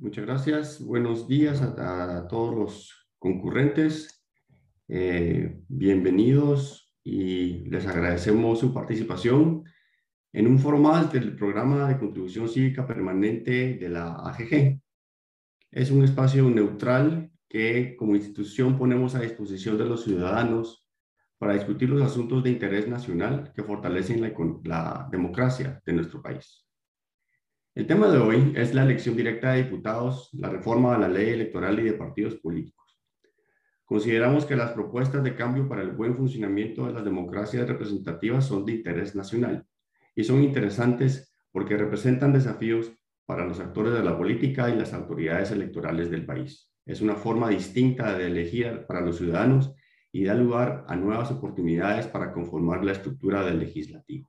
Muchas 0.00 0.24
gracias. 0.24 0.82
Buenos 0.82 1.28
días 1.28 1.60
a, 1.60 2.26
todos 2.26 2.54
los 2.54 3.06
concurrentes. 3.18 4.24
Eh, 4.88 5.60
bienvenidos 5.68 6.94
y 7.04 7.68
les 7.68 7.86
agradecemos 7.86 8.60
su 8.60 8.72
participación 8.72 9.62
en 10.32 10.46
un 10.46 10.58
foro 10.58 10.78
más 10.78 11.12
del 11.12 11.36
programa 11.36 11.86
de 11.86 11.98
contribución 11.98 12.48
cívica 12.48 12.86
permanente 12.86 13.74
de 13.74 13.88
la 13.90 14.14
AGG. 14.14 14.80
Es 15.70 15.90
un 15.90 16.02
espacio 16.02 16.48
neutral 16.48 17.30
que 17.46 17.94
como 17.98 18.16
institución 18.16 18.78
ponemos 18.78 19.14
a 19.14 19.20
disposición 19.20 19.76
de 19.76 19.84
los 19.84 20.04
ciudadanos 20.04 20.88
para 21.36 21.52
discutir 21.52 21.90
los 21.90 22.00
asuntos 22.00 22.42
de 22.42 22.52
interés 22.52 22.88
nacional 22.88 23.52
que 23.54 23.62
fortalecen 23.62 24.22
la, 24.22 24.32
la 24.64 25.08
democracia 25.12 25.82
de 25.84 25.92
nuestro 25.92 26.22
país. 26.22 26.69
El 27.72 27.86
tema 27.86 28.08
de 28.08 28.18
hoy 28.18 28.52
es 28.56 28.74
la 28.74 28.82
elección 28.82 29.16
directa 29.16 29.52
de 29.52 29.62
diputados, 29.62 30.28
la 30.32 30.48
reforma 30.48 30.92
a 30.92 30.98
la 30.98 31.08
ley 31.08 31.28
electoral 31.30 31.78
y 31.78 31.84
de 31.84 31.92
partidos 31.92 32.34
políticos. 32.34 33.00
Consideramos 33.84 34.44
que 34.44 34.56
las 34.56 34.72
propuestas 34.72 35.22
de 35.22 35.36
cambio 35.36 35.68
para 35.68 35.82
el 35.82 35.92
buen 35.92 36.16
funcionamiento 36.16 36.86
de 36.86 36.92
las 36.92 37.04
democracias 37.04 37.68
representativas 37.68 38.44
son 38.44 38.64
de 38.64 38.72
interés 38.72 39.14
nacional 39.14 39.64
y 40.16 40.24
son 40.24 40.42
interesantes 40.42 41.32
porque 41.52 41.76
representan 41.76 42.32
desafíos 42.32 42.90
para 43.24 43.46
los 43.46 43.60
actores 43.60 43.92
de 43.92 44.02
la 44.02 44.18
política 44.18 44.68
y 44.68 44.76
las 44.76 44.92
autoridades 44.92 45.52
electorales 45.52 46.10
del 46.10 46.26
país. 46.26 46.72
Es 46.84 47.00
una 47.00 47.14
forma 47.14 47.50
distinta 47.50 48.18
de 48.18 48.26
elegir 48.26 48.84
para 48.88 49.00
los 49.00 49.18
ciudadanos 49.18 49.72
y 50.10 50.24
da 50.24 50.34
lugar 50.34 50.84
a 50.88 50.96
nuevas 50.96 51.30
oportunidades 51.30 52.08
para 52.08 52.32
conformar 52.32 52.84
la 52.84 52.92
estructura 52.92 53.44
del 53.44 53.60
legislativo. 53.60 54.28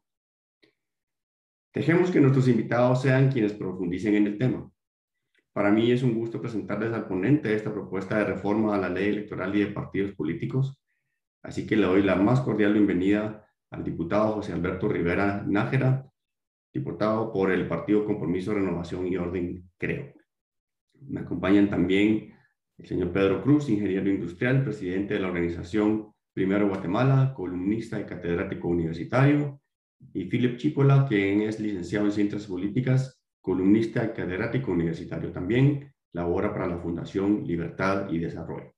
Dejemos 1.74 2.12
que 2.12 2.20
nuestros 2.20 2.50
invitados 2.50 3.02
sean 3.02 3.32
quienes 3.32 3.54
profundicen 3.54 4.16
en 4.16 4.28
el 4.28 4.38
tema. 4.38 4.70
Para 5.54 5.72
mí 5.72 5.90
es 5.92 6.04
un 6.04 6.14
gusto 6.14 6.42
presentarles 6.42 6.92
al 6.92 7.08
ponente 7.08 7.48
de 7.48 7.56
esta 7.56 7.72
propuesta 7.72 8.18
de 8.18 8.26
reforma 8.26 8.76
a 8.76 8.78
la 8.78 8.90
ley 8.90 9.08
electoral 9.08 9.56
y 9.56 9.60
de 9.60 9.68
partidos 9.68 10.14
políticos, 10.14 10.78
así 11.42 11.66
que 11.66 11.78
le 11.78 11.86
doy 11.86 12.04
la 12.04 12.16
más 12.16 12.42
cordial 12.42 12.74
bienvenida 12.74 13.48
al 13.70 13.86
diputado 13.86 14.34
José 14.34 14.52
Alberto 14.52 14.90
Rivera 14.90 15.46
Nájera, 15.48 16.12
diputado 16.74 17.32
por 17.32 17.52
el 17.52 17.68
Partido 17.68 18.06
Compromiso, 18.06 18.54
Renovación 18.54 19.08
y 19.08 19.16
Orden, 19.16 19.70
creo. 19.78 20.14
Me 21.08 21.22
acompañan 21.22 21.70
también 21.70 22.34
el 22.78 22.86
señor 22.86 23.14
Pedro 23.14 23.42
Cruz, 23.42 23.70
ingeniero 23.70 24.10
industrial, 24.10 24.64
presidente 24.64 25.14
de 25.14 25.22
la 25.22 25.28
organización 25.28 26.14
Primero 26.34 26.68
Guatemala, 26.68 27.34
columnista 27.34 28.00
y 28.00 28.06
catedrático 28.06 28.68
universitario, 28.68 29.61
y 30.14 30.26
Philip 30.26 30.58
Chipola, 30.58 31.06
quien 31.08 31.42
es 31.42 31.60
licenciado 31.60 32.06
en 32.06 32.12
Ciencias 32.12 32.48
Políticas, 32.48 33.22
columnista 33.40 34.04
y 34.04 34.10
catedrático 34.10 34.72
universitario 34.72 35.32
también, 35.32 35.94
labora 36.14 36.54
para 36.54 36.68
la 36.68 36.78
Fundación 36.78 37.44
Libertad 37.46 38.10
y 38.10 38.20
Desarrollo. 38.20 38.74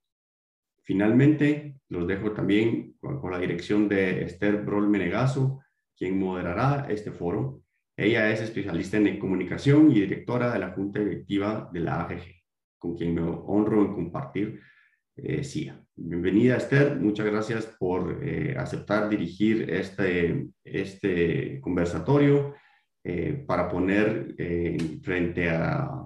Finalmente, 0.82 1.80
los 1.88 2.06
dejo 2.06 2.32
también 2.32 2.96
con, 3.00 3.30
la 3.30 3.38
dirección 3.38 3.88
de 3.88 4.22
Esther 4.22 4.62
Brol 4.64 4.88
Menegazo, 4.88 5.62
quien 5.96 6.18
moderará 6.18 6.86
este 6.88 7.10
foro. 7.10 7.62
Ella 7.96 8.30
es 8.30 8.40
especialista 8.40 8.96
en 8.98 9.18
comunicación 9.18 9.90
y 9.90 10.00
directora 10.00 10.52
de 10.52 10.58
la 10.58 10.70
Junta 10.72 11.00
Directiva 11.00 11.70
de 11.72 11.80
la 11.80 12.02
AGG, 12.02 12.22
con 12.78 12.96
quien 12.96 13.14
me 13.14 13.22
honro 13.22 13.82
en 13.82 13.94
compartir 13.94 14.60
eh, 15.16 15.42
Bienvenida 15.94 16.56
Esther, 16.56 16.96
muchas 16.96 17.26
gracias 17.26 17.66
por 17.78 18.20
eh, 18.24 18.56
aceptar 18.58 19.08
dirigir 19.08 19.70
este, 19.70 20.48
este 20.64 21.60
conversatorio 21.60 22.54
eh, 23.04 23.44
para 23.46 23.68
poner 23.68 24.34
frente 25.02 25.50
a, 25.50 26.00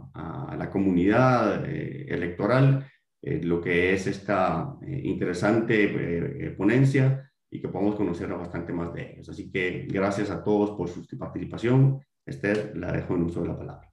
la 0.58 0.70
comunidad 0.70 1.64
electoral 1.64 2.84
lo 3.22 3.60
que 3.60 3.94
es 3.94 4.08
esta 4.08 4.74
interesante 4.84 6.52
ponencia 6.56 7.30
y 7.48 7.60
que 7.60 7.68
podamos 7.68 7.94
conocer 7.94 8.28
bastante 8.30 8.72
más 8.72 8.92
de 8.92 9.12
ellos. 9.12 9.28
Así 9.28 9.52
que 9.52 9.86
gracias 9.88 10.30
a 10.30 10.42
todos 10.42 10.72
por 10.72 10.88
su 10.88 11.06
participación. 11.16 12.00
Esther, 12.26 12.72
la 12.74 12.90
dejo 12.90 13.14
en 13.14 13.22
uso 13.22 13.42
de 13.42 13.48
la 13.48 13.56
palabra. 13.56 13.88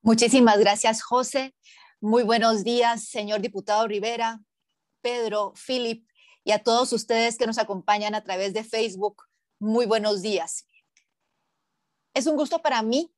Muchísimas 0.00 0.58
gracias, 0.58 1.02
José. 1.02 1.54
Muy 2.04 2.24
buenos 2.24 2.64
días, 2.64 3.04
señor 3.04 3.42
diputado 3.42 3.86
Rivera, 3.86 4.40
Pedro, 5.02 5.52
Philip 5.54 6.04
y 6.42 6.50
a 6.50 6.60
todos 6.60 6.92
ustedes 6.92 7.38
que 7.38 7.46
nos 7.46 7.58
acompañan 7.58 8.16
a 8.16 8.24
través 8.24 8.52
de 8.54 8.64
Facebook. 8.64 9.22
Muy 9.60 9.86
buenos 9.86 10.20
días. 10.20 10.66
Es 12.12 12.26
un 12.26 12.34
gusto 12.34 12.60
para 12.60 12.82
mí 12.82 13.14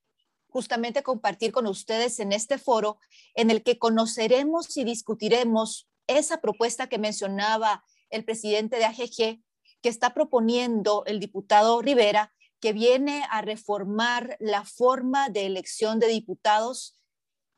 justamente 0.49 1.03
compartir 1.03 1.50
con 1.50 1.67
ustedes 1.67 2.21
en 2.21 2.33
este 2.33 2.59
foro 2.59 2.99
en 3.34 3.50
el 3.50 3.62
que 3.62 3.78
conoceremos 3.78 4.77
y 4.77 4.84
discutiremos 4.84 5.89
esa 6.06 6.43
propuesta 6.43 6.87
que 6.87 6.99
mencionaba 6.99 7.87
el 8.11 8.27
presidente 8.27 8.77
de 8.77 8.84
AGG, 8.84 9.41
que 9.81 9.89
está 9.89 10.12
proponiendo 10.12 11.05
el 11.06 11.21
diputado 11.21 11.81
Rivera, 11.81 12.34
que 12.61 12.75
viene 12.75 13.25
a 13.31 13.41
reformar 13.41 14.37
la 14.41 14.67
forma 14.67 15.31
de 15.31 15.47
elección 15.47 16.00
de 16.00 16.09
diputados 16.09 16.99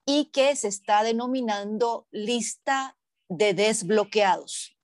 y 0.07 0.27
que 0.27 0.55
se 0.55 0.69
está 0.69 1.03
denominando 1.03 2.07
lista 2.13 2.97
de 3.29 3.53
desbloqueados. 3.53 4.79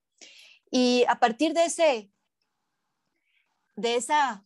Y 0.71 1.05
a 1.09 1.21
partir 1.21 1.55
de, 1.55 1.65
ese, 1.65 2.11
de 3.77 3.97
esa 3.97 4.45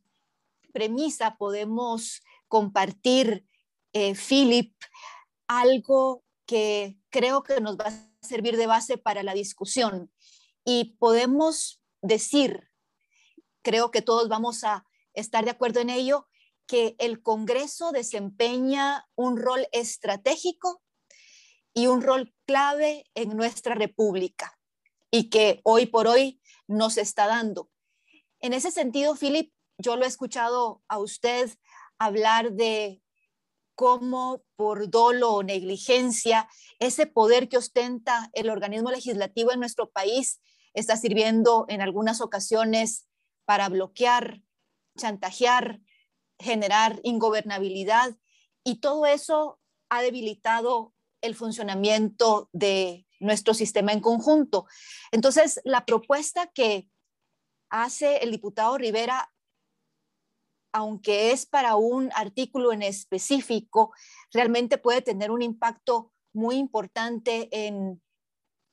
premisa 0.72 1.36
podemos 1.38 2.22
compartir, 2.48 3.46
eh, 3.92 4.14
Philip, 4.14 4.74
algo 5.46 6.22
que 6.44 6.98
creo 7.10 7.42
que 7.42 7.60
nos 7.60 7.78
va 7.78 7.86
a 7.86 8.26
servir 8.26 8.56
de 8.56 8.66
base 8.66 8.98
para 8.98 9.22
la 9.22 9.32
discusión. 9.32 10.12
Y 10.64 10.96
podemos 10.98 11.80
decir, 12.02 12.70
creo 13.62 13.90
que 13.90 14.02
todos 14.02 14.28
vamos 14.28 14.64
a 14.64 14.84
estar 15.14 15.44
de 15.44 15.50
acuerdo 15.52 15.80
en 15.80 15.90
ello, 15.90 16.28
que 16.66 16.96
el 16.98 17.22
Congreso 17.22 17.92
desempeña 17.92 19.08
un 19.14 19.36
rol 19.36 19.66
estratégico 19.72 20.82
y 21.74 21.86
un 21.86 22.02
rol 22.02 22.34
clave 22.46 23.04
en 23.14 23.36
nuestra 23.36 23.74
República 23.74 24.58
y 25.10 25.30
que 25.30 25.60
hoy 25.64 25.86
por 25.86 26.06
hoy 26.06 26.40
nos 26.66 26.98
está 26.98 27.26
dando. 27.26 27.70
En 28.40 28.52
ese 28.52 28.70
sentido, 28.70 29.14
Philip, 29.14 29.52
yo 29.78 29.96
lo 29.96 30.04
he 30.04 30.08
escuchado 30.08 30.82
a 30.88 30.98
usted 30.98 31.50
hablar 31.98 32.52
de 32.52 33.02
cómo 33.74 34.42
por 34.56 34.90
dolo 34.90 35.32
o 35.34 35.42
negligencia 35.42 36.48
ese 36.78 37.06
poder 37.06 37.48
que 37.48 37.58
ostenta 37.58 38.30
el 38.32 38.50
organismo 38.50 38.90
legislativo 38.90 39.52
en 39.52 39.60
nuestro 39.60 39.90
país 39.90 40.40
está 40.72 40.96
sirviendo 40.96 41.66
en 41.68 41.82
algunas 41.82 42.20
ocasiones 42.20 43.06
para 43.44 43.68
bloquear, 43.68 44.42
chantajear, 44.98 45.80
generar 46.38 47.00
ingobernabilidad 47.02 48.16
y 48.64 48.80
todo 48.80 49.06
eso 49.06 49.60
ha 49.88 50.02
debilitado 50.02 50.92
el 51.20 51.34
funcionamiento 51.34 52.48
de 52.52 53.06
nuestro 53.20 53.54
sistema 53.54 53.92
en 53.92 54.00
conjunto. 54.00 54.66
Entonces, 55.12 55.60
la 55.64 55.84
propuesta 55.84 56.48
que 56.48 56.90
hace 57.70 58.18
el 58.18 58.30
diputado 58.30 58.76
Rivera, 58.78 59.32
aunque 60.72 61.32
es 61.32 61.46
para 61.46 61.76
un 61.76 62.10
artículo 62.14 62.72
en 62.72 62.82
específico, 62.82 63.92
realmente 64.32 64.78
puede 64.78 65.02
tener 65.02 65.30
un 65.30 65.42
impacto 65.42 66.12
muy 66.32 66.56
importante 66.56 67.48
en 67.50 68.02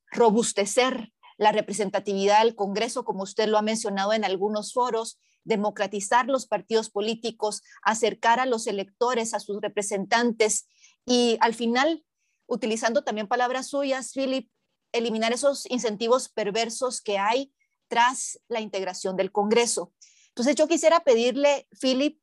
robustecer 0.08 1.14
la 1.38 1.52
representatividad 1.52 2.44
del 2.44 2.56
Congreso, 2.56 3.04
como 3.06 3.24
usted 3.24 3.48
lo 3.48 3.58
ha 3.58 3.62
mencionado 3.62 4.14
en 4.14 4.26
algunos 4.26 4.74
foros, 4.74 5.20
democratizar 5.44 6.28
los 6.28 6.46
partidos 6.46 6.90
políticos, 6.90 7.62
acercar 7.82 8.40
a 8.40 8.46
los 8.46 8.68
electores, 8.68 9.34
a 9.34 9.40
sus 9.40 9.62
representantes 9.62 10.68
y 11.06 11.38
al 11.42 11.54
final, 11.54 12.06
utilizando 12.48 13.04
también 13.04 13.28
palabras 13.28 13.68
suyas, 13.68 14.14
Philip, 14.14 14.50
eliminar 14.92 15.34
esos 15.34 15.70
incentivos 15.70 16.30
perversos 16.30 17.02
que 17.02 17.18
hay 17.18 17.54
tras 17.88 18.40
la 18.48 18.62
integración 18.62 19.16
del 19.16 19.32
Congreso. 19.32 19.94
Entonces 20.30 20.56
yo 20.56 20.68
quisiera 20.68 21.04
pedirle, 21.04 21.68
Philip, 21.80 22.20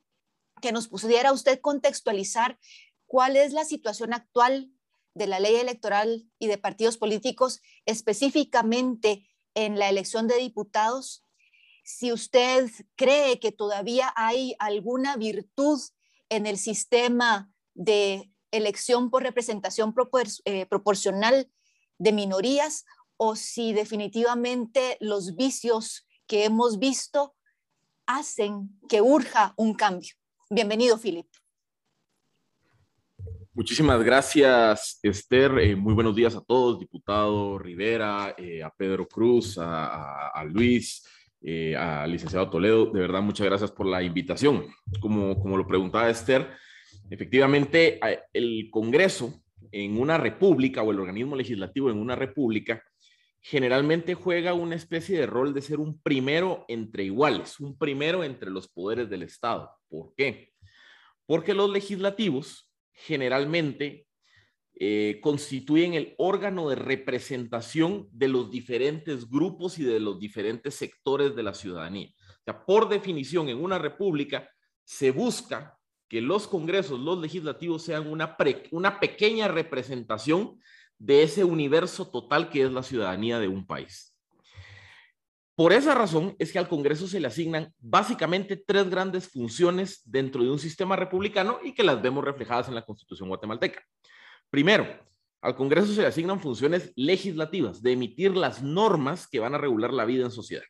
que 0.60 0.72
nos 0.72 0.88
pudiera 0.88 1.32
usted 1.32 1.60
contextualizar 1.60 2.58
cuál 3.06 3.36
es 3.36 3.52
la 3.52 3.64
situación 3.64 4.12
actual 4.12 4.70
de 5.14 5.26
la 5.26 5.40
ley 5.40 5.56
electoral 5.56 6.28
y 6.38 6.46
de 6.46 6.58
partidos 6.58 6.96
políticos, 6.96 7.60
específicamente 7.86 9.26
en 9.54 9.78
la 9.78 9.88
elección 9.88 10.28
de 10.28 10.36
diputados 10.36 11.24
si 11.96 12.12
usted 12.12 12.70
cree 12.96 13.40
que 13.40 13.52
todavía 13.52 14.12
hay 14.16 14.54
alguna 14.58 15.16
virtud 15.16 15.80
en 16.28 16.46
el 16.46 16.56
sistema 16.56 17.52
de 17.74 18.30
elección 18.52 19.10
por 19.10 19.22
representación 19.22 19.94
eh, 20.44 20.66
proporcional 20.66 21.50
de 21.98 22.12
minorías 22.12 22.84
o 23.16 23.36
si 23.36 23.72
definitivamente 23.72 24.96
los 25.00 25.36
vicios 25.36 26.06
que 26.26 26.44
hemos 26.44 26.78
visto 26.78 27.34
hacen 28.06 28.70
que 28.88 29.00
urja 29.00 29.54
un 29.56 29.74
cambio. 29.74 30.14
Bienvenido, 30.48 30.98
Philip. 30.98 31.26
Muchísimas 33.52 34.02
gracias, 34.02 35.00
Esther. 35.02 35.58
Eh, 35.58 35.76
muy 35.76 35.92
buenos 35.92 36.14
días 36.14 36.34
a 36.36 36.40
todos, 36.40 36.78
diputado 36.78 37.58
Rivera, 37.58 38.34
eh, 38.38 38.62
a 38.62 38.70
Pedro 38.70 39.06
Cruz, 39.06 39.58
a, 39.60 40.44
Luis, 40.44 41.04
eh, 41.42 41.76
al 41.76 42.10
licenciado 42.10 42.50
Toledo. 42.50 42.86
De 42.86 43.00
verdad, 43.00 43.22
muchas 43.22 43.46
gracias 43.46 43.70
por 43.70 43.86
la 43.86 44.02
invitación. 44.02 44.66
Como, 45.00 45.38
como 45.40 45.56
lo 45.56 45.66
preguntaba 45.66 46.10
Esther, 46.10 46.48
efectivamente, 47.10 47.98
el 48.32 48.68
Congreso 48.70 49.42
en 49.72 49.98
una 49.98 50.18
república 50.18 50.82
o 50.82 50.90
el 50.90 51.00
organismo 51.00 51.36
legislativo 51.36 51.90
en 51.90 51.98
una 51.98 52.16
república 52.16 52.82
generalmente 53.42 54.14
juega 54.14 54.52
una 54.54 54.76
especie 54.76 55.18
de 55.18 55.26
rol 55.26 55.54
de 55.54 55.62
ser 55.62 55.80
un 55.80 56.00
primero 56.00 56.64
entre 56.68 57.04
iguales, 57.04 57.58
un 57.58 57.76
primero 57.78 58.22
entre 58.22 58.50
los 58.50 58.68
poderes 58.68 59.08
del 59.08 59.22
Estado. 59.22 59.70
¿Por 59.88 60.14
qué? 60.14 60.52
Porque 61.26 61.54
los 61.54 61.70
legislativos 61.70 62.70
generalmente 62.92 64.06
eh, 64.82 65.20
constituyen 65.22 65.92
el 65.92 66.14
órgano 66.16 66.70
de 66.70 66.74
representación 66.74 68.08
de 68.12 68.28
los 68.28 68.50
diferentes 68.50 69.28
grupos 69.28 69.78
y 69.78 69.84
de 69.84 70.00
los 70.00 70.18
diferentes 70.18 70.74
sectores 70.74 71.36
de 71.36 71.42
la 71.42 71.52
ciudadanía. 71.52 72.08
Por 72.66 72.88
definición, 72.88 73.50
en 73.50 73.62
una 73.62 73.78
república 73.78 74.48
se 74.82 75.10
busca 75.10 75.78
que 76.08 76.22
los 76.22 76.48
congresos, 76.48 76.98
los 76.98 77.20
legislativos 77.20 77.84
sean 77.84 78.08
una 78.08 78.98
pequeña 78.98 79.48
representación 79.48 80.58
de 80.98 81.24
ese 81.24 81.44
universo 81.44 82.10
total 82.10 82.48
que 82.48 82.62
es 82.62 82.72
la 82.72 82.82
ciudadanía 82.82 83.38
de 83.38 83.48
un 83.48 83.66
país. 83.66 84.16
Por 85.54 85.74
esa 85.74 85.94
razón 85.94 86.34
es 86.38 86.52
que 86.52 86.58
al 86.58 86.70
Congreso 86.70 87.06
se 87.06 87.20
le 87.20 87.26
asignan 87.26 87.74
básicamente 87.78 88.56
tres 88.56 88.88
grandes 88.88 89.28
funciones 89.28 90.00
dentro 90.06 90.42
de 90.42 90.50
un 90.50 90.58
sistema 90.58 90.96
republicano 90.96 91.58
y 91.62 91.74
que 91.74 91.82
las 91.82 92.00
vemos 92.00 92.24
reflejadas 92.24 92.68
en 92.68 92.74
la 92.74 92.86
Constitución 92.86 93.28
guatemalteca. 93.28 93.84
Primero, 94.50 94.86
al 95.40 95.54
Congreso 95.56 95.94
se 95.94 96.02
le 96.02 96.08
asignan 96.08 96.40
funciones 96.40 96.92
legislativas 96.96 97.82
de 97.82 97.92
emitir 97.92 98.36
las 98.36 98.62
normas 98.62 99.26
que 99.26 99.40
van 99.40 99.54
a 99.54 99.58
regular 99.58 99.92
la 99.92 100.04
vida 100.04 100.24
en 100.24 100.30
sociedad. 100.30 100.64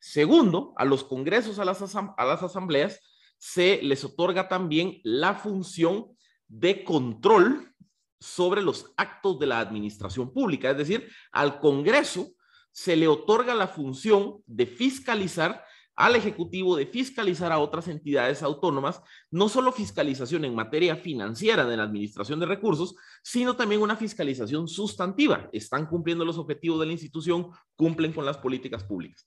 Segundo, 0.00 0.72
a 0.76 0.84
los 0.84 1.04
congresos, 1.04 1.58
a 1.58 1.64
las, 1.64 1.94
a 1.94 2.24
las 2.24 2.42
asambleas, 2.42 3.00
se 3.38 3.80
les 3.82 4.04
otorga 4.04 4.48
también 4.48 5.00
la 5.04 5.34
función 5.34 6.16
de 6.48 6.84
control 6.84 7.72
sobre 8.18 8.62
los 8.62 8.92
actos 8.96 9.38
de 9.38 9.46
la 9.46 9.60
administración 9.60 10.32
pública, 10.32 10.70
es 10.70 10.78
decir, 10.78 11.08
al 11.32 11.60
Congreso 11.60 12.32
se 12.72 12.96
le 12.96 13.08
otorga 13.08 13.54
la 13.54 13.68
función 13.68 14.42
de 14.46 14.66
fiscalizar 14.66 15.64
al 15.96 16.14
Ejecutivo, 16.14 16.76
de 16.76 16.86
fiscalizar 16.86 17.50
a 17.50 17.58
otras 17.58 17.88
entidades 17.88 18.42
autónomas, 18.42 19.02
no 19.30 19.48
solo 19.48 19.72
fiscalización 19.72 20.44
en 20.44 20.54
materia 20.54 20.94
financiera 20.94 21.64
de 21.64 21.76
la 21.76 21.84
administración 21.84 22.38
de 22.38 22.46
recursos, 22.46 22.94
sino 23.22 23.56
también 23.56 23.80
una 23.80 23.96
fiscalización 23.96 24.68
sustantiva. 24.68 25.48
Están 25.52 25.86
cumpliendo 25.86 26.24
los 26.24 26.36
objetivos 26.36 26.80
de 26.80 26.86
la 26.86 26.92
institución, 26.92 27.48
cumplen 27.74 28.12
con 28.12 28.26
las 28.26 28.36
políticas 28.36 28.84
públicas. 28.84 29.26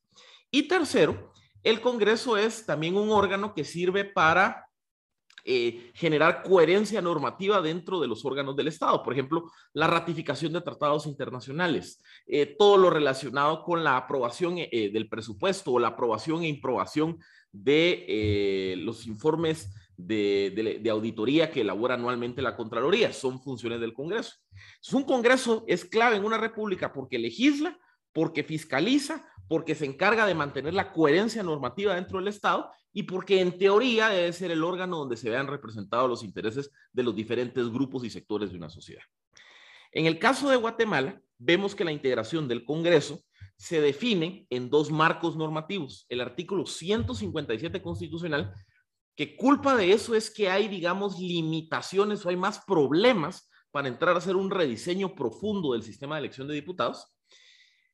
Y 0.51 0.67
tercero, 0.67 1.33
el 1.63 1.81
Congreso 1.81 2.37
es 2.37 2.65
también 2.65 2.95
un 2.95 3.09
órgano 3.09 3.53
que 3.53 3.65
sirve 3.65 4.05
para 4.05 4.68
eh, 5.43 5.91
generar 5.93 6.43
coherencia 6.43 7.01
normativa 7.01 7.61
dentro 7.61 7.99
de 7.99 8.07
los 8.07 8.25
órganos 8.25 8.55
del 8.55 8.67
Estado. 8.67 9.01
Por 9.03 9.13
ejemplo, 9.13 9.51
la 9.73 9.87
ratificación 9.87 10.53
de 10.53 10.61
tratados 10.61 11.05
internacionales, 11.05 12.01
eh, 12.27 12.55
todo 12.57 12.77
lo 12.77 12.89
relacionado 12.89 13.63
con 13.63 13.83
la 13.83 13.97
aprobación 13.97 14.55
eh, 14.57 14.89
del 14.91 15.09
presupuesto 15.09 15.71
o 15.71 15.79
la 15.79 15.89
aprobación 15.89 16.43
e 16.43 16.47
improbación 16.47 17.17
de 17.51 18.75
los 18.83 19.07
informes 19.07 19.73
de, 19.97 20.79
de, 20.81 20.89
auditoría 20.91 21.49
que 21.49 21.61
elabora 21.61 21.95
anualmente 21.95 22.43
la 22.43 22.55
Contraloría. 22.55 23.11
Son 23.11 23.41
funciones 23.41 23.81
del 23.81 23.93
Congreso. 23.93 24.35
un 24.93 25.03
Congreso 25.03 25.65
es 25.67 25.83
clave 25.83 26.17
en 26.17 26.25
una 26.25 26.37
república 26.37 26.93
porque 26.93 27.17
legisla, 27.17 27.79
porque 28.13 28.43
fiscaliza, 28.43 29.25
porque 29.49 29.75
se 29.75 29.85
encarga 29.85 30.27
de 30.27 30.35
mantener 30.35 30.75
la 30.75 30.93
coherencia 30.93 31.41
normativa 31.41 31.95
dentro 31.95 32.19
del 32.19 32.27
Estado 32.27 32.71
y 32.93 33.03
porque 33.03 33.41
en 33.41 33.57
teoría 33.57 34.09
debe 34.09 34.31
ser 34.31 34.51
el 34.51 34.63
órgano 34.63 34.97
donde 34.97 35.17
se 35.17 35.29
vean 35.29 35.47
representados 35.47 36.07
los 36.07 36.23
intereses 36.23 36.71
de 36.93 37.03
los 37.03 37.15
diferentes 37.15 37.67
grupos 37.67 38.05
y 38.05 38.11
sectores 38.11 38.51
de 38.51 38.57
una 38.57 38.69
sociedad. 38.69 39.01
En 39.91 40.05
el 40.05 40.19
caso 40.19 40.49
de 40.49 40.55
Guatemala, 40.55 41.19
vemos 41.39 41.73
que 41.73 41.83
la 41.83 41.91
integración 41.91 42.47
del 42.47 42.63
Congreso 42.63 43.23
se 43.57 43.81
define 43.81 44.45
en 44.51 44.69
dos 44.69 44.91
marcos 44.91 45.35
normativos. 45.35 46.05
El 46.09 46.21
artículo 46.21 46.67
157 46.67 47.81
constitucional, 47.81 48.53
que 49.15 49.35
culpa 49.35 49.75
de 49.75 49.91
eso 49.93 50.13
es 50.13 50.29
que 50.29 50.49
hay, 50.49 50.67
digamos, 50.67 51.19
limitaciones 51.19 52.23
o 52.23 52.29
hay 52.29 52.37
más 52.37 52.63
problemas 52.65 53.49
para 53.71 53.87
entrar 53.87 54.13
a 54.13 54.19
hacer 54.19 54.35
un 54.35 54.51
rediseño 54.51 55.15
profundo 55.15 55.73
del 55.73 55.81
sistema 55.81 56.15
de 56.15 56.19
elección 56.19 56.47
de 56.47 56.53
diputados. 56.53 57.07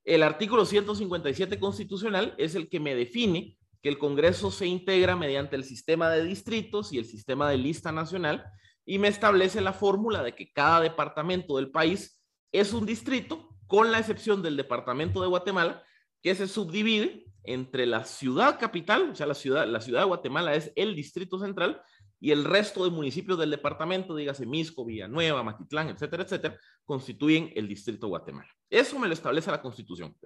El 0.05 0.21
artículo 0.21 0.65
157 0.65 1.59
constitucional 1.59 2.35
es 2.37 2.53
el 2.53 2.69
que 2.69 2.79
me 2.79 2.93
define 2.93 3.57
que 3.81 3.89
el 3.89 3.97
Congreso 3.97 4.51
se 4.51 4.67
integra 4.67 5.15
mediante 5.15 5.55
el 5.55 5.63
sistema 5.63 6.11
de 6.11 6.23
distritos 6.23 6.93
y 6.93 6.99
el 6.99 7.05
sistema 7.05 7.49
de 7.49 7.57
lista 7.57 7.91
nacional 7.91 8.45
y 8.85 8.99
me 8.99 9.07
establece 9.07 9.61
la 9.61 9.73
fórmula 9.73 10.21
de 10.21 10.35
que 10.35 10.53
cada 10.53 10.81
departamento 10.81 11.57
del 11.57 11.71
país 11.71 12.23
es 12.51 12.71
un 12.71 12.85
distrito, 12.85 13.49
con 13.65 13.91
la 13.91 13.97
excepción 13.97 14.43
del 14.43 14.57
departamento 14.57 15.21
de 15.21 15.27
Guatemala, 15.27 15.83
que 16.21 16.35
se 16.35 16.47
subdivide 16.47 17.25
entre 17.43 17.87
la 17.87 18.03
ciudad 18.03 18.59
capital, 18.59 19.09
o 19.09 19.15
sea, 19.15 19.25
la 19.25 19.33
ciudad, 19.33 19.67
la 19.67 19.81
ciudad 19.81 20.01
de 20.01 20.07
Guatemala 20.07 20.53
es 20.53 20.71
el 20.75 20.95
distrito 20.95 21.39
central, 21.39 21.81
y 22.25 22.31
el 22.31 22.43
resto 22.43 22.83
de 22.83 22.89
municipios 22.89 23.37
del 23.37 23.51
departamento, 23.51 24.15
dígase 24.15 24.47
Misco, 24.47 24.83
Villanueva, 24.83 25.43
Matitlán, 25.43 25.89
etcétera, 25.89 26.23
etcétera, 26.23 26.57
constituyen 26.83 27.51
el 27.55 27.67
distrito 27.67 28.07
Guatemala. 28.07 28.49
Eso 28.67 28.97
me 28.97 29.05
lo 29.07 29.13
establece 29.13 29.51
la 29.51 29.61
Constitución. 29.61 30.17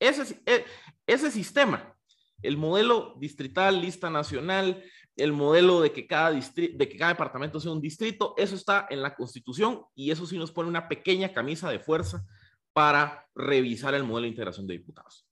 Ese, 0.00 0.42
e, 0.44 0.64
ese 1.06 1.30
sistema 1.30 1.96
el 2.42 2.56
modelo 2.56 3.14
distrital, 3.20 3.80
lista 3.80 4.10
nacional, 4.10 4.82
el 5.14 5.32
modelo 5.32 5.80
de 5.80 5.92
que, 5.92 6.08
cada 6.08 6.32
de 6.32 6.88
que 6.88 6.96
cada 6.98 7.12
departamento 7.12 7.60
sea 7.60 7.70
un 7.70 7.80
distrito, 7.80 8.34
eso 8.36 8.56
está 8.56 8.88
en 8.90 9.00
la 9.00 9.14
Constitución 9.14 9.82
y 9.94 10.10
eso 10.10 10.26
sí 10.26 10.36
nos 10.38 10.50
pone 10.50 10.68
una 10.68 10.88
pequeña 10.88 11.32
camisa 11.32 11.70
de 11.70 11.78
fuerza 11.78 12.26
para 12.72 13.24
revisar 13.36 13.94
el 13.94 14.02
modelo 14.02 14.24
de 14.24 14.30
integración 14.30 14.66
de 14.66 14.74
diputados. 14.74 15.25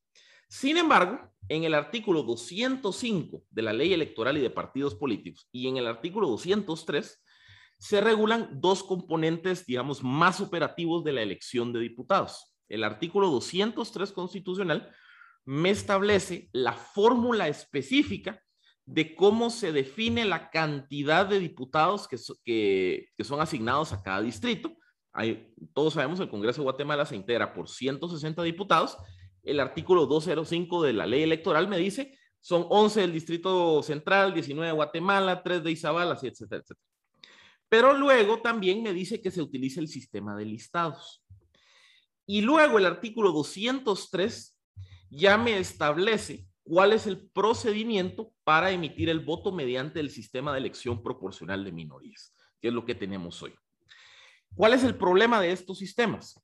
Sin 0.55 0.77
embargo, 0.77 1.19
en 1.49 1.65
el 1.65 1.75
artículo 1.75 2.23
205 2.23 3.43
de 3.51 3.62
la 3.62 3.73
Ley 3.73 3.93
Electoral 3.93 4.39
y 4.39 4.41
de 4.41 4.51
Partidos 4.51 4.95
Políticos 4.95 5.49
y 5.51 5.67
en 5.67 5.79
el 5.79 5.87
artículo 5.89 6.29
203 6.29 7.25
se 7.77 8.01
regulan 8.01 8.61
dos 8.61 8.85
componentes, 8.85 9.67
digamos, 9.67 10.05
más 10.05 10.40
operativos 10.40 11.02
de 11.02 11.11
la 11.11 11.23
elección 11.23 11.73
de 11.73 11.81
diputados. 11.81 12.55
El 12.69 12.85
artículo 12.85 13.31
203 13.31 14.12
constitucional 14.12 14.95
me 15.45 15.71
establece 15.71 16.50
la 16.52 16.75
fórmula 16.75 17.49
específica 17.49 18.40
de 18.87 19.17
cómo 19.17 19.50
se 19.50 19.73
define 19.73 20.25
la 20.25 20.50
cantidad 20.50 21.26
de 21.26 21.40
diputados 21.40 22.07
que, 22.07 22.17
que, 23.17 23.25
son 23.25 23.40
asignados 23.40 23.93
a 23.93 24.05
cada 24.05 24.23
distrito. 24.23 24.73
Hay, 25.12 25.52
todos 25.73 25.95
sabemos 25.95 26.21
el 26.21 26.31
Congreso 26.31 26.61
de 26.61 26.67
Guatemala 26.67 27.07
se 27.07 27.17
integra 27.17 27.52
por 27.52 27.69
160 27.69 28.40
diputados. 28.45 28.97
El 29.45 29.61
artículo 29.61 30.07
205 30.07 30.83
de 30.83 30.93
la 30.93 31.07
ley 31.07 31.23
electoral 31.23 31.69
me 31.69 31.79
dice 31.79 32.19
son 32.41 32.67
11 32.69 33.01
del 33.01 33.13
Distrito 33.13 33.83
Central, 33.83 34.35
19 34.35 34.67
de 34.67 34.75
Guatemala, 34.75 35.43
3 35.43 35.65
de 35.65 35.71
Izabal, 35.71 36.13
así, 36.13 36.27
etcétera, 36.27 36.61
etcétera. 36.61 36.87
Pero 37.71 37.95
luego 37.95 38.43
también 38.43 38.83
me 38.83 38.93
dice 38.93 39.23
que 39.23 39.31
se 39.31 39.41
utiliza 39.41 39.81
el 39.81 39.89
sistema 39.89 40.37
de 40.37 40.45
listados. 40.45 41.25
Y 42.27 42.43
luego 42.43 42.79
el 42.79 42.85
artículo 42.85 43.33
203 43.33 44.59
ya 45.09 45.39
me 45.39 45.59
establece 45.59 46.47
cuál 46.63 46.93
es 46.93 47.07
el 47.07 47.31
procedimiento 47.31 48.33
para 48.45 48.71
emitir 48.71 49.09
el 49.09 49.21
voto 49.21 49.51
mediante 49.51 50.01
el 50.01 50.11
sistema 50.11 50.53
de 50.53 50.59
elección 50.59 51.03
proporcional 51.03 51.65
de 51.65 51.73
minorías, 51.73 52.35
que 52.61 52.69
es 52.69 52.75
lo 52.75 52.85
que 52.85 52.95
tenemos 52.95 53.43
hoy. 53.43 53.55
¿Cuál 54.55 54.75
es 54.75 54.85
el 54.85 54.97
problema 54.97 55.41
de 55.41 55.53
estos 55.53 55.79
sistemas? 55.79 56.41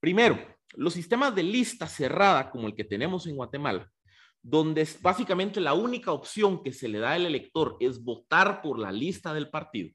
Primero, 0.00 0.38
los 0.76 0.94
sistemas 0.94 1.34
de 1.34 1.42
lista 1.42 1.86
cerrada 1.86 2.50
como 2.50 2.66
el 2.66 2.74
que 2.74 2.84
tenemos 2.84 3.26
en 3.26 3.36
Guatemala, 3.36 3.90
donde 4.42 4.86
básicamente 5.00 5.60
la 5.60 5.74
única 5.74 6.12
opción 6.12 6.62
que 6.62 6.72
se 6.72 6.88
le 6.88 6.98
da 6.98 7.12
al 7.12 7.26
elector 7.26 7.76
es 7.80 8.02
votar 8.02 8.60
por 8.62 8.78
la 8.78 8.92
lista 8.92 9.32
del 9.32 9.50
partido, 9.50 9.94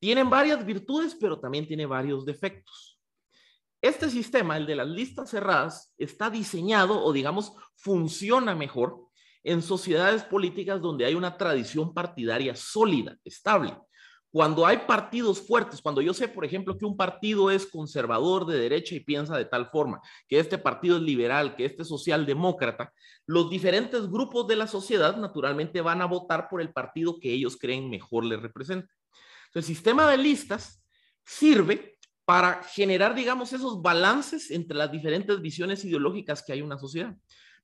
tienen 0.00 0.30
varias 0.30 0.64
virtudes, 0.64 1.14
pero 1.14 1.38
también 1.38 1.66
tiene 1.66 1.84
varios 1.84 2.24
defectos. 2.24 2.98
Este 3.82 4.10
sistema, 4.10 4.56
el 4.56 4.66
de 4.66 4.76
las 4.76 4.88
listas 4.88 5.30
cerradas, 5.30 5.94
está 5.96 6.30
diseñado 6.30 7.02
o 7.02 7.12
digamos 7.12 7.52
funciona 7.76 8.54
mejor 8.54 9.06
en 9.42 9.62
sociedades 9.62 10.22
políticas 10.22 10.80
donde 10.80 11.04
hay 11.04 11.14
una 11.14 11.36
tradición 11.36 11.94
partidaria 11.94 12.54
sólida, 12.54 13.16
estable. 13.24 13.76
Cuando 14.32 14.64
hay 14.64 14.78
partidos 14.86 15.44
fuertes, 15.44 15.82
cuando 15.82 16.00
yo 16.00 16.14
sé, 16.14 16.28
por 16.28 16.44
ejemplo, 16.44 16.78
que 16.78 16.84
un 16.84 16.96
partido 16.96 17.50
es 17.50 17.66
conservador 17.66 18.46
de 18.46 18.58
derecha 18.58 18.94
y 18.94 19.00
piensa 19.00 19.36
de 19.36 19.44
tal 19.44 19.70
forma, 19.70 20.00
que 20.28 20.38
este 20.38 20.56
partido 20.56 20.98
es 20.98 21.02
liberal, 21.02 21.56
que 21.56 21.64
este 21.64 21.82
es 21.82 21.88
socialdemócrata, 21.88 22.92
los 23.26 23.50
diferentes 23.50 24.08
grupos 24.08 24.46
de 24.46 24.56
la 24.56 24.68
sociedad 24.68 25.16
naturalmente 25.16 25.80
van 25.80 26.00
a 26.00 26.06
votar 26.06 26.48
por 26.48 26.60
el 26.60 26.72
partido 26.72 27.18
que 27.18 27.32
ellos 27.32 27.56
creen 27.56 27.90
mejor 27.90 28.24
les 28.24 28.40
representa. 28.40 28.92
el 29.54 29.64
sistema 29.64 30.08
de 30.08 30.16
listas 30.16 30.80
sirve 31.24 31.98
para 32.24 32.62
generar, 32.62 33.16
digamos, 33.16 33.52
esos 33.52 33.82
balances 33.82 34.52
entre 34.52 34.76
las 34.76 34.92
diferentes 34.92 35.40
visiones 35.40 35.84
ideológicas 35.84 36.44
que 36.44 36.52
hay 36.52 36.60
en 36.60 36.66
una 36.66 36.78
sociedad. 36.78 37.16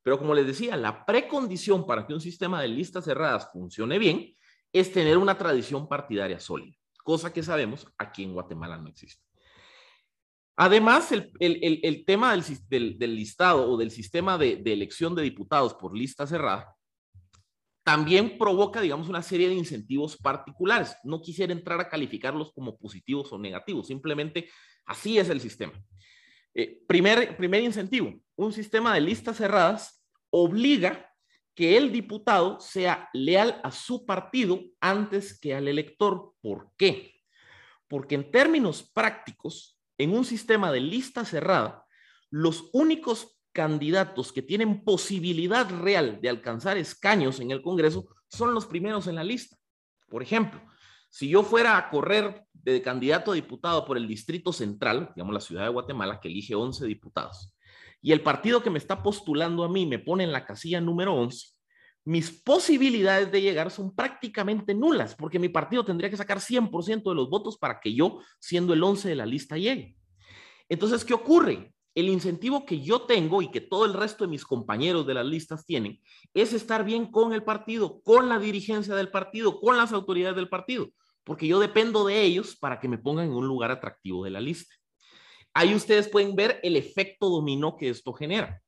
Pero 0.03 0.19
como 0.19 0.35
les 0.35 0.47
decía, 0.47 0.77
la 0.77 1.05
precondición 1.05 1.87
para 1.87 2.05
que 2.05 2.15
un 2.15 2.21
sistema 2.21 2.61
de 2.61 2.67
listas 2.67 3.05
cerradas 3.05 3.49
funcione 3.53 4.01
bien 4.01 4.37
es 4.79 4.93
tener 4.93 5.19
una 5.19 5.37
tradición 5.37 5.89
partidaria 5.89 6.41
sólida, 6.41 6.77
cosa 7.05 7.33
que 7.33 7.43
sabemos 7.43 7.87
aquí 7.99 8.25
en 8.25 8.33
Guatemala 8.33 8.79
no 8.79 8.89
existe. 8.89 9.23
Además, 10.59 11.13
el, 11.13 12.05
tema 12.07 12.35
del, 12.69 12.99
listado 13.15 13.71
o 13.71 13.77
del 13.77 13.91
sistema 13.91 14.39
de, 14.39 14.57
de 14.57 14.73
elección 14.73 15.15
de 15.15 15.23
diputados 15.23 15.75
por 15.75 15.95
lista 15.95 16.27
cerrada 16.27 16.75
también 17.85 18.37
provoca, 18.37 18.81
digamos, 18.81 19.09
una 19.09 19.23
serie 19.23 19.49
de 19.49 19.55
incentivos 19.55 20.17
particulares. 20.17 20.97
No 21.05 21.21
quisiera 21.21 21.53
entrar 21.53 21.79
a 21.81 21.89
calificarlos 21.89 22.53
como 22.53 22.77
positivos 22.77 23.33
o 23.33 23.39
negativos, 23.39 23.87
simplemente 23.87 24.49
así 24.87 25.19
es 25.19 25.29
el 25.29 25.41
sistema. 25.41 25.73
Eh, 26.53 26.81
primer, 26.89 27.37
primer 27.37 27.63
incentivo, 27.63 28.19
un 28.35 28.53
sistema 28.53 28.95
de 28.95 29.03
listas 29.03 29.37
cerradas 29.37 30.03
obliga 30.31 31.09
que 31.57 31.79
el 31.79 31.91
diputado 31.91 32.61
sea 32.61 33.09
leal 33.15 33.61
a 33.65 33.73
su 33.73 34.05
partido 34.05 34.61
antes 34.79 35.41
que 35.41 35.55
al 35.55 35.67
elector. 35.67 36.35
¿Por 36.43 36.71
qué? 36.77 37.15
Porque 37.89 38.15
en 38.15 38.31
términos 38.31 38.89
prácticos, 38.95 39.81
en 39.97 40.13
un 40.13 40.27
sistema 40.27 40.71
de 40.71 40.81
lista 40.81 41.25
cerrada, 41.25 41.87
los 42.31 42.69
únicos 42.75 43.41
candidatos 43.53 44.33
que 44.33 44.43
tienen 44.43 44.85
posibilidad 44.85 45.69
real 45.71 46.21
de 46.21 46.29
alcanzar 46.29 46.77
escaños 46.77 47.41
en 47.41 47.51
el 47.51 47.63
Congreso 47.63 48.07
son 48.29 48.53
los 48.53 48.67
primeros 48.67 49.07
en 49.07 49.15
la 49.15 49.25
lista. 49.25 49.57
Por 50.09 50.23
ejemplo, 50.23 50.61
si 51.09 51.31
yo 51.31 51.43
fuera 51.43 51.79
a 51.79 51.89
correr 51.89 52.45
de 52.53 52.83
candidato 52.83 53.33
a 53.33 53.35
diputado 53.35 53.87
por 53.87 53.97
el 53.97 54.07
Distrito 54.07 54.53
Central, 54.53 55.11
digamos 55.17 55.33
la 55.33 55.41
ciudad 55.41 55.63
de 55.63 55.71
Guatemala, 55.71 56.21
que 56.21 56.29
elige 56.29 56.55
11 56.55 56.85
diputados, 56.85 57.56
y 58.07 58.13
el 58.13 58.21
partido 58.21 58.63
que 58.63 58.71
me 58.71 58.79
está 58.79 59.03
postulando 59.03 59.65
a 59.65 59.69
mí 59.69 59.85
me 59.85 59.99
pone 59.99 60.23
en 60.23 60.31
la 60.31 60.45
casilla 60.45 60.81
número 60.81 61.13
11, 61.13 61.49
mis 62.05 62.31
posibilidades 62.31 63.33
de 63.33 63.43
llegar 63.43 63.69
son 63.69 63.97
prácticamente 63.97 64.75
nulas, 64.75 65.17
porque 65.17 65.41
mi 65.41 65.49
partido 65.49 65.85
tendría 65.85 66.09
que 66.09 66.17
sacar 66.17 66.39
100% 66.39 67.03
de 67.03 67.17
los 67.17 67.29
votos 67.29 67.59
para 67.59 67.81
que 67.81 67.93
yo, 67.93 68.21
siendo 68.39 68.75
el 68.75 68.85
11 68.85 69.09
de 69.09 69.15
la 69.17 69.27
lista, 69.27 69.57
llegue. 69.57 69.97
Entonces, 70.69 71.05
¿qué 71.05 71.15
ocurre? 71.15 71.73
el 71.97 72.09
incentivo 72.09 72.65
que 72.65 72.81
yo 72.81 73.03
tengo 73.03 73.43
y 73.43 73.51
que 73.51 73.63
todo 73.63 73.87
el 73.87 73.95
resto 73.95 74.23
de 74.23 74.31
mis 74.31 74.45
compañeros 74.45 75.05
de 75.07 75.15
las 75.15 75.27
listas 75.27 75.65
tienen 75.65 75.99
es 76.33 76.53
estar 76.53 76.85
bien 76.85 77.07
con 77.07 77.33
el 77.33 77.43
partido, 77.43 78.03
con 78.03 78.29
la 78.29 78.39
dirigencia 78.39 78.95
del 78.95 79.11
partido, 79.11 79.59
con 79.59 79.77
las 79.79 79.93
autoridades 79.93 80.37
del 80.37 80.51
partido, 80.51 80.91
porque 81.25 81.49
yo 81.49 81.59
dependo 81.59 82.07
de 82.07 82.23
ellos 82.23 82.55
para 82.55 82.79
que 82.79 82.87
me 82.87 82.99
pongan 82.99 83.29
en 83.29 83.33
un 83.33 83.49
lugar 83.49 83.73
atractivo 83.73 84.23
de 84.23 84.31
la 84.31 84.41
lista. 84.41 84.77
Ahí 85.59 85.75
ustedes 85.75 86.07
pueden 86.07 86.37
ver 86.37 86.61
el 86.63 86.77
efecto 86.77 87.31
dominó 87.31 87.79
que 87.79 87.89
esto 87.89 88.13
genera. 88.13 88.61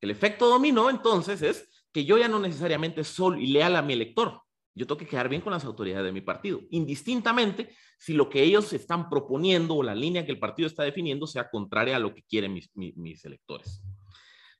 El 0.00 0.12
efecto 0.12 0.48
dominó 0.48 0.88
entonces 0.88 1.42
es 1.42 1.68
que 1.92 2.04
yo 2.04 2.16
ya 2.16 2.28
no 2.28 2.38
necesariamente 2.38 3.02
soy 3.02 3.48
leal 3.48 3.74
a 3.74 3.82
mi 3.82 3.94
elector, 3.94 4.40
yo 4.72 4.86
tengo 4.86 5.00
que 5.00 5.08
quedar 5.08 5.28
bien 5.28 5.42
con 5.42 5.52
las 5.52 5.64
autoridades 5.64 6.04
de 6.04 6.12
mi 6.12 6.20
partido, 6.20 6.60
indistintamente 6.70 7.74
si 7.98 8.12
lo 8.12 8.30
que 8.30 8.40
ellos 8.40 8.72
están 8.72 9.10
proponiendo 9.10 9.74
o 9.74 9.82
la 9.82 9.96
línea 9.96 10.24
que 10.24 10.30
el 10.30 10.38
partido 10.38 10.68
está 10.68 10.84
definiendo 10.84 11.26
sea 11.26 11.50
contraria 11.50 11.96
a 11.96 11.98
lo 11.98 12.14
que 12.14 12.22
quieren 12.22 12.54
mis, 12.54 13.24
electores. 13.24 13.82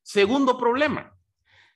Segundo 0.02 0.58
problema, 0.58 1.16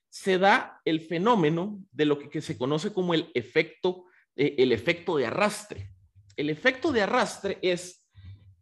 se 0.09 0.37
da 0.37 0.81
el 0.85 1.01
fenómeno 1.01 1.79
de 1.93 2.07
lo 2.07 2.19
que, 2.19 2.41
se 2.41 2.59
conoce 2.59 2.93
como 2.93 3.15
el 3.15 3.31
efecto, 3.35 4.07
eh, 4.35 4.57
el 4.59 4.73
efecto 4.73 5.17
de 5.17 5.27
arrastre. 5.27 5.95
El 6.35 6.51
efecto 6.51 6.91
de 6.91 7.03
arrastre 7.03 7.61
es 7.63 8.02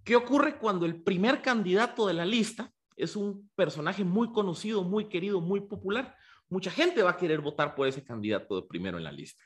qué 0.04 0.16
ocurre 0.16 0.58
cuando 0.58 0.86
el 0.86 1.02
primer 1.02 1.42
candidato 1.42 2.06
de 2.06 2.14
la 2.14 2.24
lista 2.24 2.72
es 2.96 3.16
un 3.16 3.50
personaje 3.54 4.04
muy 4.04 4.32
conocido, 4.32 4.84
muy 4.84 5.08
querido, 5.08 5.40
muy 5.40 5.60
popular. 5.60 6.14
Mucha 6.48 6.70
gente 6.70 7.02
va 7.02 7.10
a 7.10 7.16
querer 7.16 7.40
votar 7.40 7.74
por 7.74 7.88
ese 7.88 8.04
candidato 8.04 8.60
de 8.60 8.66
primero 8.66 8.98
en 8.98 9.04
la 9.04 9.12
lista. 9.12 9.42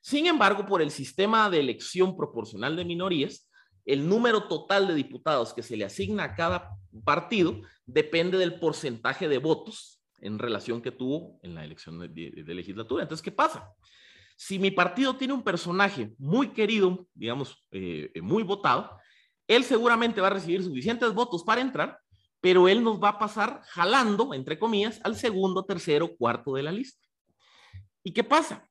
Sin 0.00 0.26
embargo, 0.26 0.64
por 0.66 0.80
el 0.80 0.90
sistema 0.90 1.50
de 1.50 1.60
elección 1.60 2.16
proporcional 2.16 2.76
de 2.76 2.84
minorías, 2.84 3.48
el 3.84 4.08
número 4.08 4.48
total 4.48 4.86
de 4.86 4.94
diputados 4.94 5.52
que 5.52 5.62
se 5.62 5.76
le 5.76 5.84
asigna 5.84 6.24
a 6.24 6.34
cada 6.34 6.76
partido 7.04 7.60
depende 7.86 8.38
del 8.38 8.58
porcentaje 8.60 9.28
de 9.28 9.38
votos 9.38 10.02
en 10.20 10.38
relación 10.38 10.82
que 10.82 10.90
tuvo 10.90 11.38
en 11.42 11.54
la 11.54 11.64
elección 11.64 11.98
de, 11.98 12.44
legislatura. 12.46 13.02
Entonces, 13.02 13.24
¿qué 13.24 13.32
pasa? 13.32 13.72
Si 14.36 14.58
mi 14.58 14.70
partido 14.70 15.16
tiene 15.16 15.34
un 15.34 15.42
personaje 15.42 16.12
muy 16.18 16.48
querido, 16.48 17.08
digamos, 17.14 17.66
eh, 17.70 18.12
muy 18.20 18.42
votado, 18.42 18.98
él 19.48 19.64
seguramente 19.64 20.20
va 20.20 20.28
a 20.28 20.30
recibir 20.30 20.62
suficientes 20.62 21.12
votos 21.12 21.42
para 21.42 21.60
entrar, 21.60 21.98
pero 22.40 22.68
él 22.68 22.84
nos 22.84 23.02
va 23.02 23.08
a 23.10 23.18
pasar 23.18 23.62
jalando, 23.70 24.32
entre 24.34 24.58
comillas, 24.58 25.00
al 25.02 25.16
segundo, 25.16 25.64
tercero, 25.64 26.14
cuarto 26.16 26.54
de 26.54 26.62
la 26.62 26.70
lista. 26.70 27.04
¿Y 28.04 28.12
qué 28.12 28.22
pasa? 28.22 28.64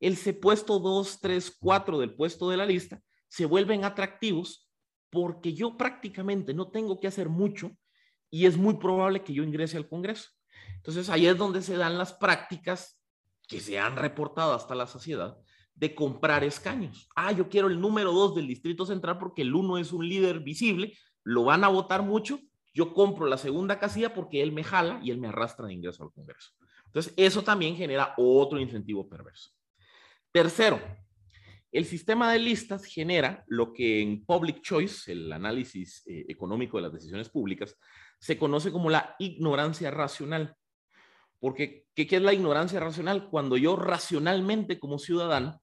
el 0.00 0.16
puesto 0.40 0.78
2, 0.78 1.18
3, 1.20 1.56
4 1.58 1.98
del 1.98 2.14
puesto 2.14 2.48
de 2.50 2.56
la 2.56 2.64
lista 2.64 3.02
se 3.26 3.46
vuelven 3.46 3.84
atractivos 3.84 4.70
porque 5.10 5.54
yo 5.54 5.76
prácticamente 5.76 6.54
no 6.54 6.70
tengo 6.70 7.00
que 7.00 7.08
hacer 7.08 7.28
mucho 7.28 7.72
y 8.30 8.46
es 8.46 8.56
muy 8.56 8.74
probable 8.74 9.24
que 9.24 9.32
yo 9.32 9.42
ingrese 9.42 9.76
al 9.76 9.88
Congreso. 9.88 10.28
Entonces 10.76 11.08
ahí 11.08 11.26
es 11.26 11.36
donde 11.36 11.62
se 11.62 11.76
dan 11.76 11.98
las 11.98 12.12
prácticas 12.12 13.00
que 13.48 13.60
se 13.60 13.78
han 13.78 13.96
reportado 13.96 14.54
hasta 14.54 14.74
la 14.74 14.86
saciedad 14.86 15.36
de 15.78 15.94
comprar 15.94 16.42
escaños. 16.42 17.08
Ah, 17.14 17.30
yo 17.30 17.48
quiero 17.48 17.68
el 17.68 17.80
número 17.80 18.12
2 18.12 18.34
del 18.34 18.48
Distrito 18.48 18.84
Central 18.84 19.18
porque 19.18 19.42
el 19.42 19.54
1 19.54 19.78
es 19.78 19.92
un 19.92 20.08
líder 20.08 20.40
visible, 20.40 20.98
lo 21.22 21.44
van 21.44 21.62
a 21.62 21.68
votar 21.68 22.02
mucho, 22.02 22.40
yo 22.74 22.92
compro 22.92 23.26
la 23.26 23.38
segunda 23.38 23.78
casilla 23.78 24.12
porque 24.12 24.42
él 24.42 24.52
me 24.52 24.64
jala 24.64 25.00
y 25.02 25.10
él 25.10 25.18
me 25.18 25.28
arrastra 25.28 25.66
de 25.66 25.74
ingreso 25.74 26.02
al 26.02 26.12
Congreso. 26.12 26.50
Entonces, 26.86 27.14
eso 27.16 27.42
también 27.42 27.76
genera 27.76 28.14
otro 28.16 28.58
incentivo 28.58 29.08
perverso. 29.08 29.50
Tercero, 30.32 30.80
el 31.70 31.84
sistema 31.84 32.32
de 32.32 32.38
listas 32.38 32.84
genera 32.84 33.44
lo 33.46 33.72
que 33.72 34.00
en 34.00 34.24
Public 34.24 34.62
Choice, 34.62 35.12
el 35.12 35.32
análisis 35.32 36.02
eh, 36.06 36.24
económico 36.28 36.78
de 36.78 36.84
las 36.84 36.92
decisiones 36.92 37.28
públicas, 37.28 37.76
se 38.18 38.36
conoce 38.36 38.72
como 38.72 38.90
la 38.90 39.14
ignorancia 39.18 39.90
racional. 39.90 40.56
Porque, 41.38 41.86
¿qué, 41.94 42.08
es 42.10 42.22
la 42.22 42.32
ignorancia 42.32 42.80
racional? 42.80 43.28
Cuando 43.30 43.56
yo 43.56 43.76
racionalmente 43.76 44.80
como 44.80 44.98
ciudadano 44.98 45.62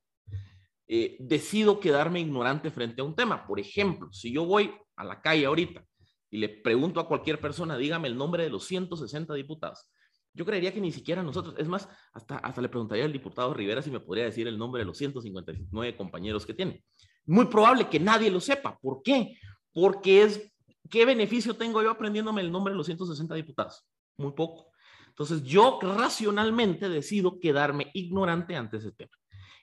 eh, 0.88 1.18
decido 1.20 1.80
quedarme 1.80 2.20
ignorante 2.20 2.70
frente 2.72 3.02
a 3.02 3.06
un 3.06 3.16
tema. 3.16 3.46
Por 3.48 3.60
ejemplo, 3.60 4.12
si 4.12 4.32
yo 4.32 4.46
voy 4.46 4.72
a 4.96 5.04
la 5.04 5.22
calle 5.22 5.46
ahorita 5.46 5.84
y 6.30 6.38
le 6.38 6.50
pregunto 6.50 7.00
a 7.00 7.08
cualquier 7.08 7.40
persona, 7.40 7.78
dígame 7.78 8.08
el 8.08 8.18
nombre 8.18 8.44
de 8.44 8.50
los 8.50 8.66
160 8.66 9.34
diputados, 9.34 9.90
yo 10.36 10.46
creería 10.46 10.74
que 10.74 10.82
ni 10.82 10.92
siquiera 10.92 11.24
nosotros, 11.24 11.56
es 11.58 11.68
más, 11.68 11.88
hasta, 12.14 12.38
hasta 12.38 12.62
le 12.62 12.68
preguntaría 12.68 13.06
al 13.06 13.14
diputado 13.14 13.54
Rivera 13.54 13.82
si 13.82 13.90
me 13.90 14.02
podría 14.02 14.26
decir 14.26 14.48
el 14.48 14.58
nombre 14.58 14.80
de 14.82 14.86
los 14.86 14.98
159 14.98 15.96
compañeros 15.96 16.46
que 16.46 16.54
tiene. 16.54 16.84
Muy 17.26 17.46
probable 17.46 17.88
que 17.88 18.00
nadie 18.00 18.30
lo 18.30 18.42
sepa. 18.42 18.78
¿Por 18.82 19.02
qué? 19.02 19.38
Porque 19.72 20.24
es, 20.24 20.54
¿qué 20.90 21.06
beneficio 21.06 21.56
tengo 21.56 21.82
yo 21.82 21.90
aprendiéndome 21.90 22.42
el 22.42 22.52
nombre 22.52 22.74
de 22.74 22.78
los 22.78 22.86
160 22.86 23.34
diputados? 23.34 23.88
Muy 24.18 24.34
poco. 24.34 24.72
Entonces 25.08 25.42
yo 25.44 25.80
racionalmente 25.82 26.90
decido 26.90 27.40
quedarme 27.40 27.90
ignorante 27.94 28.58
ante 28.58 28.78
ese 28.78 28.92
tema. 28.92 29.14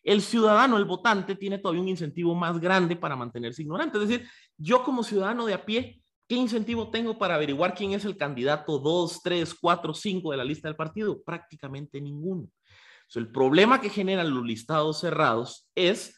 El 0.02 0.22
ciudadano, 0.22 0.76
el 0.76 0.84
votante, 0.84 1.36
tiene 1.36 1.58
todavía 1.58 1.82
un 1.82 1.88
incentivo 1.88 2.34
más 2.34 2.60
grande 2.60 2.96
para 2.96 3.16
mantenerse 3.16 3.62
ignorante. 3.62 3.98
Es 3.98 4.08
decir, 4.08 4.28
yo 4.56 4.82
como 4.82 5.02
ciudadano 5.02 5.46
de 5.46 5.54
a 5.54 5.64
pie 5.64 6.02
¿Qué 6.32 6.38
incentivo 6.38 6.90
tengo 6.90 7.18
para 7.18 7.34
averiguar 7.34 7.74
quién 7.74 7.92
es 7.92 8.06
el 8.06 8.16
candidato 8.16 8.78
2, 8.78 9.20
3, 9.22 9.54
4, 9.60 9.92
5 9.92 10.30
de 10.30 10.36
la 10.38 10.44
lista 10.44 10.66
del 10.66 10.76
partido? 10.76 11.22
Prácticamente 11.22 12.00
ninguno. 12.00 12.48
el 13.16 13.30
problema 13.30 13.82
que 13.82 13.90
generan 13.90 14.34
los 14.34 14.42
listados 14.42 15.00
cerrados 15.00 15.68
es 15.74 16.16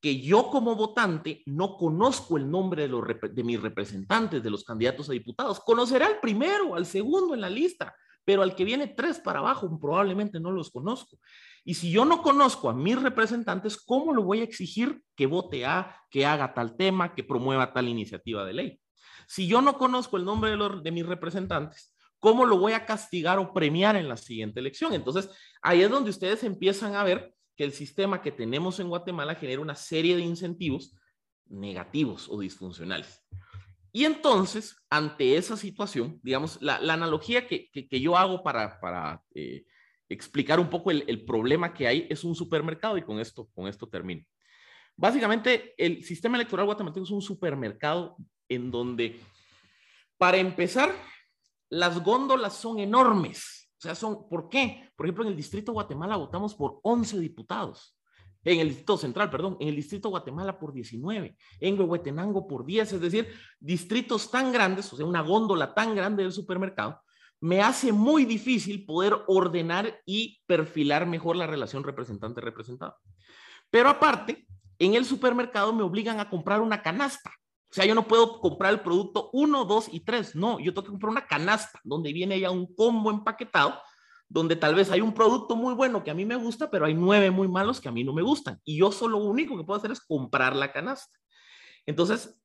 que 0.00 0.18
yo 0.22 0.48
como 0.48 0.76
votante 0.76 1.42
no 1.44 1.76
conozco 1.76 2.38
el 2.38 2.50
nombre 2.50 2.88
de, 2.88 3.18
de 3.34 3.44
mis 3.44 3.60
representantes, 3.60 4.42
de 4.42 4.48
los 4.48 4.64
candidatos 4.64 5.10
a 5.10 5.12
diputados. 5.12 5.60
Conocerá 5.60 6.06
al 6.06 6.20
primero, 6.20 6.74
al 6.74 6.86
segundo 6.86 7.34
en 7.34 7.42
la 7.42 7.50
lista, 7.50 7.94
pero 8.24 8.42
al 8.42 8.54
que 8.54 8.64
viene 8.64 8.86
tres 8.86 9.18
para 9.18 9.40
abajo 9.40 9.78
probablemente 9.80 10.40
no 10.40 10.50
los 10.50 10.70
conozco. 10.70 11.18
Y 11.64 11.74
si 11.74 11.90
yo 11.90 12.04
no 12.04 12.22
conozco 12.22 12.70
a 12.70 12.74
mis 12.74 13.00
representantes, 13.00 13.76
¿cómo 13.76 14.12
lo 14.12 14.22
voy 14.22 14.40
a 14.40 14.44
exigir 14.44 15.02
que 15.14 15.26
vote 15.26 15.66
a, 15.66 15.94
que 16.10 16.24
haga 16.24 16.54
tal 16.54 16.76
tema, 16.76 17.14
que 17.14 17.24
promueva 17.24 17.72
tal 17.72 17.88
iniciativa 17.88 18.44
de 18.44 18.52
ley? 18.52 18.80
Si 19.26 19.46
yo 19.46 19.60
no 19.60 19.78
conozco 19.78 20.16
el 20.16 20.24
nombre 20.24 20.56
de, 20.56 20.90
mis 20.90 21.06
representantes, 21.06 21.94
¿cómo 22.18 22.44
lo 22.44 22.58
voy 22.58 22.72
a 22.72 22.86
castigar 22.86 23.38
o 23.38 23.52
premiar 23.52 23.96
en 23.96 24.08
la 24.08 24.16
siguiente 24.16 24.60
elección? 24.60 24.94
Entonces, 24.94 25.30
ahí 25.62 25.82
es 25.82 25.90
donde 25.90 26.10
ustedes 26.10 26.42
empiezan 26.44 26.94
a 26.94 27.04
ver 27.04 27.34
que 27.56 27.64
el 27.64 27.72
sistema 27.72 28.22
que 28.22 28.32
tenemos 28.32 28.80
en 28.80 28.88
Guatemala 28.88 29.34
genera 29.34 29.60
una 29.60 29.74
serie 29.74 30.16
de 30.16 30.22
incentivos 30.22 30.96
negativos 31.46 32.28
o 32.28 32.40
disfuncionales. 32.40 33.22
Y 33.92 34.04
entonces, 34.04 34.76
ante 34.88 35.36
esa 35.36 35.56
situación, 35.56 36.20
digamos, 36.22 36.60
la, 36.60 36.76
analogía 36.76 37.46
que, 37.46 37.70
yo 38.00 38.16
hago 38.16 38.42
para, 38.42 39.22
eh, 39.34 39.64
explicar 40.08 40.60
un 40.60 40.70
poco 40.70 40.90
el, 40.90 41.24
problema 41.24 41.74
que 41.74 41.86
hay 41.86 42.06
es 42.08 42.24
un 42.24 42.34
supermercado 42.34 42.96
y 42.98 43.02
con 43.02 43.18
esto, 43.18 43.48
con 43.54 43.66
esto 43.66 43.88
termino. 43.88 44.24
Básicamente, 44.96 45.74
el 45.76 46.04
sistema 46.04 46.36
electoral 46.36 46.66
guatemalteco 46.66 47.04
es 47.04 47.10
un 47.10 47.22
supermercado 47.22 48.16
en 48.48 48.70
donde, 48.70 49.18
para 50.18 50.36
empezar, 50.36 50.92
las 51.70 52.02
góndolas 52.02 52.54
son 52.54 52.78
enormes. 52.78 53.70
O 53.78 53.82
sea, 53.82 53.94
son, 53.94 54.28
¿por 54.28 54.48
qué? 54.48 54.90
Por 54.94 55.06
ejemplo, 55.06 55.24
en 55.24 55.30
el 55.30 55.36
Distrito 55.36 55.72
de 55.72 55.74
Guatemala 55.74 56.16
votamos 56.16 56.54
por 56.54 56.80
11 56.82 57.18
diputados. 57.18 57.96
En 58.44 58.60
el 58.60 58.68
Distrito 58.68 58.96
Central, 58.96 59.30
perdón, 59.30 59.56
en 59.60 59.68
el 59.68 59.76
Distrito 59.76 60.08
Guatemala 60.08 60.58
por 60.58 60.72
19, 60.72 61.36
en 61.60 61.78
Huehuetenango 61.78 62.46
por 62.46 62.64
10, 62.64 62.94
es 62.94 63.00
decir, 63.00 63.28
distritos 63.58 64.30
tan 64.30 64.52
grandes, 64.52 64.90
o 64.92 64.96
sea, 64.96 65.04
una 65.04 65.20
góndola 65.20 65.74
tan 65.74 65.94
grande 65.94 66.22
del 66.22 66.32
supermercado, 66.32 67.00
me 67.40 67.62
hace 67.62 67.92
muy 67.92 68.24
difícil 68.24 68.84
poder 68.84 69.16
ordenar 69.26 70.00
y 70.04 70.42
perfilar 70.46 71.06
mejor 71.06 71.36
la 71.36 71.46
relación 71.46 71.82
representante-representado. 71.82 72.96
Pero 73.70 73.88
aparte, 73.88 74.46
en 74.78 74.94
el 74.94 75.04
supermercado 75.04 75.72
me 75.72 75.82
obligan 75.82 76.20
a 76.20 76.28
comprar 76.28 76.60
una 76.60 76.82
canasta. 76.82 77.30
O 77.70 77.72
sea, 77.72 77.84
yo 77.86 77.94
no 77.94 78.08
puedo 78.08 78.40
comprar 78.40 78.72
el 78.72 78.80
producto 78.80 79.30
1, 79.32 79.64
2 79.64 79.88
y 79.92 80.00
3. 80.00 80.34
No, 80.34 80.58
yo 80.58 80.74
tengo 80.74 80.84
que 80.84 80.90
comprar 80.90 81.10
una 81.10 81.26
canasta 81.26 81.80
donde 81.84 82.12
viene 82.12 82.40
ya 82.40 82.50
un 82.50 82.74
combo 82.74 83.10
empaquetado, 83.10 83.80
donde 84.30 84.54
tal 84.54 84.76
vez 84.76 84.90
hay 84.92 85.00
un 85.00 85.12
producto 85.12 85.56
muy 85.56 85.74
bueno 85.74 86.04
que 86.04 86.10
a 86.12 86.14
mí 86.14 86.24
me 86.24 86.36
gusta, 86.36 86.70
pero 86.70 86.86
hay 86.86 86.94
nueve 86.94 87.32
muy 87.32 87.48
malos 87.48 87.80
que 87.80 87.88
a 87.88 87.92
mí 87.92 88.04
no 88.04 88.12
me 88.12 88.22
gustan. 88.22 88.60
Y 88.64 88.78
yo 88.78 88.92
solo 88.92 89.18
lo 89.18 89.24
único 89.24 89.58
que 89.58 89.64
puedo 89.64 89.76
hacer 89.76 89.90
es 89.90 90.00
comprar 90.00 90.54
la 90.54 90.70
canasta. 90.70 91.18
Entonces, 91.84 92.40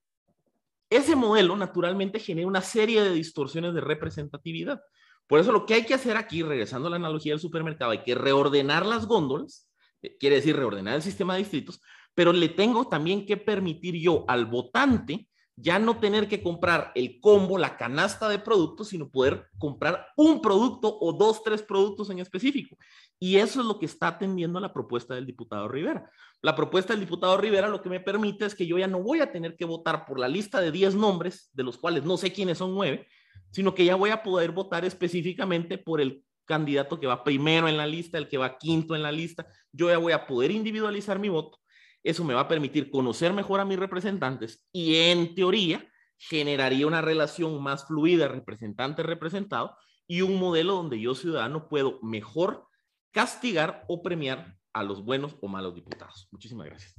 ese 0.89 1.15
modelo 1.15 1.55
naturalmente 1.55 2.19
genera 2.19 2.47
una 2.47 2.61
serie 2.61 3.03
de 3.03 3.11
distorsiones 3.11 3.75
de 3.75 3.81
representatividad. 3.81 4.81
Por 5.27 5.39
eso 5.39 5.51
lo 5.51 5.67
que 5.67 5.75
hay 5.75 5.85
que 5.85 5.93
hacer 5.93 6.17
aquí, 6.17 6.41
regresando 6.41 6.87
a 6.87 6.89
la 6.89 6.95
analogía 6.95 7.33
del 7.33 7.39
supermercado, 7.39 7.91
hay 7.91 8.03
que 8.03 8.15
reordenar 8.15 8.83
las 8.83 9.05
góndolas, 9.05 9.69
eh, 10.01 10.17
quiere 10.17 10.37
decir 10.37 10.55
reordenar 10.55 10.95
el 10.95 11.03
sistema 11.03 11.33
de 11.33 11.39
distritos, 11.39 11.81
pero 12.15 12.33
le 12.33 12.49
tengo 12.49 12.87
también 12.87 13.27
que 13.27 13.37
permitir 13.37 13.93
yo 14.01 14.25
al 14.27 14.47
votante 14.47 15.27
ya 15.57 15.79
no 15.79 15.99
tener 15.99 16.27
que 16.27 16.43
comprar 16.43 16.91
el 16.95 17.19
combo, 17.21 17.57
la 17.57 17.77
canasta 17.77 18.27
de 18.27 18.39
productos, 18.39 18.89
sino 18.89 19.09
poder 19.09 19.47
comprar 19.57 20.07
un 20.17 20.41
producto 20.41 20.97
o 20.99 21.13
dos, 21.13 21.43
tres 21.43 21.61
productos 21.61 22.09
en 22.09 22.19
específico. 22.19 22.77
Y 23.19 23.37
eso 23.37 23.61
es 23.61 23.65
lo 23.65 23.79
que 23.79 23.85
está 23.85 24.09
atendiendo 24.09 24.59
la 24.59 24.73
propuesta 24.73 25.15
del 25.15 25.25
diputado 25.25 25.69
Rivera. 25.69 26.09
La 26.41 26.55
propuesta 26.55 26.93
del 26.93 26.99
diputado 26.99 27.37
Rivera 27.37 27.69
lo 27.69 27.81
que 27.81 27.89
me 27.89 28.01
permite 28.01 28.45
es 28.45 28.53
que 28.53 28.67
yo 28.67 28.77
ya 28.77 28.87
no 28.87 29.01
voy 29.01 29.21
a 29.21 29.31
tener 29.31 29.55
que 29.55 29.63
votar 29.63 30.05
por 30.05 30.19
la 30.19 30.27
lista 30.27 30.59
de 30.59 30.71
10 30.71 30.95
nombres, 30.95 31.49
de 31.53 31.63
los 31.63 31.77
cuales 31.77 32.03
no 32.03 32.17
sé 32.17 32.33
quiénes 32.33 32.57
son 32.57 32.73
nueve, 32.73 33.07
sino 33.51 33.73
que 33.73 33.85
ya 33.85 33.95
voy 33.95 34.09
a 34.09 34.23
poder 34.23 34.51
votar 34.51 34.83
específicamente 34.83 35.77
por 35.77 36.01
el 36.01 36.23
candidato 36.43 36.99
que 36.99 37.07
va 37.07 37.23
primero 37.23 37.69
en 37.69 37.77
la 37.77 37.87
lista, 37.87 38.17
el 38.17 38.27
que 38.27 38.37
va 38.37 38.57
quinto 38.57 38.93
en 38.93 39.03
la 39.03 39.11
lista. 39.11 39.47
Yo 39.71 39.89
ya 39.89 39.97
voy 39.97 40.11
a 40.11 40.27
poder 40.27 40.51
individualizar 40.51 41.17
mi 41.17 41.29
voto 41.29 41.59
eso 42.05 42.23
me 42.23 42.35
va 42.35 42.41
a 42.41 42.47
permitir 42.47 42.91
conocer 42.91 43.33
mejor 43.33 43.59
a 43.59 43.65
mis 43.65 43.79
representantes 43.79 44.63
y 44.71 44.95
en 44.95 45.33
teoría 45.33 45.91
generaría 46.17 46.85
una 46.85 47.01
relación 47.01 47.61
más 47.61 47.87
fluida 47.87 48.27
representante-representado 48.27 49.75
y 50.07 50.21
un 50.21 50.39
modelo 50.39 50.75
donde 50.75 51.01
yo 51.01 51.15
ciudadano 51.15 51.67
puedo 51.67 51.99
mejor 52.03 52.67
castigar 53.11 53.85
o 53.87 54.03
premiar 54.03 54.55
a 54.71 54.83
los 54.83 55.03
buenos 55.03 55.35
o 55.41 55.47
malos 55.47 55.73
diputados. 55.73 56.27
Muchísimas 56.31 56.67
gracias. 56.67 56.93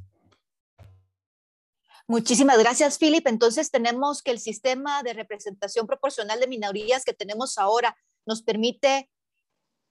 Muchísimas 2.09 2.59
gracias, 2.59 2.99
Philip. 2.99 3.27
Entonces 3.29 3.71
tenemos 3.71 4.23
que 4.23 4.33
el 4.33 4.41
sistema 4.41 5.05
de 5.05 5.13
representación 5.13 5.87
proporcional 5.87 6.41
de 6.41 6.49
minorías 6.49 7.05
que 7.05 7.15
tenemos 7.15 7.59
ahora 7.59 7.97
nos 8.27 8.43
permite 8.43 9.09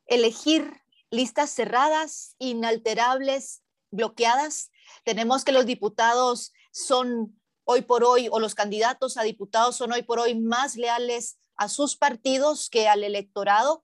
elegir 0.07 0.81
listas 1.10 1.51
cerradas, 1.51 2.36
inalterables, 2.38 3.63
bloqueadas 3.91 4.72
tenemos 5.04 5.44
que 5.44 5.51
los 5.51 5.65
diputados 5.65 6.54
son 6.72 7.39
hoy 7.65 7.82
por 7.82 8.04
hoy, 8.04 8.27
o 8.32 8.39
los 8.39 8.56
candidatos 8.56 9.18
a 9.18 9.24
diputados 9.24 9.75
son 9.75 9.92
hoy 9.92 10.04
por 10.04 10.20
hoy 10.20 10.36
más 10.36 10.75
leales 10.75 11.39
a 11.58 11.69
sus 11.69 11.95
partidos 11.98 12.69
que 12.69 12.88
al 12.88 13.04
electorado, 13.04 13.84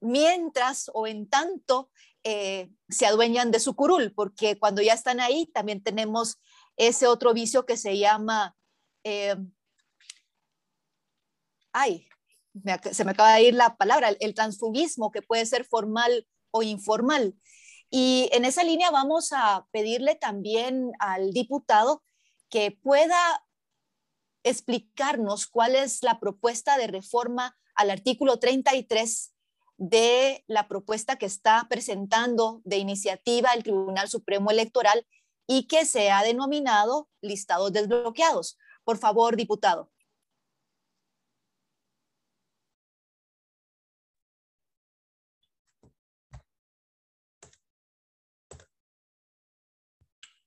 mientras 0.00 0.90
o 0.92 1.06
en 1.06 1.28
tanto 1.28 1.90
eh, 2.24 2.70
se 2.88 3.06
adueñan 3.06 3.50
de 3.50 3.60
su 3.60 3.74
curul, 3.74 4.12
porque 4.14 4.58
cuando 4.58 4.82
ya 4.82 4.92
están 4.92 5.20
ahí 5.20 5.46
también 5.46 5.82
tenemos 5.82 6.38
ese 6.76 7.06
otro 7.06 7.32
vicio 7.32 7.64
que 7.64 7.76
se 7.76 7.98
llama, 7.98 8.54
eh, 9.04 9.36
ay, 11.72 12.08
se 12.92 13.04
me 13.04 13.12
acaba 13.12 13.34
de 13.34 13.42
ir 13.42 13.54
la 13.54 13.76
palabra, 13.76 14.10
el 14.18 14.34
transfugismo, 14.34 15.10
que 15.10 15.22
puede 15.22 15.46
ser 15.46 15.64
formal 15.64 16.26
o 16.50 16.62
informal. 16.62 17.34
Y 17.90 18.28
en 18.32 18.44
esa 18.44 18.64
línea 18.64 18.90
vamos 18.90 19.32
a 19.32 19.66
pedirle 19.70 20.14
también 20.14 20.92
al 20.98 21.32
diputado 21.32 22.02
que 22.48 22.70
pueda 22.70 23.44
explicarnos 24.42 25.46
cuál 25.46 25.74
es 25.74 26.02
la 26.02 26.20
propuesta 26.20 26.78
de 26.78 26.86
reforma 26.86 27.56
al 27.74 27.90
artículo 27.90 28.38
33 28.38 29.32
de 29.78 30.44
la 30.46 30.68
propuesta 30.68 31.16
que 31.16 31.26
está 31.26 31.66
presentando 31.68 32.62
de 32.64 32.78
iniciativa 32.78 33.52
el 33.52 33.62
Tribunal 33.62 34.08
Supremo 34.08 34.50
Electoral 34.50 35.06
y 35.46 35.66
que 35.66 35.84
se 35.84 36.10
ha 36.10 36.22
denominado 36.22 37.08
listados 37.20 37.72
desbloqueados. 37.72 38.58
Por 38.84 38.98
favor, 38.98 39.36
diputado. 39.36 39.90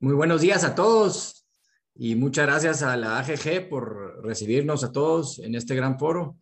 Muy 0.01 0.13
buenos 0.13 0.39
días 0.39 0.63
a 0.63 0.75
todos 0.75 1.45
y 1.93 2.15
muchas 2.15 2.45
gracias 2.45 2.83
a 2.83 2.95
la 2.95 3.19
AGG 3.19 3.67
por 3.67 4.23
recibirnos 4.23 4.85
a 4.85 4.93
todos 4.93 5.39
en 5.39 5.55
este 5.55 5.75
gran 5.75 5.99
foro 5.99 6.37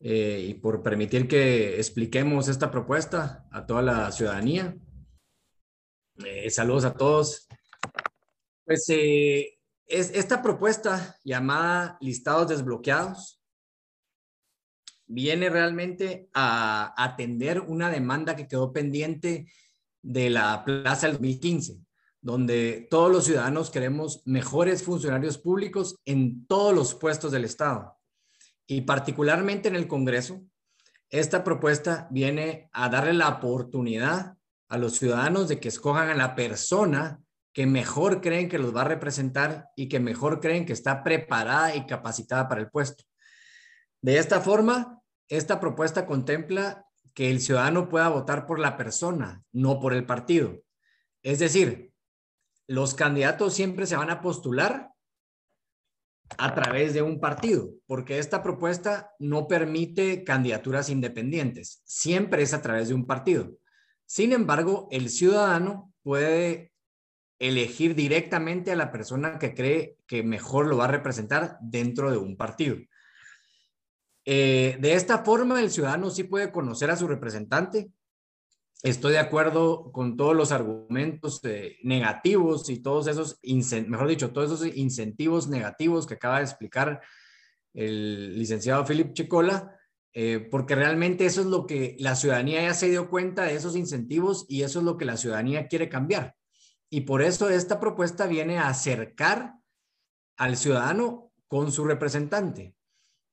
eh, 0.00 0.46
y 0.48 0.54
por 0.54 0.82
permitir 0.82 1.28
que 1.28 1.76
expliquemos 1.76 2.48
esta 2.48 2.70
propuesta 2.70 3.46
a 3.52 3.66
toda 3.66 3.82
la 3.82 4.12
ciudadanía. 4.12 4.74
Eh, 6.24 6.48
saludos 6.48 6.86
a 6.86 6.94
todos. 6.94 7.46
Pues 8.64 8.86
eh, 8.88 9.58
es, 9.84 10.10
esta 10.14 10.40
propuesta 10.40 11.18
llamada 11.22 11.98
listados 12.00 12.48
desbloqueados 12.48 13.42
viene 15.04 15.50
realmente 15.50 16.30
a 16.32 16.94
atender 16.96 17.60
una 17.60 17.90
demanda 17.90 18.36
que 18.36 18.48
quedó 18.48 18.72
pendiente 18.72 19.52
de 20.00 20.30
la 20.30 20.64
Plaza 20.64 21.08
del 21.08 21.16
2015 21.16 21.91
donde 22.22 22.86
todos 22.88 23.10
los 23.10 23.24
ciudadanos 23.24 23.70
queremos 23.70 24.22
mejores 24.24 24.84
funcionarios 24.84 25.38
públicos 25.38 25.96
en 26.04 26.46
todos 26.46 26.72
los 26.72 26.94
puestos 26.94 27.32
del 27.32 27.44
Estado. 27.44 27.98
Y 28.66 28.82
particularmente 28.82 29.68
en 29.68 29.74
el 29.74 29.88
Congreso, 29.88 30.40
esta 31.10 31.44
propuesta 31.44 32.08
viene 32.10 32.70
a 32.72 32.88
darle 32.88 33.12
la 33.12 33.28
oportunidad 33.28 34.36
a 34.68 34.78
los 34.78 34.94
ciudadanos 34.94 35.48
de 35.48 35.60
que 35.60 35.68
escojan 35.68 36.08
a 36.08 36.14
la 36.14 36.34
persona 36.34 37.20
que 37.52 37.66
mejor 37.66 38.22
creen 38.22 38.48
que 38.48 38.58
los 38.58 38.74
va 38.74 38.82
a 38.82 38.88
representar 38.88 39.68
y 39.76 39.88
que 39.88 40.00
mejor 40.00 40.40
creen 40.40 40.64
que 40.64 40.72
está 40.72 41.02
preparada 41.02 41.74
y 41.74 41.86
capacitada 41.86 42.48
para 42.48 42.62
el 42.62 42.70
puesto. 42.70 43.04
De 44.00 44.16
esta 44.16 44.40
forma, 44.40 45.02
esta 45.28 45.60
propuesta 45.60 46.06
contempla 46.06 46.86
que 47.14 47.30
el 47.30 47.40
ciudadano 47.40 47.88
pueda 47.88 48.08
votar 48.08 48.46
por 48.46 48.58
la 48.58 48.76
persona, 48.76 49.42
no 49.52 49.80
por 49.80 49.92
el 49.92 50.06
partido. 50.06 50.62
Es 51.22 51.40
decir, 51.40 51.91
los 52.66 52.94
candidatos 52.94 53.54
siempre 53.54 53.86
se 53.86 53.96
van 53.96 54.10
a 54.10 54.20
postular 54.20 54.90
a 56.38 56.54
través 56.54 56.94
de 56.94 57.02
un 57.02 57.20
partido, 57.20 57.70
porque 57.86 58.18
esta 58.18 58.42
propuesta 58.42 59.12
no 59.18 59.46
permite 59.46 60.24
candidaturas 60.24 60.88
independientes, 60.88 61.82
siempre 61.84 62.42
es 62.42 62.54
a 62.54 62.62
través 62.62 62.88
de 62.88 62.94
un 62.94 63.06
partido. 63.06 63.50
Sin 64.06 64.32
embargo, 64.32 64.88
el 64.90 65.10
ciudadano 65.10 65.92
puede 66.02 66.72
elegir 67.38 67.94
directamente 67.94 68.70
a 68.72 68.76
la 68.76 68.92
persona 68.92 69.38
que 69.38 69.54
cree 69.54 69.96
que 70.06 70.22
mejor 70.22 70.66
lo 70.66 70.76
va 70.76 70.84
a 70.84 70.88
representar 70.88 71.58
dentro 71.60 72.10
de 72.10 72.16
un 72.16 72.36
partido. 72.36 72.76
Eh, 74.24 74.76
de 74.80 74.94
esta 74.94 75.24
forma, 75.24 75.60
el 75.60 75.70
ciudadano 75.70 76.10
sí 76.10 76.24
puede 76.24 76.52
conocer 76.52 76.90
a 76.90 76.96
su 76.96 77.08
representante, 77.08 77.90
estoy 78.82 79.12
de 79.12 79.20
acuerdo 79.20 79.92
con 79.92 80.16
todos 80.16 80.34
los 80.34 80.50
argumentos 80.50 81.40
eh, 81.44 81.78
negativos 81.84 82.68
y 82.68 82.82
todos 82.82 83.06
esos, 83.06 83.38
mejor 83.86 84.08
dicho, 84.08 84.32
todos 84.32 84.52
esos 84.52 84.76
incentivos 84.76 85.48
negativos 85.48 86.06
que 86.06 86.14
acaba 86.14 86.38
de 86.38 86.44
explicar 86.44 87.00
el 87.74 88.38
licenciado 88.38 88.84
Philip 88.84 89.12
Chicola, 89.12 89.76
eh, 90.12 90.46
porque 90.50 90.74
realmente 90.74 91.24
eso 91.24 91.40
es 91.40 91.46
lo 91.46 91.64
que 91.64 91.96
la 92.00 92.16
ciudadanía 92.16 92.60
ya 92.60 92.74
se 92.74 92.90
dio 92.90 93.08
cuenta 93.08 93.44
de 93.44 93.54
esos 93.54 93.76
incentivos 93.76 94.44
y 94.48 94.62
eso 94.62 94.80
es 94.80 94.84
lo 94.84 94.96
que 94.98 95.04
la 95.04 95.16
ciudadanía 95.16 95.68
quiere 95.68 95.88
cambiar. 95.88 96.34
Y 96.90 97.02
por 97.02 97.22
eso 97.22 97.48
esta 97.48 97.80
propuesta 97.80 98.26
viene 98.26 98.58
a 98.58 98.68
acercar 98.68 99.54
al 100.36 100.56
ciudadano 100.56 101.32
con 101.46 101.72
su 101.72 101.84
representante. 101.84 102.74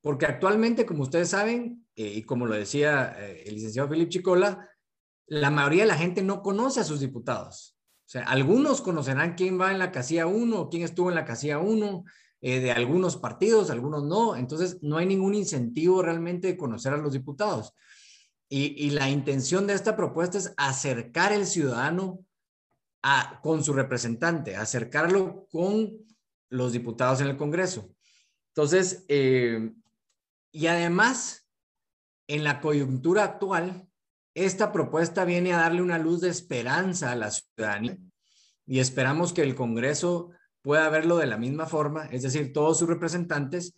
Porque 0.02 0.28
actualmente, 0.28 0.86
como 0.86 1.04
ustedes 1.04 1.30
saben, 1.30 1.86
eh, 1.96 2.14
y 2.16 2.24
como 2.24 2.46
lo 2.46 2.56
decía 2.56 3.18
el 3.20 3.56
licenciado 3.56 3.90
Philip 3.90 4.08
Chicola, 4.08 4.70
la 5.30 5.52
mayoría 5.52 5.84
de 5.84 5.90
la 5.90 5.98
gente 5.98 6.22
no 6.24 6.42
conoce 6.42 6.80
a 6.80 6.84
sus 6.84 7.00
diputados. 7.00 7.78
O 8.06 8.12
sea, 8.12 8.24
algunos 8.24 8.82
conocerán 8.82 9.36
quién 9.36 9.60
va 9.60 9.72
en 9.72 9.78
la 9.78 9.92
casilla 9.92 10.26
1, 10.26 10.70
quién 10.70 10.84
estuvo 10.84 11.10
en 11.10 11.16
la 11.16 11.26
casilla 11.26 11.60
1, 11.60 12.04
eh, 12.42 12.60
de 12.60 12.72
algunos 12.72 13.18
partidos, 13.18 13.70
algunos 13.70 14.04
no. 14.04 14.36
Entonces, 14.36 14.80
no 14.82 14.98
hay 14.98 15.06
ningún 15.06 15.36
incentivo 15.36 16.02
realmente 16.02 16.48
de 16.48 16.58
conocer 16.58 16.94
a 16.94 16.98
los 16.98 17.14
diputados. 17.14 17.74
Y, 18.52 18.90
la 18.90 19.08
intención 19.12 19.68
de 19.68 19.76
esta 19.76 19.96
propuesta 19.96 20.40
es 20.40 20.56
acercar 20.58 21.32
el 21.32 21.46
ciudadano 21.46 22.26
a, 23.04 23.40
con 23.44 23.64
su 23.64 23.74
representante, 23.74 24.56
acercarlo 24.56 25.48
con 25.52 26.00
los 26.50 26.72
diputados 26.72 27.22
en 27.22 27.28
el 27.28 27.38
Congreso. 27.38 27.94
Entonces, 28.48 29.06
eh, 29.08 29.72
y 30.52 30.66
además, 30.66 31.48
en 32.28 32.44
la 32.44 32.60
coyuntura 32.60 33.24
actual, 33.24 33.89
esta 34.46 34.72
propuesta 34.72 35.26
viene 35.26 35.54
a 35.54 35.58
darle 35.58 35.82
una 35.82 35.98
luz 35.98 36.22
de 36.22 36.30
esperanza 36.30 37.12
a 37.12 37.16
la 37.16 37.32
ciudadanía 37.32 37.98
y 38.66 38.80
esperamos 38.80 39.34
que 39.34 39.42
el 39.42 39.56
Congreso 39.56 40.30
pueda 40.62 40.90
verlo 40.90 41.18
de 41.18 41.26
la 41.26 41.38
misma 41.38 41.66
forma, 41.66 42.06
es 42.06 42.22
decir, 42.22 42.54
todos 42.54 42.78
sus 42.78 42.88
representantes, 42.88 43.76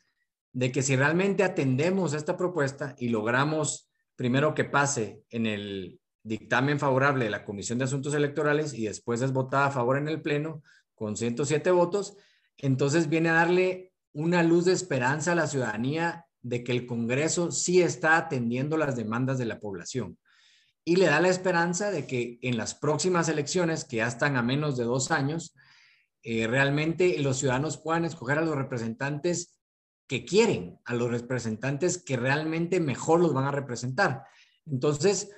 de 0.52 0.72
que 0.72 0.82
si 0.82 0.96
realmente 0.98 1.44
atendemos 1.44 2.14
esta 2.14 2.36
propuesta 2.36 2.96
y 2.98 3.10
logramos 3.10 3.90
primero 4.18 4.54
que 4.54 4.66
pase 4.66 5.24
en 5.30 5.46
el 5.46 6.00
dictamen 6.24 6.78
favorable 6.78 7.26
de 7.26 7.32
la 7.32 7.46
Comisión 7.46 7.80
de 7.80 7.86
Asuntos 7.86 8.14
Electorales 8.14 8.74
y 8.74 8.86
después 8.86 9.22
es 9.22 9.32
votada 9.32 9.68
a 9.68 9.72
favor 9.72 9.98
en 9.98 10.10
el 10.10 10.22
Pleno 10.22 10.62
con 10.94 11.16
107 11.16 11.72
votos, 11.72 12.18
entonces 12.58 13.08
viene 13.08 13.30
a 13.30 13.36
darle 13.36 13.94
una 14.14 14.44
luz 14.44 14.66
de 14.66 14.74
esperanza 14.74 15.32
a 15.32 15.36
la 15.36 15.48
ciudadanía 15.48 16.26
de 16.42 16.64
que 16.64 16.74
el 16.74 16.86
Congreso 16.86 17.52
sí 17.52 17.82
está 17.82 18.18
atendiendo 18.18 18.76
las 18.76 18.96
demandas 18.96 19.38
de 19.38 19.46
la 19.46 19.60
población 19.60 20.18
y 20.84 20.96
le 20.96 21.06
da 21.06 21.22
la 21.22 21.30
esperanza 21.30 21.92
de 21.92 22.08
que 22.08 22.40
en 22.42 22.58
las 22.58 22.76
próximas 22.76 23.30
elecciones, 23.30 23.86
que 23.86 23.98
ya 23.98 24.08
están 24.08 24.36
a 24.36 24.42
menos 24.42 24.78
de 24.78 24.84
dos 24.84 25.12
años, 25.12 25.54
eh, 26.24 26.48
realmente 26.48 27.18
los 27.20 27.38
ciudadanos 27.38 27.78
puedan 27.78 28.06
escoger 28.06 28.38
a 28.38 28.44
los 28.44 28.56
representantes 28.56 29.60
que 30.08 30.26
quieren, 30.26 30.80
a 30.86 30.94
los 30.94 31.10
representantes 31.10 32.02
que 32.02 32.18
realmente 32.18 32.80
mejor 32.80 33.22
los 33.22 33.34
van 33.34 33.46
a 33.46 33.52
representar. 33.52 34.24
Entonces, 34.66 35.30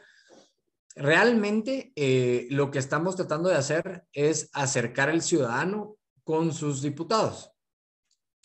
realmente 0.95 1.91
eh, 1.95 2.47
lo 2.49 2.71
que 2.71 2.79
estamos 2.79 3.15
tratando 3.15 3.49
de 3.49 3.55
hacer 3.55 4.05
es 4.13 4.49
acercar 4.53 5.09
al 5.09 5.21
ciudadano 5.21 5.97
con 6.23 6.53
sus 6.53 6.81
diputados. 6.81 7.51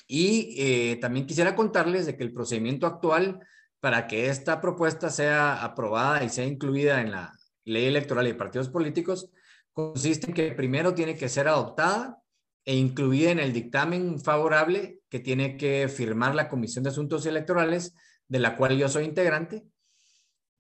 Y 0.07 0.55
eh, 0.59 0.97
también 0.97 1.27
quisiera 1.27 1.55
contarles 1.55 2.07
de 2.07 2.17
que 2.17 2.25
el 2.25 2.33
procedimiento 2.33 2.87
actual 2.87 3.41
para 3.81 4.07
que 4.07 4.29
esta 4.29 4.61
propuesta 4.61 5.11
sea 5.11 5.63
aprobada 5.65 6.25
y 6.25 6.29
sea 6.29 6.45
incluida 6.45 7.01
en 7.01 7.13
la 7.13 7.33
ley 7.65 7.87
electoral 7.87 8.27
y 8.27 8.33
partidos 8.33 8.69
políticos, 8.69 9.31
consiste 9.73 10.29
en 10.29 10.35
que 10.35 10.53
primero 10.53 10.95
tiene 10.95 11.17
que 11.17 11.29
ser 11.29 11.49
adoptada 11.49 12.21
e 12.65 12.75
incluida 12.75 13.31
en 13.31 13.39
el 13.39 13.53
dictamen 13.53 14.21
favorable 14.21 15.01
que 15.09 15.21
tiene 15.21 15.57
que 15.57 15.89
firmar 15.89 16.35
la 16.35 16.49
Comisión 16.49 16.85
de 16.85 16.91
Asuntos 16.91 17.25
Electorales, 17.27 17.95
de 18.27 18.41
la 18.41 18.57
cual 18.57 18.77
yo 18.77 18.89
soy 18.89 19.05
integrante, 19.05 19.65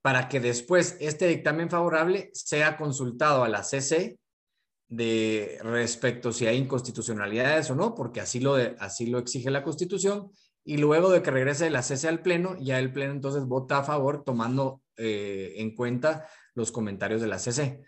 para 0.00 0.28
que 0.28 0.40
después 0.40 0.96
este 1.00 1.26
dictamen 1.26 1.68
favorable 1.68 2.30
sea 2.32 2.76
consultado 2.76 3.44
a 3.44 3.48
la 3.48 3.62
CC 3.62 4.18
de 4.88 5.58
respecto 5.62 6.32
si 6.32 6.46
hay 6.46 6.56
inconstitucionalidades 6.56 7.70
o 7.70 7.74
no, 7.74 7.94
porque 7.94 8.20
así 8.20 8.40
lo, 8.40 8.56
así 8.78 9.06
lo 9.06 9.18
exige 9.18 9.50
la 9.50 9.62
Constitución, 9.62 10.30
y 10.68 10.76
luego 10.76 11.08
de 11.08 11.22
que 11.22 11.30
regrese 11.30 11.70
la 11.70 11.80
CC 11.80 12.08
al 12.08 12.20
Pleno, 12.20 12.54
ya 12.60 12.78
el 12.78 12.92
Pleno 12.92 13.12
entonces 13.12 13.46
vota 13.46 13.78
a 13.78 13.84
favor 13.84 14.22
tomando 14.22 14.82
eh, 14.98 15.54
en 15.56 15.74
cuenta 15.74 16.28
los 16.54 16.72
comentarios 16.72 17.22
de 17.22 17.26
la 17.26 17.38
CC. 17.38 17.82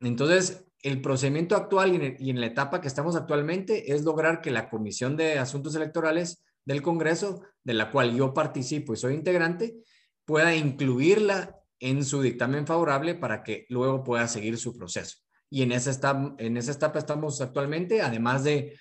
Entonces, 0.00 0.64
el 0.80 1.02
procedimiento 1.02 1.56
actual 1.56 2.16
y 2.18 2.30
en, 2.30 2.40
la 2.40 2.46
etapa 2.46 2.80
que 2.80 2.88
estamos 2.88 3.16
actualmente 3.16 3.92
es 3.92 4.04
lograr 4.04 4.40
que 4.40 4.50
la 4.50 4.70
Comisión 4.70 5.14
de 5.14 5.38
Asuntos 5.38 5.74
Electorales 5.74 6.42
del 6.64 6.80
Congreso, 6.80 7.42
de 7.64 7.74
la 7.74 7.90
cual 7.90 8.16
yo 8.16 8.32
participo 8.32 8.94
y 8.94 8.96
soy 8.96 9.12
integrante, 9.12 9.76
pueda 10.24 10.56
incluirla 10.56 11.60
en 11.80 12.02
su 12.02 12.22
dictamen 12.22 12.66
favorable 12.66 13.14
para 13.14 13.42
que 13.42 13.66
luego 13.68 14.04
pueda 14.04 14.26
seguir 14.26 14.56
su 14.56 14.74
proceso. 14.74 15.18
Y 15.50 15.60
en 15.60 15.72
esa, 15.72 16.34
en 16.38 16.56
esa 16.56 16.72
etapa 16.72 16.98
estamos 16.98 17.42
actualmente, 17.42 18.00
además 18.00 18.42
de 18.42 18.78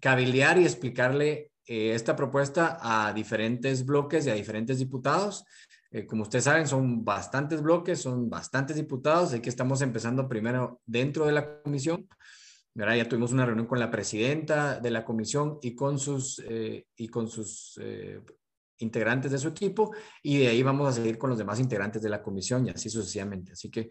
cabildear 0.00 0.58
y 0.58 0.64
explicarle 0.64 1.52
eh, 1.66 1.94
esta 1.94 2.14
propuesta 2.14 2.78
a 2.80 3.12
diferentes 3.12 3.84
bloques 3.84 4.26
y 4.26 4.30
a 4.30 4.34
diferentes 4.34 4.78
diputados. 4.78 5.44
Eh, 5.90 6.06
como 6.06 6.22
ustedes 6.22 6.44
saben, 6.44 6.66
son 6.66 7.04
bastantes 7.04 7.60
bloques, 7.62 8.00
son 8.00 8.30
bastantes 8.30 8.76
diputados, 8.76 9.30
así 9.30 9.40
que 9.40 9.48
estamos 9.48 9.82
empezando 9.82 10.28
primero 10.28 10.80
dentro 10.86 11.26
de 11.26 11.32
la 11.32 11.62
comisión. 11.62 12.08
Ya 12.74 13.08
tuvimos 13.08 13.32
una 13.32 13.46
reunión 13.46 13.66
con 13.66 13.78
la 13.80 13.90
presidenta 13.90 14.78
de 14.78 14.90
la 14.90 15.04
comisión 15.04 15.58
y 15.62 15.74
con 15.74 15.98
sus, 15.98 16.42
eh, 16.46 16.86
y 16.94 17.08
con 17.08 17.26
sus 17.26 17.80
integrantes 18.78 19.32
de 19.32 19.38
su 19.38 19.48
equipo, 19.48 19.94
y 20.22 20.38
de 20.38 20.48
ahí 20.48 20.62
vamos 20.62 20.86
a 20.86 20.92
seguir 20.92 21.16
con 21.16 21.30
los 21.30 21.38
demás 21.38 21.58
integrantes 21.58 22.02
de 22.02 22.10
la 22.10 22.22
comisión 22.22 22.66
y 22.66 22.70
así 22.70 22.90
sucesivamente. 22.90 23.52
Así 23.52 23.70
que 23.70 23.88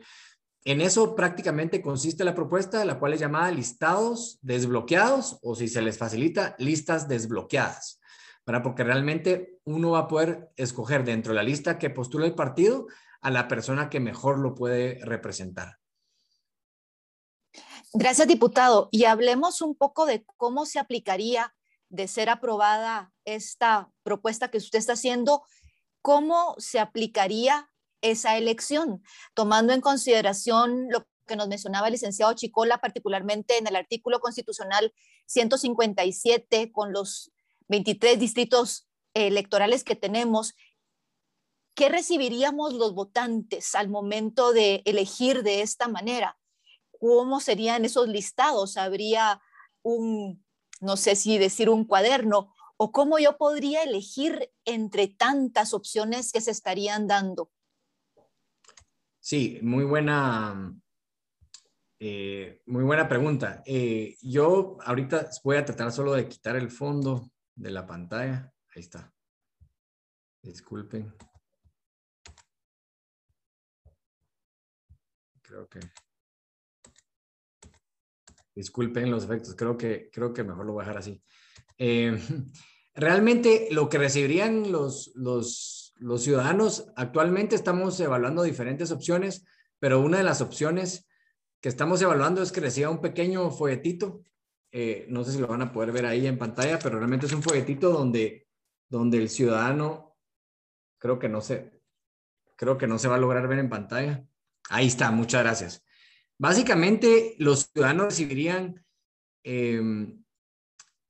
en 0.65 0.81
eso 0.81 1.15
prácticamente 1.15 1.81
consiste 1.81 2.23
la 2.23 2.35
propuesta, 2.35 2.83
la 2.83 2.99
cual 2.99 3.13
es 3.13 3.19
llamada 3.19 3.51
listados 3.51 4.39
desbloqueados 4.41 5.39
o 5.43 5.55
si 5.55 5.67
se 5.67 5.81
les 5.81 5.97
facilita, 5.97 6.55
listas 6.57 7.07
desbloqueadas. 7.07 8.01
¿verdad? 8.45 8.63
Porque 8.63 8.83
realmente 8.83 9.59
uno 9.63 9.91
va 9.91 9.99
a 9.99 10.07
poder 10.07 10.51
escoger 10.55 11.03
dentro 11.03 11.33
de 11.33 11.37
la 11.37 11.43
lista 11.43 11.79
que 11.79 11.89
postula 11.89 12.25
el 12.25 12.35
partido 12.35 12.87
a 13.21 13.31
la 13.31 13.47
persona 13.47 13.89
que 13.89 13.99
mejor 13.99 14.39
lo 14.39 14.53
puede 14.53 14.99
representar. 15.03 15.77
Gracias, 17.93 18.27
diputado. 18.27 18.89
Y 18.91 19.05
hablemos 19.05 19.61
un 19.61 19.75
poco 19.75 20.05
de 20.05 20.25
cómo 20.37 20.65
se 20.65 20.79
aplicaría 20.79 21.55
de 21.89 22.07
ser 22.07 22.29
aprobada 22.29 23.13
esta 23.23 23.89
propuesta 24.03 24.51
que 24.51 24.57
usted 24.57 24.79
está 24.79 24.93
haciendo, 24.93 25.43
cómo 26.01 26.55
se 26.57 26.79
aplicaría 26.79 27.71
esa 28.01 28.37
elección, 28.37 29.03
tomando 29.33 29.73
en 29.73 29.81
consideración 29.81 30.87
lo 30.89 31.07
que 31.25 31.35
nos 31.35 31.47
mencionaba 31.47 31.87
el 31.87 31.93
licenciado 31.93 32.33
Chicola, 32.33 32.79
particularmente 32.79 33.57
en 33.57 33.67
el 33.67 33.75
artículo 33.75 34.19
constitucional 34.19 34.93
157, 35.25 36.71
con 36.71 36.93
los 36.93 37.31
23 37.67 38.19
distritos 38.19 38.87
electorales 39.13 39.83
que 39.83 39.95
tenemos, 39.95 40.53
¿qué 41.73 41.89
recibiríamos 41.89 42.73
los 42.73 42.93
votantes 42.93 43.75
al 43.75 43.89
momento 43.89 44.53
de 44.53 44.81
elegir 44.85 45.43
de 45.43 45.61
esta 45.61 45.87
manera? 45.87 46.37
¿Cómo 46.99 47.39
serían 47.39 47.85
esos 47.85 48.07
listados? 48.07 48.77
¿Habría 48.77 49.41
un, 49.81 50.45
no 50.79 50.97
sé 50.97 51.15
si 51.15 51.37
decir 51.37 51.69
un 51.69 51.85
cuaderno, 51.85 52.53
o 52.77 52.91
cómo 52.91 53.19
yo 53.19 53.37
podría 53.37 53.83
elegir 53.83 54.51
entre 54.65 55.07
tantas 55.07 55.73
opciones 55.73 56.31
que 56.31 56.41
se 56.41 56.51
estarían 56.51 57.07
dando? 57.07 57.51
Sí, 59.25 59.57
muy 59.63 59.85
buena, 59.85 60.71
eh, 61.97 62.61
muy 62.67 62.83
buena 62.83 63.09
pregunta. 63.09 63.63
Eh, 63.65 64.15
yo 64.21 64.77
ahorita 64.85 65.31
voy 65.43 65.57
a 65.57 65.65
tratar 65.65 65.91
solo 65.91 66.13
de 66.13 66.29
quitar 66.29 66.55
el 66.55 66.69
fondo 66.69 67.31
de 67.55 67.71
la 67.71 67.87
pantalla. 67.87 68.53
Ahí 68.75 68.83
está. 68.83 69.11
Disculpen. 70.43 71.11
Creo 75.41 75.67
que. 75.69 75.79
Disculpen 78.53 79.09
los 79.09 79.23
efectos. 79.23 79.55
Creo 79.55 79.75
que, 79.75 80.11
creo 80.13 80.31
que 80.35 80.43
mejor 80.43 80.67
lo 80.67 80.73
voy 80.73 80.83
a 80.83 80.85
dejar 80.85 80.99
así. 80.99 81.19
Eh, 81.79 82.15
realmente 82.93 83.69
lo 83.71 83.89
que 83.89 83.97
recibirían 83.97 84.71
los, 84.71 85.13
los 85.15 85.84
los 85.95 86.23
ciudadanos 86.23 86.91
actualmente 86.95 87.55
estamos 87.55 87.99
evaluando 87.99 88.43
diferentes 88.43 88.91
opciones, 88.91 89.45
pero 89.79 90.01
una 90.01 90.17
de 90.17 90.23
las 90.23 90.41
opciones 90.41 91.07
que 91.61 91.69
estamos 91.69 92.01
evaluando 92.01 92.41
es 92.41 92.51
que 92.51 92.61
reciba 92.61 92.89
un 92.89 93.01
pequeño 93.01 93.49
folletito. 93.51 94.23
Eh, 94.71 95.05
no 95.09 95.23
sé 95.23 95.31
si 95.31 95.39
lo 95.39 95.47
van 95.47 95.61
a 95.61 95.71
poder 95.71 95.91
ver 95.91 96.05
ahí 96.05 96.27
en 96.27 96.37
pantalla, 96.37 96.79
pero 96.79 96.97
realmente 96.97 97.25
es 97.25 97.33
un 97.33 97.41
folletito 97.41 97.89
donde, 97.89 98.47
donde 98.89 99.17
el 99.17 99.29
ciudadano, 99.29 100.17
creo 100.97 101.17
que 101.17 101.29
no 101.29 101.41
se, 101.41 101.81
creo 102.55 102.77
que 102.77 102.87
no 102.87 102.99
se 102.99 103.07
va 103.07 103.15
a 103.15 103.19
lograr 103.19 103.47
ver 103.47 103.59
en 103.59 103.69
pantalla. 103.69 104.25
Ahí 104.69 104.87
está, 104.87 105.11
muchas 105.11 105.43
gracias. 105.43 105.85
Básicamente, 106.37 107.35
los 107.39 107.69
ciudadanos 107.71 108.07
recibirían 108.07 108.83
em, 109.43 110.24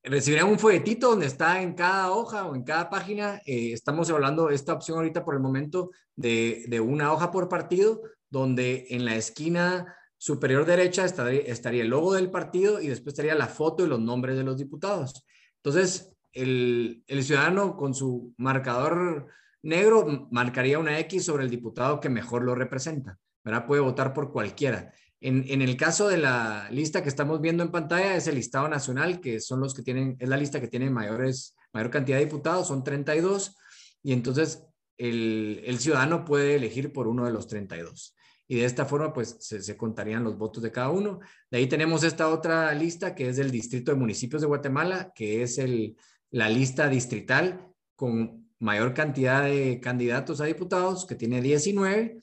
recibirán 0.06 0.50
un 0.50 0.60
folletito 0.60 1.10
donde 1.10 1.26
está 1.26 1.62
en 1.62 1.74
cada 1.74 2.12
hoja 2.12 2.46
o 2.46 2.56
en 2.56 2.64
cada 2.64 2.90
página. 2.90 3.42
Eh, 3.46 3.74
estamos 3.74 4.10
hablando 4.10 4.50
esta 4.50 4.74
opción 4.74 4.98
ahorita 4.98 5.26
por 5.26 5.36
el 5.36 5.42
momento 5.42 5.92
de, 6.16 6.66
de, 6.68 6.80
una 6.80 7.12
hoja 7.12 7.32
por 7.32 7.50
partido, 7.50 8.02
donde 8.30 8.88
en 8.90 9.06
la 9.06 9.16
esquina 9.16 9.96
superior 10.18 10.66
derecha 10.66 11.06
estaría, 11.06 11.42
estaría, 11.42 11.84
el 11.84 11.90
logo 11.90 12.14
del 12.14 12.32
partido 12.32 12.82
y 12.82 12.88
después 12.88 13.14
estaría 13.14 13.36
la 13.36 13.48
foto 13.48 13.86
y 13.86 13.90
los 13.90 14.00
nombres 14.00 14.38
de 14.38 14.44
los 14.44 14.58
diputados. 14.58 15.26
Entonces, 15.58 16.16
el, 16.32 17.04
el 17.08 17.24
ciudadano 17.24 17.76
con 17.76 17.94
su 17.94 18.34
marcador 18.38 19.28
negro 19.62 20.28
marcaría 20.32 20.80
una 20.80 21.00
X 21.00 21.26
sobre 21.26 21.44
el 21.44 21.50
diputado 21.50 22.00
que 22.00 22.10
mejor 22.10 22.44
lo 22.44 22.56
representa. 22.56 23.18
¿verdad? 23.46 23.68
Puede 23.68 23.82
votar 23.82 24.14
por 24.14 24.32
cualquiera. 24.32 24.92
En, 25.28 25.62
el 25.62 25.76
caso 25.76 26.08
de 26.08 26.18
la 26.18 26.70
lista 26.70 27.02
que 27.02 27.10
estamos 27.10 27.42
viendo 27.42 27.64
en 27.64 27.72
pantalla, 27.72 28.16
es 28.16 28.28
el 28.28 28.36
listado 28.36 28.68
nacional, 28.68 29.20
que 29.20 29.40
son 29.40 29.60
los 29.60 29.74
que 29.74 29.82
tienen, 29.82 30.16
es 30.20 30.30
la 30.30 30.38
lista 30.38 30.62
que 30.62 30.68
tiene 30.68 30.90
mayores, 30.92 31.56
mayor 31.74 31.90
cantidad 31.90 32.20
de 32.20 32.26
diputados, 32.26 32.68
son 32.68 32.84
32, 32.84 33.56
y 34.04 34.14
entonces 34.14 34.64
el, 34.98 35.62
el 35.66 35.80
ciudadano 35.80 36.26
puede 36.26 36.56
elegir 36.56 36.94
por 36.94 37.08
uno 37.08 37.26
de 37.26 37.32
los 37.32 37.48
32 37.48 38.16
y 38.48 38.58
de 38.58 38.66
esta 38.66 38.86
forma 38.86 39.14
pues 39.14 39.38
se, 39.40 39.78
contarían 39.78 40.24
los 40.24 40.38
votos 40.38 40.62
de 40.62 40.72
cada 40.72 40.90
uno. 40.90 41.20
De 41.50 41.58
ahí 41.58 41.68
tenemos 41.68 42.04
esta 42.04 42.30
otra 42.30 42.74
lista 42.74 43.16
que 43.16 43.30
es 43.30 43.38
del 43.38 43.52
Distrito 43.52 43.92
de 43.92 43.98
Municipios 43.98 44.42
de 44.42 44.48
Guatemala, 44.48 45.12
que 45.16 45.42
es 45.42 45.58
el, 45.58 45.96
la 46.30 46.50
lista 46.50 46.88
distrital 46.88 47.68
con 47.96 48.52
mayor 48.60 48.94
cantidad 48.94 49.44
de 49.44 49.80
candidatos 49.82 50.42
a 50.42 50.46
diputados, 50.46 51.06
que 51.06 51.16
tiene 51.16 51.42
19, 51.42 52.20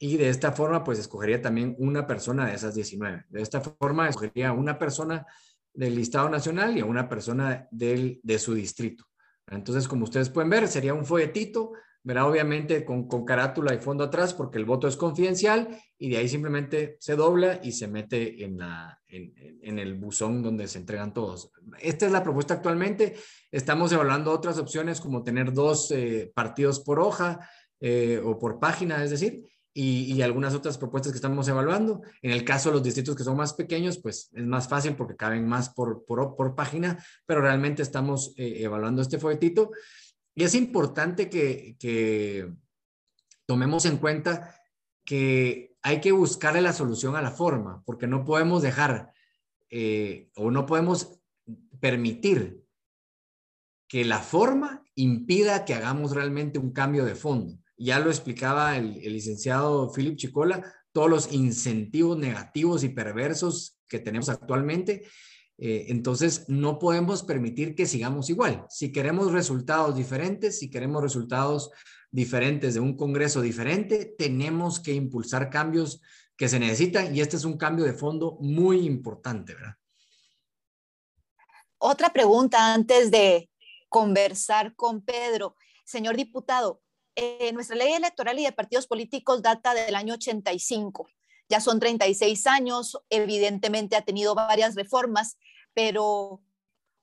y 0.00 0.16
de 0.16 0.30
esta 0.30 0.50
forma 0.50 0.82
pues 0.82 0.98
escogería 0.98 1.40
también 1.40 1.76
una 1.78 2.08
persona 2.08 2.46
de 2.46 2.54
esas 2.54 2.74
19. 2.74 3.26
De 3.28 3.42
esta 3.42 3.60
forma 3.60 4.08
escogería 4.08 4.52
una 4.52 4.76
persona 4.76 5.24
del 5.72 5.94
listado 5.94 6.28
nacional 6.28 6.76
y 6.76 6.80
a 6.80 6.86
una 6.86 7.08
persona 7.08 7.68
del, 7.70 8.18
de 8.24 8.38
su 8.40 8.54
distrito. 8.54 9.04
Entonces, 9.46 9.86
como 9.86 10.04
ustedes 10.04 10.30
pueden 10.30 10.50
ver, 10.50 10.66
sería 10.66 10.94
un 10.94 11.04
folletito 11.04 11.72
verá 12.02 12.26
obviamente 12.26 12.84
con, 12.84 13.06
carátula 13.24 13.74
y 13.74 13.78
fondo 13.78 14.04
atrás 14.04 14.32
porque 14.32 14.58
el 14.58 14.64
voto 14.64 14.88
es 14.88 14.96
confidencial 14.96 15.68
y 15.98 16.10
de 16.10 16.16
ahí 16.16 16.28
simplemente 16.28 16.96
se 16.98 17.14
dobla 17.14 17.60
y 17.62 17.72
se 17.72 17.88
mete 17.88 18.42
en, 18.44 18.58
la, 18.58 18.98
en, 19.06 19.78
el 19.78 19.94
buzón 19.94 20.42
donde 20.42 20.66
se 20.66 20.78
entregan 20.78 21.12
todos. 21.12 21.50
Esta 21.78 22.06
es 22.06 22.12
la 22.12 22.22
propuesta 22.22 22.54
actualmente. 22.54 23.16
Estamos 23.50 23.92
evaluando 23.92 24.32
otras 24.32 24.58
opciones 24.58 25.00
como 25.00 25.22
tener 25.22 25.52
dos 25.52 25.90
eh, 25.90 26.32
partidos 26.34 26.80
por 26.80 27.00
hoja 27.00 27.40
eh, 27.80 28.20
o 28.24 28.38
por 28.38 28.58
página, 28.58 29.04
es 29.04 29.10
decir, 29.10 29.49
y, 29.72 30.20
algunas 30.22 30.54
otras 30.54 30.78
propuestas 30.78 31.12
que 31.12 31.16
estamos 31.16 31.46
evaluando. 31.48 32.02
En 32.22 32.32
el 32.32 32.44
caso 32.44 32.68
de 32.68 32.74
los 32.74 32.82
distritos 32.82 33.14
que 33.14 33.24
son 33.24 33.36
más 33.36 33.54
pequeños, 33.54 33.98
pues 33.98 34.30
es 34.32 34.44
más 34.44 34.68
fácil 34.68 34.96
porque 34.96 35.16
caben 35.16 35.46
más 35.46 35.70
por, 35.70 36.04
por, 36.04 36.54
página, 36.54 37.04
pero 37.26 37.40
realmente 37.40 37.82
estamos 37.82 38.34
eh, 38.36 38.62
evaluando 38.62 39.02
este 39.02 39.18
folletito. 39.18 39.70
Y 40.34 40.44
es 40.44 40.54
importante 40.54 41.28
que, 41.28 42.52
tomemos 43.46 43.84
en 43.84 43.96
cuenta 43.96 44.54
que 45.04 45.74
hay 45.82 46.00
que 46.00 46.12
buscarle 46.12 46.60
la 46.60 46.72
solución 46.72 47.16
a 47.16 47.22
la 47.22 47.30
forma, 47.30 47.82
porque 47.84 48.06
no 48.06 48.24
podemos 48.24 48.62
dejar 48.62 49.12
eh, 49.70 50.30
o 50.36 50.50
no 50.50 50.66
podemos 50.66 51.20
permitir 51.80 52.64
que 53.88 54.04
la 54.04 54.20
forma 54.20 54.84
impida 54.94 55.64
que 55.64 55.74
hagamos 55.74 56.12
realmente 56.12 56.58
un 56.58 56.72
cambio 56.72 57.04
de 57.04 57.16
fondo. 57.16 57.58
Ya 57.80 57.98
lo 57.98 58.10
explicaba 58.10 58.76
el, 58.76 59.00
licenciado 59.00 59.90
Philip 59.92 60.16
Chicola, 60.16 60.62
todos 60.92 61.10
los 61.10 61.32
incentivos 61.32 62.18
negativos 62.18 62.84
y 62.84 62.90
perversos 62.90 63.78
que 63.88 63.98
tenemos 63.98 64.28
actualmente 64.28 65.02
eh, 65.62 65.90
entonces, 65.90 66.48
no 66.48 66.78
podemos 66.78 67.22
permitir 67.22 67.74
que 67.74 67.84
sigamos 67.84 68.30
igual. 68.30 68.64
Si 68.70 68.92
queremos 68.92 69.30
resultados 69.30 69.94
diferentes, 69.94 70.58
si 70.58 70.70
queremos 70.70 71.02
resultados 71.02 71.70
diferentes 72.10 72.72
de 72.72 72.80
un 72.80 72.96
Congreso 72.96 73.42
diferente, 73.42 74.14
tenemos 74.16 74.80
que 74.80 74.94
impulsar 74.94 75.50
cambios 75.50 76.00
que 76.34 76.48
se 76.48 76.58
necesitan 76.58 77.14
y 77.14 77.20
este 77.20 77.36
es 77.36 77.44
un 77.44 77.58
cambio 77.58 77.84
de 77.84 77.92
fondo 77.92 78.38
muy 78.40 78.86
importante, 78.86 79.54
¿verdad? 79.54 79.74
Otra 81.76 82.10
pregunta 82.10 82.72
antes 82.72 83.10
de 83.10 83.50
conversar 83.90 84.74
con 84.74 85.02
Pedro. 85.02 85.56
Señor 85.84 86.16
diputado, 86.16 86.80
eh, 87.20 87.52
nuestra 87.52 87.76
ley 87.76 87.92
electoral 87.92 88.38
y 88.38 88.44
de 88.44 88.52
partidos 88.52 88.86
políticos 88.86 89.42
data 89.42 89.74
del 89.74 89.94
año 89.94 90.14
85 90.14 91.08
ya 91.50 91.60
son 91.60 91.80
36 91.80 92.46
años, 92.46 92.96
evidentemente 93.10 93.96
ha 93.96 94.04
tenido 94.04 94.36
varias 94.36 94.76
reformas, 94.76 95.36
pero 95.74 96.40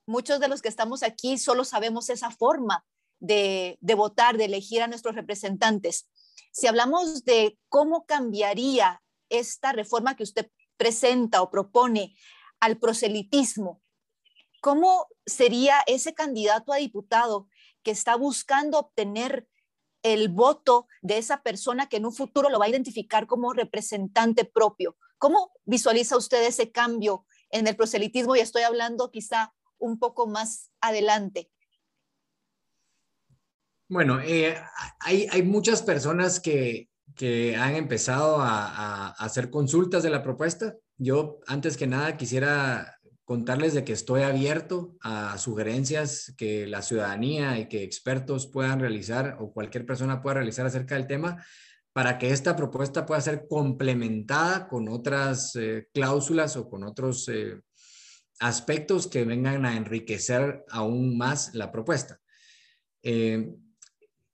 muchos 0.06 0.40
de 0.40 0.48
los 0.48 0.62
que 0.62 0.70
estamos 0.70 1.02
aquí 1.02 1.36
solo 1.36 1.66
sabemos 1.66 2.08
esa 2.08 2.30
forma 2.30 2.86
de, 3.20 3.78
votar, 3.94 4.38
de 4.38 4.46
elegir 4.46 4.80
a 4.80 4.86
nuestros 4.86 5.14
representantes. 5.14 6.08
Si 6.50 6.66
hablamos 6.66 7.26
de 7.26 7.58
cómo 7.68 8.06
cambiaría 8.06 9.02
esta 9.28 9.72
reforma 9.72 10.16
que 10.16 10.22
usted 10.22 10.50
presenta 10.78 11.42
o 11.42 11.50
propone 11.50 12.16
al 12.58 12.78
proselitismo, 12.78 13.82
¿cómo 14.62 15.08
sería 15.26 15.82
ese 15.86 16.14
candidato 16.14 16.72
a 16.72 16.78
diputado 16.78 17.48
que 17.82 17.90
está 17.90 18.16
buscando 18.16 18.78
obtener 18.78 19.46
el 20.02 20.28
voto 20.28 20.86
de 21.02 21.18
esa 21.18 21.42
persona 21.42 21.88
que 21.88 21.96
en 21.96 22.06
un 22.06 22.12
futuro 22.12 22.50
lo 22.50 22.58
va 22.58 22.66
a 22.66 22.70
identificar 22.70 23.26
como 23.26 23.52
representante 23.52 24.44
propio. 24.44 24.96
¿Cómo 25.18 25.52
visualiza 25.64 26.16
usted 26.16 26.46
ese 26.46 26.70
cambio 26.70 27.26
en 27.50 27.66
el 27.66 27.76
proselitismo? 27.76 28.36
Y 28.36 28.40
estoy 28.40 28.62
hablando 28.62 29.10
quizá 29.10 29.52
un 29.78 29.98
poco 29.98 30.26
más 30.26 30.70
adelante. 30.80 31.50
Bueno, 33.88 34.20
eh, 34.20 34.54
hay, 35.00 35.42
muchas 35.42 35.82
personas 35.82 36.40
que, 36.40 36.88
han 37.58 37.74
empezado 37.74 38.38
a, 38.40 39.08
hacer 39.12 39.50
consultas 39.50 40.02
de 40.02 40.10
la 40.10 40.22
propuesta. 40.22 40.76
Yo, 40.98 41.40
antes 41.46 41.76
que 41.76 41.86
nada, 41.86 42.16
quisiera 42.16 42.97
contarles 43.28 43.74
de 43.74 43.84
que 43.84 43.92
estoy 43.92 44.22
abierto 44.22 44.96
a 45.02 45.36
sugerencias 45.36 46.32
que 46.38 46.66
la 46.66 46.80
ciudadanía 46.80 47.58
y 47.58 47.68
que 47.68 47.82
expertos 47.82 48.46
puedan 48.46 48.80
realizar 48.80 49.36
o 49.38 49.52
cualquier 49.52 49.84
persona 49.84 50.22
pueda 50.22 50.36
realizar 50.36 50.64
acerca 50.64 50.94
del 50.94 51.06
tema 51.06 51.44
para 51.92 52.16
que 52.16 52.30
esta 52.30 52.56
propuesta 52.56 53.04
pueda 53.04 53.20
ser 53.20 53.46
complementada 53.46 54.66
con 54.66 54.88
otras 54.88 55.54
eh, 55.56 55.88
cláusulas 55.92 56.56
o 56.56 56.70
con 56.70 56.84
otros 56.84 57.28
eh, 57.28 57.60
aspectos 58.40 59.06
que 59.06 59.24
vengan 59.24 59.66
a 59.66 59.76
enriquecer 59.76 60.64
aún 60.70 61.18
más 61.18 61.54
la 61.54 61.70
propuesta. 61.70 62.18
Eh, 63.02 63.52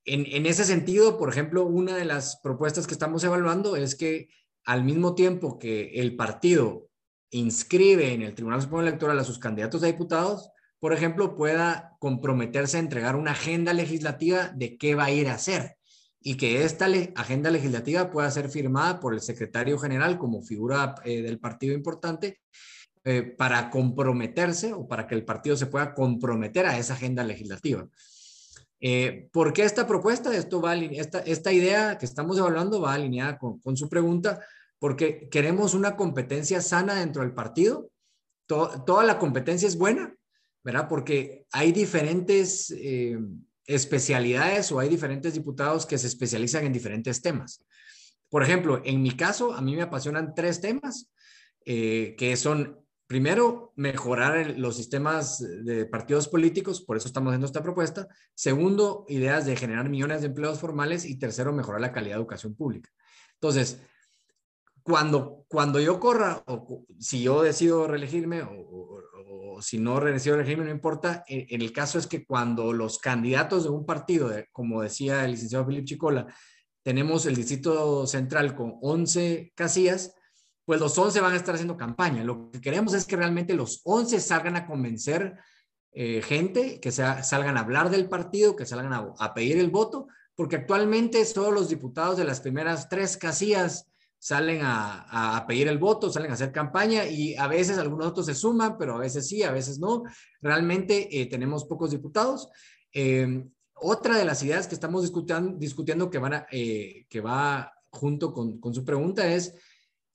en, 0.04 0.26
en 0.26 0.46
ese 0.46 0.64
sentido, 0.64 1.18
por 1.18 1.30
ejemplo, 1.30 1.66
una 1.66 1.96
de 1.96 2.04
las 2.04 2.38
propuestas 2.44 2.86
que 2.86 2.94
estamos 2.94 3.24
evaluando 3.24 3.74
es 3.74 3.96
que 3.96 4.28
al 4.64 4.84
mismo 4.84 5.16
tiempo 5.16 5.58
que 5.58 5.94
el 5.94 6.14
partido 6.14 6.90
inscribe 7.34 8.12
en 8.12 8.22
el 8.22 8.34
Tribunal 8.34 8.62
Supremo 8.62 8.82
Electoral 8.82 9.18
a 9.18 9.24
sus 9.24 9.38
candidatos 9.38 9.82
a 9.82 9.86
diputados, 9.86 10.50
por 10.78 10.92
ejemplo, 10.92 11.34
pueda 11.34 11.96
comprometerse 11.98 12.76
a 12.76 12.80
entregar 12.80 13.16
una 13.16 13.32
agenda 13.32 13.72
legislativa 13.72 14.52
de 14.54 14.76
qué 14.76 14.94
va 14.94 15.06
a 15.06 15.10
ir 15.10 15.28
a 15.28 15.34
hacer 15.34 15.76
y 16.20 16.36
que 16.36 16.62
esta 16.62 16.86
agenda 17.16 17.50
legislativa 17.50 18.10
pueda 18.10 18.30
ser 18.30 18.48
firmada 18.48 19.00
por 19.00 19.14
el 19.14 19.20
secretario 19.20 19.78
general 19.78 20.16
como 20.16 20.42
figura 20.42 20.94
eh, 21.04 21.22
del 21.22 21.40
partido 21.40 21.74
importante 21.74 22.40
eh, 23.02 23.22
para 23.22 23.68
comprometerse 23.68 24.72
o 24.72 24.86
para 24.86 25.06
que 25.06 25.14
el 25.14 25.24
partido 25.24 25.56
se 25.56 25.66
pueda 25.66 25.92
comprometer 25.92 26.66
a 26.66 26.78
esa 26.78 26.94
agenda 26.94 27.24
legislativa. 27.24 27.88
Eh, 28.80 29.28
¿Por 29.32 29.52
qué 29.52 29.64
esta 29.64 29.86
propuesta? 29.86 30.34
Esto 30.36 30.60
va, 30.60 30.76
esta, 30.76 31.52
idea 31.52 31.98
que 31.98 32.06
estamos 32.06 32.38
evaluando 32.38 32.80
va 32.80 32.94
alineada 32.94 33.38
con, 33.38 33.58
con 33.58 33.76
su 33.76 33.88
pregunta, 33.88 34.40
porque 34.78 35.28
queremos 35.30 35.74
una 35.74 35.96
competencia 35.96 36.60
sana 36.60 36.94
dentro 36.94 37.22
del 37.22 37.34
partido. 37.34 37.90
toda 38.46 39.04
la 39.04 39.18
competencia 39.18 39.66
es 39.66 39.78
buena, 39.78 40.14
¿verdad? 40.62 40.88
Porque 40.88 41.46
hay 41.52 41.72
diferentes 41.72 42.70
eh, 42.70 43.18
especialidades 43.66 44.70
o 44.72 44.78
hay 44.78 44.88
diferentes 44.88 45.34
diputados 45.34 45.86
que 45.86 45.98
se 45.98 46.06
especializan 46.06 46.64
en 46.64 46.72
diferentes 46.72 47.22
temas. 47.22 47.64
Por 48.28 48.42
ejemplo, 48.42 48.82
en 48.84 49.02
mi 49.02 49.12
caso, 49.12 49.54
a 49.54 49.60
mí 49.60 49.76
me 49.76 49.82
apasionan 49.82 50.34
tres 50.34 50.60
temas, 50.60 51.10
eh, 51.64 52.14
que 52.18 52.36
son, 52.36 52.80
primero, 53.06 53.72
mejorar 53.76 54.58
los 54.58 54.76
sistemas 54.76 55.38
de 55.64 55.86
partidos 55.86 56.28
políticos, 56.28 56.82
por 56.82 56.96
eso 56.96 57.06
estamos 57.06 57.30
haciendo 57.30 57.46
esta 57.46 57.62
propuesta. 57.62 58.08
Segundo, 58.34 59.04
ideas 59.08 59.46
de 59.46 59.56
generar 59.56 59.88
millones 59.88 60.20
de 60.20 60.26
empleos 60.26 60.58
formales. 60.58 61.04
Y 61.04 61.18
tercero, 61.18 61.52
mejorar 61.52 61.80
la 61.80 61.92
calidad 61.92 62.16
de 62.16 62.20
educación 62.20 62.54
pública. 62.54 62.90
Entonces, 63.34 63.80
cuando, 64.84 65.46
cuando 65.48 65.80
yo 65.80 65.98
corra, 65.98 66.44
o 66.46 66.84
si 67.00 67.22
yo 67.22 67.42
decido 67.42 67.88
reelegirme, 67.88 68.42
o, 68.42 69.60
si 69.62 69.78
no 69.78 69.98
decido 69.98 70.36
reelegirme, 70.36 70.66
no 70.66 70.70
importa, 70.70 71.24
en, 71.26 71.62
el 71.62 71.72
caso 71.72 71.98
es 71.98 72.06
que 72.06 72.26
cuando 72.26 72.72
los 72.72 72.98
candidatos 72.98 73.64
de 73.64 73.70
un 73.70 73.86
partido, 73.86 74.30
como 74.52 74.82
decía 74.82 75.24
el 75.24 75.30
licenciado 75.30 75.64
Felipe 75.64 75.86
Chicola, 75.86 76.26
tenemos 76.82 77.24
el 77.24 77.34
Distrito 77.34 78.06
Central 78.06 78.54
con 78.54 78.76
11 78.82 79.52
casillas, 79.54 80.14
pues 80.66 80.80
los 80.80 80.98
11 80.98 81.20
van 81.20 81.32
a 81.32 81.36
estar 81.36 81.54
haciendo 81.54 81.78
campaña. 81.78 82.22
Lo 82.22 82.50
que 82.50 82.60
queremos 82.60 82.92
es 82.92 83.06
que 83.06 83.16
realmente 83.16 83.54
los 83.54 83.80
11 83.84 84.20
salgan 84.20 84.56
a 84.56 84.66
convencer 84.66 85.38
eh, 85.92 86.20
gente, 86.20 86.78
que 86.78 86.92
sea, 86.92 87.22
salgan 87.22 87.56
a 87.56 87.60
hablar 87.60 87.88
del 87.88 88.08
partido, 88.08 88.54
que 88.54 88.66
salgan 88.66 88.92
a, 88.92 89.14
a 89.18 89.32
pedir 89.32 89.56
el 89.56 89.70
voto, 89.70 90.08
porque 90.34 90.56
actualmente 90.56 91.24
todos 91.32 91.54
los 91.54 91.70
diputados 91.70 92.18
de 92.18 92.24
las 92.24 92.40
primeras 92.40 92.90
tres 92.90 93.16
casillas 93.16 93.86
salen 94.24 94.60
a, 94.62 95.44
pedir 95.46 95.68
el 95.68 95.76
voto, 95.76 96.10
salen 96.10 96.30
a 96.30 96.34
hacer 96.34 96.50
campaña 96.50 97.04
y 97.04 97.34
a 97.34 97.46
veces 97.46 97.76
algunos 97.76 98.06
otros 98.06 98.24
se 98.24 98.34
suman, 98.34 98.78
pero 98.78 98.94
a 98.94 98.98
veces 98.98 99.28
sí, 99.28 99.42
a 99.42 99.50
veces 99.50 99.78
no. 99.78 100.04
Realmente 100.40 101.20
eh, 101.20 101.26
tenemos 101.26 101.66
pocos 101.66 101.90
diputados. 101.90 102.48
Em, 102.90 103.50
otra 103.74 104.16
de 104.16 104.24
las 104.24 104.42
ideas 104.42 104.66
que 104.66 104.76
estamos 104.76 105.02
discutiendo, 105.02 105.58
discutiendo 105.58 106.08
que, 106.08 106.16
van 106.16 106.32
a, 106.32 106.46
eh, 106.50 107.04
que 107.10 107.20
va 107.20 107.70
junto 107.90 108.32
con, 108.32 108.58
con, 108.60 108.72
su 108.72 108.82
pregunta 108.82 109.30
es 109.30 109.56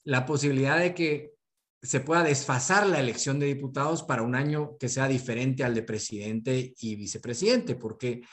la 0.06 0.26
posibilidad 0.26 0.80
de 0.80 0.95
que 0.95 1.36
se 1.84 2.00
pueda 2.00 2.24
desfasar 2.24 2.88
la 2.88 3.00
elección 3.00 3.38
de 3.38 3.45
diputados 3.45 4.02
para 4.02 4.24
un 4.24 4.34
año 4.34 4.76
que 4.80 4.89
sea 4.89 5.08
diferente 5.08 5.63
al 5.63 5.76
de 5.76 5.84
presidente 5.84 6.74
y 6.80 6.95
vicepresidente, 6.95 7.76
porque 7.76 8.24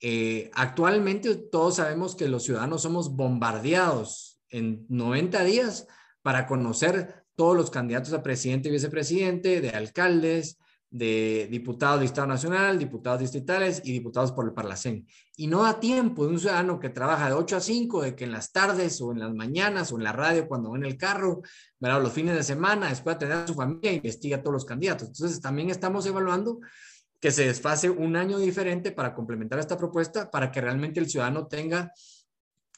eh, 0.00 0.50
actualmente 0.54 1.34
todos 1.36 1.76
sabemos 1.76 2.16
que 2.16 2.26
los 2.26 2.44
ciudadanos 2.44 2.80
somos 2.80 3.14
bombardeados 3.14 4.29
en 4.50 4.86
90 4.88 5.44
días 5.44 5.86
para 6.22 6.46
conocer 6.46 7.24
todos 7.34 7.56
los 7.56 7.70
candidatos 7.70 8.12
a 8.12 8.22
presidente 8.22 8.68
y 8.68 8.72
vicepresidente, 8.72 9.60
de 9.60 9.70
alcaldes, 9.70 10.58
de 10.90 11.46
diputados 11.50 12.00
de 12.00 12.06
Estado 12.06 12.26
Nacional, 12.26 12.78
diputados 12.78 13.20
distritales 13.20 13.80
y 13.84 13.92
diputados 13.92 14.32
por 14.32 14.44
el 14.44 14.52
Parlacén. 14.52 15.06
Y 15.36 15.46
no 15.46 15.62
da 15.62 15.78
tiempo 15.78 16.26
de 16.26 16.32
un 16.32 16.38
ciudadano 16.40 16.80
que 16.80 16.88
trabaja 16.88 17.28
de 17.28 17.34
8 17.34 17.56
a 17.56 17.60
5, 17.60 18.02
de 18.02 18.14
que 18.16 18.24
en 18.24 18.32
las 18.32 18.50
tardes 18.50 19.00
o 19.00 19.12
en 19.12 19.20
las 19.20 19.32
mañanas 19.32 19.92
o 19.92 19.96
en 19.96 20.04
la 20.04 20.12
radio 20.12 20.48
cuando 20.48 20.72
va 20.72 20.76
en 20.76 20.84
el 20.84 20.96
carro, 20.96 21.42
¿verdad? 21.78 22.02
los 22.02 22.12
fines 22.12 22.34
de 22.34 22.42
semana, 22.42 22.88
después 22.88 23.16
de 23.16 23.20
tener 23.20 23.44
a 23.44 23.46
su 23.46 23.54
familia, 23.54 23.92
investiga 23.92 24.38
a 24.38 24.42
todos 24.42 24.54
los 24.54 24.64
candidatos. 24.64 25.08
Entonces 25.08 25.40
también 25.40 25.70
estamos 25.70 26.04
evaluando 26.06 26.58
que 27.20 27.30
se 27.30 27.46
desfase 27.46 27.88
un 27.88 28.16
año 28.16 28.38
diferente 28.38 28.90
para 28.90 29.14
complementar 29.14 29.60
esta 29.60 29.76
propuesta, 29.76 30.30
para 30.30 30.50
que 30.50 30.60
realmente 30.60 30.98
el 30.98 31.08
ciudadano 31.08 31.46
tenga 31.46 31.92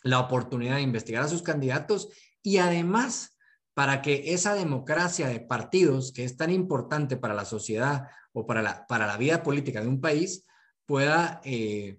la 0.02 0.20
oportunidad 0.20 0.76
de 0.76 0.82
investigar 0.82 1.22
a 1.22 1.28
sus 1.28 1.42
candidatos 1.42 2.08
y 2.42 2.58
además 2.58 3.36
para 3.74 4.02
que 4.02 4.34
esa 4.34 4.54
democracia 4.54 5.28
de 5.28 5.40
partidos, 5.40 6.12
que 6.12 6.24
es 6.24 6.36
tan 6.36 6.50
importante 6.50 7.16
para 7.16 7.34
la 7.34 7.44
sociedad 7.44 8.08
o 8.32 8.46
para 8.46 8.62
la, 8.62 8.86
para 8.86 9.06
la 9.06 9.16
vida 9.16 9.42
política 9.42 9.80
de 9.80 9.88
un 9.88 10.00
país, 10.00 10.44
pueda, 10.84 11.40
eh, 11.44 11.98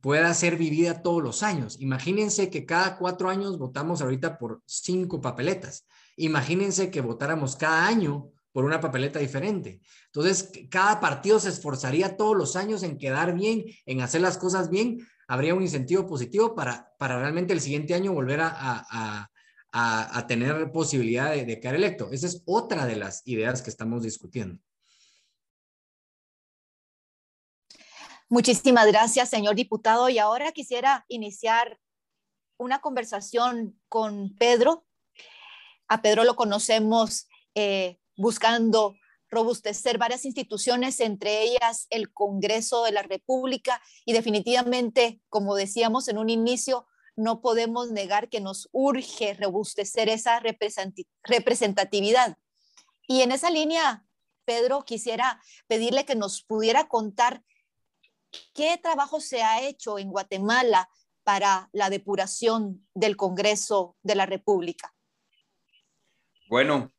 pueda 0.00 0.34
ser 0.34 0.56
vivida 0.56 1.02
todos 1.02 1.22
los 1.22 1.42
años. 1.42 1.76
Imagínense 1.80 2.50
que 2.50 2.66
cada 2.66 2.96
cuatro 2.96 3.28
años 3.28 3.58
votamos 3.58 4.02
ahorita 4.02 4.38
por 4.38 4.62
cinco 4.66 5.20
papeletas. 5.20 5.86
Imagínense 6.16 6.90
que 6.90 7.00
votáramos 7.00 7.54
cada 7.56 7.86
año 7.86 8.30
por 8.52 8.64
una 8.64 8.80
papeleta 8.80 9.18
diferente. 9.18 9.80
Entonces, 10.06 10.50
cada 10.70 10.98
partido 10.98 11.38
se 11.38 11.50
esforzaría 11.50 12.16
todos 12.16 12.34
los 12.34 12.56
años 12.56 12.82
en 12.82 12.96
quedar 12.96 13.34
bien, 13.34 13.66
en 13.84 14.00
hacer 14.00 14.22
las 14.22 14.38
cosas 14.38 14.70
bien. 14.70 15.06
Habría 15.28 15.54
un 15.54 15.62
incentivo 15.62 16.06
positivo 16.06 16.54
para, 16.54 16.94
para 16.98 17.18
realmente 17.18 17.52
el 17.52 17.60
siguiente 17.60 17.94
año 17.94 18.12
volver 18.12 18.40
a 18.42 19.30
a, 19.78 20.26
tener 20.26 20.72
posibilidad 20.72 21.30
de, 21.30 21.44
de, 21.44 21.60
quedar 21.60 21.74
electo. 21.74 22.10
Esa 22.10 22.26
es 22.26 22.42
otra 22.46 22.86
de 22.86 22.96
las 22.96 23.22
ideas 23.26 23.60
que 23.60 23.70
estamos 23.70 24.02
discutiendo. 24.02 24.58
Muchísimas 28.28 28.86
gracias, 28.86 29.28
señor 29.28 29.54
diputado. 29.54 30.08
Y 30.08 30.18
ahora 30.18 30.52
quisiera 30.52 31.04
iniciar 31.08 31.78
una 32.56 32.80
conversación 32.80 33.78
con 33.88 34.34
Pedro. 34.36 34.86
A 35.88 36.00
Pedro 36.00 36.24
lo 36.24 36.36
conocemos 36.36 37.28
eh, 37.54 38.00
buscando 38.16 38.96
robustecer 39.28 39.98
varias 39.98 40.24
instituciones, 40.24 41.00
entre 41.00 41.42
ellas 41.42 41.86
el 41.90 42.12
Congreso 42.12 42.84
de 42.84 42.92
la 42.92 43.02
República 43.02 43.82
y 44.04 44.12
definitivamente, 44.12 45.20
como 45.28 45.54
decíamos 45.54 46.08
en 46.08 46.18
un 46.18 46.30
inicio, 46.30 46.86
no 47.16 47.40
podemos 47.40 47.90
negar 47.90 48.28
que 48.28 48.40
nos 48.40 48.68
urge 48.72 49.34
robustecer 49.34 50.08
esa 50.08 50.40
representatividad. 51.24 52.36
Y 53.08 53.22
en 53.22 53.32
esa 53.32 53.50
línea, 53.50 54.06
Pedro, 54.44 54.84
quisiera 54.84 55.40
pedirle 55.66 56.04
que 56.04 56.14
nos 56.14 56.42
pudiera 56.42 56.88
contar 56.88 57.42
qué 58.54 58.78
trabajo 58.78 59.20
se 59.20 59.42
ha 59.42 59.62
hecho 59.62 59.98
en 59.98 60.10
Guatemala 60.10 60.90
para 61.24 61.68
la 61.72 61.90
depuración 61.90 62.86
del 62.94 63.16
Congreso 63.16 63.96
de 64.02 64.14
la 64.14 64.26
República. 64.26 64.94
Bueno, 66.48 66.92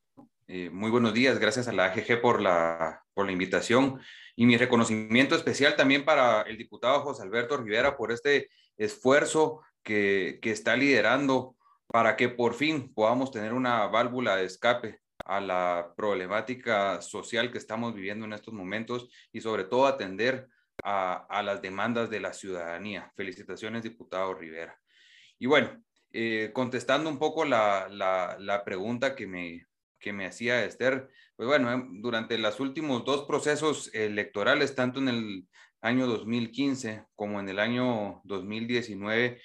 eh, 0.48 0.70
muy 0.70 0.90
buenos 0.90 1.14
días. 1.14 1.40
Gracias 1.40 1.68
a 1.68 1.74
la 1.74 1.86
AGG 1.86 2.22
por 2.22 2.42
la, 2.42 3.04
por 3.14 3.26
la 3.26 3.34
invitación 3.34 4.00
y 4.34 4.46
mi 4.46 4.56
reconocimiento 4.56 5.36
especial 5.36 5.76
también 5.76 6.06
para 6.06 6.44
el 6.44 6.58
diputado 6.58 7.02
José 7.02 7.24
Alberto 7.24 7.58
Rivera 7.58 7.98
por 7.98 8.14
este 8.14 8.50
esfuerzo 8.78 9.62
que, 9.84 10.40
está 10.44 10.78
liderando 10.78 11.58
para 11.88 12.16
que 12.16 12.30
por 12.30 12.54
fin 12.54 12.94
podamos 12.94 13.32
tener 13.32 13.54
una 13.54 13.88
válvula 13.88 14.38
de 14.38 14.46
escape 14.46 15.02
a 15.26 15.42
la 15.42 15.94
problemática 15.98 17.02
social 17.02 17.52
que 17.52 17.58
estamos 17.58 17.94
viviendo 17.94 18.26
en 18.26 18.34
estos 18.34 18.54
momentos 18.54 19.10
y 19.34 19.42
sobre 19.42 19.66
todo 19.66 19.86
atender 19.86 20.48
a, 20.82 21.42
las 21.44 21.62
demandas 21.62 22.10
de 22.10 22.22
la 22.22 22.32
ciudadanía. 22.32 23.12
Felicitaciones, 23.18 23.84
diputado 23.84 24.34
Rivera. 24.34 24.80
Y 25.40 25.46
bueno, 25.46 25.84
eh, 26.14 26.52
contestando 26.54 27.10
un 27.10 27.20
poco 27.20 27.44
la, 27.44 27.90
la, 27.90 28.64
pregunta 28.64 29.16
que 29.16 29.28
me, 29.28 29.67
que 30.00 30.14
me 30.14 30.26
hacía 30.26 30.64
Esther, 30.64 31.10
pues 31.36 31.48
bueno, 31.48 31.72
em, 31.72 32.02
durante 32.02 32.38
los 32.38 32.60
últimos 32.60 33.06
dos 33.06 33.26
procesos 33.26 33.94
electorales, 33.94 34.76
tanto 34.76 35.00
en 35.00 35.10
el 35.10 35.48
año 35.82 36.08
2015 36.08 37.06
como 37.16 37.40
en 37.40 37.50
el 37.50 37.60
año 37.60 38.22
2019, 38.24 39.40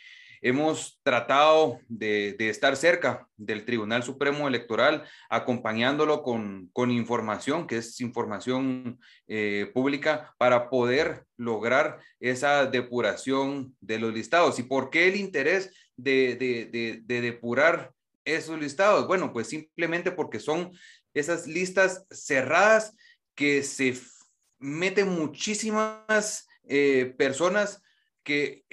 Hemos 0.45 0.99
tratado 1.05 1.79
de, 1.87 2.35
estar 2.37 2.75
cerca 2.75 3.29
del 3.37 3.65
Tribunal 3.65 4.03
Supremo 4.03 4.49
Electoral, 4.49 5.05
acompañándolo 5.31 6.25
con, 6.25 6.91
información, 6.91 7.69
que 7.69 7.77
es 7.77 8.01
información 8.01 8.99
eh, 9.29 9.71
pública, 9.73 10.35
para 10.39 10.69
poder 10.69 11.27
lograr 11.37 12.01
esa 12.19 12.67
depuración 12.67 13.77
de 13.81 14.01
los 14.01 14.13
listados. 14.13 14.59
¿Y 14.59 14.65
por 14.65 14.91
qué 14.91 15.07
el 15.07 15.15
interés 15.15 15.73
de, 15.97 16.35
de 17.05 17.21
depurar 17.21 17.93
esos 18.25 18.59
listados? 18.59 19.07
Bueno, 19.07 19.33
pues 19.33 19.49
simplemente 19.49 20.13
porque 20.13 20.41
son 20.41 20.73
esas 21.15 21.47
listas 21.47 22.07
cerradas 22.11 22.97
que 23.35 23.63
se 23.63 23.95
meten 24.59 25.09
muchísimas 25.09 26.47
eh, 26.65 27.15
personas 27.19 27.83
que 28.23 28.65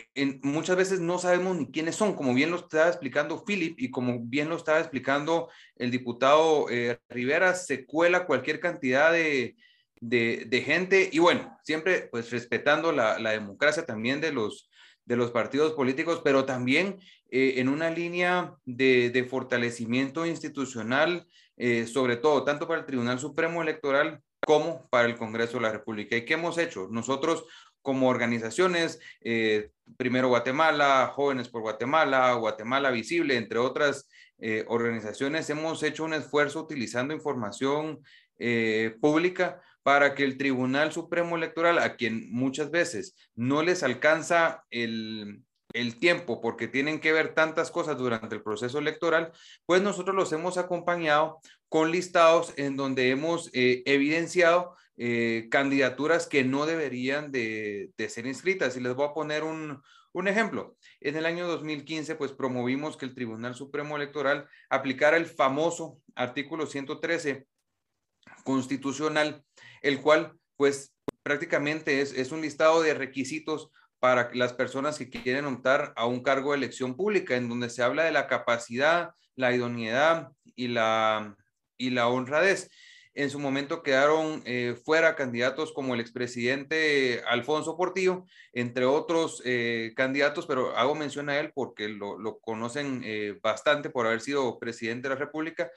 muchas 0.43 0.77
veces 0.77 0.99
no 0.99 1.17
sabemos 1.17 1.57
ni 1.57 1.71
quiénes 1.71 1.95
son, 1.95 2.13
como 2.13 2.33
bien 2.33 2.51
lo 2.51 2.57
estaba 2.57 2.87
explicando 2.87 3.43
Philip 3.43 3.79
y 3.79 3.89
como 3.89 4.19
bien 4.21 4.47
lo 4.47 4.55
estaba 4.55 4.79
explicando 4.79 5.49
el 5.75 5.89
diputado 5.89 6.69
eh, 6.69 6.99
Rivera, 7.09 7.55
se 7.55 7.85
cuela 7.85 8.27
cualquier 8.27 8.59
cantidad 8.59 9.11
de, 9.11 9.55
de, 9.99 10.63
gente 10.63 11.09
y 11.11 11.19
bueno, 11.19 11.57
siempre 11.63 12.07
pues 12.11 12.29
respetando 12.31 12.91
la, 12.91 13.17
la, 13.17 13.31
democracia 13.31 13.85
también 13.85 14.21
de 14.21 14.31
los, 14.31 14.69
de 15.09 15.17
los 15.17 15.31
partidos 15.31 15.73
políticos, 15.73 16.21
pero 16.23 16.45
también 16.45 16.99
eh, 17.31 17.55
en 17.57 17.67
una 17.67 17.89
línea 17.89 18.53
de, 18.63 19.09
de 19.09 19.23
fortalecimiento 19.23 20.27
institucional, 20.27 21.25
eh, 21.57 21.87
sobre 21.87 22.15
todo 22.15 22.43
tanto 22.43 22.67
para 22.67 22.81
el 22.81 22.85
Tribunal 22.85 23.19
Supremo 23.19 23.63
Electoral 23.63 24.21
como 24.45 24.87
para 24.89 25.07
el 25.07 25.17
Congreso 25.17 25.57
de 25.57 25.63
la 25.63 25.71
República. 25.71 26.15
¿Y 26.15 26.25
qué 26.25 26.35
hemos 26.35 26.59
hecho? 26.59 26.89
Nosotros 26.91 27.45
como 27.81 28.07
organizaciones, 28.07 28.99
eh, 29.21 29.71
Primero 29.97 30.27
Guatemala, 30.27 31.11
Jóvenes 31.11 31.49
por 31.49 31.63
Guatemala, 31.63 32.31
Guatemala 32.33 32.91
Visible, 32.91 33.35
entre 33.35 33.57
otras 33.57 34.07
organizaciones, 34.67 35.49
hemos 35.49 35.83
hecho 35.83 36.05
un 36.05 36.13
esfuerzo 36.13 36.61
utilizando 36.61 37.13
información 37.13 37.99
pública 39.01 39.61
para 39.83 40.15
que 40.15 40.23
el 40.23 40.37
Tribunal 40.37 40.91
Supremo 40.91 41.35
Electoral, 41.35 41.79
a 41.79 41.95
quien 41.95 42.31
muchas 42.31 42.71
veces 42.71 43.15
no 43.35 43.63
les 43.63 43.83
alcanza 43.83 44.65
el, 44.69 45.43
el 45.73 45.97
tiempo 45.97 46.41
porque 46.41 46.67
tienen 46.67 46.99
que 46.99 47.13
ver 47.13 47.33
tantas 47.33 47.71
cosas 47.71 47.97
durante 47.97 48.35
el 48.35 48.43
proceso 48.43 48.79
electoral, 48.79 49.31
pues 49.65 49.81
nosotros 49.81 50.15
los 50.15 50.31
hemos 50.33 50.57
acompañado 50.57 51.39
con 51.69 51.91
listados 51.91 52.53
en 52.57 52.75
donde 52.75 53.09
hemos 53.11 53.49
evidenciado 53.53 54.75
eh, 55.01 55.47
candidaturas 55.49 56.27
que 56.27 56.43
no 56.43 56.65
deberían 56.65 57.31
de, 57.31 57.93
ser 58.09 58.25
inscritas. 58.25 58.75
Y 58.75 58.81
les 58.81 58.93
voy 58.93 59.07
a 59.07 59.13
poner 59.13 59.43
un, 59.43 59.81
ejemplo. 60.27 60.75
En 60.99 61.15
el 61.15 61.25
año 61.25 61.47
2015, 61.47 62.15
pues 62.15 62.33
promovimos 62.33 62.97
que 62.97 63.05
el 63.05 63.15
Tribunal 63.15 63.55
Supremo 63.55 63.95
Electoral 63.95 64.49
aplicara 64.69 65.15
el 65.15 65.25
famoso 65.25 66.01
artículo 66.15 66.65
113 66.65 67.47
constitucional, 68.43 69.45
el 69.81 70.01
cual, 70.01 70.33
pues 70.57 70.93
prácticamente 71.23 72.01
es, 72.01 72.13
es 72.13 72.31
un 72.31 72.41
listado 72.41 72.81
de 72.81 72.93
requisitos 72.93 73.69
para 73.99 74.31
las 74.33 74.53
personas 74.53 74.97
que 74.97 75.09
quieren 75.09 75.45
optar 75.45 75.93
a 75.95 76.05
un 76.05 76.23
cargo 76.23 76.51
de 76.51 76.57
elección 76.57 76.95
pública, 76.95 77.35
en 77.35 77.49
donde 77.49 77.69
se 77.69 77.83
habla 77.83 78.05
de 78.05 78.11
la 78.11 78.27
capacidad, 78.27 79.11
la 79.35 79.53
idoneidad 79.53 80.29
y 80.55 80.69
la, 80.69 81.35
y 81.77 81.89
la 81.91 82.07
honradez. 82.07 82.69
en 83.13 83.29
su 83.29 83.39
momento 83.39 83.83
quedaron 83.83 84.41
eh, 84.45 84.75
fuera 84.85 85.15
candidatos 85.15 85.73
como 85.73 85.93
el 85.93 85.99
expresidente 85.99 87.21
Alfonso 87.27 87.75
Portillo, 87.75 88.23
entre 88.53 88.85
otros 88.85 89.41
eh, 89.43 89.93
candidatos, 89.95 90.45
pero 90.45 90.77
hago 90.77 90.95
mención 90.95 91.29
a 91.29 91.39
él 91.39 91.51
porque 91.53 91.89
lo, 91.89 92.17
lo 92.17 92.39
conocen 92.39 93.01
eh, 93.03 93.37
bastante 93.41 93.89
por 93.89 94.07
haber 94.07 94.21
sido 94.21 94.57
presidente 94.59 95.09
de 95.09 95.15
la 95.15 95.19
República 95.19 95.69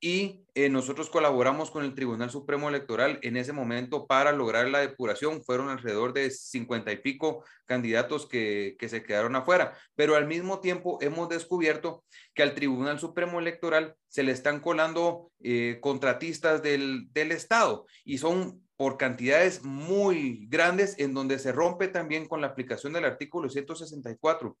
y 0.00 0.44
nosotros 0.70 1.08
colaboramos 1.08 1.70
con 1.70 1.84
el 1.84 1.94
Tribunal 1.94 2.30
Supremo 2.30 2.68
Electoral 2.68 3.20
en 3.22 3.36
ese 3.36 3.52
momento 3.52 4.06
para 4.06 4.32
lograr 4.32 4.68
la 4.68 4.80
depuración. 4.80 5.44
Fueron 5.44 5.68
alrededor 5.68 6.12
de 6.12 6.30
cincuenta 6.30 6.90
y 6.90 6.96
pico 6.96 7.44
candidatos 7.64 8.26
que, 8.26 8.76
que 8.78 8.88
se 8.88 9.04
quedaron 9.04 9.36
afuera, 9.36 9.76
pero 9.94 10.16
al 10.16 10.26
mismo 10.26 10.60
tiempo 10.60 10.98
hemos 11.00 11.28
descubierto 11.28 12.04
que 12.34 12.42
al 12.42 12.54
Tribunal 12.54 12.98
Supremo 12.98 13.38
Electoral 13.38 13.94
se 14.08 14.24
le 14.24 14.32
están 14.32 14.60
colando 14.60 15.30
eh, 15.40 15.78
contratistas 15.80 16.62
del, 16.62 17.12
del 17.12 17.30
Estado 17.30 17.86
y 18.04 18.18
son 18.18 18.62
por 18.78 18.96
cantidades 18.96 19.64
muy 19.64 20.46
grandes 20.48 20.94
en 20.98 21.12
donde 21.12 21.40
se 21.40 21.50
rompe 21.50 21.88
también 21.88 22.26
con 22.28 22.40
la 22.40 22.46
aplicación 22.46 22.92
del 22.92 23.04
artículo 23.04 23.50
164 23.50 24.56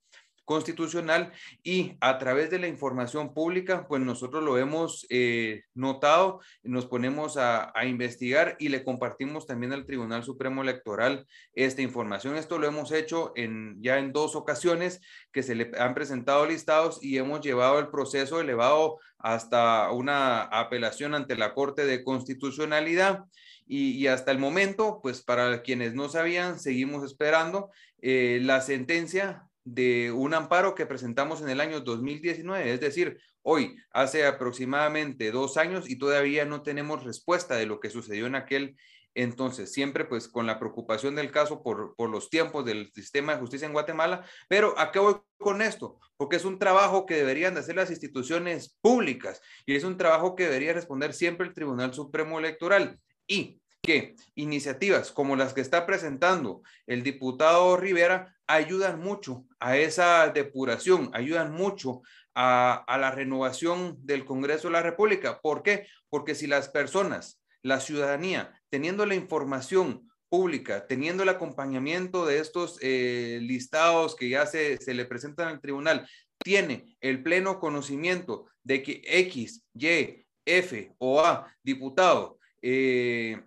constitucional 0.48 1.30
y 1.62 1.98
a 2.00 2.16
través 2.16 2.48
de 2.48 2.58
la 2.58 2.68
información 2.68 3.34
pública, 3.34 3.86
pues 3.86 4.00
nosotros 4.00 4.42
lo 4.42 4.56
hemos 4.56 5.06
eh, 5.10 5.64
notado, 5.74 6.40
nos 6.62 6.86
ponemos 6.86 7.36
a, 7.36 7.70
investigar 7.84 8.56
y 8.58 8.70
le 8.70 8.82
compartimos 8.82 9.46
también 9.46 9.74
al 9.74 9.84
Tribunal 9.84 10.24
Supremo 10.24 10.62
Electoral 10.62 11.26
esta 11.52 11.82
información. 11.82 12.36
Esto 12.36 12.58
lo 12.58 12.66
hemos 12.66 12.92
hecho 12.92 13.32
en, 13.36 13.76
ya 13.82 13.98
en 13.98 14.12
dos 14.12 14.34
ocasiones 14.36 15.02
que 15.32 15.42
se 15.42 15.54
le 15.54 15.70
han 15.78 15.94
presentado 15.94 16.46
listados 16.46 16.98
y 17.04 17.18
hemos 17.18 17.42
llevado 17.42 17.78
el 17.78 17.88
proceso 17.88 18.40
elevado 18.40 18.98
hasta 19.18 19.92
una 19.92 20.44
apelación 20.44 21.14
ante 21.14 21.36
la 21.36 21.52
Corte 21.52 21.84
de 21.84 22.02
Constitucionalidad. 22.02 23.24
Y, 23.70 24.06
hasta 24.06 24.30
el 24.30 24.38
momento, 24.38 25.00
pues 25.02 25.20
para 25.20 25.60
quienes 25.60 25.92
no 25.92 26.08
sabían, 26.08 26.58
seguimos 26.58 27.04
esperando 27.04 27.70
eh, 28.00 28.40
la 28.42 28.62
sentencia 28.62 29.47
de 29.72 30.12
un 30.12 30.34
amparo 30.34 30.74
que 30.74 30.86
presentamos 30.86 31.42
en 31.42 31.48
el 31.48 31.60
año 31.60 31.80
2019, 31.80 32.72
es 32.72 32.80
decir, 32.80 33.20
hoy, 33.42 33.76
hace 33.92 34.26
aproximadamente 34.26 35.30
dos 35.30 35.56
años 35.56 35.88
y 35.88 35.96
todavía 35.96 36.44
no 36.44 36.62
tenemos 36.62 37.04
respuesta 37.04 37.56
de 37.56 37.66
lo 37.66 37.80
que 37.80 37.90
sucedió 37.90 38.26
en 38.26 38.34
aquel 38.34 38.76
entonces, 39.14 39.72
siempre 39.72 40.04
pues 40.04 40.28
con 40.28 40.46
la 40.46 40.60
preocupación 40.60 41.16
del 41.16 41.32
caso 41.32 41.62
por, 41.62 41.96
por 41.96 42.08
los 42.08 42.30
tiempos 42.30 42.64
del 42.64 42.92
sistema 42.92 43.32
de 43.32 43.40
justicia 43.40 43.66
en 43.66 43.72
Guatemala, 43.72 44.24
pero 44.48 44.78
¿a 44.78 44.92
qué 44.92 45.00
voy 45.00 45.16
con 45.38 45.60
esto? 45.60 45.98
Porque 46.16 46.36
es 46.36 46.44
un 46.44 46.58
trabajo 46.58 47.04
que 47.04 47.16
deberían 47.16 47.54
de 47.54 47.60
hacer 47.60 47.74
las 47.74 47.90
instituciones 47.90 48.78
públicas 48.80 49.40
y 49.66 49.74
es 49.74 49.82
un 49.82 49.96
trabajo 49.96 50.36
que 50.36 50.44
debería 50.44 50.72
responder 50.72 51.14
siempre 51.14 51.48
el 51.48 51.54
Tribunal 51.54 51.92
Supremo 51.94 52.38
Electoral. 52.38 53.00
Y 53.26 53.60
que 53.82 54.16
iniciativas 54.34 55.12
como 55.12 55.36
las 55.36 55.54
que 55.54 55.60
está 55.60 55.86
presentando 55.86 56.62
el 56.86 57.02
diputado 57.02 57.76
Rivera 57.76 58.36
ayudan 58.46 59.00
mucho 59.00 59.46
a 59.60 59.76
esa 59.76 60.28
depuración, 60.28 61.10
ayudan 61.12 61.52
mucho 61.52 62.02
a, 62.34 62.84
la 63.00 63.10
renovación 63.10 63.96
del 64.04 64.24
Congreso 64.24 64.68
de 64.68 64.72
la 64.72 64.82
República. 64.82 65.40
¿Por 65.40 65.62
qué? 65.62 65.86
Porque 66.08 66.34
si 66.34 66.46
las 66.46 66.68
personas, 66.68 67.40
la 67.62 67.80
ciudadanía, 67.80 68.52
teniendo 68.70 69.06
la 69.06 69.14
información 69.14 70.08
pública, 70.28 70.86
teniendo 70.86 71.22
el 71.22 71.30
acompañamiento 71.30 72.26
de 72.26 72.38
estos 72.38 72.78
eh, 72.80 73.38
listados 73.42 74.14
que 74.14 74.28
ya 74.28 74.46
se, 74.46 74.76
se 74.78 74.94
le 74.94 75.04
presentan 75.04 75.48
al 75.48 75.60
tribunal, 75.60 76.08
tiene 76.38 76.96
el 77.00 77.22
pleno 77.22 77.58
conocimiento 77.58 78.46
de 78.62 78.82
que 78.82 79.02
X, 79.04 79.64
Y, 79.74 80.24
F 80.44 80.94
o 80.98 81.20
A 81.20 81.52
diputado 81.62 82.38
eh, 82.62 83.40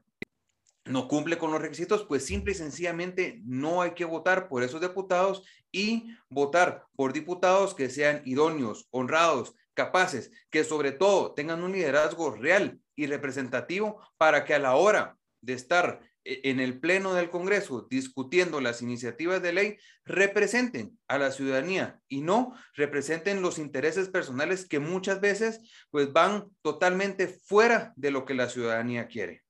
no 0.86 1.08
cumple 1.08 1.38
con 1.38 1.52
los 1.52 1.62
requisitos, 1.62 2.06
pues 2.06 2.26
simple 2.26 2.54
y 2.54 2.56
sencillamente 2.56 3.42
no 3.46 3.82
hay 3.82 3.92
que 3.92 4.06
votar 4.06 4.48
por 4.48 4.64
esos 4.64 4.82
diputados 4.82 5.44
y 5.72 6.16
votar 6.30 6.86
por 6.96 7.14
diputados 7.14 7.76
que 7.76 7.90
sean 7.90 8.22
idóneos, 8.26 8.88
honrados, 8.92 9.54
capaces, 9.74 10.32
que 10.50 10.64
sobre 10.64 10.92
todo 10.92 11.34
tengan 11.34 11.64
un 11.64 11.72
liderazgo 11.72 12.32
real 12.32 12.80
y 12.96 13.06
representativo 13.08 14.02
para 14.18 14.44
que 14.44 14.54
a 14.54 14.60
la 14.60 14.76
hora 14.76 15.18
de 15.42 15.54
estar 15.54 16.02
e-, 16.24 16.42
en 16.44 16.60
el 16.60 16.80
Pleno 16.80 17.14
del 17.14 17.30
Congreso 17.30 17.88
discutiendo 17.90 18.62
las 18.62 18.82
iniciativas 18.82 19.42
de 19.42 19.54
ley 19.54 19.78
representen 20.06 20.98
a 21.08 21.18
la 21.18 21.32
ciudadanía 21.32 22.00
y 22.08 22.22
no 22.22 22.54
representen 22.74 23.42
los 23.42 23.60
intereses 23.60 24.10
personales 24.10 24.68
que 24.68 24.80
muchas 24.80 25.22
veces 25.22 25.62
pues 25.90 26.12
van 26.12 26.50
totalmente 26.62 27.28
fuera 27.28 27.94
de 27.96 28.12
lo 28.12 28.26
que 28.26 28.34
la 28.34 28.50
ciudadanía 28.50 29.08
quiere. 29.08 29.44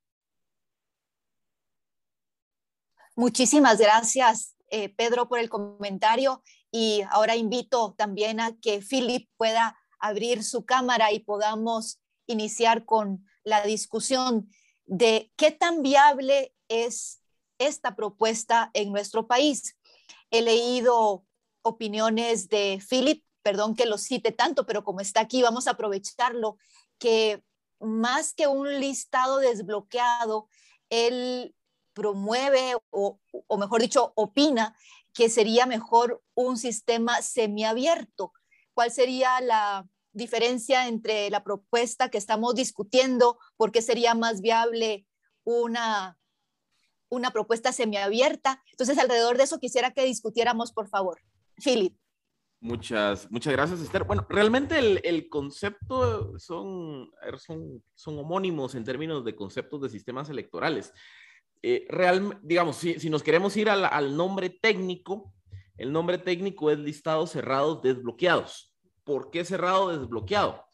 Muchísimas 3.16 3.78
gracias, 3.78 4.56
eh, 4.70 4.90
Pedro, 4.90 5.28
por 5.28 5.40
el 5.40 5.50
comentario 5.50 6.42
y 6.72 7.04
ahora 7.10 7.36
invito 7.36 7.94
también 7.98 8.40
a 8.40 8.56
que 8.62 8.82
Philip 8.82 9.30
pueda 9.36 9.78
abrir 10.00 10.44
su 10.44 10.66
cámara 10.66 11.12
y 11.12 11.20
podamos 11.20 12.00
iniciar 12.26 12.86
con 12.86 13.26
la 13.44 13.64
discusión 13.64 14.50
de 14.86 15.32
qué 15.36 15.52
tan 15.52 15.82
viable 15.82 16.54
es 16.70 17.22
esta 17.60 17.96
propuesta 17.96 18.72
en 18.74 18.92
nuestro 18.92 19.28
país. 19.28 19.78
He 20.32 20.42
leído 20.42 21.26
opiniones 21.64 22.48
de 22.48 22.82
Philip, 22.90 23.24
perdón 23.44 23.76
que 23.76 23.86
lo 23.86 23.98
cite 23.98 24.32
tanto, 24.32 24.66
pero 24.66 24.84
como 24.84 25.02
está 25.02 25.22
aquí, 25.22 25.42
vamos 25.42 25.68
a 25.68 25.72
aprovecharlo, 25.72 26.58
que 26.98 27.44
más 27.80 28.34
que 28.34 28.48
un 28.48 28.80
listado 28.80 29.38
desbloqueado, 29.38 30.48
él 30.90 31.54
promueve 31.94 32.76
o, 32.90 33.20
o 33.48 33.58
mejor 33.58 33.82
dicho, 33.82 34.14
opina 34.16 34.76
que 35.14 35.30
sería 35.30 35.66
mejor 35.66 36.22
un 36.34 36.58
sistema 36.58 37.22
semiabierto. 37.22 38.34
¿Cuál 38.74 38.92
sería 38.92 39.42
la 39.42 39.88
diferencia 40.14 40.88
entre 40.88 41.30
la 41.30 41.44
propuesta 41.44 42.10
que 42.10 42.18
estamos 42.18 42.56
discutiendo? 42.56 43.38
¿Por 43.58 43.72
qué 43.72 43.82
sería 43.82 44.16
más 44.16 44.42
viable 44.42 45.06
una, 45.44 46.18
una 47.10 47.32
propuesta 47.32 47.74
semiabierta? 47.74 48.64
Entonces, 48.72 48.98
alrededor 48.98 49.38
de 49.38 49.44
eso 49.44 49.60
quisiera 49.60 49.92
que 49.92 50.06
discutiéramos, 50.06 50.72
por 50.72 50.88
favor. 50.88 51.20
Philip. 51.58 51.98
Muchas, 52.64 53.30
muchas 53.32 53.54
gracias, 53.54 53.82
Esther. 53.82 54.04
Bueno, 54.04 54.26
realmente 54.30 54.78
el, 54.78 55.02
el 55.04 55.30
concepto 55.30 56.38
son, 56.38 57.10
son, 57.38 57.84
son 57.96 58.20
homónimos 58.20 58.76
en 58.76 58.84
términos 58.84 59.26
de 59.26 59.36
conceptos 59.36 59.82
de 59.82 59.90
sistemas 59.90 60.30
electorales. 60.30 60.94
Eh, 61.64 61.86
real, 61.90 62.40
digamos, 62.42 62.78
si, 62.78 63.00
si, 63.00 63.10
nos 63.10 63.22
queremos 63.22 63.56
ir 63.56 63.70
al, 63.70 63.86
al, 63.86 64.18
nombre 64.18 64.50
técnico, 64.50 65.34
el 65.78 65.92
nombre 65.92 66.18
técnico 66.18 66.72
es 66.72 66.80
listados 66.80 67.32
cerrados 67.32 67.82
desbloqueados. 67.82 68.76
¿Por 69.04 69.30
qué 69.30 69.46
cerrado 69.46 69.98
desbloqueado? 69.98 70.66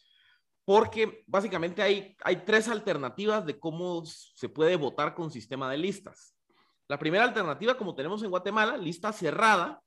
Porque 0.63 1.23
básicamente 1.27 1.81
hay, 1.81 2.15
hay 2.23 2.43
tres 2.45 2.67
alternativas 2.67 3.45
de 3.45 3.59
cómo 3.59 4.03
se 4.05 4.49
puede 4.49 4.75
votar 4.75 5.13
con 5.15 5.31
sistema 5.31 5.69
de 5.71 5.77
listas. 5.77 6.35
La 6.87 6.99
primera 6.99 7.25
alternativa, 7.25 7.77
como 7.77 7.95
tenemos 7.95 8.23
en 8.23 8.29
Guatemala, 8.29 8.77
lista 8.77 9.11
cerrada, 9.11 9.81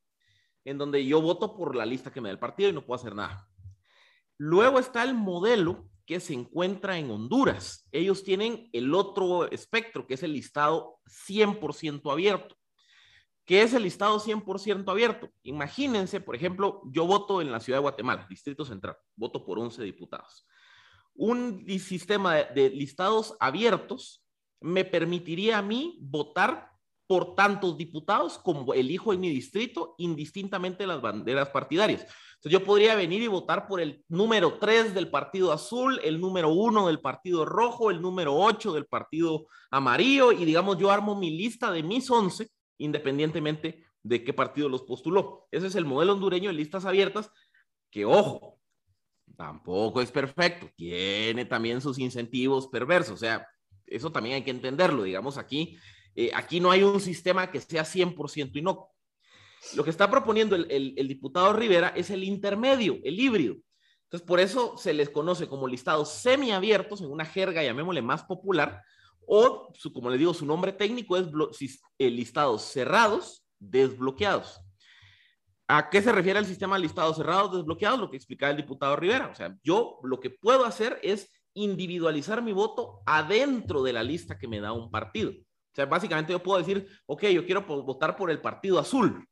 en 0.64 0.76
donde 0.76 1.04
yo 1.04 1.22
voto 1.22 1.54
por 1.54 1.74
la 1.74 1.86
lista 1.86 2.10
que 2.10 2.20
me 2.20 2.28
da 2.28 2.32
el 2.32 2.38
partido 2.38 2.68
y 2.68 2.72
no 2.72 2.84
puedo 2.84 3.00
hacer 3.00 3.14
nada. 3.14 3.48
Luego 4.42 4.78
está 4.78 5.02
el 5.02 5.12
modelo 5.12 5.90
que 6.06 6.18
se 6.18 6.32
encuentra 6.32 6.96
en 6.96 7.10
Honduras. 7.10 7.86
Ellos 7.92 8.24
tienen 8.24 8.70
el 8.72 8.94
otro 8.94 9.50
espectro, 9.50 10.06
que 10.06 10.14
es 10.14 10.22
el 10.22 10.32
listado 10.32 10.98
100% 11.28 12.10
abierto. 12.10 12.56
¿Qué 13.44 13.60
es 13.60 13.74
el 13.74 13.82
listado 13.82 14.18
100% 14.18 14.90
abierto? 14.90 15.28
Imagínense, 15.42 16.22
por 16.22 16.34
ejemplo, 16.34 16.80
yo 16.86 17.06
voto 17.06 17.42
en 17.42 17.52
la 17.52 17.60
ciudad 17.60 17.80
de 17.80 17.82
Guatemala, 17.82 18.26
Distrito 18.30 18.64
Central, 18.64 18.96
voto 19.14 19.44
por 19.44 19.58
11 19.58 19.82
diputados. 19.82 20.46
Un 21.12 21.66
sistema 21.78 22.36
de, 22.36 22.70
listados 22.70 23.36
abiertos 23.40 24.24
me 24.58 24.86
permitiría 24.86 25.58
a 25.58 25.62
mí 25.62 25.98
votar 26.00 26.70
por 27.10 27.34
tantos 27.34 27.76
diputados 27.76 28.38
como 28.38 28.72
elijo 28.72 29.12
en 29.12 29.18
mi 29.18 29.30
distrito, 29.30 29.96
indistintamente 29.98 30.86
las 30.86 31.00
banderas 31.02 31.48
partidarias. 31.48 32.02
Entonces 32.02 32.52
yo 32.52 32.64
podría 32.64 32.94
venir 32.94 33.20
y 33.20 33.26
votar 33.26 33.66
por 33.66 33.80
el 33.80 34.04
número 34.06 34.60
3 34.60 34.94
del 34.94 35.10
Partido 35.10 35.50
Azul, 35.50 35.98
el 36.04 36.20
número 36.20 36.50
1 36.50 36.86
del 36.86 37.00
Partido 37.00 37.44
Rojo, 37.44 37.90
el 37.90 38.00
número 38.00 38.36
8 38.36 38.72
del 38.74 38.86
Partido 38.86 39.48
Amarillo 39.72 40.30
y 40.30 40.44
digamos 40.44 40.78
yo 40.78 40.92
armo 40.92 41.16
mi 41.16 41.36
lista 41.36 41.72
de 41.72 41.82
mis 41.82 42.08
11 42.08 42.46
independientemente 42.78 43.84
de 44.04 44.22
qué 44.22 44.32
partido 44.32 44.68
los 44.68 44.82
postuló. 44.82 45.48
Ese 45.50 45.66
es 45.66 45.74
el 45.74 45.86
modelo 45.86 46.12
hondureño 46.12 46.50
de 46.50 46.54
listas 46.54 46.84
abiertas 46.84 47.28
que, 47.90 48.04
ojo, 48.04 48.60
tampoco 49.36 50.00
es 50.00 50.12
perfecto, 50.12 50.70
tiene 50.76 51.44
también 51.44 51.80
sus 51.80 51.98
incentivos 51.98 52.68
perversos, 52.68 53.14
o 53.14 53.16
sea, 53.16 53.48
eso 53.84 54.12
también 54.12 54.36
hay 54.36 54.44
que 54.44 54.52
entenderlo, 54.52 55.02
digamos 55.02 55.38
aquí, 55.38 55.76
eh, 56.14 56.30
aquí 56.34 56.60
no 56.60 56.70
hay 56.70 56.82
un 56.82 57.00
sistema 57.00 57.50
que 57.50 57.60
sea 57.60 57.84
100% 57.84 58.56
inocuo. 58.56 58.90
Lo 59.74 59.84
que 59.84 59.90
está 59.90 60.10
proponiendo 60.10 60.56
el, 60.56 61.08
diputado 61.08 61.52
Rivera 61.52 61.88
es 61.88 62.10
el 62.10 62.24
intermedio, 62.24 62.98
el 63.04 63.20
híbrido. 63.20 63.56
Entonces, 64.04 64.26
por 64.26 64.40
eso 64.40 64.76
se 64.76 64.92
les 64.92 65.10
conoce 65.10 65.46
como 65.46 65.68
listados 65.68 66.10
semiabiertos 66.10 67.00
en 67.00 67.10
una 67.10 67.24
jerga, 67.24 67.62
llamémosle 67.62 68.02
más 68.02 68.24
popular, 68.24 68.82
o, 69.26 69.72
como 69.92 70.10
les 70.10 70.18
digo, 70.18 70.34
su 70.34 70.44
nombre 70.44 70.72
técnico 70.72 71.16
es 71.16 71.26
eh, 71.98 72.10
listados 72.10 72.62
cerrados 72.62 73.46
desbloqueados. 73.60 74.60
¿A 75.68 75.88
qué 75.88 76.02
se 76.02 76.10
refiere 76.10 76.40
el 76.40 76.46
sistema 76.46 76.74
de 76.74 76.82
listados 76.82 77.16
cerrados 77.16 77.54
desbloqueados? 77.54 78.00
Lo 78.00 78.10
que 78.10 78.16
explicaba 78.16 78.50
el 78.50 78.56
diputado 78.56 78.96
Rivera. 78.96 79.28
O 79.28 79.34
sea, 79.36 79.56
yo 79.62 80.00
lo 80.02 80.18
que 80.18 80.30
puedo 80.30 80.64
hacer 80.64 80.98
es 81.04 81.30
individualizar 81.54 82.42
mi 82.42 82.52
voto 82.52 83.02
adentro 83.06 83.82
de 83.84 83.92
la 83.92 84.02
lista 84.02 84.36
que 84.36 84.48
me 84.48 84.60
da 84.60 84.72
un 84.72 84.90
partido. 84.90 85.32
O 85.72 85.74
sea, 85.74 85.86
básicamente 85.86 86.32
yo 86.32 86.42
puedo 86.42 86.58
decir, 86.58 86.88
ok, 87.06 87.26
yo 87.26 87.44
quiero 87.44 87.62
votar 87.62 88.16
por 88.16 88.30
el 88.30 88.40
partido 88.40 88.78
azul, 88.78 89.26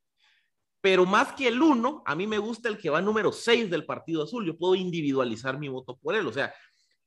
pero 0.81 1.05
más 1.05 1.33
que 1.33 1.49
el 1.49 1.61
uno, 1.61 2.03
a 2.07 2.15
mí 2.15 2.27
me 2.27 2.39
gusta 2.39 2.69
el 2.69 2.79
que 2.79 2.91
va 2.91 3.03
número 3.03 3.33
6 3.33 3.69
del 3.71 3.85
partido 3.85 4.23
azul. 4.23 4.47
Yo 4.47 4.57
puedo 4.57 4.75
individualizar 4.75 5.59
mi 5.59 5.69
voto 5.69 5.97
por 5.97 6.15
él. 6.15 6.27
O 6.27 6.33
sea, 6.33 6.55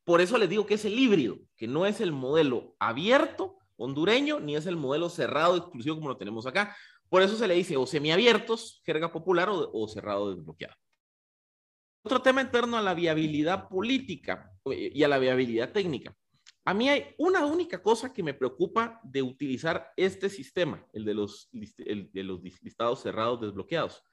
por 0.03 0.19
eso 0.19 0.37
les 0.37 0.49
digo 0.49 0.65
que 0.65 0.73
es 0.73 0.85
el 0.85 0.99
híbrido, 0.99 1.37
que 1.55 1.67
no 1.67 1.85
es 1.85 2.01
el 2.01 2.11
modelo 2.11 2.75
abierto 2.79 3.57
hondureño, 3.77 4.39
ni 4.39 4.55
es 4.55 4.65
el 4.65 4.75
modelo 4.75 5.09
cerrado 5.09 5.55
exclusivo 5.55 5.95
como 5.95 6.09
lo 6.09 6.17
tenemos 6.17 6.45
acá. 6.45 6.75
Por 7.09 7.21
eso 7.21 7.37
se 7.37 7.47
le 7.47 7.55
dice 7.55 7.77
o 7.77 7.87
semiabiertos, 7.87 8.81
jerga 8.85 9.11
popular, 9.11 9.49
o, 9.49 9.71
o 9.73 9.87
cerrado 9.87 10.35
desbloqueado. 10.35 10.75
Otro 12.03 12.21
tema 12.21 12.41
en 12.41 12.51
torno 12.51 12.77
a 12.77 12.81
la 12.81 12.93
viabilidad 12.93 13.69
política 13.69 14.51
eh, 14.65 14.91
y 14.93 15.03
a 15.03 15.07
la 15.07 15.17
viabilidad 15.17 15.71
técnica. 15.71 16.15
A 16.63 16.73
mí 16.73 16.89
hay 16.89 17.15
una 17.17 17.45
única 17.45 17.81
cosa 17.81 18.13
que 18.13 18.21
me 18.21 18.33
preocupa 18.33 18.99
de 19.03 19.21
utilizar 19.21 19.91
este 19.97 20.29
sistema, 20.29 20.85
el 20.93 21.05
de 21.05 21.13
los, 21.13 21.49
listados 22.61 23.01
cerrados 23.01 23.41
desbloqueados. 23.41 24.03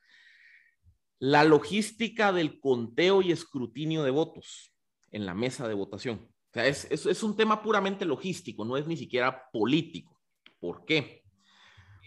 La 1.19 1.45
logística 1.45 2.33
del 2.33 2.61
conteo 2.61 3.21
y 3.21 3.33
escrutinio 3.33 4.03
de 4.03 4.11
votos 4.11 4.73
en 5.11 5.27
la 5.27 5.35
mesa 5.35 5.69
de 5.69 5.75
votación. 5.75 6.29
O 6.51 6.53
sea, 6.55 6.67
es, 6.67 6.87
es 6.91 7.23
un 7.23 7.37
tema 7.37 7.63
puramente 7.63 8.05
logístico, 8.05 8.65
no 8.65 8.77
es 8.77 8.87
ni 8.87 8.97
siquiera 8.97 9.51
político. 9.53 10.19
¿Por 10.59 10.85
qué? 10.87 11.25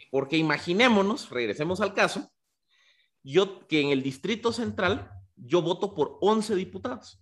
Porque 0.10 0.38
imaginémonos, 0.38 1.30
regresemos 1.30 1.82
al 1.82 1.94
caso, 1.94 2.32
yo 3.24 3.68
que 3.68 3.82
en 3.82 3.90
el 3.90 4.02
Distrito 4.02 4.52
Central 4.52 5.12
yo 5.36 5.62
voto 5.62 5.94
por 5.94 6.18
11 6.22 6.56
diputados. 6.56 7.22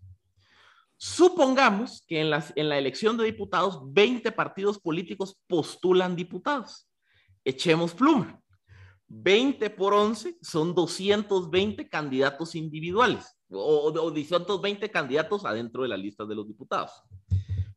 Supongamos 1.02 2.04
que 2.06 2.20
en, 2.20 2.30
las, 2.30 2.52
en 2.58 2.68
la 2.68 2.78
elección 2.78 3.16
de 3.16 3.24
diputados 3.24 3.80
20 3.86 4.34
partidos 4.34 4.78
políticos 4.80 5.40
postulan 5.48 6.14
diputados. 6.14 6.90
Echemos 7.46 7.94
pluma. 7.94 8.38
20 9.08 9.70
por 9.70 9.94
11 9.94 10.38
son 10.42 10.76
220 10.76 11.88
candidatos 11.88 12.54
individuales 12.54 13.34
o, 13.50 13.86
o 13.86 14.12
220 14.12 14.92
candidatos 14.92 15.46
adentro 15.46 15.84
de 15.84 15.88
la 15.88 15.96
lista 15.96 16.26
de 16.26 16.36
los 16.36 16.46
diputados. 16.46 16.92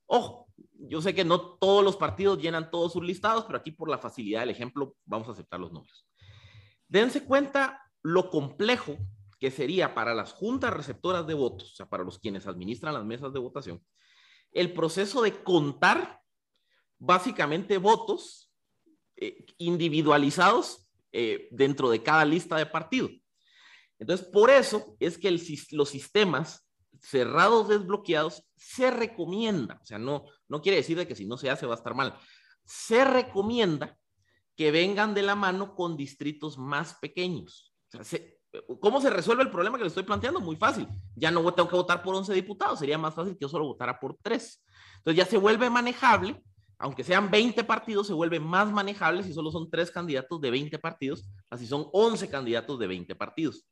Ojo, 0.07 0.49
yo 0.75 1.01
sé 1.01 1.15
que 1.15 1.25
no 1.25 1.41
todos 1.41 1.85
los 1.85 1.97
partidos 1.97 2.43
llenan 2.43 2.73
todos 2.73 2.93
sus 2.93 3.05
listados, 3.05 3.45
pero 3.45 3.57
aquí 3.57 3.71
por 3.71 3.89
la 3.89 3.99
facilidad 3.99 4.41
del 4.41 4.51
ejemplo 4.51 4.97
vamos 5.05 5.29
a 5.29 5.33
aceptar 5.33 5.61
los 5.61 5.71
números. 5.71 6.09
Dense 6.89 7.23
cuenta 7.23 7.81
lo 8.03 8.31
complejo 8.31 8.99
que 9.43 9.51
sería 9.51 9.93
para 9.93 10.15
las 10.15 10.33
juntas 10.33 10.73
receptoras 10.73 11.27
de 11.27 11.35
votos, 11.35 11.73
o 11.73 11.75
sea, 11.75 11.89
para 11.89 12.05
los 12.05 12.21
quienes 12.21 12.47
administran 12.47 12.95
las 12.95 13.05
mesas 13.05 13.33
de 13.33 13.41
votación, 13.41 13.85
el 14.53 14.73
proceso 14.73 15.21
de 15.21 15.43
contar 15.43 16.21
básicamente 16.97 17.77
votos 17.79 18.53
eh, 19.17 19.45
individualizados 19.59 20.89
eh, 21.11 21.49
dentro 21.51 21.91
de 21.91 22.05
cada 22.05 22.25
lista 22.25 22.57
de 22.57 22.67
partido. 22.67 23.11
Entonces, 23.99 24.25
por 24.29 24.49
eso 24.49 24.97
es 25.01 25.19
que 25.19 25.37
los 25.73 25.89
sistemas 25.89 26.71
cerrados 27.01 27.69
desbloqueados 27.69 28.45
se 28.55 28.93
recomienda, 28.93 29.81
o 29.83 29.85
sea, 29.85 29.99
no, 29.99 30.25
no 30.47 30.63
quiere 30.63 30.77
decir 30.79 30.97
de 30.97 31.09
que 31.09 31.17
si 31.17 31.27
no 31.27 31.37
se 31.37 31.51
hace 31.51 31.67
va 31.67 31.75
a 31.75 31.79
estar 31.79 31.97
mal, 31.97 32.17
se 32.65 33.05
recomienda 33.05 33.99
que 34.55 34.71
vengan 34.71 35.15
de 35.15 35.23
la 35.23 35.35
mano 35.35 35.75
con 35.75 35.97
distritos 35.97 36.59
más 36.59 36.95
pequeños. 37.01 37.75
¿Cómo 38.81 39.01
se 39.01 39.11
resuelve 39.11 39.43
el 39.43 39.51
problema 39.51 39.79
que 39.79 39.85
le 39.85 39.89
estoy 39.89 40.03
planteando? 40.03 40.41
Muy 40.41 40.57
fácil. 40.57 40.87
Ya 41.17 41.31
no 41.31 41.43
tengo 41.55 41.69
que 41.69 41.77
votar 41.77 42.03
por 42.03 42.15
11 42.15 42.35
diputados, 42.35 42.79
sería 42.79 42.99
más 42.99 43.15
fácil 43.15 43.35
que 43.35 43.41
yo 43.41 43.49
solo 43.49 43.67
votara 43.67 43.99
por 43.99 44.17
3. 44.23 44.65
Entonces 44.99 45.17
ya 45.17 45.25
se 45.25 45.39
vuelve 45.39 45.71
manejable, 45.71 46.43
aunque 46.79 47.05
sean 47.05 47.31
20 47.31 47.65
partidos, 47.65 48.09
se 48.09 48.13
vuelve 48.13 48.41
más 48.41 48.71
manejable 48.71 49.23
si 49.23 49.33
solo 49.33 49.51
son 49.51 49.71
3 49.71 49.91
candidatos 49.91 50.41
de 50.41 50.51
20 50.51 50.79
partidos, 50.79 51.25
así 51.49 51.67
son 51.67 51.89
11 51.93 52.29
candidatos 52.29 52.79
de 52.79 52.87
20 52.87 53.15
partidos. 53.15 53.65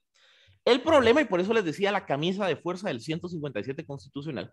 El 0.65 0.83
problema, 0.83 1.21
y 1.21 1.25
por 1.25 1.41
eso 1.41 1.53
les 1.53 1.65
decía 1.65 1.93
la 1.93 2.07
camisa 2.07 2.47
de 2.47 2.57
fuerza 2.57 2.89
del 2.89 3.01
157 3.01 3.85
constitucional, 3.85 4.53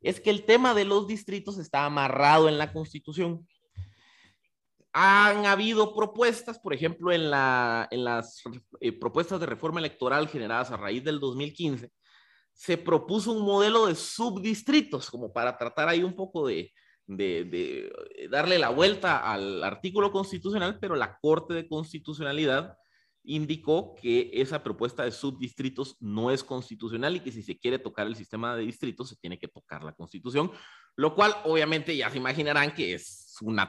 es 0.00 0.20
que 0.20 0.30
el 0.30 0.44
tema 0.44 0.74
de 0.74 0.84
los 0.84 1.06
distritos 1.06 1.58
está 1.58 1.86
amarrado 1.86 2.48
en 2.48 2.58
la 2.58 2.72
constitución. 2.72 3.46
Han 4.98 5.44
habido 5.44 5.94
propuestas, 5.94 6.58
por 6.58 6.72
ejemplo, 6.72 7.12
en, 7.12 7.30
la, 7.30 7.86
en 7.90 8.02
las 8.02 8.42
eh, 8.80 8.92
propuestas 8.98 9.38
de 9.38 9.44
reforma 9.44 9.78
electoral 9.78 10.26
generadas 10.26 10.70
a 10.70 10.78
raíz 10.78 11.04
del 11.04 11.20
2015, 11.20 11.92
se 12.54 12.78
propuso 12.78 13.32
un 13.32 13.44
modelo 13.44 13.88
de 13.88 13.94
subdistritos, 13.94 15.10
como 15.10 15.34
para 15.34 15.58
tratar 15.58 15.90
ahí 15.90 16.02
un 16.02 16.16
poco 16.16 16.46
de, 16.46 16.72
de, 17.06 17.44
de 17.44 18.28
darle 18.30 18.58
la 18.58 18.70
vuelta 18.70 19.18
al 19.18 19.62
artículo 19.62 20.10
constitucional, 20.10 20.78
pero 20.80 20.96
la 20.96 21.18
Corte 21.20 21.52
de 21.52 21.68
Constitucionalidad 21.68 22.78
indicó 23.22 23.96
que 24.00 24.30
esa 24.32 24.62
propuesta 24.62 25.04
de 25.04 25.10
subdistritos 25.10 25.98
no 26.00 26.30
es 26.30 26.42
constitucional 26.42 27.16
y 27.16 27.20
que 27.20 27.32
si 27.32 27.42
se 27.42 27.58
quiere 27.58 27.78
tocar 27.78 28.06
el 28.06 28.16
sistema 28.16 28.56
de 28.56 28.62
distritos 28.62 29.10
se 29.10 29.16
tiene 29.16 29.38
que 29.38 29.48
tocar 29.48 29.84
la 29.84 29.92
constitución, 29.92 30.50
lo 30.94 31.14
cual 31.14 31.34
obviamente 31.44 31.94
ya 31.94 32.08
se 32.08 32.16
imaginarán 32.16 32.72
que 32.72 32.94
es 32.94 33.36
un 33.42 33.60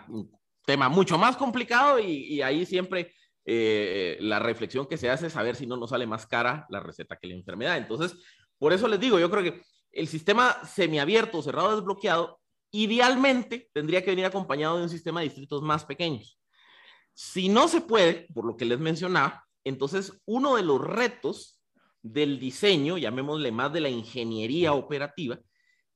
tema 0.67 0.89
mucho 0.89 1.17
más 1.17 1.37
complicado 1.37 1.97
y, 1.97 2.41
ahí 2.41 2.65
siempre 2.65 3.13
eh, 3.45 4.17
la 4.19 4.37
reflexión 4.37 4.85
que 4.85 4.97
se 4.97 5.09
hace 5.09 5.27
es 5.27 5.33
saber 5.33 5.55
si 5.55 5.65
no 5.65 5.77
nos 5.77 5.91
sale 5.91 6.05
más 6.05 6.27
cara 6.27 6.67
la 6.69 6.81
receta 6.81 7.15
que 7.15 7.27
la 7.27 7.35
enfermedad. 7.35 7.77
Entonces, 7.77 8.15
por 8.59 8.73
eso 8.73 8.87
les 8.89 8.99
digo, 8.99 9.17
yo 9.17 9.31
creo 9.31 9.43
que 9.43 9.61
el 9.93 10.07
sistema 10.09 10.57
semiabierto, 10.65 11.41
cerrado, 11.41 11.73
desbloqueado, 11.77 12.41
idealmente 12.71 13.69
tendría 13.73 14.03
que 14.03 14.09
venir 14.09 14.25
acompañado 14.25 14.75
de 14.77 14.83
un 14.83 14.89
sistema 14.89 15.21
de 15.21 15.27
distritos 15.27 15.61
más 15.61 15.85
pequeños. 15.85 16.37
Si 17.13 17.47
no 17.47 17.69
se 17.69 17.79
puede, 17.79 18.27
por 18.33 18.45
lo 18.45 18.57
que 18.57 18.65
les 18.65 18.77
mencionaba, 18.77 19.47
entonces, 19.63 20.21
uno 20.25 20.57
de 20.57 20.63
los 20.63 20.81
retos 20.81 21.61
del 22.01 22.39
diseño, 22.39 22.97
llamémosle 22.97 23.53
más 23.53 23.71
de 23.71 23.79
la 23.79 23.89
ingeniería 23.89 24.73
operativa, 24.73 25.39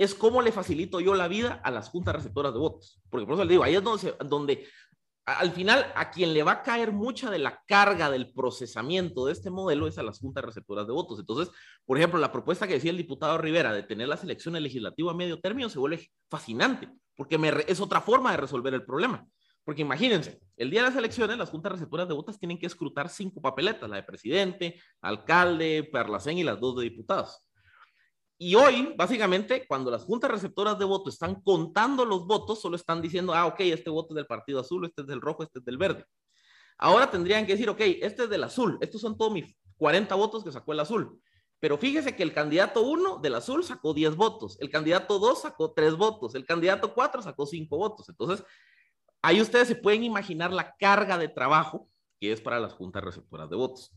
es 0.03 0.15
cómo 0.15 0.41
le 0.41 0.51
facilito 0.51 0.99
yo 0.99 1.13
la 1.13 1.27
vida 1.27 1.61
a 1.63 1.69
las 1.69 1.89
juntas 1.89 2.15
receptoras 2.15 2.53
de 2.53 2.59
votos. 2.59 2.99
Porque 3.09 3.25
por 3.25 3.35
eso 3.35 3.45
le 3.45 3.51
digo, 3.51 3.63
ahí 3.63 3.75
es 3.75 3.83
donde, 3.83 4.15
donde 4.25 4.67
al 5.25 5.51
final 5.51 5.91
a 5.95 6.09
quien 6.09 6.33
le 6.33 6.41
va 6.41 6.53
a 6.53 6.63
caer 6.63 6.91
mucha 6.91 7.29
de 7.29 7.37
la 7.37 7.61
carga 7.67 8.09
del 8.09 8.33
procesamiento 8.33 9.25
de 9.25 9.33
este 9.33 9.51
modelo 9.51 9.87
es 9.87 9.99
a 9.99 10.03
las 10.03 10.19
juntas 10.19 10.43
receptoras 10.43 10.87
de 10.87 10.93
votos. 10.93 11.19
Entonces, 11.19 11.53
por 11.85 11.97
ejemplo, 11.97 12.19
la 12.19 12.31
propuesta 12.31 12.67
que 12.67 12.73
decía 12.73 12.89
el 12.89 12.97
diputado 12.97 13.37
Rivera 13.37 13.73
de 13.73 13.83
tener 13.83 14.07
las 14.07 14.23
elecciones 14.23 14.63
legislativas 14.63 15.13
a 15.13 15.17
medio 15.17 15.39
término 15.39 15.69
se 15.69 15.77
vuelve 15.77 16.09
fascinante, 16.29 16.89
porque 17.15 17.39
es 17.67 17.79
otra 17.79 18.01
forma 18.01 18.31
de 18.31 18.37
resolver 18.37 18.73
el 18.73 18.83
problema. 18.83 19.27
Porque 19.63 19.83
imagínense, 19.83 20.41
el 20.57 20.71
día 20.71 20.81
de 20.81 20.89
las 20.89 20.97
elecciones, 20.97 21.37
las 21.37 21.51
juntas 21.51 21.73
receptoras 21.73 22.07
de 22.07 22.15
votos 22.15 22.39
tienen 22.39 22.57
que 22.57 22.65
escrutar 22.65 23.07
cinco 23.07 23.39
papeletas, 23.39 23.87
la 23.87 23.97
de 23.97 24.03
presidente, 24.03 24.81
alcalde, 25.01 25.87
parlacén 25.91 26.39
y 26.39 26.43
las 26.43 26.59
dos 26.59 26.77
de 26.77 26.85
diputados. 26.85 27.45
Y 28.41 28.55
hoy, 28.55 28.95
básicamente, 28.97 29.67
cuando 29.67 29.91
las 29.91 30.03
juntas 30.03 30.31
receptoras 30.31 30.79
de 30.79 30.85
votos 30.85 31.13
están 31.13 31.41
contando 31.41 32.03
los 32.05 32.25
votos, 32.25 32.59
solo 32.59 32.75
están 32.75 32.99
diciendo, 32.99 33.35
ah, 33.35 33.45
ok, 33.45 33.59
este 33.59 33.91
voto 33.91 34.13
es 34.13 34.15
del 34.15 34.25
partido 34.25 34.59
azul, 34.59 34.83
este 34.83 35.01
es 35.01 35.07
del 35.07 35.21
rojo, 35.21 35.43
este 35.43 35.59
es 35.59 35.65
del 35.65 35.77
verde. 35.77 36.05
Ahora 36.79 37.11
tendrían 37.11 37.45
que 37.45 37.51
decir, 37.51 37.69
ok, 37.69 37.81
este 38.01 38.23
es 38.23 38.29
del 38.31 38.43
azul, 38.43 38.79
estos 38.81 38.99
son 38.99 39.15
todos 39.15 39.31
mis 39.31 39.55
40 39.77 40.15
votos 40.15 40.43
que 40.43 40.51
sacó 40.51 40.73
el 40.73 40.79
azul. 40.79 41.21
Pero 41.59 41.77
fíjese 41.77 42.15
que 42.15 42.23
el 42.23 42.33
candidato 42.33 42.81
1 42.81 43.19
del 43.19 43.35
azul 43.35 43.63
sacó 43.63 43.93
10 43.93 44.15
votos, 44.15 44.57
el 44.59 44.71
candidato 44.71 45.19
2 45.19 45.41
sacó 45.43 45.73
3 45.73 45.95
votos, 45.95 46.33
el 46.33 46.45
candidato 46.47 46.95
4 46.95 47.21
sacó 47.21 47.45
5 47.45 47.77
votos. 47.77 48.09
Entonces, 48.09 48.43
Ahí 49.21 49.39
ustedes 49.39 49.67
se 49.67 49.75
pueden 49.75 50.03
imaginar 50.03 50.51
la 50.51 50.75
carga 50.77 51.17
de 51.17 51.27
trabajo 51.27 51.87
que 52.19 52.31
es 52.31 52.41
para 52.41 52.59
las 52.59 52.73
juntas 52.73 53.03
receptoras 53.03 53.49
de 53.49 53.55
votos. 53.55 53.91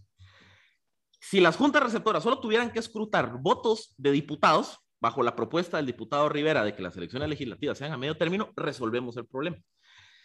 Si 1.30 1.40
las 1.40 1.56
juntas 1.56 1.82
receptoras 1.82 2.22
solo 2.22 2.38
tuvieran 2.38 2.70
que 2.70 2.78
escrutar 2.78 3.38
votos 3.40 3.94
de 3.96 4.12
diputados, 4.12 4.78
bajo 5.00 5.22
la 5.22 5.34
propuesta 5.34 5.78
del 5.78 5.86
diputado 5.86 6.28
Rivera 6.28 6.62
de 6.64 6.74
que 6.76 6.82
las 6.82 6.96
elecciones 6.98 7.30
legislativas 7.30 7.78
sean 7.78 7.92
a 7.92 7.96
medio 7.96 8.18
término, 8.18 8.52
resolvemos 8.56 9.16
el 9.16 9.26
problema. 9.26 9.56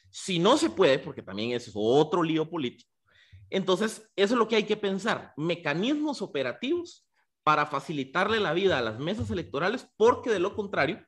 Si 0.10 0.40
no 0.40 0.58
se 0.58 0.70
puede, 0.70 1.00
porque 1.00 1.24
también 1.24 1.52
es 1.52 1.72
otro 1.74 2.22
lío 2.22 2.50
político, 2.50 2.92
entonces 3.50 4.12
eso 4.18 4.34
es 4.34 4.38
lo 4.38 4.50
que 4.50 4.58
hay 4.58 4.64
que 4.64 4.76
pensar, 4.76 5.34
mecanismos 5.38 6.22
operativos 6.22 7.08
para 7.44 7.66
facilitarle 7.66 8.42
la 8.42 8.52
vida 8.52 8.78
a 8.78 8.82
las 8.82 9.00
mesas 9.00 9.32
electorales, 9.32 9.88
porque 9.96 10.30
de 10.30 10.40
lo 10.40 10.54
contrario, 10.54 11.02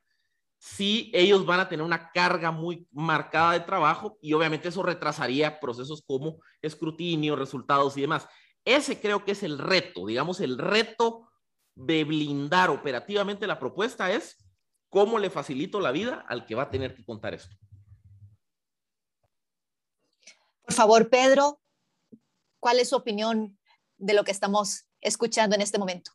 sí 0.58 1.10
ellos 1.12 1.44
van 1.44 1.60
a 1.60 1.68
tener 1.68 1.84
una 1.84 2.10
carga 2.12 2.50
muy 2.50 2.88
marcada 2.92 3.52
de 3.52 3.60
trabajo 3.60 4.16
y 4.22 4.32
obviamente 4.32 4.68
eso 4.68 4.82
retrasaría 4.82 5.60
procesos 5.60 6.02
como 6.06 6.40
escrutinio, 6.62 7.36
resultados 7.36 7.96
y 7.96 8.00
demás. 8.00 8.26
Ese 8.64 9.00
creo 9.00 9.24
que 9.24 9.32
es 9.32 9.42
el 9.42 9.58
reto, 9.58 10.06
digamos, 10.06 10.40
el 10.40 10.58
reto 10.58 11.28
de 11.74 12.04
blindar 12.04 12.70
operativamente 12.70 13.46
la 13.46 13.58
propuesta 13.58 14.12
es 14.12 14.36
cómo 14.88 15.18
le 15.18 15.30
facilito 15.30 15.80
la 15.80 15.90
vida 15.90 16.24
al 16.28 16.46
que 16.46 16.54
va 16.54 16.64
a 16.64 16.70
tener 16.70 16.94
que 16.94 17.04
contar 17.04 17.34
esto. 17.34 17.56
Por 20.64 20.74
favor, 20.74 21.10
Pedro, 21.10 21.60
¿cuál 22.60 22.78
es 22.78 22.90
su 22.90 22.96
opinión 22.96 23.58
de 23.96 24.14
lo 24.14 24.24
que 24.24 24.30
estamos 24.30 24.86
escuchando 25.00 25.56
en 25.56 25.62
este 25.62 25.78
momento? 25.78 26.12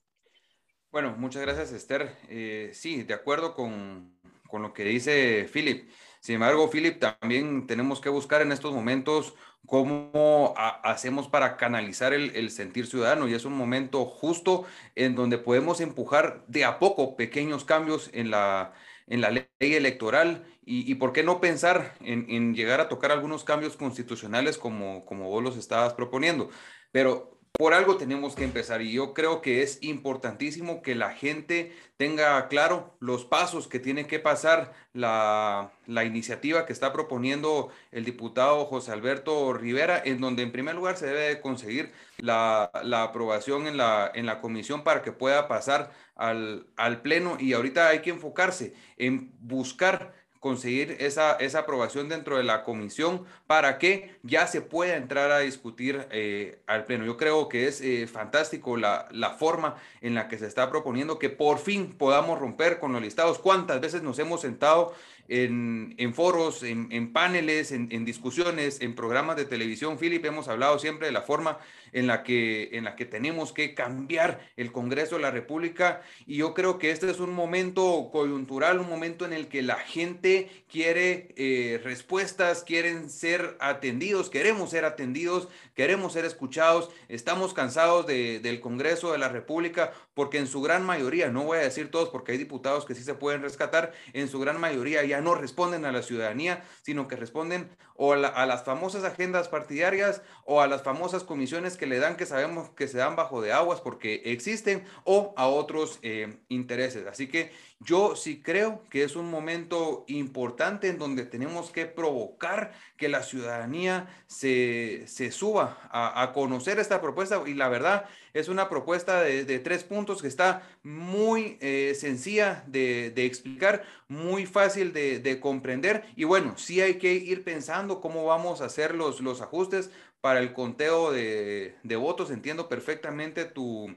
Bueno, 0.91 1.15
muchas 1.17 1.41
gracias, 1.41 1.73
Esther. 1.73 2.17
Eh, 2.29 2.71
sí, 2.73 3.03
de 3.03 3.13
acuerdo 3.13 3.53
con, 3.53 4.17
con 4.47 4.61
lo 4.61 4.73
que 4.73 4.83
dice 4.83 5.49
Philip. 5.51 5.89
Sin 6.21 6.35
embargo, 6.35 6.69
Philip, 6.69 6.99
también 6.99 7.67
tenemos 7.67 7.99
que 7.99 8.09
buscar 8.09 8.41
en 8.41 8.51
estos 8.51 8.73
momentos 8.73 9.33
cómo 9.65 10.53
hacemos 10.55 11.27
para 11.27 11.57
canalizar 11.57 12.13
el, 12.13 12.51
sentir 12.51 12.87
ciudadano 12.87 13.27
y 13.27 13.33
es 13.33 13.45
un 13.45 13.53
momento 13.53 14.05
justo 14.05 14.65
en 14.95 15.15
donde 15.15 15.37
podemos 15.37 15.81
empujar 15.81 16.45
de 16.47 16.63
a 16.63 16.79
poco 16.79 17.17
pequeños 17.17 17.65
cambios 17.65 18.09
en 18.13 18.31
la, 18.31 18.73
en 19.07 19.21
la 19.21 19.31
ley 19.31 19.47
electoral 19.59 20.45
y, 20.69 20.95
por 20.95 21.13
qué 21.13 21.23
no 21.23 21.39
pensar 21.39 21.95
en, 22.01 22.53
llegar 22.53 22.81
a 22.81 22.89
tocar 22.89 23.11
algunos 23.11 23.45
cambios 23.45 23.77
constitucionales 23.77 24.57
como, 24.57 25.05
como 25.05 25.29
vos 25.29 25.41
los 25.41 25.55
estabas 25.55 25.93
proponiendo. 25.93 26.49
Pero 26.91 27.36
por 27.57 27.73
algo 27.73 27.97
tenemos 27.97 28.35
que 28.35 28.43
empezar 28.43 28.83
y 28.83 28.91
yo 28.91 29.15
creo 29.15 29.41
que 29.41 29.63
es 29.63 29.79
importantísimo 29.81 30.83
que 30.83 30.93
la 30.93 31.09
gente 31.09 31.75
tenga 31.97 32.47
claro 32.49 32.95
los 32.99 33.25
pasos 33.25 33.67
que 33.67 33.79
tiene 33.79 34.05
que 34.05 34.19
pasar 34.19 34.73
la, 34.93 35.71
iniciativa 35.87 36.67
que 36.67 36.73
está 36.73 36.93
proponiendo 36.93 37.69
el 37.91 38.05
diputado 38.05 38.65
José 38.65 38.91
Alberto 38.91 39.53
Rivera, 39.53 39.99
en 40.05 40.21
donde 40.21 40.43
en 40.43 40.51
primer 40.51 40.75
lugar 40.75 40.97
se 40.97 41.07
debe 41.07 41.41
conseguir 41.41 41.91
la, 42.19 42.69
aprobación 43.01 43.65
en 43.65 43.77
la, 43.77 44.11
en 44.13 44.27
la 44.27 44.39
comisión 44.39 44.83
para 44.83 45.01
que 45.01 45.11
pueda 45.11 45.47
pasar 45.47 45.91
al, 46.15 46.67
al 46.75 47.01
pleno 47.01 47.37
y 47.39 47.53
ahorita 47.53 47.89
hay 47.89 48.01
que 48.01 48.11
enfocarse 48.11 48.75
en 48.97 49.31
buscar 49.39 50.13
conseguir 50.39 50.97
esa, 50.99 51.33
esa 51.33 51.59
aprobación 51.59 52.09
dentro 52.09 52.37
de 52.37 52.43
la 52.43 52.63
comisión 52.63 53.25
para 53.47 53.77
que 53.77 54.15
ya 54.23 54.47
se 54.47 54.61
pueda 54.61 54.95
entrar 54.95 55.31
a 55.31 55.39
discutir 55.39 56.07
eh, 56.11 56.59
al 56.67 56.85
pleno. 56.85 57.05
Yo 57.05 57.17
creo 57.17 57.49
que 57.49 57.67
es 57.67 57.81
eh, 57.81 58.07
fantástico 58.07 58.77
la, 58.77 59.07
la, 59.11 59.31
forma 59.31 59.75
en 60.01 60.15
la 60.15 60.27
que 60.27 60.37
se 60.37 60.47
está 60.47 60.69
proponiendo 60.69 61.19
que 61.19 61.29
por 61.29 61.59
fin 61.59 61.93
podamos 61.97 62.39
romper 62.39 62.79
con 62.79 62.93
los 62.93 63.01
listados. 63.01 63.39
¿Cuántas 63.39 63.81
veces 63.81 64.01
nos 64.01 64.19
hemos 64.19 64.41
sentado 64.41 64.93
en, 65.27 66.13
foros, 66.13 66.63
en, 66.63 67.13
paneles, 67.13 67.71
en, 67.71 68.05
discusiones, 68.05 68.81
en 68.81 68.95
programas 68.95 69.35
de 69.35 69.45
televisión? 69.45 69.97
Philip, 69.97 70.23
hemos 70.25 70.47
hablado 70.47 70.79
siempre 70.79 71.07
de 71.07 71.13
la 71.13 71.21
forma 71.21 71.59
en 71.91 72.07
la, 72.07 72.23
que, 72.23 72.69
en 72.73 72.83
la 72.83 72.95
que 72.95 73.05
tenemos 73.05 73.53
que 73.53 73.73
cambiar 73.73 74.51
el 74.57 74.71
Congreso 74.71 75.15
de 75.15 75.21
la 75.21 75.31
República 75.31 76.01
y 76.25 76.37
yo 76.37 76.53
creo 76.53 76.77
que 76.77 76.91
este 76.91 77.09
es 77.09 77.19
un 77.19 77.33
momento 77.33 78.09
coyuntural, 78.11 78.79
un 78.79 78.89
momento 78.89 79.25
en 79.25 79.33
el 79.33 79.47
que 79.47 79.61
la 79.61 79.75
gente 79.75 80.49
quiere 80.69 81.33
eh, 81.35 81.79
respuestas, 81.83 82.63
quieren 82.63 83.09
ser 83.09 83.57
atendidos, 83.59 84.29
queremos 84.29 84.71
ser 84.71 84.85
atendidos, 84.85 85.47
queremos 85.75 86.13
ser 86.13 86.25
escuchados, 86.25 86.89
estamos 87.07 87.53
cansados 87.53 88.07
de, 88.07 88.39
del 88.39 88.59
Congreso 88.59 89.11
de 89.11 89.17
la 89.17 89.29
República 89.29 89.93
porque 90.17 90.39
en 90.39 90.47
su 90.47 90.63
gran 90.63 90.83
mayoría, 90.83 91.29
no 91.29 91.43
voy 91.43 91.59
a 91.59 91.61
decir 91.61 91.91
todos 91.91 92.09
porque 92.09 92.31
hay 92.31 92.39
diputados 92.39 92.85
que 92.85 92.95
sí 92.95 93.03
se 93.03 93.13
pueden 93.13 93.43
rescatar, 93.43 93.93
en 94.13 94.27
su 94.27 94.39
gran 94.39 94.59
mayoría 94.59 95.05
ya 95.05 95.21
no 95.21 95.35
responden 95.35 95.85
a 95.85 95.91
la 95.91 96.01
ciudadanía, 96.01 96.63
sino 96.81 97.07
que 97.07 97.15
responden 97.15 97.69
o 97.95 98.13
a, 98.13 98.45
las 98.47 98.63
famosas 98.63 99.03
agendas 99.03 99.47
partidarias 99.47 100.23
o 100.43 100.59
a 100.59 100.67
las 100.67 100.81
famosas 100.81 101.23
comisiones 101.23 101.77
que 101.77 101.85
le 101.85 101.99
dan 101.99 102.17
que 102.17 102.25
sabemos 102.25 102.69
que 102.69 102.87
se 102.87 102.97
dan 102.97 103.15
bajo 103.15 103.43
de 103.43 103.53
aguas 103.53 103.79
porque 103.79 104.23
existen 104.25 104.83
o 105.03 105.35
a 105.37 105.45
otros 105.45 105.99
eh, 106.01 106.39
intereses. 106.49 107.05
Así 107.05 107.27
que 107.27 107.51
yo 107.79 108.15
sí 108.15 108.41
creo 108.41 108.81
que 108.89 109.03
es 109.03 109.15
un 109.15 109.29
momento 109.29 110.03
importante 110.07 110.87
en 110.89 110.97
donde 110.97 111.25
tenemos 111.25 111.69
que 111.69 111.85
provocar 111.85 112.73
que 112.97 113.07
la 113.07 113.21
ciudadanía 113.21 114.07
se, 114.25 115.05
suba 115.31 115.77
a, 115.91 116.31
conocer 116.33 116.79
esta 116.79 117.01
propuesta 117.01 117.43
y 117.45 117.53
la 117.53 117.69
verdad 117.69 118.05
es 118.33 118.49
una 118.49 118.67
propuesta 118.67 119.21
de, 119.21 119.59
tres 119.59 119.83
puntos 119.83 120.21
que 120.21 120.27
está 120.27 120.67
muy 120.83 121.57
eh, 121.61 121.95
sencilla 121.95 122.63
de, 122.67 123.13
explicar, 123.25 123.83
muy 124.07 124.45
fácil 124.45 124.91
de, 124.91 125.39
comprender 125.39 126.03
y 126.15 126.23
bueno, 126.23 126.57
sí 126.57 126.81
hay 126.81 126.95
que 126.95 127.13
ir 127.13 127.43
pensando 127.43 128.01
cómo 128.01 128.25
vamos 128.25 128.61
a 128.61 128.65
hacer 128.65 128.95
los, 128.95 129.21
los 129.21 129.41
ajustes 129.41 129.91
para 130.21 130.39
el 130.39 130.53
conteo 130.53 131.11
de, 131.11 131.75
votos. 131.97 132.31
Entiendo 132.31 132.67
perfectamente 132.67 133.45
tu 133.45 133.93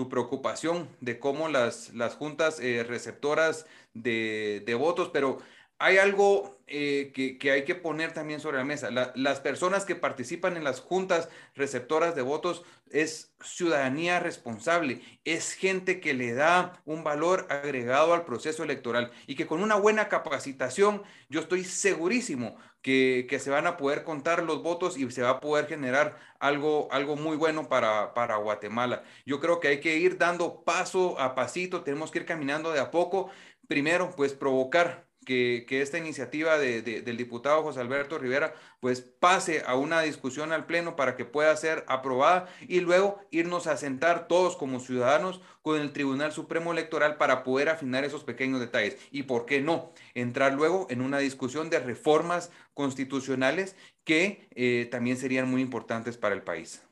tu 0.00 0.08
preocupación 0.08 0.88
de 1.02 1.18
cómo 1.18 1.48
las, 1.48 1.92
las 1.92 2.14
juntas 2.14 2.58
eh, 2.58 2.84
receptoras 2.88 3.66
de, 3.92 4.62
de, 4.64 4.74
votos, 4.74 5.10
pero 5.12 5.36
hay 5.78 5.98
algo 5.98 6.58
eh, 6.68 7.12
que, 7.14 7.36
que, 7.36 7.50
hay 7.50 7.66
que 7.66 7.74
poner 7.74 8.14
también 8.14 8.40
sobre 8.40 8.56
la 8.56 8.64
mesa. 8.64 8.90
las 8.90 9.40
personas 9.40 9.84
que 9.84 9.96
participan 9.96 10.56
en 10.56 10.64
las 10.64 10.80
juntas 10.80 11.28
receptoras 11.54 12.14
de 12.14 12.22
votos 12.22 12.62
es 12.90 13.34
ciudadanía 13.44 14.20
responsable, 14.20 15.02
es 15.26 15.52
gente 15.52 16.00
que 16.00 16.14
le 16.14 16.32
da 16.32 16.80
un 16.86 17.04
valor 17.04 17.46
agregado 17.50 18.14
al 18.14 18.24
proceso 18.24 18.64
electoral 18.64 19.10
y 19.26 19.34
que 19.34 19.46
con 19.46 19.62
una 19.62 19.74
buena 19.74 20.08
capacitación, 20.08 21.02
yo 21.28 21.40
estoy 21.40 21.64
segurísimo 21.64 22.56
que, 22.82 23.26
se 23.40 23.50
van 23.50 23.66
a 23.66 23.76
poder 23.76 24.04
contar 24.04 24.42
los 24.42 24.62
votos 24.62 24.96
y 24.96 25.10
se 25.10 25.22
va 25.22 25.30
a 25.30 25.40
poder 25.40 25.66
generar 25.66 26.18
algo, 26.38 26.88
algo 26.92 27.16
muy 27.16 27.36
bueno 27.36 27.68
para, 27.68 28.14
para 28.14 28.36
Guatemala. 28.36 29.02
Yo 29.26 29.40
creo 29.40 29.60
que 29.60 29.68
hay 29.68 29.80
que 29.80 29.96
ir 29.98 30.18
dando 30.18 30.62
paso 30.64 31.18
a 31.20 31.34
pasito, 31.34 31.82
tenemos 31.82 32.10
que 32.10 32.20
ir 32.20 32.26
caminando 32.26 32.72
de 32.72 32.80
a 32.80 32.90
poco. 32.90 33.30
Primero, 33.68 34.10
pues 34.16 34.34
provocar 34.34 35.09
que, 35.30 35.80
esta 35.80 35.96
iniciativa 35.96 36.58
del 36.58 37.16
diputado 37.16 37.62
José 37.62 37.78
Alberto 37.78 38.18
Rivera 38.18 38.52
pues 38.80 39.00
pase 39.00 39.62
a 39.64 39.76
una 39.76 40.00
discusión 40.00 40.52
al 40.52 40.66
Pleno 40.66 40.96
para 40.96 41.14
que 41.14 41.24
pueda 41.24 41.56
ser 41.56 41.84
aprobada 41.86 42.48
y 42.66 42.80
luego 42.80 43.20
irnos 43.30 43.68
a 43.68 43.76
sentar 43.76 44.26
todos 44.26 44.56
como 44.56 44.80
ciudadanos 44.80 45.40
con 45.62 45.80
el 45.80 45.92
Tribunal 45.92 46.32
Supremo 46.32 46.72
Electoral 46.72 47.16
para 47.16 47.44
poder 47.44 47.68
afinar 47.68 48.04
esos 48.04 48.24
pequeños 48.24 48.58
detalles. 48.58 48.96
Y 49.12 49.22
por 49.22 49.46
qué 49.46 49.60
no, 49.60 49.92
entrar 50.14 50.54
luego 50.54 50.88
en 50.90 51.00
una 51.00 51.18
discusión 51.18 51.70
de 51.70 51.78
reformas 51.78 52.50
constitucionales 52.74 53.76
que 54.02 54.48
eh, 54.56 54.88
también 54.90 55.16
serían 55.16 55.48
muy 55.48 55.62
importantes 55.62 56.16
para 56.16 56.34
el 56.34 56.42
país. 56.42 56.82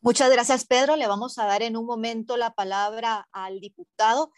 Muchas 0.00 0.32
gracias, 0.32 0.64
Pedro. 0.64 0.96
Le 0.96 1.06
vamos 1.06 1.38
a 1.38 1.46
dar 1.46 1.62
en 1.62 1.76
un 1.76 1.86
momento 1.86 2.36
la 2.36 2.54
palabra 2.54 3.28
al 3.30 3.60
diputado. 3.60 4.32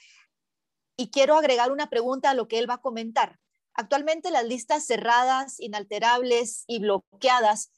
Y 0.96 1.10
quiero 1.10 1.36
agregar 1.36 1.72
una 1.72 1.90
pregunta 1.90 2.30
a 2.30 2.34
lo 2.34 2.48
que 2.48 2.58
él 2.58 2.68
va 2.68 2.74
a 2.74 2.80
comentar. 2.80 3.38
Actualmente 3.74 4.30
las 4.30 4.44
listas 4.44 4.86
cerradas, 4.86 5.58
inalterables 5.58 6.64
y 6.66 6.78
bloqueadas 6.78 7.72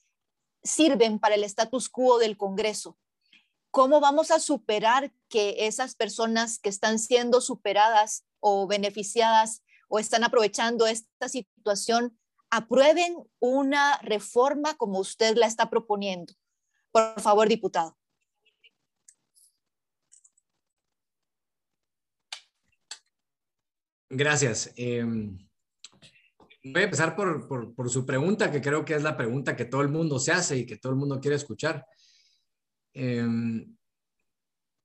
sirven 0.63 1.19
para 1.19 1.37
el 1.37 1.45
status 1.45 1.89
quo 1.89 2.19
del 2.19 2.37
Congreso. 2.37 2.99
¿Cómo 3.71 4.01
vamos 4.01 4.31
a 4.31 4.41
superar 4.41 5.13
que 5.29 5.67
esas 5.67 5.95
personas 5.95 6.59
que 6.59 6.69
están 6.69 6.99
siendo 6.99 7.41
superadas 7.41 8.25
o 8.41 8.67
beneficiadas 8.67 9.63
o 9.89 9.99
están 9.99 10.25
aprovechando 10.25 10.87
esta 10.87 11.29
situación 11.29 12.19
aprueben 12.51 13.17
una 13.39 13.99
reforma 13.99 14.77
como 14.77 14.99
usted 14.99 15.37
la 15.37 15.47
está 15.47 15.71
proponiendo? 15.71 16.35
Por 16.91 17.21
favor, 17.21 17.49
diputado. 17.49 17.97
Gracias. 24.09 24.73
Em, 24.77 25.37
voy 26.63 26.83
a 26.83 26.85
empezar 26.85 27.17
por, 27.17 27.91
su 27.91 28.07
pregunta, 28.07 28.51
que 28.51 28.61
creo 28.61 28.85
que 28.85 28.95
es 28.95 29.03
la 29.03 29.17
pregunta 29.17 29.57
que 29.57 29.65
todo 29.65 29.83
el 29.83 29.89
mundo 29.89 30.19
se 30.19 30.33
hace 30.33 30.57
y 30.59 30.67
que 30.67 30.77
todo 30.77 30.93
el 30.93 30.99
mundo 30.99 31.21
quiere 31.21 31.37
escuchar. 31.37 31.85
Em, 32.93 33.77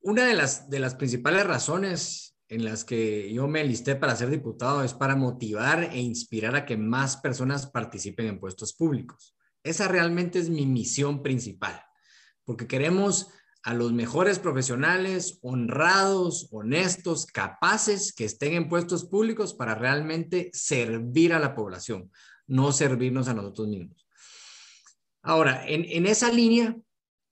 una 0.02 0.26
de 0.26 0.34
las, 0.34 0.70
de 0.70 0.80
las 0.80 0.96
principales 0.96 1.46
razones 1.46 2.36
en 2.48 2.66
las 2.66 2.84
que 2.84 3.32
yo 3.32 3.48
me 3.48 3.62
enlisté 3.62 3.96
para 3.96 4.16
ser 4.16 4.30
diputado 4.30 4.84
es 4.84 4.94
para 4.94 5.16
motivar 5.16 5.84
e 5.84 6.00
inspirar 6.00 6.56
a 6.56 6.66
que 6.66 6.76
más 6.76 7.18
personas 7.18 7.68
participen 7.68 8.26
en 8.26 8.40
puestos 8.40 8.74
públicos. 8.74 9.38
Esa 9.64 9.88
realmente 9.88 10.40
es 10.40 10.50
mi 10.50 10.66
misión 10.66 11.22
principal, 11.22 11.82
porque 12.44 12.68
queremos 12.68 13.30
a 13.64 13.74
los 13.74 13.94
mejores 13.94 14.40
profesionales, 14.40 15.40
honrados, 15.42 16.48
honestos, 16.52 17.26
capaces, 17.26 18.14
que 18.14 18.26
estén 18.26 18.54
en 18.54 18.70
puestos 18.70 19.06
públicos 19.06 19.54
para 19.54 19.76
realmente 19.76 20.50
servir 20.54 21.34
a 21.34 21.40
la 21.40 21.54
población, 21.54 22.12
no 22.48 22.72
servirnos 22.72 23.28
a 23.28 23.34
nosotros 23.34 23.68
mismos. 23.68 24.08
Ahora, 25.22 25.64
en, 25.68 26.06
esa 26.08 26.32
línea, 26.32 26.76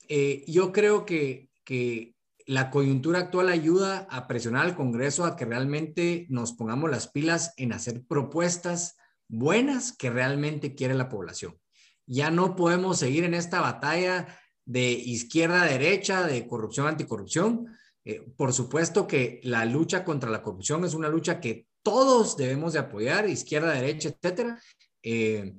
eh, 0.08 0.44
yo 0.46 0.70
creo 0.70 1.04
que, 1.04 1.50
que 1.64 2.14
la 2.46 2.70
coyuntura 2.70 3.18
actual 3.18 3.48
ayuda 3.48 4.06
a 4.10 4.28
presionar 4.28 4.66
al 4.66 4.76
Congreso 4.76 5.24
a 5.24 5.36
que 5.36 5.44
realmente 5.44 6.26
nos 6.30 6.52
pongamos 6.52 6.90
las 6.90 7.08
pilas 7.08 7.54
en 7.56 7.72
hacer 7.72 8.02
propuestas 8.06 8.96
buenas 9.28 9.92
que 9.96 10.10
realmente 10.10 10.74
quiere 10.74 10.94
la 10.94 11.08
población. 11.08 11.58
Ya 12.06 12.30
no 12.30 12.56
podemos 12.56 12.98
seguir 12.98 13.22
en 13.22 13.34
esta 13.34 13.60
batalla 13.60 14.39
de 14.70 14.92
izquierda 14.92 15.62
a 15.62 15.66
derecha, 15.66 16.26
de 16.26 16.46
corrupción 16.46 16.86
anticorrupción, 16.86 17.66
Eh, 18.02 18.22
por 18.34 18.52
supuesto 18.52 19.06
que 19.06 19.40
la 19.42 19.64
lucha 19.64 20.04
contra 20.04 20.30
la 20.30 20.42
corrupción 20.42 20.84
es 20.84 20.94
una 20.94 21.08
lucha 21.08 21.38
que 21.38 21.66
todos 21.82 22.34
debemos 22.34 22.72
de 22.72 22.78
apoyar, 22.78 23.28
izquierda, 23.28 23.74
derecha, 23.74 24.08
etcétera. 24.08 24.58
Eh, 25.02 25.54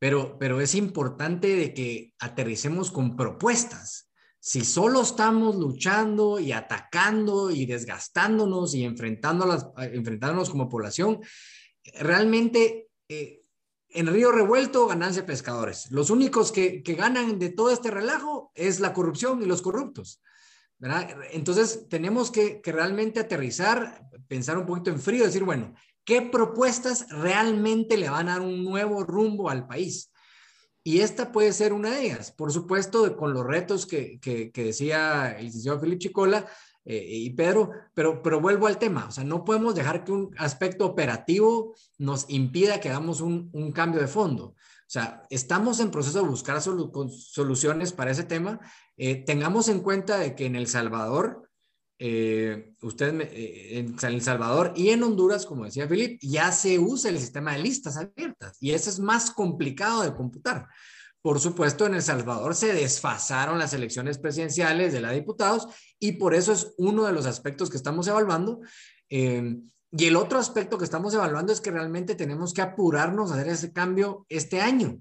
pero, 0.00 0.36
pero 0.38 0.60
es 0.60 0.74
importante 0.74 1.46
de 1.54 1.72
que 1.72 2.12
aterricemos 2.18 2.90
con 2.90 3.16
propuestas. 3.16 4.10
Si 4.40 4.64
solo 4.64 5.02
estamos 5.02 5.54
luchando 5.56 6.38
y 6.40 6.50
atacando 6.52 7.50
y 7.50 7.64
desgastándonos 7.64 8.74
y 8.74 8.84
enfrentándonos, 8.84 9.68
enfrentándonos 9.76 10.50
como 10.50 10.68
población, 10.68 11.20
realmente 12.00 12.88
eh, 13.08 13.43
en 13.94 14.08
Río 14.08 14.32
Revuelto 14.32 14.86
ganancia 14.86 15.24
pescadores. 15.24 15.90
Los 15.90 16.10
únicos 16.10 16.52
que, 16.52 16.82
que, 16.82 16.94
ganan 16.94 17.38
de 17.38 17.48
todo 17.50 17.70
este 17.70 17.90
relajo 17.90 18.52
es 18.54 18.80
la 18.80 18.92
corrupción 18.92 19.40
y 19.42 19.46
los 19.46 19.62
corruptos. 19.62 20.20
¿verdad? 20.78 21.08
Entonces 21.32 21.88
tenemos 21.88 22.30
que, 22.30 22.60
que 22.60 22.72
realmente 22.72 23.20
aterrizar, 23.20 24.06
pensar 24.26 24.58
un 24.58 24.66
poquito 24.66 24.90
en 24.90 25.00
frío, 25.00 25.24
decir, 25.24 25.44
bueno, 25.44 25.74
¿qué 26.04 26.22
propuestas 26.22 27.06
realmente 27.08 27.96
le 27.96 28.10
van 28.10 28.28
a 28.28 28.32
dar 28.32 28.40
un 28.42 28.64
nuevo 28.64 29.04
rumbo 29.04 29.48
al 29.48 29.66
país? 29.66 30.10
Y 30.82 31.00
esta 31.00 31.32
puede 31.32 31.52
ser 31.52 31.72
una 31.72 31.92
de 31.92 32.06
ellas, 32.06 32.32
por 32.32 32.52
supuesto, 32.52 33.16
con 33.16 33.32
los 33.32 33.46
retos 33.46 33.86
que, 33.86 34.20
que, 34.20 34.50
decía 34.54 35.34
el 35.38 35.46
licenciado 35.46 35.80
Felipe 35.80 36.00
Chicola 36.00 36.46
eh, 36.84 37.06
y 37.08 37.30
Pedro, 37.30 37.70
pero, 37.94 38.22
pero 38.22 38.40
vuelvo 38.40 38.66
al 38.66 38.78
tema, 38.78 39.06
o 39.08 39.10
sea, 39.10 39.24
no 39.24 39.44
podemos 39.44 39.74
dejar 39.74 40.04
que 40.04 40.12
un 40.12 40.34
aspecto 40.36 40.84
operativo 40.84 41.74
nos 41.98 42.26
impida 42.28 42.80
que 42.80 42.90
hagamos 42.90 43.20
un, 43.20 43.48
un 43.52 43.72
cambio 43.72 44.00
de 44.00 44.06
fondo. 44.06 44.54
O 44.86 44.90
sea, 44.94 45.22
estamos 45.30 45.80
en 45.80 45.90
proceso 45.90 46.22
de 46.22 46.28
buscar 46.28 46.60
soluciones 46.60 47.92
para 47.92 48.10
ese 48.10 48.24
tema. 48.24 48.60
Eh, 48.98 49.24
tengamos 49.24 49.68
en 49.68 49.80
cuenta 49.80 50.18
de 50.18 50.34
que 50.34 50.44
en 50.44 50.56
El 50.56 50.66
Salvador, 50.66 51.48
eh, 51.98 52.74
usted 52.82 53.08
en 53.32 53.96
El 53.98 54.20
Salvador 54.20 54.74
y 54.76 54.90
en 54.90 55.02
Honduras, 55.02 55.46
como 55.46 55.64
decía 55.64 55.88
Felipe, 55.88 56.18
ya 56.20 56.52
se 56.52 56.78
usa 56.78 57.10
el 57.10 57.18
sistema 57.18 57.52
de 57.52 57.60
listas 57.60 57.96
abiertas 57.96 58.58
y 58.60 58.72
eso 58.72 58.90
es 58.90 59.00
más 59.00 59.30
complicado 59.30 60.02
de 60.02 60.14
computar. 60.14 60.68
Por 61.24 61.40
supuesto, 61.40 61.86
en 61.86 61.94
El 61.94 62.02
Salvador 62.02 62.54
se 62.54 62.74
desfasaron 62.74 63.58
las 63.58 63.72
elecciones 63.72 64.18
presidenciales 64.18 64.92
de 64.92 65.00
la 65.00 65.10
diputados 65.10 65.66
y 65.98 66.12
por 66.12 66.34
eso 66.34 66.52
es 66.52 66.74
uno 66.78 67.04
de 67.04 67.12
los 67.12 67.26
aspectos 67.26 67.70
que 67.70 67.76
estamos 67.76 68.06
evaluando. 68.06 68.60
Eh, 69.08 69.56
y 69.96 70.06
el 70.06 70.16
otro 70.16 70.38
aspecto 70.40 70.76
que 70.76 70.84
estamos 70.84 71.14
evaluando 71.14 71.52
es 71.52 71.60
que 71.60 71.70
realmente 71.70 72.16
tenemos 72.16 72.52
que 72.52 72.62
apurarnos 72.62 73.30
a 73.30 73.34
hacer 73.34 73.48
ese 73.48 73.72
cambio 73.72 74.26
este 74.28 74.60
año, 74.60 74.98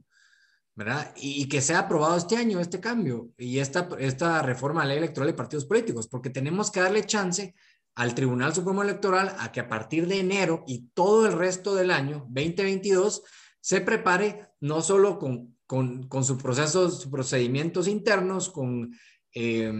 ¿verdad? 0.76 1.12
Y, 1.16 1.48
que 1.48 1.62
sea 1.62 1.80
aprobado 1.80 2.16
este 2.16 2.38
año 2.38 2.60
este 2.60 2.80
cambio 2.80 3.30
y 3.36 3.58
esta, 3.58 3.90
esta 3.98 4.44
reforma 4.44 4.82
a 4.82 4.86
la 4.86 4.90
ley 4.90 5.00
electoral 5.00 5.28
de 5.28 5.34
partidos 5.34 5.66
políticos, 5.66 6.08
porque 6.08 6.30
tenemos 6.30 6.70
que 6.70 6.80
darle 6.80 7.08
chance 7.08 7.56
al 7.96 8.14
Tribunal 8.14 8.54
Supremo 8.54 8.84
Electoral 8.84 9.36
a 9.40 9.52
que 9.52 9.62
a 9.62 9.68
partir 9.68 10.08
de 10.08 10.20
enero 10.20 10.64
y 10.68 10.90
todo 10.94 11.26
el 11.26 11.34
resto 11.34 11.74
del 11.74 11.90
año 11.90 12.28
2022 12.30 13.24
se 13.62 13.82
prepare 13.82 14.52
no 14.60 14.84
solo 14.84 15.18
con, 15.18 15.58
con, 15.66 16.08
con 16.08 16.24
sus 16.24 16.42
procesos, 16.42 17.02
sus 17.02 17.12
procedimientos 17.12 17.88
internos, 17.88 18.50
con, 18.50 18.92
eh, 19.34 19.74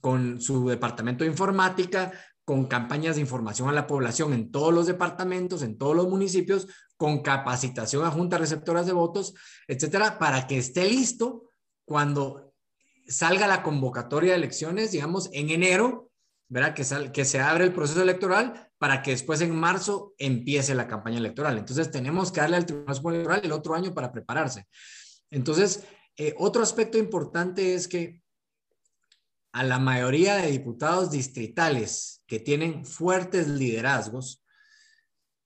con 0.00 0.40
su 0.40 0.68
departamento 0.68 1.24
de 1.24 1.30
informática, 1.30 2.12
con 2.44 2.66
campañas 2.66 3.14
de 3.16 3.20
información 3.20 3.68
a 3.68 3.72
la 3.72 3.86
población 3.86 4.32
en 4.32 4.50
todos 4.50 4.72
los 4.72 4.86
departamentos, 4.86 5.62
en 5.62 5.78
todos 5.78 5.94
los 5.94 6.08
municipios, 6.08 6.66
con 6.96 7.22
capacitación 7.22 8.04
a 8.04 8.10
juntas 8.10 8.40
receptoras 8.40 8.86
de 8.86 8.92
votos, 8.92 9.34
etcétera, 9.68 10.18
para 10.18 10.46
que 10.46 10.58
esté 10.58 10.84
listo 10.84 11.50
cuando 11.84 12.54
salga 13.06 13.46
la 13.46 13.62
convocatoria 13.62 14.32
de 14.32 14.38
elecciones, 14.38 14.92
digamos, 14.92 15.28
en 15.32 15.50
enero, 15.50 16.10
¿verdad? 16.48 16.74
Que, 16.74 17.24
se 17.24 17.40
abre 17.40 17.64
el 17.64 17.72
proceso 17.72 18.02
electoral 18.02 18.70
para 18.78 19.02
que 19.02 19.12
después 19.12 19.40
en 19.40 19.54
marzo 19.54 20.14
empiece 20.18 20.74
la 20.74 20.86
campaña 20.86 21.18
electoral. 21.18 21.58
Entonces 21.58 21.90
tenemos 21.90 22.30
que 22.30 22.40
darle 22.40 22.56
al 22.56 22.66
Tribunal 22.66 22.96
Electoral 23.04 23.40
el 23.44 23.52
otro 23.52 23.74
año 23.74 23.94
para 23.94 24.12
prepararse. 24.12 24.66
Entonces, 25.30 25.84
eh, 26.16 26.34
otro 26.38 26.62
aspecto 26.62 26.98
importante 26.98 27.74
es 27.74 27.88
que 27.88 28.21
a 29.52 29.62
la 29.62 29.78
mayoría 29.78 30.36
de 30.36 30.50
diputados 30.50 31.10
distritales 31.10 32.22
que 32.26 32.40
tienen 32.40 32.86
fuertes 32.86 33.48
liderazgos, 33.48 34.42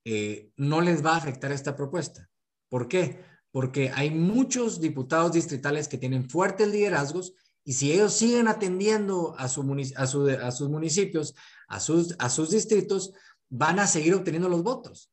eh, 0.05 0.51
no 0.55 0.79
les 0.79 1.05
va 1.05 1.13
a 1.13 1.17
afectar 1.17 1.51
esta 1.51 1.75
propuesta. 1.75 2.29
¿Por 2.69 2.87
qué? 2.87 3.21
Porque 3.51 3.91
hay 3.93 4.09
muchos 4.09 4.79
diputados 4.79 5.33
distritales 5.33 5.89
que 5.89 5.97
tienen 5.97 6.29
fuertes 6.29 6.69
liderazgos 6.69 7.33
y 7.65 7.73
si 7.73 7.91
ellos 7.91 8.13
siguen 8.13 8.47
atendiendo 8.47 9.35
a, 9.37 9.49
su, 9.49 9.61
a, 9.97 10.51
sus 10.51 10.69
municipios, 10.69 11.35
a 11.67 11.81
sus, 11.81 12.15
a 12.19 12.29
sus 12.29 12.51
distritos, 12.51 13.11
van 13.49 13.79
a 13.79 13.87
seguir 13.87 14.15
obteniendo 14.15 14.47
los 14.47 14.63
votos. 14.63 15.11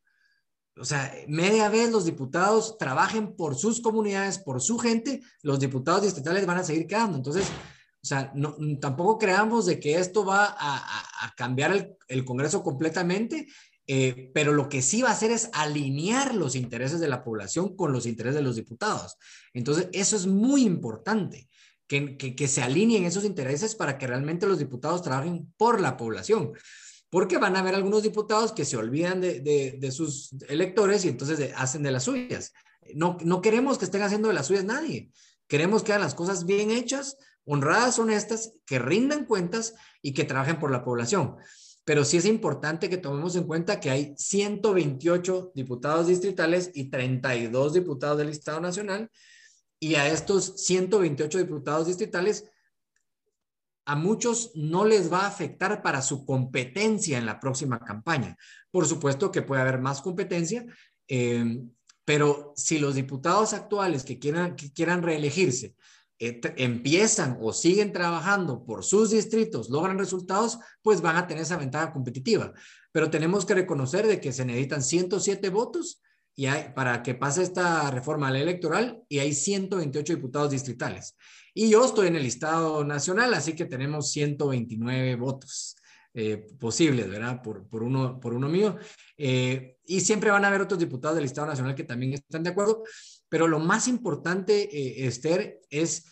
O 0.77 0.85
sea, 0.85 1.13
media 1.27 1.69
vez 1.69 1.91
los 1.91 2.05
diputados 2.05 2.79
trabajen 2.79 3.35
por 3.35 3.57
sus 3.57 3.81
comunidades, 3.81 4.39
por 4.39 4.61
su 4.61 4.79
gente, 4.79 5.23
los 5.43 5.59
diputados 5.59 6.03
distritales 6.03 6.47
van 6.47 6.59
a 6.59 6.65
seguir 6.65 6.87
quedando. 6.87 7.17
Entonces, 7.17 7.47
o 8.05 8.07
sea, 8.07 8.31
no, 8.35 8.55
tampoco 8.83 9.17
creamos 9.17 9.65
de 9.65 9.81
que 9.81 9.99
esto 9.99 10.27
va 10.27 10.55
a, 10.59 11.33
cambiar 11.39 11.97
el, 12.07 12.25
Congreso 12.27 12.63
completamente, 12.63 13.47
eh, 13.87 14.31
pero 14.35 14.53
lo 14.53 14.69
que 14.69 14.83
sí 14.83 15.01
va 15.01 15.09
a 15.09 15.13
hacer 15.13 15.31
es 15.31 15.49
alinear 15.55 16.35
los 16.35 16.55
intereses 16.55 17.01
de 17.01 17.09
la 17.09 17.25
población 17.25 17.75
con 17.75 17.93
los 17.93 18.05
intereses 18.05 18.37
de 18.37 18.43
los 18.43 18.57
diputados. 18.57 19.17
Entonces, 19.55 19.89
eso 19.95 20.17
es 20.17 20.27
muy 20.27 20.65
importante, 20.65 21.49
que, 21.87 22.19
que, 22.19 22.49
se 22.49 22.61
alineen 22.61 23.05
esos 23.05 23.25
intereses 23.25 23.75
para 23.75 23.97
que 23.97 24.07
realmente 24.07 24.47
los 24.47 24.59
diputados 24.59 25.03
trabajen 25.03 25.51
por 25.57 25.81
la 25.81 25.97
población 25.97 26.53
porque 27.09 27.39
van 27.39 27.57
a 27.57 27.61
haber 27.61 27.75
algunos 27.75 28.03
diputados 28.03 28.53
que 28.53 28.67
se 28.67 28.77
olvidan 28.77 29.23
de, 29.23 29.41
de, 29.41 29.77
de 29.79 29.93
sus 29.93 30.35
electores 30.49 31.05
y 31.05 31.09
entonces 31.09 31.53
hacen 31.57 31.83
de 31.83 31.93
las 31.93 32.05
suyas. 32.05 32.53
No, 32.95 33.17
no 33.23 33.41
queremos 33.41 33.79
que 33.79 33.87
estén 33.87 34.03
haciendo 34.03 34.29
de 34.29 34.35
las 34.35 34.49
suyas 34.49 34.65
nadie. 34.65 35.11
Queremos 35.47 35.83
que 35.83 35.93
hagan 35.93 36.03
las 36.03 36.15
cosas 36.15 36.45
bien 36.45 36.71
hechas 36.71 37.17
honradas, 37.47 37.99
honestas, 37.99 38.53
que 38.67 38.79
rindan 38.79 39.27
cuentas 39.27 39.75
y 40.03 40.13
que 40.13 40.25
trabajen 40.25 40.59
por 40.59 40.71
la 40.71 40.85
población. 40.85 41.37
Pero 41.85 42.05
sí 42.05 42.17
es 42.17 42.25
importante 42.25 42.89
que 42.89 42.97
tomemos 42.97 43.37
en 43.37 43.45
cuenta 43.45 43.79
que 43.79 43.91
hay 43.91 44.15
128 44.17 45.53
diputados 45.55 46.07
distritales 46.07 46.71
y 46.75 46.91
32 46.91 47.75
diputados 47.75 48.19
del 48.19 48.31
Estado 48.31 48.61
Nacional. 48.61 49.11
Y 49.79 49.97
a 49.97 50.09
estos 50.09 50.55
128 50.65 51.39
diputados 51.39 51.87
distritales, 51.87 52.51
a 53.85 53.97
muchos 53.97 54.53
no 54.55 54.87
les 54.87 55.13
va 55.13 55.21
a 55.21 55.27
afectar 55.27 55.83
para 55.83 56.01
su 56.01 56.25
competencia 56.25 57.19
en 57.19 57.27
la 57.27 57.39
próxima 57.39 57.79
campaña. 57.81 58.37
Por 58.71 58.87
supuesto 58.87 59.31
que 59.31 59.43
puede 59.43 59.61
haber 59.61 59.79
más 59.79 60.01
competencia, 60.01 60.65
eh, 61.07 61.63
pero 62.07 62.55
si 62.57 62.79
los 62.79 62.95
diputados 62.95 63.53
actuales 63.53 64.05
que 64.05 64.19
quieran, 64.19 64.57
que 64.57 64.73
quieran 64.73 65.03
reelegirse 65.03 65.75
empiezan 66.19 67.39
o 67.41 67.53
siguen 67.53 67.93
trabajando 67.93 68.65
por 68.65 68.85
sus 68.85 69.11
distritos, 69.11 69.69
logran 69.69 69.99
resultados, 69.99 70.59
pues 70.83 71.01
van 71.01 71.17
a 71.17 71.27
tener 71.27 71.43
esa 71.43 71.57
ventaja 71.57 71.93
competitiva. 71.93 72.53
Pero 72.93 73.11
tenemos 73.11 73.45
que 73.45 73.55
reconocer 73.55 74.07
de 74.07 74.21
que 74.21 74.33
se 74.33 74.45
necesitan 74.45 74.83
107 74.83 75.49
votos 75.51 76.01
y 76.37 76.47
hay, 76.47 76.73
para 76.75 77.03
que 77.03 77.15
pase 77.15 77.43
esta 77.43 77.91
reforma 77.91 78.29
electoral 78.29 79.03
y 79.09 79.19
hay 79.19 79.35
128 79.35 80.15
diputados 80.15 80.51
distritales. 80.51 81.17
Y 81.53 81.71
yo 81.71 81.85
estoy 81.85 82.09
en 82.09 82.17
el 82.17 82.23
listado 82.23 82.85
nacional, 82.85 83.35
así 83.35 83.55
que 83.55 83.65
tenemos 83.65 84.11
129 84.11 85.17
votos. 85.17 85.77
Eh, 86.17 86.47
posibles, 86.61 87.11
¿verdad? 87.11 87.43
Por, 87.43 87.67
por, 87.67 87.83
uno, 87.83 88.21
por 88.21 88.35
uno 88.35 88.49
mío. 88.49 88.77
Eh, 89.17 89.79
y 89.85 90.01
siempre 90.01 90.31
van 90.31 90.45
a 90.45 90.49
haber 90.49 90.61
otros 90.61 90.79
diputados 90.79 91.17
del 91.17 91.25
Estado 91.25 91.49
Nacional 91.49 91.75
que 91.75 91.83
también 91.83 92.13
están 92.13 92.45
de 92.45 92.51
acuerdo, 92.51 92.85
pero 93.35 93.49
lo 93.49 93.59
más 93.59 93.89
importante, 93.89 94.63
eh, 94.71 95.09
Esther, 95.09 95.61
es 95.69 96.05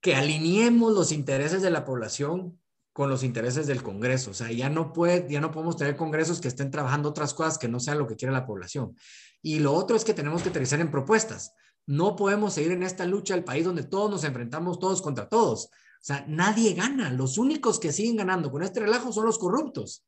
que 0.00 0.14
alineemos 0.14 0.92
los 0.92 1.10
intereses 1.10 1.62
de 1.62 1.70
la 1.72 1.84
población 1.84 2.60
con 2.92 3.10
los 3.10 3.24
intereses 3.24 3.66
del 3.66 3.82
Congreso. 3.82 4.30
O 4.30 4.34
sea, 4.34 4.52
ya 4.52 4.70
no, 4.70 4.92
puede, 4.92 5.26
ya 5.28 5.40
no 5.40 5.50
podemos 5.50 5.76
tener 5.76 5.96
congresos 5.96 6.40
que 6.40 6.46
estén 6.46 6.70
trabajando 6.70 7.08
otras 7.08 7.34
cosas 7.34 7.58
que 7.58 7.66
no 7.66 7.80
sean 7.80 7.98
lo 7.98 8.06
que 8.06 8.14
quiere 8.14 8.32
la 8.32 8.46
población. 8.46 8.94
Y 9.42 9.58
lo 9.58 9.72
otro 9.72 9.96
es 9.96 10.04
que 10.04 10.14
tenemos 10.14 10.44
que 10.44 10.50
aterrizar 10.50 10.78
en 10.78 10.92
propuestas. 10.92 11.54
No 11.86 12.14
podemos 12.14 12.54
seguir 12.54 12.70
en 12.70 12.84
esta 12.84 13.04
lucha 13.04 13.34
del 13.34 13.42
país 13.42 13.64
donde 13.64 13.82
todos 13.82 14.08
nos 14.08 14.22
enfrentamos 14.22 14.78
todos 14.78 15.02
contra 15.02 15.28
todos. 15.28 15.64
O 15.64 16.04
sea, 16.04 16.24
nadie 16.28 16.74
gana. 16.74 17.10
Los 17.10 17.36
únicos 17.36 17.80
que 17.80 17.90
siguen 17.90 18.14
ganando 18.14 18.52
con 18.52 18.62
este 18.62 18.78
relajo 18.78 19.12
son 19.12 19.26
los 19.26 19.40
corruptos. 19.40 20.06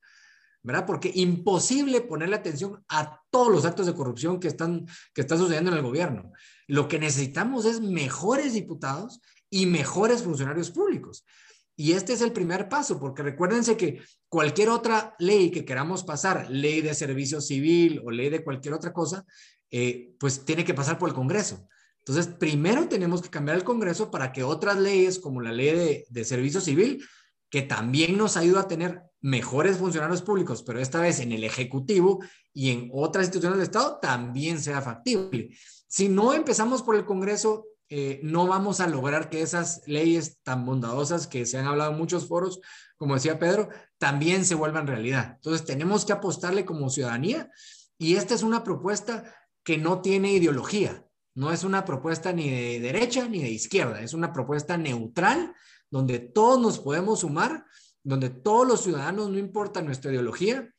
¿Verdad? 0.62 0.86
Porque 0.86 1.10
imposible 1.14 2.00
ponerle 2.02 2.36
atención 2.36 2.84
a 2.88 3.20
todos 3.30 3.50
los 3.50 3.64
actos 3.64 3.86
de 3.86 3.94
corrupción 3.94 4.38
que 4.40 4.48
están, 4.48 4.86
que 5.14 5.22
están 5.22 5.38
sucediendo 5.38 5.70
en 5.70 5.78
el 5.78 5.82
gobierno. 5.82 6.32
Lo 6.66 6.88
que 6.88 6.98
necesitamos 6.98 7.64
es 7.64 7.80
mejores 7.80 8.52
diputados 8.52 9.20
y 9.48 9.66
mejores 9.66 10.22
funcionarios 10.22 10.70
públicos. 10.70 11.24
Y 11.76 11.92
este 11.92 12.12
es 12.12 12.20
el 12.20 12.32
primer 12.32 12.68
paso, 12.68 13.00
porque 13.00 13.22
recuérdense 13.22 13.76
que 13.76 14.02
cualquier 14.28 14.68
otra 14.68 15.14
ley 15.18 15.50
que 15.50 15.64
queramos 15.64 16.04
pasar, 16.04 16.50
ley 16.50 16.82
de 16.82 16.94
servicio 16.94 17.40
civil 17.40 18.02
o 18.04 18.10
ley 18.10 18.28
de 18.28 18.44
cualquier 18.44 18.74
otra 18.74 18.92
cosa, 18.92 19.24
eh, 19.70 20.12
pues 20.18 20.44
tiene 20.44 20.64
que 20.64 20.74
pasar 20.74 20.98
por 20.98 21.08
el 21.08 21.14
Congreso. 21.14 21.66
Entonces, 22.00 22.34
primero 22.38 22.86
tenemos 22.86 23.22
que 23.22 23.30
cambiar 23.30 23.56
el 23.56 23.64
Congreso 23.64 24.10
para 24.10 24.30
que 24.30 24.42
otras 24.42 24.78
leyes, 24.78 25.18
como 25.18 25.40
la 25.40 25.52
ley 25.52 25.74
de, 25.74 26.06
de 26.08 26.24
servicio 26.24 26.60
civil, 26.60 27.02
que 27.50 27.62
también 27.62 28.16
nos 28.16 28.36
ayuda 28.36 28.60
a 28.60 28.68
tener 28.68 29.02
mejores 29.20 29.76
funcionarios 29.76 30.22
públicos, 30.22 30.62
pero 30.62 30.80
esta 30.80 31.00
vez 31.00 31.20
en 31.20 31.32
el 31.32 31.44
Ejecutivo 31.44 32.20
y 32.54 32.70
en 32.70 32.90
otras 32.94 33.26
instituciones 33.26 33.58
del 33.58 33.66
Estado 33.66 33.98
también 34.00 34.60
sea 34.60 34.80
factible. 34.80 35.50
Si 35.86 36.08
no 36.08 36.32
empezamos 36.32 36.82
por 36.82 36.96
el 36.96 37.04
Congreso, 37.04 37.66
eh, 37.88 38.20
no 38.22 38.46
vamos 38.46 38.80
a 38.80 38.86
lograr 38.86 39.28
que 39.28 39.42
esas 39.42 39.82
leyes 39.86 40.38
tan 40.42 40.64
bondadosas 40.64 41.26
que 41.26 41.44
se 41.44 41.58
han 41.58 41.66
hablado 41.66 41.90
en 41.90 41.98
muchos 41.98 42.28
foros, 42.28 42.60
como 42.96 43.14
decía 43.14 43.38
Pedro, 43.38 43.68
también 43.98 44.44
se 44.44 44.54
vuelvan 44.54 44.86
realidad. 44.86 45.32
Entonces 45.34 45.66
tenemos 45.66 46.04
que 46.04 46.12
apostarle 46.12 46.64
como 46.64 46.88
ciudadanía 46.88 47.50
y 47.98 48.14
esta 48.14 48.34
es 48.34 48.44
una 48.44 48.62
propuesta 48.62 49.34
que 49.64 49.76
no 49.76 50.00
tiene 50.00 50.32
ideología, 50.32 51.04
no 51.34 51.52
es 51.52 51.64
una 51.64 51.84
propuesta 51.84 52.32
ni 52.32 52.48
de 52.48 52.80
derecha 52.80 53.28
ni 53.28 53.42
de 53.42 53.50
izquierda, 53.50 54.00
es 54.00 54.14
una 54.14 54.32
propuesta 54.32 54.76
neutral 54.76 55.52
donde 55.90 56.18
todos 56.18 56.60
nos 56.60 56.78
podemos 56.78 57.20
sumar, 57.20 57.64
donde 58.02 58.30
todos 58.30 58.66
los 58.66 58.82
ciudadanos, 58.82 59.30
no 59.30 59.38
importa 59.38 59.82
nuestra 59.82 60.10
ideología, 60.10 60.72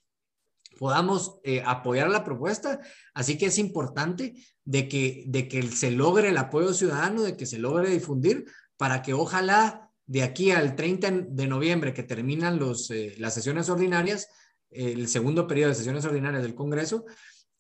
podamos 0.79 1.39
eh, 1.43 1.61
apoyar 1.65 2.09
la 2.09 2.23
propuesta. 2.23 2.79
Así 3.13 3.37
que 3.37 3.47
es 3.47 3.57
importante 3.57 4.33
de 4.63 4.87
que, 4.87 5.25
de 5.27 5.47
que 5.47 5.63
se 5.63 5.91
logre 5.91 6.29
el 6.29 6.37
apoyo 6.37 6.73
ciudadano, 6.73 7.21
de 7.21 7.37
que 7.37 7.45
se 7.45 7.59
logre 7.59 7.89
difundir 7.89 8.45
para 8.77 9.01
que 9.01 9.13
ojalá 9.13 9.91
de 10.07 10.23
aquí 10.23 10.51
al 10.51 10.75
30 10.75 11.11
de 11.29 11.47
noviembre 11.47 11.93
que 11.93 12.03
terminan 12.03 12.57
los, 12.57 12.89
eh, 12.89 13.15
las 13.19 13.33
sesiones 13.33 13.69
ordinarias, 13.69 14.29
el 14.71 15.07
segundo 15.07 15.47
periodo 15.47 15.69
de 15.69 15.75
sesiones 15.75 16.05
ordinarias 16.05 16.43
del 16.43 16.55
Congreso, 16.55 17.05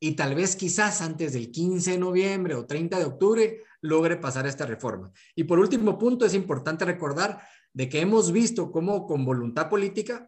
y 0.03 0.13
tal 0.13 0.33
vez 0.33 0.55
quizás 0.55 0.99
antes 1.01 1.33
del 1.33 1.51
15 1.51 1.91
de 1.91 1.97
noviembre 1.99 2.55
o 2.55 2.65
30 2.65 2.97
de 2.97 3.05
octubre 3.05 3.63
logre 3.81 4.17
pasar 4.17 4.47
esta 4.47 4.65
reforma. 4.65 5.11
Y 5.35 5.43
por 5.43 5.59
último 5.59 5.99
punto, 5.99 6.25
es 6.25 6.33
importante 6.33 6.85
recordar 6.85 7.39
de 7.71 7.87
que 7.87 8.01
hemos 8.01 8.31
visto 8.31 8.71
cómo 8.71 9.05
con 9.05 9.23
voluntad 9.23 9.69
política, 9.69 10.27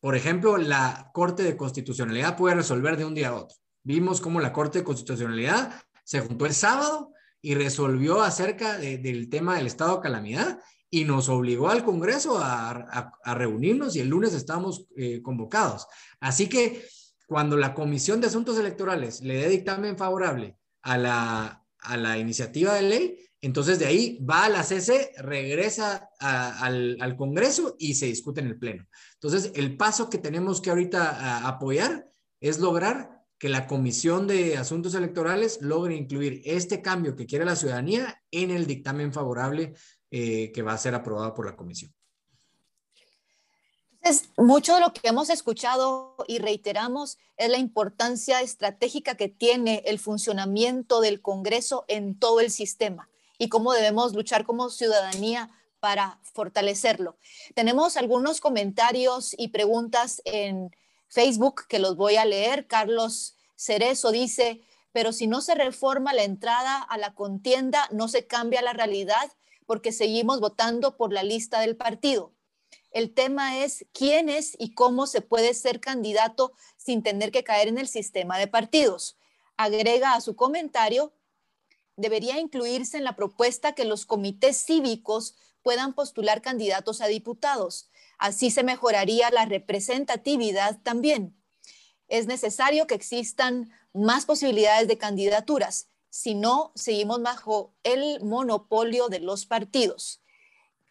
por 0.00 0.14
ejemplo, 0.14 0.56
la 0.56 1.10
Corte 1.12 1.42
de 1.42 1.56
Constitucionalidad 1.56 2.36
puede 2.36 2.54
resolver 2.54 2.96
de 2.96 3.04
un 3.04 3.14
día 3.14 3.30
a 3.30 3.34
otro. 3.34 3.56
Vimos 3.82 4.20
cómo 4.20 4.38
la 4.40 4.52
Corte 4.52 4.78
de 4.78 4.84
Constitucionalidad 4.84 5.82
se 6.04 6.20
juntó 6.20 6.46
el 6.46 6.54
sábado 6.54 7.10
y 7.40 7.56
resolvió 7.56 8.22
acerca 8.22 8.78
del 8.78 9.28
tema 9.28 9.56
del 9.56 9.66
estado 9.66 9.96
de 9.96 10.02
calamidad 10.02 10.60
y 10.88 11.04
nos 11.04 11.28
obligó 11.28 11.70
al 11.70 11.84
Congreso 11.84 12.38
a, 12.40 13.12
reunirnos 13.34 13.96
y 13.96 14.00
el 14.00 14.08
lunes 14.08 14.32
estamos 14.32 14.86
eh, 14.96 15.20
convocados. 15.22 15.88
Así 16.20 16.48
que 16.48 16.86
cuando 17.32 17.56
la 17.56 17.72
Comisión 17.72 18.20
de 18.20 18.26
Asuntos 18.26 18.58
Electorales 18.58 19.22
le 19.22 19.36
dé 19.36 19.48
dictamen 19.48 19.96
favorable 19.96 20.58
a 20.82 20.98
la, 20.98 21.64
a 21.78 21.96
la 21.96 22.18
iniciativa 22.18 22.74
de 22.74 22.82
ley, 22.82 23.18
entonces 23.40 23.78
de 23.78 23.86
ahí 23.86 24.18
va 24.22 24.44
a 24.44 24.48
la 24.50 24.62
CC, 24.62 25.12
regresa 25.16 26.10
al, 26.20 26.98
al, 27.00 27.16
Congreso 27.16 27.74
y 27.78 27.94
se 27.94 28.04
discute 28.04 28.42
en 28.42 28.48
el 28.48 28.58
Pleno. 28.58 28.86
Entonces 29.14 29.50
el 29.54 29.78
paso 29.78 30.10
que 30.10 30.18
tenemos 30.18 30.60
que 30.60 30.68
ahorita 30.68 31.48
apoyar 31.48 32.06
es 32.38 32.58
lograr 32.58 33.24
que 33.38 33.48
la 33.48 33.66
Comisión 33.66 34.26
de 34.26 34.58
Asuntos 34.58 34.94
Electorales 34.94 35.58
logre 35.62 35.96
incluir 35.96 36.42
este 36.44 36.82
cambio 36.82 37.16
que 37.16 37.24
quiere 37.24 37.46
la 37.46 37.56
ciudadanía 37.56 38.22
en 38.30 38.50
el 38.50 38.66
dictamen 38.66 39.10
favorable 39.10 39.72
eh, 40.10 40.52
que 40.52 40.60
va 40.60 40.74
a 40.74 40.78
ser 40.78 40.94
aprobado 40.94 41.32
por 41.32 41.46
la 41.46 41.56
Comisión. 41.56 41.94
Entonces, 44.04 44.30
mucho 44.36 44.74
de 44.74 44.80
lo 44.80 44.92
que 44.92 45.08
hemos 45.08 45.30
escuchado 45.30 46.16
y 46.26 46.38
reiteramos 46.38 47.18
es 47.36 47.48
la 47.50 47.58
importancia 47.58 48.40
estratégica 48.40 49.16
que 49.16 49.28
tiene 49.28 49.84
el 49.86 50.00
funcionamiento 50.00 51.00
del 51.00 51.22
Congreso 51.22 51.84
en 51.86 52.18
todo 52.18 52.40
el 52.40 52.50
sistema 52.50 53.08
y 53.38 53.48
cómo 53.48 53.72
debemos 53.72 54.12
luchar 54.12 54.44
como 54.44 54.70
ciudadanía 54.70 55.50
para 55.78 56.18
fortalecerlo. 56.24 57.16
Tenemos 57.54 57.96
algunos 57.96 58.40
comentarios 58.40 59.36
y 59.38 59.48
preguntas 59.48 60.20
en 60.24 60.74
Facebook 61.06 61.66
que 61.68 61.78
los 61.78 61.94
voy 61.94 62.16
a 62.16 62.24
leer. 62.24 62.66
Carlos 62.66 63.36
Cerezo 63.54 64.10
dice, 64.10 64.62
pero 64.90 65.12
si 65.12 65.28
no 65.28 65.40
se 65.40 65.54
reforma 65.54 66.12
la 66.12 66.24
entrada 66.24 66.78
a 66.82 66.98
la 66.98 67.14
contienda, 67.14 67.86
no 67.92 68.08
se 68.08 68.26
cambia 68.26 68.62
la 68.62 68.72
realidad 68.72 69.32
porque 69.64 69.92
seguimos 69.92 70.40
votando 70.40 70.96
por 70.96 71.12
la 71.12 71.22
lista 71.22 71.60
del 71.60 71.76
partido. 71.76 72.32
El 72.92 73.14
tema 73.14 73.58
es 73.58 73.86
quién 73.92 74.28
es 74.28 74.54
y 74.58 74.74
cómo 74.74 75.06
se 75.06 75.20
puede 75.20 75.54
ser 75.54 75.80
candidato 75.80 76.52
sin 76.76 77.02
tener 77.02 77.32
que 77.32 77.44
caer 77.44 77.68
en 77.68 77.78
el 77.78 77.88
sistema 77.88 78.38
de 78.38 78.46
partidos. 78.46 79.16
Agrega 79.56 80.14
a 80.14 80.20
su 80.20 80.36
comentario, 80.36 81.12
debería 81.96 82.38
incluirse 82.38 82.98
en 82.98 83.04
la 83.04 83.16
propuesta 83.16 83.74
que 83.74 83.84
los 83.84 84.06
comités 84.06 84.64
cívicos 84.64 85.34
puedan 85.62 85.94
postular 85.94 86.42
candidatos 86.42 87.00
a 87.00 87.06
diputados. 87.06 87.88
Así 88.18 88.50
se 88.50 88.62
mejoraría 88.62 89.30
la 89.30 89.46
representatividad 89.46 90.80
también. 90.82 91.36
Es 92.08 92.26
necesario 92.26 92.86
que 92.86 92.94
existan 92.94 93.70
más 93.92 94.26
posibilidades 94.26 94.88
de 94.88 94.98
candidaturas, 94.98 95.88
si 96.12 96.34
no, 96.34 96.72
seguimos 96.74 97.22
bajo 97.22 97.74
el 97.84 98.22
monopolio 98.22 99.08
de 99.08 99.20
los 99.20 99.46
partidos. 99.46 100.21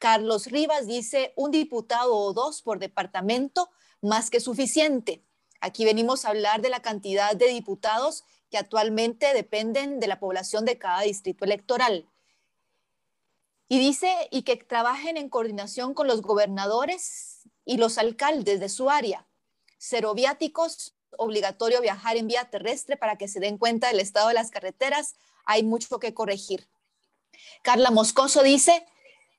Carlos 0.02 0.48
Rivas 0.48 0.88
dice, 0.88 1.32
un 1.36 1.52
diputado 1.52 2.18
o 2.18 2.34
dos 2.34 2.64
por 2.64 2.80
departamento, 2.80 3.70
más 4.02 4.32
que 4.32 4.40
suficiente. 4.40 5.24
Aquí 5.60 5.86
venimos 5.86 6.26
a 6.26 6.30
hablar 6.30 6.64
de 6.64 6.70
la 6.70 6.82
cantidad 6.82 7.36
de 7.36 7.50
diputados 7.50 8.24
que 8.50 8.58
actualmente 8.58 9.32
dependen 9.36 10.00
de 10.00 10.08
la 10.08 10.20
población 10.20 10.66
de 10.66 10.80
cada 10.80 11.02
distrito 11.02 11.46
electoral. 11.46 12.10
Y 13.68 13.78
dice, 13.78 14.28
y 14.32 14.42
que 14.42 14.56
trabajen 14.56 15.18
en 15.18 15.30
coordinación 15.30 15.94
con 15.94 16.08
los 16.08 16.24
gobernadores 16.24 17.48
y 17.64 17.78
los 17.78 18.00
alcaldes 18.00 18.60
de 18.60 18.70
su 18.70 18.90
área. 18.90 19.28
Cero 19.78 20.16
viáticos, 20.16 20.96
obligatorio 21.16 21.80
viajar 21.80 22.18
en 22.18 22.28
vía 22.28 22.50
terrestre 22.50 22.98
para 22.98 23.20
que 23.20 23.28
se 23.28 23.40
den 23.40 23.60
cuenta 23.60 23.90
del 23.90 24.00
estado 24.00 24.30
de 24.30 24.34
las 24.34 24.50
carreteras. 24.50 25.14
Hay 25.46 25.62
mucho 25.62 26.00
que 26.00 26.16
corregir. 26.16 26.68
Carla 27.62 27.92
Moscoso 27.92 28.42
dice, 28.42 28.84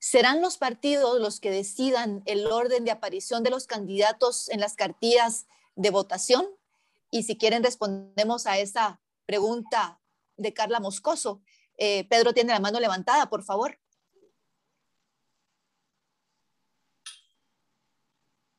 serán 0.02 0.42
los 0.42 0.58
partidos 0.58 1.20
los 1.20 1.38
que 1.38 1.52
decidan 1.52 2.24
el 2.26 2.48
orden 2.48 2.84
de 2.84 2.90
aparición 2.90 3.44
de 3.44 3.50
los 3.50 3.68
candidatos 3.68 4.48
en 4.48 4.58
las 4.58 4.74
cartillas 4.74 5.46
de 5.76 5.90
votación. 5.90 6.44
Y 7.08 7.22
si 7.22 7.38
quieren 7.38 7.62
respondemos 7.62 8.48
a 8.48 8.58
esa 8.58 9.00
pregunta 9.26 10.00
de 10.36 10.52
Carla 10.52 10.80
Moscoso. 10.80 11.40
Eh, 11.78 12.08
Pedro 12.08 12.34
tiene 12.34 12.52
la 12.52 12.58
mano 12.58 12.80
levantada, 12.80 13.30
por 13.30 13.44
favor. 13.44 13.78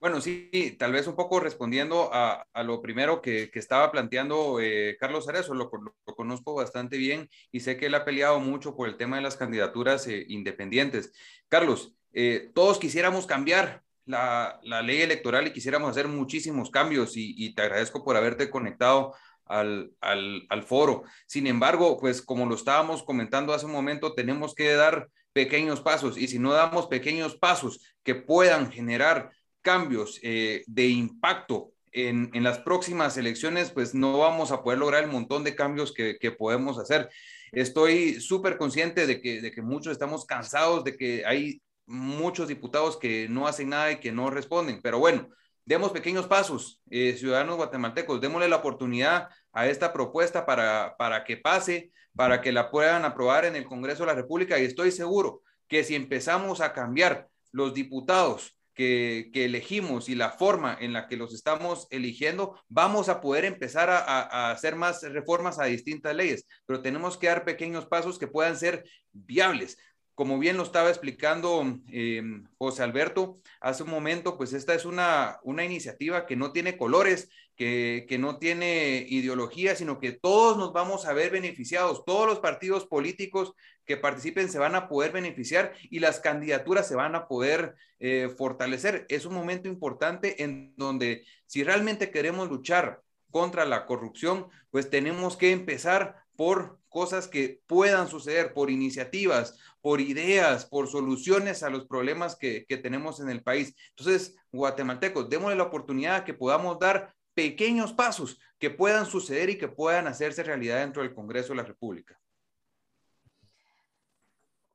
Bueno, 0.04 0.20
sí, 0.20 0.76
tal 0.78 0.92
vez 0.92 1.08
un 1.08 1.16
poco 1.16 1.40
respondiendo 1.40 2.10
a, 2.12 2.46
lo 2.66 2.82
primero 2.82 3.22
que, 3.22 3.50
estaba 3.54 3.90
planteando 3.90 4.60
eh, 4.60 4.98
Carlos 5.00 5.30
Arezo, 5.30 5.54
lo, 5.54 5.72
conozco 5.72 6.56
bastante 6.56 6.98
bien 6.98 7.30
y 7.54 7.62
sé 7.62 7.78
que 7.78 7.86
él 7.86 7.96
ha 7.96 8.04
peleado 8.04 8.42
mucho 8.42 8.76
por 8.76 8.90
el 8.90 8.98
tema 8.98 9.16
de 9.16 9.22
las 9.22 9.38
candidaturas 9.38 10.06
eh, 10.08 10.26
independientes. 10.28 11.14
Carlos, 11.48 11.96
eh, 12.12 12.52
todos 12.54 12.80
quisiéramos 12.80 13.26
cambiar 13.26 13.82
la, 14.06 14.60
ley 14.84 15.04
electoral 15.04 15.48
y 15.48 15.54
quisiéramos 15.54 15.92
hacer 15.92 16.10
muchísimos 16.10 16.70
cambios 16.70 17.14
y, 17.16 17.56
te 17.56 17.62
agradezco 17.62 18.04
por 18.04 18.18
haberte 18.18 18.50
conectado 18.50 19.16
al, 19.46 19.94
al, 20.02 20.64
foro. 20.64 21.04
Sin 21.28 21.48
embargo, 21.48 21.98
pues 21.98 22.22
como 22.22 22.46
lo 22.46 22.56
estábamos 22.56 23.04
comentando 23.04 23.54
hace 23.54 23.68
un 23.68 23.72
momento, 23.72 24.14
tenemos 24.14 24.54
que 24.54 24.74
dar 24.74 25.08
pequeños 25.32 25.80
pasos 25.80 26.18
y 26.18 26.28
si 26.28 26.40
no 26.40 26.52
damos 26.52 26.88
pequeños 26.88 27.38
pasos 27.38 27.80
que 28.04 28.16
puedan 28.16 28.70
generar 28.70 29.32
cambios 29.64 30.20
eh, 30.22 30.64
de 30.68 30.88
impacto 30.88 31.72
en, 31.92 32.32
las 32.44 32.60
próximas 32.60 33.18
elecciones, 33.18 33.72
pues 33.72 33.94
no 33.94 34.18
vamos 34.18 34.52
a 34.52 34.64
poder 34.64 34.80
lograr 34.80 35.04
el 35.04 35.12
montón 35.12 35.44
de 35.44 35.56
cambios 35.56 35.94
que, 35.94 36.36
podemos 36.38 36.78
hacer. 36.78 37.10
Estoy 37.52 38.20
súper 38.20 38.58
consciente 38.58 39.08
de 39.08 39.22
que, 39.22 39.42
de 39.42 39.52
que 39.52 39.62
muchos 39.62 39.94
estamos 39.94 40.26
cansados, 40.26 40.84
de 40.84 40.98
que 40.98 41.26
hay 41.26 41.62
muchos 41.86 42.48
diputados 42.48 42.98
que 42.98 43.28
no 43.30 43.48
hacen 43.48 43.70
nada 43.70 43.92
y 43.92 44.00
que 44.00 44.12
no 44.12 44.30
responden, 44.30 44.82
pero 44.82 45.00
bueno, 45.00 45.30
demos 45.66 45.92
pequeños 45.92 46.28
pasos, 46.28 46.82
eh, 46.90 47.16
ciudadanos 47.18 47.58
guatemaltecos, 47.58 48.22
démosle 48.22 48.50
la 48.50 48.58
oportunidad 48.58 49.30
a 49.52 49.68
esta 49.68 49.94
propuesta 49.94 50.46
para, 50.46 50.96
para 50.98 51.24
que 51.24 51.38
pase, 51.38 51.92
para 52.16 52.42
que 52.42 52.52
la 52.52 52.72
puedan 52.72 53.06
aprobar 53.06 53.46
en 53.46 53.56
el 53.56 53.66
Congreso 53.66 54.04
de 54.04 54.08
la 54.08 54.16
República 54.16 54.60
y 54.60 54.66
estoy 54.66 54.92
seguro 54.92 55.42
que 55.68 55.84
si 55.84 55.96
empezamos 55.96 56.62
a 56.62 56.74
cambiar 56.74 57.28
los 57.52 57.74
diputados 57.74 58.56
que, 58.74 59.32
elegimos 59.34 60.10
y 60.10 60.16
la 60.16 60.32
forma 60.32 60.78
en 60.80 60.94
la 60.94 61.08
que 61.08 61.18
los 61.18 61.34
estamos 61.34 61.88
eligiendo, 61.90 62.60
vamos 62.70 63.10
a 63.10 63.22
poder 63.22 63.46
empezar 63.46 63.90
a, 63.90 64.52
hacer 64.52 64.76
más 64.76 65.04
reformas 65.04 65.60
a 65.60 65.66
distintas 65.66 66.16
leyes, 66.16 66.46
pero 66.66 66.82
tenemos 66.82 67.18
que 67.18 67.28
dar 67.28 67.46
pequeños 67.46 67.86
pasos 67.86 68.20
que 68.20 68.28
puedan 68.28 68.58
ser 68.58 68.84
viables. 69.12 69.78
Como 70.16 70.38
bien 70.38 70.58
lo 70.58 70.64
estaba 70.64 70.90
explicando 70.90 71.80
eh, 71.92 72.22
José 72.58 72.84
Alberto 72.84 73.40
hace 73.60 73.84
un 73.84 73.90
momento, 73.90 74.38
pues 74.38 74.54
esta 74.54 74.74
es 74.74 74.86
una, 74.86 75.40
una 75.44 75.66
iniciativa 75.66 76.26
que 76.26 76.36
no 76.36 76.52
tiene 76.52 76.78
colores, 76.78 77.30
que, 77.56 78.06
que, 78.08 78.18
no 78.18 78.38
tiene 78.38 79.06
ideología, 79.08 79.76
sino 79.76 80.00
que 80.00 80.12
todos 80.12 80.58
nos 80.58 80.74
vamos 80.74 81.06
a 81.06 81.14
ver 81.14 81.32
beneficiados, 81.32 82.04
todos 82.06 82.28
los 82.28 82.40
partidos 82.40 82.86
políticos 82.86 83.54
que 83.86 83.98
participen 83.98 84.50
se 84.50 84.60
van 84.60 84.76
a 84.76 84.88
poder 84.88 85.12
beneficiar 85.12 85.74
y 85.90 86.00
las 86.00 86.20
candidaturas 86.20 86.88
se 86.88 86.96
van 86.96 87.16
a 87.16 87.28
poder 87.28 87.76
eh, 88.00 88.30
fortalecer. 88.38 89.06
Es 89.10 89.26
un 89.26 89.34
momento 89.34 89.68
importante 89.68 90.44
en 90.44 90.74
donde 90.78 91.26
si 91.46 91.64
realmente 91.64 92.12
queremos 92.12 92.50
luchar 92.50 93.02
contra 93.32 93.66
la 93.66 93.86
corrupción, 93.86 94.48
pues 94.70 94.90
tenemos 94.90 95.38
que 95.38 95.52
empezar 95.52 96.23
por 96.36 96.80
cosas 96.90 97.28
que 97.28 97.62
puedan 97.68 98.08
suceder, 98.08 98.54
por 98.54 98.70
iniciativas, 98.70 99.58
por 99.82 100.02
ideas, 100.02 100.66
por 100.66 100.88
soluciones 100.88 101.64
a 101.64 101.70
los 101.70 101.86
problemas 101.86 102.36
que, 102.36 102.66
que 102.68 102.78
tenemos 102.78 103.20
en 103.20 103.30
el 103.30 103.44
país. 103.44 103.76
Entonces, 103.90 104.36
guatemaltecos, 104.52 105.30
démosle 105.30 105.56
la 105.56 105.64
oportunidad 105.64 106.24
que 106.24 106.34
podamos 106.34 106.80
dar 106.80 107.14
pequeños 107.34 107.94
pasos 107.94 108.40
que 108.60 108.70
puedan 108.70 109.06
suceder 109.06 109.50
y 109.50 109.58
que 109.58 109.68
puedan 109.68 110.08
hacerse 110.08 110.44
realidad 110.44 110.78
dentro 110.78 111.02
del 111.02 111.14
Congreso 111.14 111.50
de 111.50 111.58
la 111.58 111.64
República. 111.64 112.20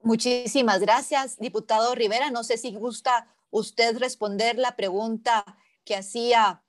Muchísimas 0.00 0.80
gracias, 0.80 1.38
diputado 1.38 1.94
Rivera. 1.94 2.30
No 2.30 2.44
sé 2.44 2.56
si 2.56 2.74
gusta 2.74 3.34
usted 3.50 3.98
responder 3.98 4.58
la 4.58 4.76
pregunta 4.76 5.44
que 5.84 5.96
hacía 5.96 6.62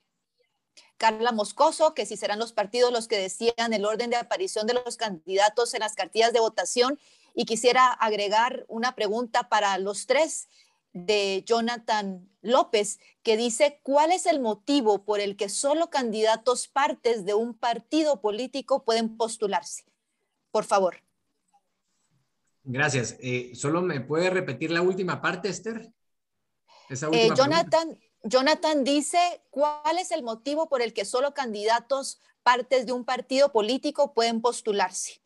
Carla 0.98 1.32
Moscoso, 1.32 1.94
que 1.94 2.06
si 2.06 2.18
serán 2.18 2.40
los 2.40 2.54
partidos 2.54 2.92
los 2.92 3.08
que 3.08 3.18
decían 3.18 3.74
el 3.74 3.86
orden 3.86 4.10
de 4.10 4.18
aparición 4.18 4.68
de 4.68 4.74
los 4.74 4.98
candidatos 4.98 5.74
en 5.74 5.82
las 5.82 5.96
cartillas 5.96 6.34
de 6.34 6.40
votación. 6.40 7.00
Y 7.34 7.46
quisiera 7.46 7.88
agregar 7.88 8.66
una 8.68 8.96
pregunta 8.96 9.50
para 9.50 9.78
los 9.78 10.08
tres 10.08 10.50
de 10.94 11.44
Jonathan 11.46 12.28
López, 12.42 13.00
que 13.24 13.38
dice, 13.38 13.80
¿cuál 13.84 14.12
es 14.12 14.26
el 14.26 14.40
motivo 14.40 15.04
por 15.04 15.20
el 15.20 15.38
que 15.38 15.50
solo 15.50 15.90
candidatos 15.90 16.68
partes 16.68 17.26
de 17.26 17.34
un 17.34 17.54
partido 17.54 18.22
político 18.22 18.84
pueden 18.84 19.18
postularse? 19.18 19.84
Por 20.52 20.64
favor. 20.64 21.04
Gracias. 22.64 23.18
Eh, 23.22 23.52
¿Solo 23.56 23.82
me 23.82 24.02
puede 24.02 24.30
repetir 24.30 24.72
la 24.72 24.82
última 24.82 25.22
parte, 25.22 25.50
Esther? 25.50 25.94
Eh, 26.90 27.30
Jonathan, 27.36 28.00
Jonathan 28.24 28.84
dice, 28.84 29.18
¿cuál 29.50 29.98
es 30.00 30.12
el 30.12 30.24
motivo 30.24 30.68
por 30.68 30.82
el 30.82 30.94
que 30.94 31.06
solo 31.06 31.34
candidatos 31.34 32.20
partes 32.44 32.86
de 32.86 32.92
un 32.92 33.06
partido 33.06 33.52
político 33.52 34.14
pueden 34.14 34.42
postularse? 34.42 35.22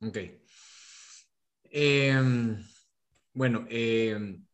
Ok. 0.00 0.18
Em, 1.70 2.64
bueno, 3.32 3.66
em, 3.68 4.44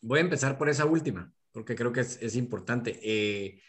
voy 0.00 0.18
a 0.18 0.22
empezar 0.22 0.56
por 0.56 0.68
esa 0.68 0.84
última, 0.84 1.32
porque 1.52 1.74
creo 1.74 1.92
que 1.92 2.00
es, 2.00 2.36
importante. 2.36 2.98
Eh, 3.02 3.60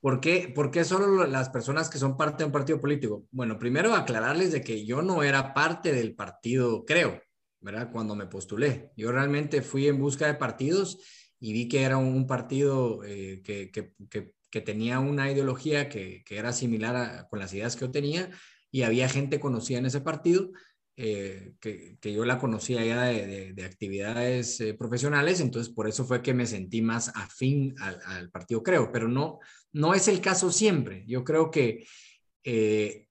¿por, 0.00 0.20
qué, 0.20 0.52
¿Por 0.54 0.70
qué 0.70 0.84
solo 0.84 1.26
las 1.26 1.48
personas 1.48 1.90
que 1.90 1.98
son 1.98 2.16
parte 2.16 2.38
de 2.38 2.46
un 2.46 2.52
partido 2.52 2.80
político? 2.80 3.26
Bueno, 3.32 3.58
primero 3.58 3.94
aclararles 3.94 4.52
de 4.52 4.62
que 4.62 4.86
yo 4.86 5.02
no 5.02 5.22
era 5.22 5.52
parte 5.54 5.92
del 5.92 6.14
partido, 6.14 6.84
creo, 6.84 7.20
¿verdad? 7.60 7.90
Cuando 7.90 8.14
me 8.14 8.26
postulé. 8.26 8.92
Yo 8.96 9.10
realmente 9.10 9.60
fui 9.60 9.88
en 9.88 9.98
busca 9.98 10.26
de 10.26 10.34
partidos 10.34 10.98
y 11.40 11.52
vi 11.52 11.68
que 11.68 11.82
era 11.82 11.96
un 11.96 12.26
partido 12.26 13.02
eh, 13.04 13.42
que, 13.44 13.70
que, 13.70 14.60
tenía 14.60 15.00
una 15.00 15.30
ideología 15.30 15.88
que, 15.88 16.22
era 16.30 16.52
similar 16.52 17.26
con 17.28 17.40
las 17.40 17.52
ideas 17.52 17.74
que 17.74 17.82
yo 17.82 17.90
tenía 17.90 18.30
y 18.70 18.82
había 18.82 19.08
gente 19.08 19.40
conocida 19.40 19.78
en 19.78 19.86
ese 19.86 20.00
partido. 20.00 20.52
Eh, 20.96 21.54
que, 21.60 21.98
yo 22.00 22.24
la 22.24 22.38
conocía 22.38 22.84
ya 22.84 23.02
de, 23.02 23.52
de, 23.52 23.64
actividades 23.64 24.60
eh, 24.60 24.74
profesionales, 24.74 25.40
entonces 25.40 25.74
por 25.74 25.88
eso 25.88 26.04
fue 26.04 26.22
que 26.22 26.34
me 26.34 26.46
sentí 26.46 26.82
más 26.82 27.10
afín 27.16 27.74
al, 27.80 28.30
partido, 28.30 28.62
creo, 28.62 28.92
pero 28.92 29.08
no, 29.08 29.40
no 29.72 29.92
es 29.92 30.06
el 30.06 30.20
caso 30.20 30.52
siempre. 30.52 31.04
Yo 31.06 31.24
creo 31.24 31.50
que 31.50 31.84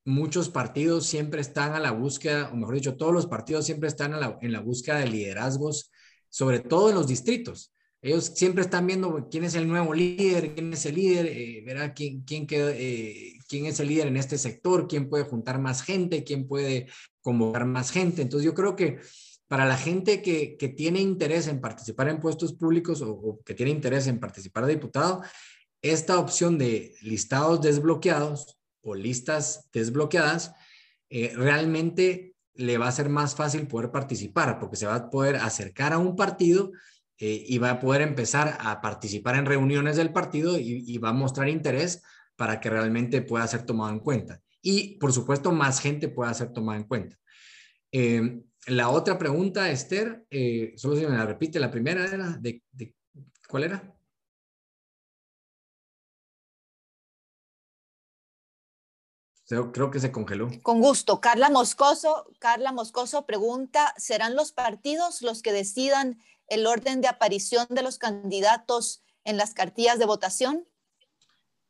muchos 0.06 0.48
partidos 0.50 1.06
siempre 1.06 1.42
están 1.42 1.74
a 1.74 1.80
la 1.80 1.92
búsqueda, 1.92 2.50
o 2.54 2.56
mejor 2.56 2.76
dicho, 2.76 2.96
todos 2.96 3.14
los 3.14 3.28
partidos 3.28 3.66
siempre 3.66 3.90
están 3.90 4.18
la, 4.20 4.38
en 4.42 4.54
la 4.54 4.62
búsqueda 4.62 5.00
de 5.00 5.08
liderazgos, 5.08 5.92
sobre 6.30 6.62
todo 6.62 6.90
en 6.90 6.96
los 6.96 7.08
distritos 7.08 7.73
ellos 8.04 8.34
siempre 8.36 8.64
están 8.64 8.86
viendo 8.86 9.30
quién 9.32 9.46
es 9.46 9.56
el 9.56 9.66
nuevo 9.66 9.94
líder, 9.94 10.54
quién 10.54 10.74
es 10.74 10.86
el 10.86 10.96
líder, 10.96 11.26
eh, 11.26 11.64
verá 11.66 11.94
quién, 11.94 12.22
quién, 12.24 12.46
eh, 12.52 13.32
quién 13.48 13.66
es 13.66 13.80
el 13.80 13.88
líder 13.88 14.08
en 14.08 14.18
este 14.18 14.38
sector, 14.38 14.90
quién 14.90 15.08
puede 15.08 15.24
juntar 15.24 15.58
más 15.58 15.82
gente, 15.82 16.26
quién 16.26 16.46
puede 16.46 16.88
convocar 17.22 17.66
más 17.66 17.92
gente. 17.92 18.22
Entonces 18.22 18.46
yo 18.46 18.54
creo 18.54 18.76
que 18.76 19.00
para 19.48 19.66
la 19.66 19.78
gente 19.78 20.22
que, 20.22 20.58
que 20.58 20.68
tiene 20.68 21.00
interés 21.00 21.48
en 21.48 21.62
participar 21.62 22.10
en 22.10 22.20
puestos 22.20 22.52
públicos 22.52 23.02
o, 23.02 23.40
que 23.46 23.54
tiene 23.54 23.72
interés 23.72 24.08
en 24.08 24.20
participar 24.20 24.66
de 24.66 24.74
diputado, 24.74 25.22
esta 25.82 26.20
opción 26.20 26.58
de 26.58 26.96
listados 27.04 27.62
desbloqueados 27.62 28.60
o 28.82 28.96
listas 28.96 29.70
desbloqueadas 29.72 30.52
eh, 31.10 31.32
realmente 31.38 32.36
le 32.56 32.78
va 32.78 32.90
a 32.90 32.92
ser 32.92 33.08
más 33.08 33.34
fácil 33.34 33.66
poder 33.66 33.92
participar 33.92 34.60
porque 34.60 34.76
se 34.76 34.88
va 34.88 34.96
a 34.96 35.10
poder 35.10 35.38
acercar 35.38 35.94
a 35.94 36.00
un 36.00 36.18
partido 36.18 36.74
eh, 37.26 37.46
y 37.48 37.58
va 37.58 37.70
a 37.70 37.80
poder 37.80 38.02
empezar 38.02 38.58
a 38.60 38.82
participar 38.82 39.36
en 39.36 39.46
reuniones 39.46 39.96
del 39.96 40.12
partido 40.12 40.60
y, 40.60 40.98
va 40.98 41.12
a 41.12 41.14
mostrar 41.14 41.48
interés 41.48 42.04
para 42.36 42.60
que 42.60 42.70
realmente 42.70 43.22
pueda 43.22 43.48
ser 43.48 43.66
tomado 43.66 43.92
en 43.92 44.00
cuenta. 44.00 44.42
Y, 44.62 44.98
por 44.98 45.14
supuesto, 45.14 45.54
más 45.54 45.80
gente 45.80 46.10
pueda 46.10 46.34
ser 46.34 46.52
tomada 46.52 46.80
en 46.80 46.84
cuenta. 46.84 47.18
Eh, 47.94 48.42
la 48.68 48.90
otra 48.90 49.18
pregunta, 49.18 49.72
Esther, 49.72 50.26
eh, 50.30 50.74
solo 50.76 50.98
si 50.98 51.06
me 51.06 51.16
la 51.16 51.26
repite, 51.26 51.62
la 51.62 51.72
primera 51.72 52.06
era, 52.06 52.38
de, 52.42 52.62
¿cuál 53.48 53.64
era? 53.64 53.94
Creo 59.72 59.92
que 59.92 60.00
se 60.00 60.12
congeló. 60.12 60.50
Con 60.62 60.82
gusto. 60.82 61.22
Carla 61.22 61.50
Moscoso, 61.50 62.26
Carla 62.40 62.74
Moscoso 62.74 63.26
pregunta, 63.26 63.94
¿serán 63.98 64.36
los 64.36 64.52
partidos 64.52 65.22
los 65.22 65.42
que 65.42 65.54
decidan 65.54 66.20
el 66.48 66.66
orden 66.66 67.02
de 67.02 67.08
aparición 67.08 67.68
de 67.70 67.84
los 67.84 67.98
candidatos 67.98 69.04
en 69.24 69.38
las 69.38 69.54
cartillas 69.54 70.00
de 70.00 70.06
votación? 70.06 70.68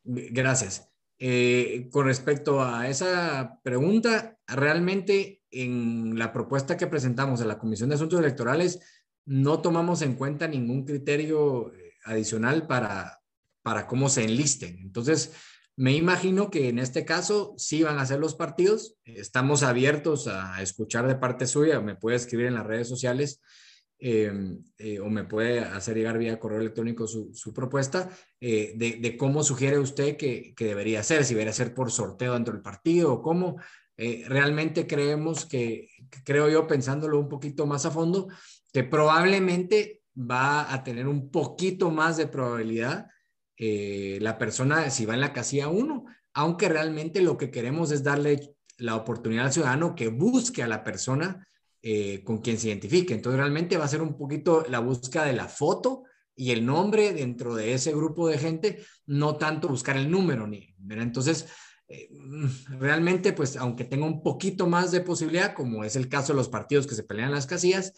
Gracias. 0.04 0.88
Eh, 1.18 1.88
con 1.92 2.06
respecto 2.06 2.62
a 2.62 2.88
esa 2.88 3.60
pregunta, 3.62 4.38
realmente 4.46 5.42
en 5.50 6.18
la 6.18 6.32
propuesta 6.32 6.76
que 6.76 6.86
presentamos 6.86 7.40
a 7.40 7.46
la 7.46 7.58
Comisión 7.58 7.88
de 7.88 7.94
Asuntos 7.94 8.18
Electorales 8.18 8.80
no 9.24 9.60
tomamos 9.60 10.02
en 10.02 10.14
cuenta 10.16 10.48
ningún 10.48 10.84
criterio 10.84 11.72
eh, 11.72 11.94
adicional 12.04 12.66
para, 12.66 13.22
para 13.62 13.86
cómo 13.86 14.08
se 14.08 14.24
enlisten. 14.24 14.78
Entonces, 14.80 15.32
me 15.76 15.92
imagino 15.92 16.50
que 16.50 16.68
en 16.68 16.78
este 16.78 17.04
caso 17.04 17.54
sí 17.56 17.82
van 17.82 17.98
a 17.98 18.06
ser 18.06 18.20
los 18.20 18.34
partidos. 18.34 18.96
Estamos 19.04 19.62
abiertos 19.62 20.28
a 20.28 20.60
escuchar 20.62 21.08
de 21.08 21.16
parte 21.16 21.46
suya. 21.46 21.80
Me 21.80 21.96
puede 21.96 22.16
escribir 22.16 22.46
en 22.46 22.54
las 22.54 22.66
redes 22.66 22.88
sociales 22.88 23.40
Em, 24.06 24.62
eh, 24.76 25.00
o 25.00 25.08
me 25.08 25.24
puede 25.24 25.60
hacer 25.60 25.96
llegar 25.96 26.18
vía 26.18 26.38
correo 26.38 26.60
electrónico 26.60 27.06
su, 27.06 27.54
propuesta 27.54 28.10
eh, 28.38 28.74
de, 28.76 29.16
cómo 29.16 29.42
sugiere 29.42 29.78
usted 29.78 30.18
que, 30.18 30.52
debería 30.58 31.02
ser, 31.02 31.24
si 31.24 31.32
debería 31.32 31.54
ser 31.54 31.72
por 31.72 31.90
sorteo 31.90 32.34
dentro 32.34 32.52
del 32.52 32.60
partido 32.60 33.14
o 33.14 33.22
cómo. 33.22 33.56
Eh, 33.96 34.26
realmente 34.28 34.86
creemos 34.86 35.46
que, 35.46 35.88
creo 36.22 36.50
yo, 36.50 36.66
pensándolo 36.66 37.18
un 37.18 37.30
poquito 37.30 37.64
más 37.64 37.86
a 37.86 37.90
fondo, 37.90 38.28
que 38.74 38.84
probablemente 38.84 40.02
va 40.14 40.70
a 40.70 40.84
tener 40.84 41.08
un 41.08 41.30
poquito 41.30 41.90
más 41.90 42.18
de 42.18 42.26
probabilidad 42.26 43.06
la 43.56 44.36
persona 44.36 44.90
si 44.90 45.06
va 45.06 45.14
en 45.14 45.22
la 45.22 45.32
casilla 45.32 45.68
1, 45.68 46.04
aunque 46.34 46.68
realmente 46.68 47.22
lo 47.22 47.38
que 47.38 47.50
queremos 47.50 47.90
es 47.90 48.02
darle 48.02 48.54
la 48.76 48.96
oportunidad 48.96 49.46
al 49.46 49.52
ciudadano 49.54 49.94
que 49.94 50.08
busque 50.08 50.62
a 50.62 50.68
la 50.68 50.84
persona 50.84 51.48
eh, 51.86 52.24
con 52.24 52.38
quien 52.38 52.58
se 52.58 52.68
identifique. 52.68 53.12
Entonces 53.12 53.38
realmente 53.38 53.76
va 53.76 53.84
a 53.84 53.88
ser 53.88 54.00
un 54.00 54.16
poquito 54.16 54.64
la 54.70 54.78
búsqueda 54.78 55.26
de 55.26 55.34
la 55.34 55.48
foto 55.48 56.04
y 56.34 56.50
el 56.50 56.64
nombre 56.64 57.12
dentro 57.12 57.54
de 57.54 57.74
ese 57.74 57.92
grupo 57.92 58.26
de 58.26 58.38
gente, 58.38 58.82
no 59.04 59.36
tanto 59.36 59.68
buscar 59.68 59.98
el 59.98 60.10
número. 60.10 60.46
Ni, 60.46 60.74
Entonces, 60.88 61.46
eh, 61.88 62.08
realmente, 62.70 63.34
pues 63.34 63.58
aunque 63.58 63.84
tenga 63.84 64.06
un 64.06 64.22
poquito 64.22 64.66
más 64.66 64.92
de 64.92 65.02
posibilidad, 65.02 65.52
como 65.52 65.84
es 65.84 65.94
el 65.94 66.08
caso 66.08 66.32
de 66.32 66.38
los 66.38 66.48
partidos 66.48 66.86
que 66.86 66.94
se 66.94 67.02
pelean 67.02 67.32
las 67.32 67.46
casillas, 67.46 67.92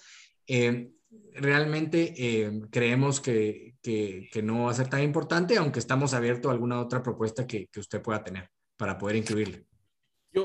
eh, 0.49 0.91
realmente 1.34 2.51
creemos 2.72 3.20
que, 3.20 3.76
que, 3.80 4.43
no 4.43 4.64
va 4.64 4.72
a 4.72 4.74
ser 4.74 4.89
tan 4.89 5.05
importante, 5.05 5.59
aunque 5.59 5.78
estamos 5.78 6.12
abiertos 6.12 6.49
a 6.49 6.55
alguna 6.55 6.80
otra 6.80 7.05
propuesta 7.05 7.47
que, 7.47 7.68
que 7.68 7.78
usted 7.78 8.03
pueda 8.03 8.24
tener 8.24 8.51
para 8.76 8.99
poder 8.99 9.14
incluirle. 9.14 9.66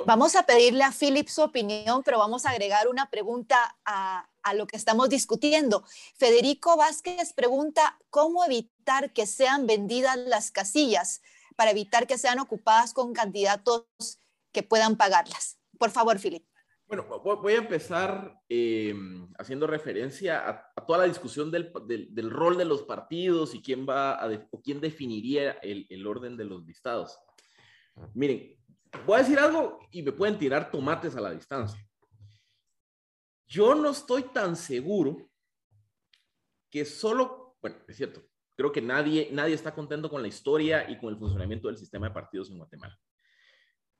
Vamos 0.05 0.35
a 0.37 0.43
pedirle 0.43 0.83
a 0.83 0.91
Philip 0.91 1.27
su 1.27 1.41
opinión, 1.41 2.01
pero 2.03 2.17
vamos 2.17 2.45
a 2.45 2.51
agregar 2.51 2.87
una 2.87 3.09
pregunta 3.09 3.77
a, 3.83 4.27
lo 4.55 4.65
que 4.65 4.77
estamos 4.77 5.09
discutiendo. 5.09 5.83
Federico 6.15 6.77
Vázquez 6.77 7.33
pregunta, 7.33 7.99
¿cómo 8.09 8.43
evitar 8.45 9.11
que 9.11 9.25
sean 9.25 9.67
vendidas 9.67 10.17
las 10.17 10.49
casillas 10.49 11.21
para 11.55 11.71
evitar 11.71 12.07
que 12.07 12.17
sean 12.17 12.39
ocupadas 12.39 12.93
con 12.93 13.13
candidatos 13.13 13.85
que 14.51 14.63
puedan 14.63 14.95
pagarlas? 14.95 15.59
Por 15.77 15.91
favor, 15.91 16.19
Philip. 16.19 16.45
Bueno, 16.87 17.05
voy 17.21 17.53
a 17.53 17.57
empezar 17.57 18.41
eh, 18.49 18.93
haciendo 19.37 19.67
referencia 19.67 20.73
a, 20.75 20.85
toda 20.85 20.99
la 20.99 21.05
discusión 21.05 21.51
del, 21.51 21.71
del, 21.87 22.29
rol 22.29 22.57
de 22.57 22.65
los 22.65 22.83
partidos 22.83 23.55
y 23.55 23.61
quién 23.61 23.85
va 23.87 24.13
a 24.13 24.47
o 24.51 24.61
quién 24.61 24.81
definiría 24.81 25.51
el, 25.61 25.85
el, 25.89 26.07
orden 26.07 26.35
de 26.35 26.45
los 26.45 26.65
listados. 26.65 27.17
Miren, 28.13 28.60
voy 29.05 29.15
a 29.15 29.23
decir 29.23 29.39
algo 29.39 29.79
y 29.91 30.01
me 30.01 30.11
pueden 30.11 30.37
tirar 30.37 30.71
tomates 30.71 31.15
a 31.15 31.21
la 31.21 31.31
distancia. 31.31 31.83
Yo 33.47 33.75
no 33.75 33.89
estoy 33.89 34.23
tan 34.23 34.55
seguro 34.55 35.29
que 36.69 36.85
solo, 36.85 37.57
bueno, 37.61 37.77
es 37.87 37.97
cierto, 37.97 38.23
creo 38.55 38.71
que 38.71 38.81
nadie, 38.81 39.29
nadie 39.31 39.55
está 39.55 39.73
contento 39.73 40.09
con 40.09 40.21
la 40.21 40.27
historia 40.27 40.89
y 40.89 40.97
con 40.97 41.09
el 41.13 41.19
funcionamiento 41.19 41.67
del 41.67 41.77
sistema 41.77 42.07
de 42.07 42.13
partidos 42.13 42.49
en 42.49 42.57
Guatemala. 42.57 42.97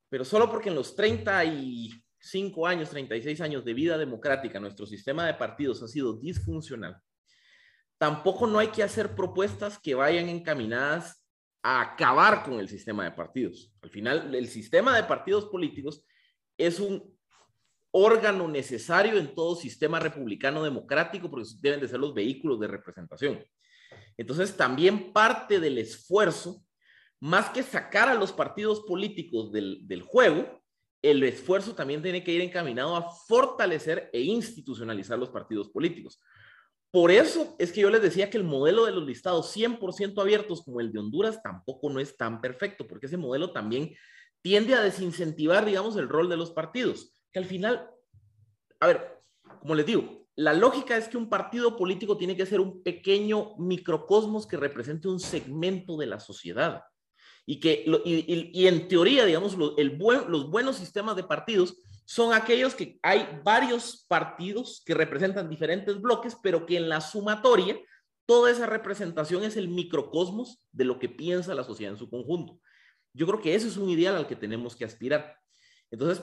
Pero 0.10 0.24
solo 0.24 0.50
porque 0.50 0.70
en 0.70 0.76
los 0.76 0.96
35 0.96 2.68
años, 2.68 2.89
36 2.89 3.42
años 3.42 3.66
de 3.66 3.74
vida 3.74 3.98
democrática 3.98 4.60
nuestro 4.60 4.86
sistema 4.86 5.26
de 5.26 5.34
partidos 5.34 5.82
ha 5.84 5.88
sido 5.88 6.18
disfuncional, 6.18 7.02
tampoco 7.98 8.48
no 8.48 8.60
hay 8.60 8.70
que 8.70 8.84
hacer 8.84 9.16
propuestas 9.16 9.80
que 9.80 9.96
vayan 9.96 10.30
encaminadas 10.30 11.21
a 11.64 11.82
acabar 11.82 12.43
con 12.43 12.59
el 12.59 12.68
sistema 12.68 13.03
de 13.03 13.12
partidos. 13.12 13.74
Al 13.82 13.89
final, 13.89 14.34
el 14.34 14.47
sistema 14.47 14.95
de 14.95 15.03
partidos 15.03 15.45
políticos 15.45 16.05
es 16.57 16.80
un 16.80 17.18
órgano 17.91 18.47
necesario 18.47 19.18
en 19.18 19.36
todo 19.36 19.55
sistema 19.55 19.99
republicano 19.99 20.64
democrático 20.64 21.30
porque 21.30 21.49
deben 21.59 21.82
de 21.82 21.88
ser 21.88 21.99
los 21.99 22.14
vehículos 22.14 22.59
de 22.59 22.68
representación. 22.68 23.45
Entonces, 24.18 24.55
también 24.55 25.12
parte 25.12 25.59
del 25.59 25.78
esfuerzo, 25.78 26.64
más 27.20 27.49
que 27.49 27.64
sacar 27.64 28.09
a 28.09 28.16
los 28.16 28.32
partidos 28.32 28.82
políticos 28.82 29.51
del, 29.51 29.88
del 29.88 30.01
juego, 30.01 30.62
el 31.01 31.24
esfuerzo 31.24 31.74
también 31.74 32.01
tiene 32.01 32.24
que 32.24 32.32
ir 32.32 32.41
encaminado 32.41 32.95
a 32.95 33.09
fortalecer 33.28 34.09
e 34.14 34.22
institucionalizar 34.22 35.18
los 35.18 35.30
partidos 35.30 35.70
políticos. 35.70 36.20
Por 36.92 37.10
eso 37.10 37.56
es 37.58 37.72
que 37.72 37.82
yo 37.82 37.89
les 37.89 38.02
decía 38.02 38.30
que 38.30 38.38
el 38.38 38.44
modelo 38.44 38.86
de 38.86 38.92
los 38.92 39.06
listados 39.06 39.56
100% 39.56 40.20
abiertos 40.22 40.64
como 40.64 40.82
el 40.82 40.92
de 40.92 41.00
Honduras 41.00 41.42
tampoco 41.42 41.89
no 41.89 42.00
es 42.00 42.18
tan 42.18 42.42
perfecto, 42.42 42.86
porque 42.86 43.06
ese 43.06 43.18
modelo 43.18 43.52
también 43.52 43.96
tiende 44.42 44.76
a 44.76 44.82
desincentivar, 44.82 45.66
digamos, 45.66 45.96
el 45.96 46.10
rol 46.10 46.28
de 46.28 46.38
los 46.38 46.52
partidos 46.52 47.14
que 47.32 47.39
al 47.39 47.46
final, 47.46 47.89
a 48.80 48.88
ver, 48.88 49.24
como 49.60 49.76
les 49.76 49.86
digo, 49.86 50.28
la 50.36 50.54
lógica 50.54 50.98
es 50.98 51.08
que 51.08 51.18
un 51.18 51.30
partido 51.30 51.78
político 51.78 52.18
tiene 52.18 52.36
que 52.36 52.46
ser 52.46 52.60
un 52.60 52.84
pequeño 52.84 53.56
microcosmos 53.58 54.48
que 54.48 54.58
represente 54.58 55.08
un 55.08 55.20
segmento 55.20 55.98
de 55.98 56.08
la 56.08 56.20
sociedad. 56.20 56.84
Y 57.46 57.60
que, 57.60 57.86
y, 58.06 58.68
en 58.68 58.88
teoría, 58.88 59.26
digamos, 59.26 59.58
los 59.58 60.50
buenos 60.50 60.78
sistemas 60.78 61.16
de 61.16 61.24
partidos 61.24 61.76
son 62.12 62.34
aquellos 62.34 62.76
que 62.76 62.99
hay 63.01 63.39
varios 63.41 64.05
partidos 64.05 64.84
que 64.86 64.93
representan 64.93 65.49
diferentes 65.49 66.01
bloques, 66.01 66.36
pero 66.43 66.66
que 66.66 66.76
en 66.76 66.89
la 66.89 66.99
sumatoria, 66.99 67.80
toda 68.26 68.51
esa 68.51 68.66
representación 68.66 69.45
es 69.45 69.55
el 69.55 69.70
microcosmos 69.70 70.62
de 70.74 70.84
lo 70.84 70.99
que 70.99 71.07
piensa 71.07 71.55
la 71.55 71.64
sociedad 71.64 71.93
en 71.93 71.97
su 71.97 72.09
conjunto. 72.09 72.59
Yo 73.14 73.26
creo 73.28 73.39
que 73.39 73.55
ese 73.55 73.70
es 73.70 73.78
un 73.78 73.89
ideal 73.89 74.18
al 74.18 74.28
que 74.28 74.36
tenemos 74.36 74.76
que 74.76 74.84
aspirar. 74.84 75.38
Entonces, 75.89 76.22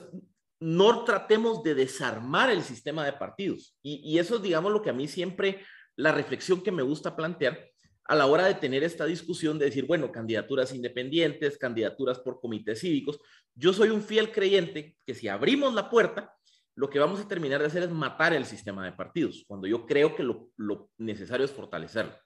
no 0.59 1.05
tratemos 1.05 1.63
de 1.63 1.73
desarmar 1.73 2.51
el 2.51 2.61
sistema 2.61 3.03
de 3.03 3.13
partidos. 3.13 3.75
Y, 3.81 4.19
eso 4.19 4.35
es, 4.35 4.43
digamos, 4.43 4.71
lo 4.71 4.83
que 4.83 4.91
a 4.91 4.93
mí 4.93 5.07
siempre, 5.07 5.65
la 5.95 6.11
reflexión 6.11 6.61
que 6.61 6.71
me 6.71 6.83
gusta 6.83 7.15
plantear 7.15 7.67
a 8.09 8.15
la 8.15 8.25
hora 8.25 8.47
de 8.47 8.55
tener 8.55 8.83
esta 8.83 9.05
discusión 9.05 9.59
de 9.59 9.65
decir, 9.65 9.85
bueno, 9.85 10.11
candidaturas 10.11 10.73
independientes, 10.73 11.59
candidaturas 11.59 12.17
por 12.17 12.41
comités 12.41 12.79
cívicos. 12.79 13.19
Yo 13.53 13.71
soy 13.71 13.89
un 13.89 14.01
fiel 14.01 14.31
creyente 14.31 14.97
que 15.05 15.13
si 15.13 15.27
abrimos 15.27 15.75
la 15.75 15.91
puerta, 15.91 16.35
lo 16.73 16.89
que 16.89 16.97
vamos 16.97 17.19
a 17.19 17.27
terminar 17.27 17.61
de 17.61 17.67
hacer 17.67 17.83
es 17.83 17.91
matar 17.91 18.33
el 18.33 18.45
sistema 18.45 18.83
de 18.83 18.93
partidos, 18.93 19.45
cuando 19.47 19.67
yo 19.67 19.85
creo 19.85 20.15
que 20.15 20.23
lo, 20.23 20.89
necesario 20.97 21.45
es 21.45 21.51
fortalecerlo. 21.51 22.17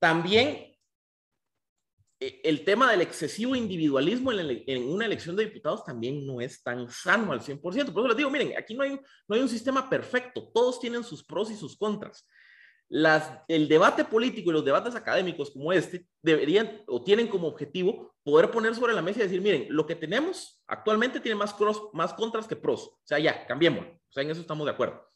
También 0.00 0.74
eh, 2.18 2.40
el 2.42 2.64
tema 2.64 2.90
del 2.90 3.02
excesivo 3.02 3.54
individualismo 3.54 4.32
en, 4.32 4.82
una 4.82 5.06
elección 5.06 5.36
de 5.36 5.44
diputados 5.44 5.84
también 5.84 6.26
no 6.26 6.40
es 6.40 6.60
tan 6.60 6.90
sano 6.90 7.30
al 7.30 7.40
100%. 7.40 7.60
Por 7.60 7.76
eso 7.76 8.08
les 8.08 8.16
digo, 8.16 8.30
miren, 8.30 8.54
aquí 8.58 8.74
no 8.74 8.82
hay, 8.82 8.98
no 9.28 9.36
hay 9.36 9.42
un 9.42 9.48
sistema 9.48 9.88
perfecto, 9.88 10.50
todos 10.52 10.80
tienen 10.80 11.04
sus 11.04 11.24
pros 11.24 11.52
y 11.52 11.56
sus 11.56 11.78
contras. 11.78 12.26
Las, 12.90 13.30
el 13.48 13.68
debate 13.68 14.04
político 14.04 14.50
y 14.50 14.52
los 14.54 14.64
debates 14.64 14.94
académicos 14.94 15.50
como 15.50 15.72
este 15.72 16.06
deberían 16.22 16.82
o 16.86 17.04
tienen 17.04 17.28
como 17.28 17.48
objetivo 17.48 18.14
poder 18.22 18.50
poner 18.50 18.74
sobre 18.74 18.94
la 18.94 19.02
mesa 19.02 19.20
y 19.20 19.24
decir, 19.24 19.42
miren, 19.42 19.66
lo 19.68 19.86
que 19.86 19.94
tenemos 19.94 20.62
actualmente 20.66 21.20
tiene 21.20 21.36
más, 21.36 21.54
más 21.92 22.14
contras 22.14 22.48
que 22.48 22.56
pros. 22.56 22.86
O 22.86 23.00
sea, 23.04 23.18
ya, 23.18 23.46
cambiemos. 23.46 23.84
O 23.84 24.12
sea, 24.12 24.22
en 24.22 24.30
eso 24.30 24.40
estamos 24.40 24.64
de 24.64 24.72
acuerdo 24.72 25.08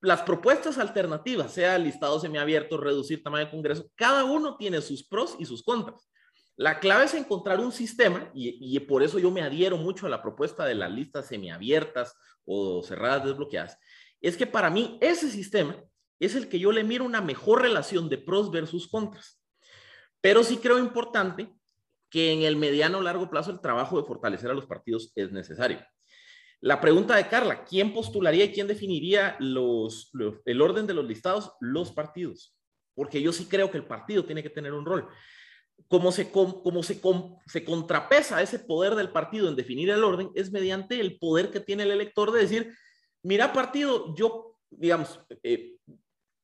las 0.00 0.22
propuestas 0.22 0.78
alternativas, 0.78 1.52
sea 1.52 1.76
listado 1.76 2.20
semiabierto, 2.20 2.78
reducir 2.78 3.22
tamaño 3.22 3.46
de 3.46 3.50
Congreso, 3.50 3.90
cada 3.96 4.24
uno 4.24 4.56
tiene 4.56 4.80
sus 4.80 5.06
pros 5.06 5.34
y 5.40 5.44
sus 5.44 5.64
contras. 5.64 6.08
La 6.56 6.78
clave 6.78 7.06
es 7.06 7.14
encontrar 7.14 7.58
un 7.58 7.72
sistema, 7.72 8.30
y, 8.32 8.78
por 8.80 9.02
eso 9.02 9.18
yo 9.18 9.30
me 9.30 9.42
adhiero 9.42 9.76
mucho 9.76 10.06
a 10.06 10.10
la 10.10 10.22
propuesta 10.22 10.64
de 10.64 10.76
las 10.76 10.90
listas 10.92 11.26
semiabiertas 11.26 12.14
o 12.44 12.82
cerradas 12.82 13.24
desbloqueadas, 13.24 13.76
es 14.20 14.36
que 14.36 14.46
para 14.46 14.70
mí 14.70 14.98
ese 15.00 15.28
sistema 15.30 15.82
es 16.20 16.34
el 16.36 16.48
que 16.48 16.58
yo 16.58 16.70
le 16.70 16.84
miro 16.84 17.04
una 17.04 17.20
mejor 17.20 17.62
relación 17.62 18.08
de 18.08 18.18
pros 18.18 18.50
versus 18.50 18.88
contras. 18.88 19.42
Pero 20.20 20.44
sí 20.44 20.58
creo 20.58 20.78
importante 20.78 21.52
que 22.10 22.32
en 22.32 22.42
el 22.42 22.56
mediano 22.56 22.98
o 22.98 23.02
largo 23.02 23.30
plazo 23.30 23.50
el 23.50 23.60
trabajo 23.60 24.00
de 24.00 24.06
fortalecer 24.06 24.50
a 24.50 24.54
los 24.54 24.66
partidos 24.66 25.12
es 25.14 25.32
necesario. 25.32 25.80
La 26.60 26.80
pregunta 26.80 27.16
de 27.16 27.26
Carla, 27.26 27.64
¿quién 27.64 27.94
postularía 27.94 28.44
y 28.44 28.52
quién 28.52 28.66
definiría 28.66 29.36
los, 29.40 30.12
el 30.44 30.60
orden 30.60 30.86
de 30.86 30.92
los 30.92 31.06
listados? 31.06 31.52
Los 31.60 31.90
partidos, 31.90 32.54
porque 32.94 33.22
yo 33.22 33.32
sí 33.32 33.46
creo 33.46 33.70
que 33.70 33.78
el 33.78 33.86
partido 33.86 34.26
tiene 34.26 34.42
que 34.42 34.50
tener 34.50 34.74
un 34.74 34.84
rol. 34.84 35.08
Como 35.88 36.12
se, 36.12 36.30
como 36.30 36.82
se, 36.82 37.00
se 37.46 37.64
contrapesa 37.64 38.42
ese 38.42 38.58
poder 38.58 38.94
del 38.94 39.10
partido 39.10 39.48
en 39.48 39.56
definir 39.56 39.88
el 39.88 40.04
orden, 40.04 40.30
es 40.34 40.52
mediante 40.52 41.00
el 41.00 41.18
poder 41.18 41.50
que 41.50 41.60
tiene 41.60 41.84
el 41.84 41.92
elector 41.92 42.30
de 42.30 42.40
decir, 42.40 42.74
mira 43.22 43.54
partido, 43.54 44.14
yo, 44.14 44.58
digamos, 44.68 45.18
eh, 45.42 45.78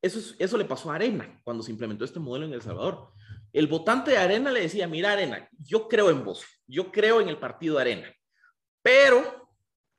eso, 0.07 0.35
eso 0.39 0.57
le 0.57 0.65
pasó 0.65 0.91
a 0.91 0.95
Arena 0.95 1.41
cuando 1.45 1.63
se 1.63 1.71
implementó 1.71 2.05
este 2.05 2.21
modelo 2.21 2.47
en 2.47 2.55
El 2.55 2.63
Salvador. 2.63 3.13
El 3.53 3.67
votante 3.67 4.13
de 4.13 4.19
Arena 4.19 4.51
le 4.51 4.61
decía, 4.61 4.87
mira 4.87 5.13
Arena, 5.13 5.49
yo 5.59 5.89
creo 5.89 6.11
en 6.11 6.25
vos, 6.25 6.45
yo 6.67 6.91
creo 6.91 7.21
en 7.21 7.29
el 7.29 7.39
partido 7.39 7.79
Arena, 7.79 8.13
pero 8.83 9.49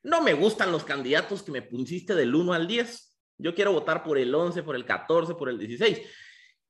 no 0.03 0.21
me 0.21 0.33
gustan 0.33 0.71
los 0.71 0.83
candidatos 0.83 1.43
que 1.43 1.51
me 1.51 1.61
pusiste 1.61 2.15
del 2.15 2.33
1 2.33 2.53
al 2.53 2.67
10. 2.67 3.17
Yo 3.39 3.53
quiero 3.53 3.73
votar 3.73 4.03
por 4.03 4.17
el 4.17 4.33
11, 4.33 4.63
por 4.63 4.75
el 4.75 4.85
14, 4.85 5.35
por 5.35 5.49
el 5.49 5.57
16. 5.59 6.01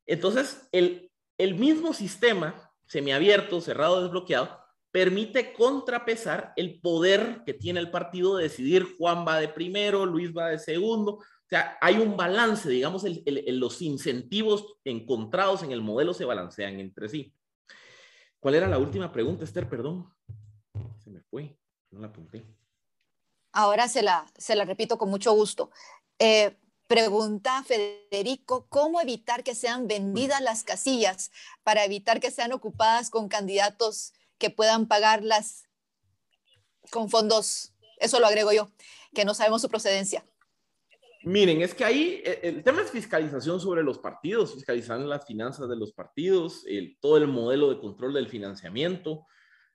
Entonces, 0.05 0.67
el, 0.71 1.11
el 1.38 1.55
mismo 1.55 1.93
sistema 1.93 2.71
semiabierto, 2.88 3.61
cerrado, 3.61 4.01
desbloqueado, 4.01 4.59
permite 4.91 5.53
contrapesar 5.53 6.53
el 6.55 6.79
poder 6.79 7.43
que 7.45 7.53
tiene 7.53 7.79
el 7.79 7.91
partido 7.91 8.38
de 8.38 8.43
decidir 8.43 8.95
Juan 8.97 9.25
va 9.27 9.39
de 9.39 9.49
primero, 9.49 10.05
Luis 10.05 10.35
va 10.35 10.49
de 10.49 10.59
segundo. 10.59 11.23
O 11.47 11.49
sea, 11.49 11.77
hay 11.79 11.97
un 11.97 12.17
balance, 12.17 12.67
digamos, 12.67 13.05
los 13.25 13.81
incentivos 13.81 14.75
encontrados 14.83 15.63
en 15.63 15.71
el 15.71 15.81
modelo 15.81 16.13
se 16.13 16.25
balancean 16.25 16.81
entre 16.81 17.07
sí. 17.07 17.33
¿Cuál 18.41 18.55
era 18.55 18.67
la 18.67 18.77
última 18.77 19.13
pregunta, 19.13 19.45
Esther? 19.45 19.69
Perdón. 19.69 20.13
Se 20.97 21.09
me 21.09 21.21
fue, 21.21 21.57
no 21.91 22.01
la 22.01 22.07
apunté. 22.07 22.45
Ahora 23.53 23.87
se 23.87 24.01
la, 24.01 24.29
se 24.37 24.57
la 24.57 24.65
repito 24.65 24.97
con 24.97 25.09
mucho 25.09 25.31
gusto. 25.31 25.71
Eh, 26.19 26.57
pregunta 26.87 27.63
Federico, 27.63 28.67
¿cómo 28.67 28.99
evitar 28.99 29.45
que 29.45 29.55
sean 29.55 29.87
vendidas 29.87 30.41
las 30.41 30.65
casillas 30.65 31.31
para 31.63 31.85
evitar 31.85 32.19
que 32.19 32.29
sean 32.29 32.51
ocupadas 32.51 33.09
con 33.09 33.29
candidatos 33.29 34.13
que 34.37 34.49
puedan 34.49 34.85
pagarlas 34.89 35.63
con 36.91 37.09
fondos? 37.09 37.71
Eso 37.99 38.19
lo 38.19 38.27
agrego 38.27 38.51
yo, 38.51 38.69
que 39.15 39.23
no 39.23 39.33
sabemos 39.33 39.61
su 39.61 39.69
procedencia. 39.69 40.25
Miren, 41.28 41.61
es 41.61 41.75
que 41.75 41.84
ahí 41.84 42.21
eh, 42.23 42.39
el 42.43 42.63
tema 42.63 42.82
es 42.82 42.89
fiscalización 42.89 43.60
sobre 43.60 43.84
los 43.84 43.99
partidos, 43.99 44.53
fiscalizar 44.53 44.97
las 45.01 45.26
finanzas 45.26 45.68
de 45.68 45.76
los 45.76 45.91
partidos, 45.91 46.64
el, 46.65 46.97
todo 47.01 47.18
el 47.18 47.27
modelo 47.27 47.69
de 47.69 47.81
control 47.81 48.14
del 48.14 48.30
financiamiento, 48.30 49.26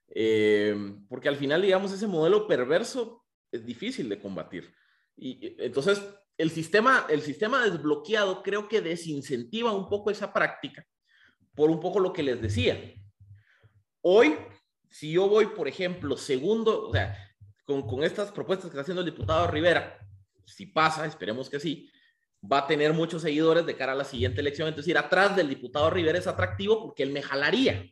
eh, 0.07 0.75
porque 1.07 1.29
al 1.29 1.35
final, 1.35 1.61
digamos, 1.61 1.91
ese 1.91 2.07
modelo 2.07 2.47
perverso 2.47 3.23
es 3.51 3.63
difícil 3.63 4.09
de 4.09 4.19
combatir. 4.19 4.73
Y 5.15 5.55
entonces, 5.63 6.01
el 6.39 6.49
sistema, 6.49 7.05
el 7.07 7.21
sistema 7.21 7.63
desbloqueado 7.63 8.41
creo 8.41 8.67
que 8.67 8.81
desincentiva 8.81 9.73
un 9.73 9.87
poco 9.89 10.09
esa 10.09 10.33
práctica 10.33 10.83
por 11.53 11.69
un 11.69 11.79
poco 11.79 11.99
lo 11.99 12.13
que 12.13 12.23
les 12.23 12.41
decía. 12.41 12.81
Hoy, 14.01 14.35
si 14.89 15.11
yo 15.11 15.29
voy, 15.29 15.45
por 15.45 15.67
ejemplo, 15.67 16.17
segundo, 16.17 16.87
o 16.87 16.91
sea, 16.91 17.15
con, 17.63 17.83
con 17.85 18.03
estas 18.03 18.31
propuestas 18.31 18.65
que 18.65 18.69
está 18.71 18.81
haciendo 18.81 19.01
el 19.01 19.11
diputado 19.11 19.45
Rivera, 19.51 19.99
si 20.45 20.67
pasa, 20.67 21.05
esperemos 21.05 21.49
que 21.49 21.59
sí, 21.59 21.89
va 22.51 22.59
a 22.59 22.67
tener 22.67 22.93
muchos 22.93 23.21
seguidores 23.21 23.65
de 23.65 23.75
cara 23.75 23.93
a 23.93 23.95
la 23.95 24.03
siguiente 24.03 24.41
elección. 24.41 24.67
Entonces, 24.67 24.89
ir 24.89 24.97
atrás 24.97 25.35
del 25.35 25.49
diputado 25.49 25.89
Rivera 25.89 26.17
es 26.17 26.27
atractivo 26.27 26.81
porque 26.81 27.03
él 27.03 27.11
me 27.11 27.21
jalaría. 27.21 27.85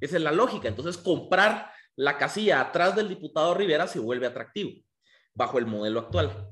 Esa 0.00 0.16
es 0.16 0.22
la 0.22 0.32
lógica. 0.32 0.68
Entonces, 0.68 0.98
comprar 0.98 1.70
la 1.94 2.18
casilla 2.18 2.60
atrás 2.60 2.94
del 2.96 3.08
diputado 3.08 3.54
Rivera 3.54 3.86
se 3.86 3.98
vuelve 3.98 4.26
atractivo. 4.26 4.72
bajo 5.34 5.58
el 5.58 5.66
modelo 5.66 6.00
actual. 6.00 6.48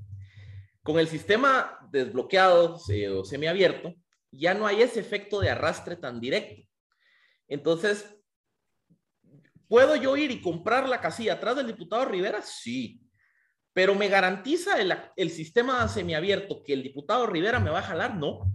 Con 0.83 0.99
el 0.99 1.09
sistema 1.09 1.79
desbloqueado 1.91 2.77
o 2.77 3.25
semiabierto, 3.25 3.95
ya 4.31 4.53
no 4.53 4.67
hay 4.67 4.83
ese 4.83 5.01
efecto 5.01 5.41
de 5.41 5.49
arrastre 5.49 5.97
tan 5.97 6.21
directo. 6.21 6.69
Entonces, 7.49 8.15
¿puedo 9.69 9.97
yo 9.97 10.17
ir 10.19 10.31
y 10.31 10.43
comprar 10.43 10.87
la 10.87 11.01
casilla 11.01 11.35
atrás 11.35 11.57
del 11.57 11.69
diputado 11.69 12.05
Rivera? 12.05 12.43
Sí. 12.43 13.01
Pero 13.75 13.95
¿me 13.95 14.09
garantiza 14.09 14.81
el, 14.81 14.95
el 15.17 15.31
sistema 15.31 15.87
semiabierto 15.89 16.63
que 16.65 16.73
el 16.73 16.83
diputado 16.83 17.27
Rivera 17.27 17.61
me 17.61 17.71
va 17.71 17.81
a 17.81 17.83
jalar? 17.83 18.17
No, 18.17 18.51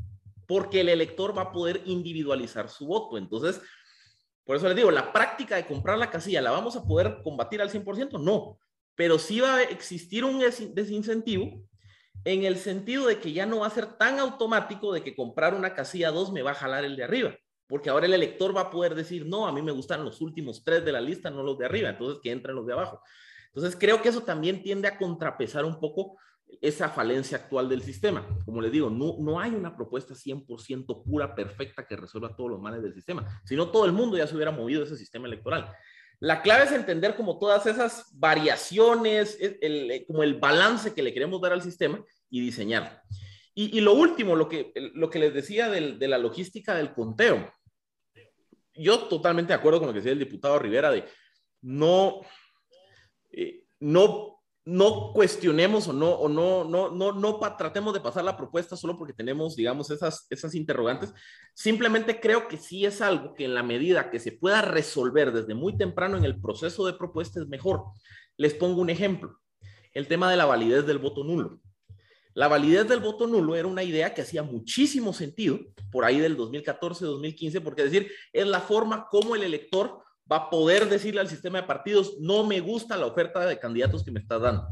porque 0.47 0.81
el 0.81 0.89
elector 0.89 1.37
va 1.37 1.43
a 1.43 1.51
poder 1.51 1.81
individualizar 1.85 2.69
su 2.69 2.87
voto. 2.87 3.19
Entonces, 3.19 3.61
por 4.43 4.55
eso 4.55 4.67
les 4.67 4.75
digo, 4.75 4.89
la 4.89 5.13
práctica 5.13 5.57
de 5.57 5.67
comprar 5.67 5.99
la 5.99 6.09
casilla, 6.09 6.41
¿la 6.41 6.49
vamos 6.49 6.75
a 6.75 6.83
poder 6.83 7.19
combatir 7.23 7.61
al 7.61 7.69
100%? 7.69 8.19
No, 8.19 8.57
pero 8.95 9.19
sí 9.19 9.39
va 9.41 9.57
a 9.57 9.61
existir 9.61 10.25
un 10.25 10.39
desincentivo 10.73 11.63
en 12.25 12.43
el 12.43 12.57
sentido 12.57 13.05
de 13.05 13.19
que 13.19 13.31
ya 13.31 13.45
no 13.45 13.59
va 13.59 13.67
a 13.67 13.69
ser 13.71 13.97
tan 13.97 14.19
automático 14.19 14.91
de 14.91 15.03
que 15.03 15.15
comprar 15.15 15.53
una 15.53 15.73
casilla 15.73 16.11
2 16.11 16.31
me 16.31 16.41
va 16.41 16.51
a 16.51 16.55
jalar 16.55 16.83
el 16.83 16.95
de 16.95 17.03
arriba, 17.03 17.37
porque 17.67 17.89
ahora 17.89 18.07
el 18.07 18.13
elector 18.13 18.55
va 18.55 18.61
a 18.61 18.69
poder 18.71 18.95
decir, 18.95 19.25
no, 19.25 19.47
a 19.47 19.53
mí 19.53 19.61
me 19.61 19.71
gustan 19.71 20.03
los 20.03 20.19
últimos 20.19 20.63
tres 20.63 20.83
de 20.83 20.91
la 20.91 20.99
lista, 20.99 21.29
no 21.29 21.43
los 21.43 21.57
de 21.57 21.65
arriba, 21.65 21.89
entonces 21.89 22.19
que 22.21 22.31
entren 22.31 22.55
los 22.55 22.65
de 22.65 22.73
abajo. 22.73 23.01
Entonces 23.53 23.77
creo 23.79 24.01
que 24.01 24.09
eso 24.09 24.21
también 24.21 24.61
tiende 24.61 24.87
a 24.87 24.97
contrapesar 24.97 25.65
un 25.65 25.79
poco 25.79 26.17
esa 26.61 26.89
falencia 26.89 27.37
actual 27.37 27.69
del 27.69 27.81
sistema. 27.83 28.27
Como 28.45 28.61
les 28.61 28.71
digo, 28.71 28.89
no, 28.89 29.17
no 29.19 29.39
hay 29.39 29.51
una 29.51 29.75
propuesta 29.75 30.13
100% 30.13 31.03
pura, 31.03 31.35
perfecta, 31.35 31.85
que 31.87 31.95
resuelva 31.95 32.35
todos 32.35 32.51
los 32.51 32.61
males 32.61 32.81
del 32.81 32.93
sistema, 32.93 33.41
sino 33.45 33.69
todo 33.69 33.85
el 33.85 33.91
mundo 33.91 34.17
ya 34.17 34.27
se 34.27 34.35
hubiera 34.35 34.51
movido 34.51 34.83
ese 34.83 34.97
sistema 34.97 35.27
electoral. 35.27 35.71
La 36.19 36.41
clave 36.41 36.65
es 36.65 36.71
entender 36.71 37.15
como 37.15 37.39
todas 37.39 37.65
esas 37.65 38.07
variaciones, 38.13 39.37
el, 39.39 40.03
como 40.05 40.23
el 40.23 40.35
balance 40.35 40.93
que 40.93 41.03
le 41.03 41.13
queremos 41.13 41.39
dar 41.39 41.53
al 41.53 41.61
sistema 41.61 42.03
y 42.29 42.41
diseñar. 42.41 43.03
Y, 43.55 43.81
lo 43.81 43.93
último, 43.93 44.37
lo 44.37 44.47
que, 44.47 44.71
lo 44.93 45.09
que 45.09 45.19
les 45.19 45.33
decía 45.33 45.69
de 45.69 46.07
la 46.07 46.17
logística 46.17 46.73
del 46.75 46.93
conteo. 46.93 47.53
Yo 48.73 48.99
totalmente 49.09 49.49
de 49.49 49.59
acuerdo 49.59 49.79
con 49.79 49.87
lo 49.87 49.93
que 49.93 49.99
decía 49.99 50.13
el 50.13 50.19
diputado 50.19 50.59
Rivera 50.59 50.91
de 50.91 51.03
no, 51.61 52.21
eh, 53.31 53.63
no 53.79 54.39
no 54.69 55.13
cuestionemos 55.13 55.87
o 55.87 55.93
no, 55.93 56.11
o 56.11 56.29
no, 56.29 56.63
no, 56.63 56.91
no, 56.91 57.11
no 57.11 57.39
tratemos 57.57 57.91
de 57.91 58.01
pasar 58.01 58.23
la 58.23 58.37
propuesta 58.37 58.77
solo 58.77 58.95
porque 58.95 59.13
tenemos, 59.13 59.55
digamos, 59.55 59.89
esas, 59.89 60.27
esas 60.29 60.53
interrogantes. 60.53 61.11
Simplemente 61.55 62.19
creo 62.19 62.47
que 62.47 62.57
sí 62.57 62.85
es 62.85 63.01
algo 63.01 63.33
que 63.33 63.45
en 63.45 63.55
la 63.55 63.63
medida 63.63 64.11
que 64.11 64.19
se 64.19 64.31
pueda 64.31 64.61
resolver 64.61 65.31
desde 65.31 65.55
muy 65.55 65.75
temprano 65.75 66.17
en 66.17 66.23
el 66.23 66.39
proceso 66.39 66.85
de 66.85 66.93
propuesta 66.93 67.39
es 67.39 67.47
mejor. 67.47 67.83
Les 68.37 68.53
pongo 68.53 68.79
un 68.79 68.91
ejemplo. 68.91 69.39
El 69.91 70.07
tema 70.07 70.29
de 70.29 70.37
la 70.37 70.45
validez 70.45 70.85
del 70.85 70.99
voto 70.99 71.23
nulo. 71.23 71.59
La 72.35 72.47
validez 72.47 72.87
del 72.87 72.99
voto 72.99 73.25
nulo 73.25 73.55
era 73.55 73.67
una 73.67 73.81
idea 73.81 74.13
que 74.13 74.21
hacía 74.21 74.43
muchísimo 74.43 75.13
sentido 75.13 75.59
por 75.91 76.05
ahí 76.05 76.19
del 76.19 76.37
2014-2015, 76.37 77.63
porque 77.63 77.83
es 77.83 77.91
decir, 77.91 78.11
es 78.31 78.45
la 78.45 78.61
forma 78.61 79.07
como 79.09 79.35
el 79.35 79.41
elector 79.41 80.03
va 80.31 80.37
a 80.37 80.49
poder 80.49 80.87
decirle 80.87 81.21
al 81.21 81.29
sistema 81.29 81.61
de 81.61 81.67
partidos, 81.67 82.15
no 82.19 82.43
me 82.43 82.59
gusta 82.59 82.97
la 82.97 83.05
oferta 83.05 83.45
de 83.45 83.59
candidatos 83.59 84.03
que 84.03 84.11
me 84.11 84.19
estás 84.19 84.41
dando. 84.41 84.67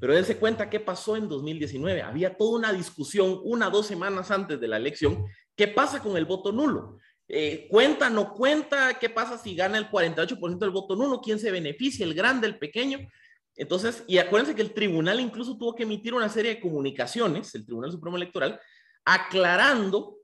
Pero 0.00 0.14
dense 0.14 0.36
cuenta 0.36 0.70
qué 0.70 0.80
pasó 0.80 1.16
en 1.16 1.28
2019. 1.28 2.02
Había 2.02 2.36
toda 2.36 2.58
una 2.58 2.72
discusión 2.72 3.40
una 3.42 3.68
dos 3.68 3.86
semanas 3.86 4.30
antes 4.30 4.60
de 4.60 4.68
la 4.68 4.76
elección. 4.76 5.24
¿Qué 5.56 5.68
pasa 5.68 6.00
con 6.00 6.16
el 6.16 6.24
voto 6.24 6.52
nulo? 6.52 6.98
Eh, 7.26 7.66
¿Cuenta, 7.68 8.08
no 8.08 8.32
cuenta? 8.32 8.98
¿Qué 8.98 9.10
pasa 9.10 9.36
si 9.36 9.54
gana 9.54 9.76
el 9.76 9.90
48% 9.90 10.58
del 10.58 10.70
voto 10.70 10.94
nulo? 10.94 11.20
¿Quién 11.20 11.38
se 11.38 11.50
beneficia? 11.50 12.06
¿El 12.06 12.14
grande, 12.14 12.46
el 12.46 12.58
pequeño? 12.58 13.00
Entonces, 13.56 14.04
y 14.06 14.18
acuérdense 14.18 14.54
que 14.54 14.62
el 14.62 14.72
tribunal 14.72 15.18
incluso 15.18 15.58
tuvo 15.58 15.74
que 15.74 15.82
emitir 15.82 16.14
una 16.14 16.28
serie 16.28 16.54
de 16.54 16.60
comunicaciones, 16.60 17.52
el 17.56 17.66
Tribunal 17.66 17.90
Supremo 17.90 18.16
Electoral, 18.16 18.58
aclarando 19.04 20.18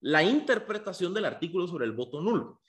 la 0.00 0.22
interpretación 0.22 1.12
del 1.12 1.24
artículo 1.24 1.66
sobre 1.66 1.84
el 1.84 1.92
voto 1.92 2.20
nulo. 2.20 2.60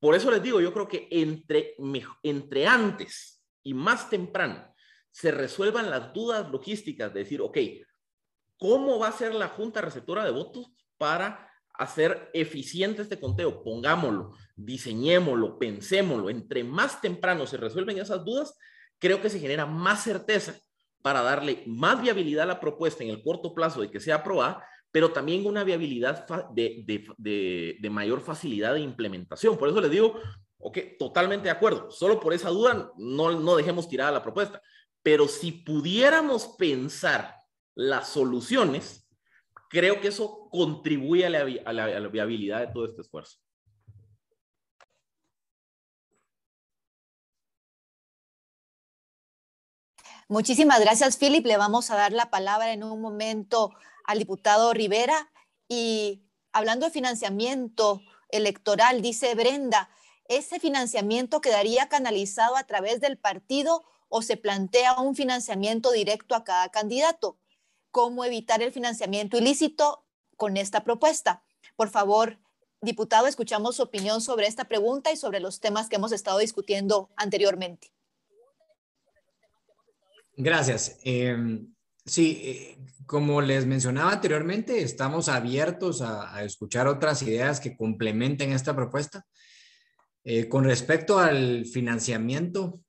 Por 0.00 0.14
eso 0.14 0.30
les 0.30 0.42
digo, 0.42 0.60
yo 0.60 0.72
creo 0.72 0.88
que 0.88 1.08
entre, 1.10 2.66
antes 2.66 3.44
y 3.62 3.74
más 3.74 4.08
temprano 4.08 4.74
se 5.10 5.30
resuelvan 5.30 5.90
las 5.90 6.12
dudas 6.14 6.50
logísticas 6.50 7.12
de 7.12 7.20
decir, 7.20 7.42
ok, 7.42 7.58
¿cómo 8.56 8.98
va 8.98 9.08
a 9.08 9.12
ser 9.12 9.34
la 9.34 9.48
Junta 9.48 9.82
Receptora 9.82 10.24
de 10.24 10.30
Votos 10.30 10.72
para 10.96 11.50
hacer 11.74 12.30
eficiente 12.32 13.02
este 13.02 13.20
conteo? 13.20 13.62
Pongámoslo, 13.62 14.32
diseñémoslo, 14.56 15.58
pensémoslo. 15.58 16.30
Entre 16.30 16.64
más 16.64 17.02
temprano 17.02 17.46
se 17.46 17.58
resuelven 17.58 17.98
esas 17.98 18.24
dudas, 18.24 18.56
creo 18.98 19.20
que 19.20 19.28
se 19.28 19.38
genera 19.38 19.66
más 19.66 20.02
certeza 20.02 20.58
para 21.02 21.22
darle 21.22 21.62
más 21.66 22.00
viabilidad 22.00 22.44
a 22.44 22.54
la 22.54 22.60
propuesta 22.60 23.04
en 23.04 23.10
el 23.10 23.22
corto 23.22 23.54
plazo 23.54 23.82
de 23.82 23.90
que 23.90 24.00
sea 24.00 24.16
aprobada, 24.16 24.66
pero 24.92 25.12
también 25.12 25.46
una 25.46 25.64
viabilidad 25.64 26.26
de, 26.50 27.78
mayor 27.90 28.20
facilidad 28.20 28.74
de 28.74 28.80
implementación. 28.80 29.56
Por 29.56 29.68
eso 29.68 29.80
les 29.80 29.90
digo, 29.90 30.18
ok, 30.58 30.78
totalmente 30.98 31.44
de 31.44 31.50
acuerdo. 31.50 31.90
Solo 31.90 32.18
por 32.18 32.32
esa 32.32 32.50
duda 32.50 32.92
no, 32.96 33.38
no 33.38 33.56
dejemos 33.56 33.88
tirada 33.88 34.10
la 34.10 34.22
propuesta. 34.22 34.60
Pero 35.02 35.28
si 35.28 35.52
pudiéramos 35.52 36.48
pensar 36.58 37.36
las 37.74 38.08
soluciones, 38.08 39.08
creo 39.68 40.00
que 40.00 40.08
eso 40.08 40.48
contribuye 40.50 41.24
a 41.24 41.30
la, 41.30 41.40
a 41.64 41.72
la 41.72 42.08
viabilidad 42.08 42.60
de 42.60 42.72
todo 42.72 42.86
este 42.86 43.02
esfuerzo. 43.02 43.38
Muchísimas 50.30 50.80
gracias, 50.80 51.16
Philip. 51.16 51.44
Le 51.44 51.56
vamos 51.56 51.90
a 51.90 51.96
dar 51.96 52.12
la 52.12 52.30
palabra 52.30 52.72
en 52.72 52.84
un 52.84 53.00
momento 53.00 53.72
al 54.10 54.18
diputado 54.18 54.72
Rivera. 54.72 55.30
Y 55.68 56.22
hablando 56.52 56.86
de 56.86 56.92
financiamiento 56.92 58.02
electoral, 58.28 59.02
dice 59.02 59.34
Brenda, 59.34 59.88
¿ese 60.28 60.58
financiamiento 60.58 61.40
quedaría 61.40 61.88
canalizado 61.88 62.56
a 62.56 62.64
través 62.64 63.00
del 63.00 63.18
partido 63.18 63.84
o 64.08 64.22
se 64.22 64.36
plantea 64.36 65.00
un 65.00 65.14
financiamiento 65.14 65.92
directo 65.92 66.34
a 66.34 66.42
cada 66.44 66.68
candidato? 66.70 67.38
¿Cómo 67.92 68.24
evitar 68.24 68.62
el 68.62 68.72
financiamiento 68.72 69.38
ilícito 69.38 70.04
con 70.36 70.56
esta 70.56 70.82
propuesta? 70.82 71.44
Por 71.76 71.88
favor, 71.88 72.40
diputado, 72.80 73.28
escuchamos 73.28 73.76
su 73.76 73.82
opinión 73.82 74.20
sobre 74.20 74.48
esta 74.48 74.64
pregunta 74.64 75.12
y 75.12 75.16
sobre 75.16 75.38
los 75.38 75.60
temas 75.60 75.88
que 75.88 75.96
hemos 75.96 76.10
estado 76.10 76.38
discutiendo 76.38 77.10
anteriormente. 77.16 77.92
Gracias. 80.36 80.98
Eh, 81.04 81.36
Sí, 82.10 82.40
eh, 82.42 82.78
como 83.06 83.40
les 83.40 83.66
mencionaba 83.66 84.10
anteriormente, 84.10 84.82
estamos 84.82 85.28
abiertos 85.28 86.02
a, 86.02 86.42
escuchar 86.42 86.88
otras 86.88 87.22
ideas 87.22 87.60
que 87.60 87.76
complementen 87.76 88.50
esta 88.50 88.74
propuesta. 88.74 89.24
Eh, 90.24 90.48
con 90.48 90.64
respecto 90.64 91.20
al 91.20 91.66
financiamiento 91.66 92.80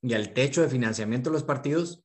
y 0.00 0.14
al 0.14 0.32
techo 0.32 0.62
de 0.62 0.70
financiamiento 0.70 1.28
de 1.28 1.34
los 1.34 1.42
partidos, 1.42 2.02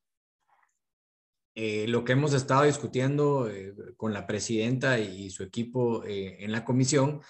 eh, 1.56 1.88
lo 1.88 2.04
que 2.04 2.12
hemos 2.12 2.34
estado 2.34 2.64
discutiendo 2.64 3.50
con 3.96 4.12
la 4.12 4.28
presidenta 4.28 5.00
y 5.00 5.30
su 5.30 5.44
equipo 5.44 6.04
en 6.06 6.52
la 6.52 6.66
comisión 6.66 7.22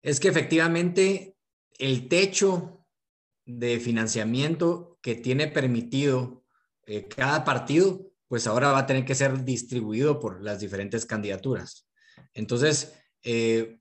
es 0.00 0.20
que 0.20 0.28
efectivamente 0.28 1.34
el 1.76 2.06
techo 2.06 2.86
de 3.46 3.80
financiamiento 3.80 4.96
que 5.02 5.16
tiene 5.16 5.48
permitido 5.48 6.44
cada 7.08 7.44
partido 7.44 8.13
pues 8.28 8.46
ahora 8.46 8.72
va 8.72 8.80
a 8.80 8.86
tener 8.86 9.04
que 9.04 9.14
ser 9.14 9.44
distribuido 9.44 10.18
por 10.18 10.42
las 10.42 10.60
diferentes 10.60 11.06
candidaturas. 11.06 11.88
Entonces, 12.32 12.94
eh, 13.22 13.78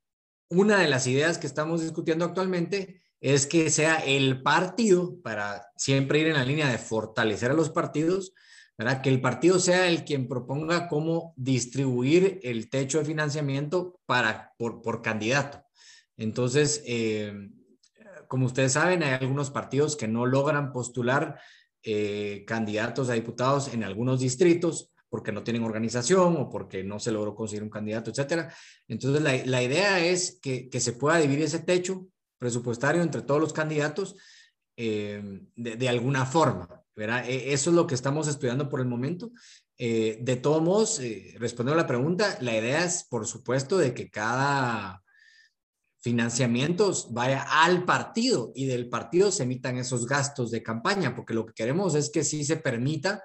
una 0.49 0.79
de 0.79 0.87
las 0.87 1.07
ideas 1.07 1.37
que 1.37 1.47
estamos 1.47 1.81
discutiendo 1.81 2.25
actualmente 2.25 3.01
es 3.19 3.47
que 3.47 3.69
sea 3.69 3.97
el 3.97 4.41
partido, 4.43 5.21
para 5.21 5.67
siempre 5.77 6.19
ir 6.19 6.27
en 6.27 6.33
la 6.33 6.45
línea 6.45 6.69
de 6.69 6.77
fortalecer 6.77 7.51
a 7.51 7.55
los 7.55 7.69
partidos, 7.69 8.33
¿verdad? 8.77 9.01
que 9.01 9.09
el 9.09 9.21
partido 9.21 9.59
sea 9.59 9.87
el 9.87 10.03
quien 10.03 10.27
proponga 10.27 10.87
cómo 10.87 11.33
distribuir 11.37 12.39
el 12.43 12.69
techo 12.69 12.99
de 12.99 13.05
financiamiento 13.05 13.99
para, 14.05 14.53
por, 14.57 15.01
candidato. 15.01 15.63
Entonces, 16.17 16.83
eh, 16.85 17.49
como 18.27 18.45
ustedes 18.45 18.73
saben, 18.73 19.03
hay 19.03 19.13
algunos 19.13 19.51
partidos 19.51 19.95
que 19.95 20.07
no 20.07 20.25
logran 20.25 20.73
postular 20.73 21.39
eh, 21.83 22.45
candidatos 22.47 23.09
a 23.09 23.13
diputados 23.13 23.73
en 23.73 23.83
algunos 23.83 24.21
distritos 24.21 24.89
porque 25.09 25.33
no 25.33 25.43
tienen 25.43 25.63
organización 25.63 26.37
o 26.37 26.49
porque 26.49 26.81
no 26.81 26.97
se 26.97 27.11
logró 27.11 27.35
conseguir 27.35 27.61
un 27.61 27.69
candidato, 27.69 28.09
etcétera. 28.09 28.51
Entonces, 28.87 29.21
la, 29.21 29.61
idea 29.61 29.99
es 29.99 30.39
que, 30.41 30.69
se 30.79 30.93
pueda 30.93 31.17
dividir 31.17 31.43
ese 31.43 31.59
techo 31.59 32.07
presupuestario 32.39 33.03
entre 33.03 33.21
todos 33.21 33.39
los 33.39 33.53
candidatos 33.53 34.15
eh, 34.77 35.41
de, 35.55 35.89
alguna 35.89 36.25
forma. 36.25 36.81
¿verdad? 36.95 37.29
E, 37.29 37.53
eso 37.53 37.69
es 37.69 37.75
lo 37.75 37.85
que 37.85 37.95
estamos 37.95 38.27
estudiando 38.27 38.69
por 38.69 38.79
el 38.79 38.87
momento. 38.87 39.31
Eh, 39.77 40.17
de 40.21 40.37
todos 40.37 40.63
modos, 40.63 41.01
respondiendo 41.35 41.79
a 41.79 41.83
la 41.83 41.87
pregunta, 41.87 42.37
la 42.39 42.57
idea 42.57 42.83
es, 42.83 43.03
por 43.03 43.27
supuesto, 43.27 43.77
de 43.77 43.93
que 43.93 44.09
cada 44.09 45.02
financiamientos 46.03 47.13
vaya 47.13 47.43
al 47.63 47.85
partido 47.85 48.51
y 48.53 48.65
del 48.65 48.89
partido 48.89 49.31
se 49.31 49.43
emitan 49.43 49.77
esos 49.77 50.05
gastos 50.05 50.51
de 50.51 50.61
campaña, 50.61 51.15
porque 51.15 51.33
lo 51.33 51.45
que 51.45 51.53
queremos 51.53 51.95
es 51.95 52.11
que 52.11 52.25
sí 52.25 52.43
se 52.43 52.57
permita 52.57 53.23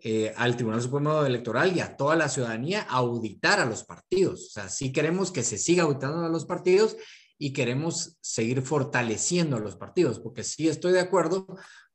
eh, 0.00 0.34
al 0.36 0.56
Tribunal 0.56 0.82
Supremo 0.82 1.24
Electoral 1.24 1.76
y 1.76 1.80
a 1.80 1.96
toda 1.96 2.16
la 2.16 2.28
ciudadanía 2.28 2.82
auditar 2.82 3.60
a 3.60 3.64
los 3.64 3.84
partidos. 3.84 4.48
O 4.48 4.50
sea, 4.50 4.68
sí 4.68 4.92
queremos 4.92 5.30
que 5.30 5.44
se 5.44 5.56
siga 5.56 5.84
auditando 5.84 6.26
a 6.26 6.28
los 6.28 6.46
partidos 6.46 6.96
y 7.38 7.52
queremos 7.52 8.18
seguir 8.20 8.60
fortaleciendo 8.60 9.56
a 9.56 9.60
los 9.60 9.76
partidos, 9.76 10.18
porque 10.18 10.42
sí 10.42 10.68
estoy 10.68 10.92
de 10.92 11.00
acuerdo 11.00 11.46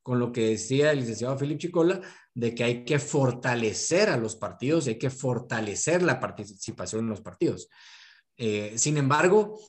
con 0.01 0.17
lo 0.17 0.31
que 0.31 0.47
decía 0.47 0.91
el 0.91 0.99
licenciado 0.99 1.37
Felipe 1.37 1.59
Chicola, 1.59 1.99
de 2.33 2.55
que 2.55 2.63
hay 2.63 2.85
que 2.85 2.99
fortalecer 2.99 4.09
a 4.09 4.17
los 4.17 4.37
partidos, 4.37 4.87
hay 4.87 4.97
que 4.97 5.09
fortalecer 5.09 6.01
la 6.01 6.21
participación 6.21 7.01
en 7.01 7.09
los 7.09 7.21
partidos. 7.21 7.67
Eh, 8.37 8.73
sin 8.77 8.97
embargo, 8.97 9.59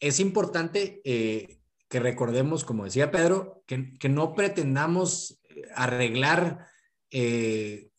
es 0.00 0.20
importante 0.20 1.00
eh, 1.04 1.58
que 1.88 2.00
recordemos, 2.00 2.64
como 2.64 2.84
decía 2.84 3.10
Pedro, 3.10 3.62
que, 3.66 3.96
que 3.98 4.08
no 4.08 4.34
pretendamos 4.34 5.40
arreglar 5.74 6.66
eh, 7.10 7.90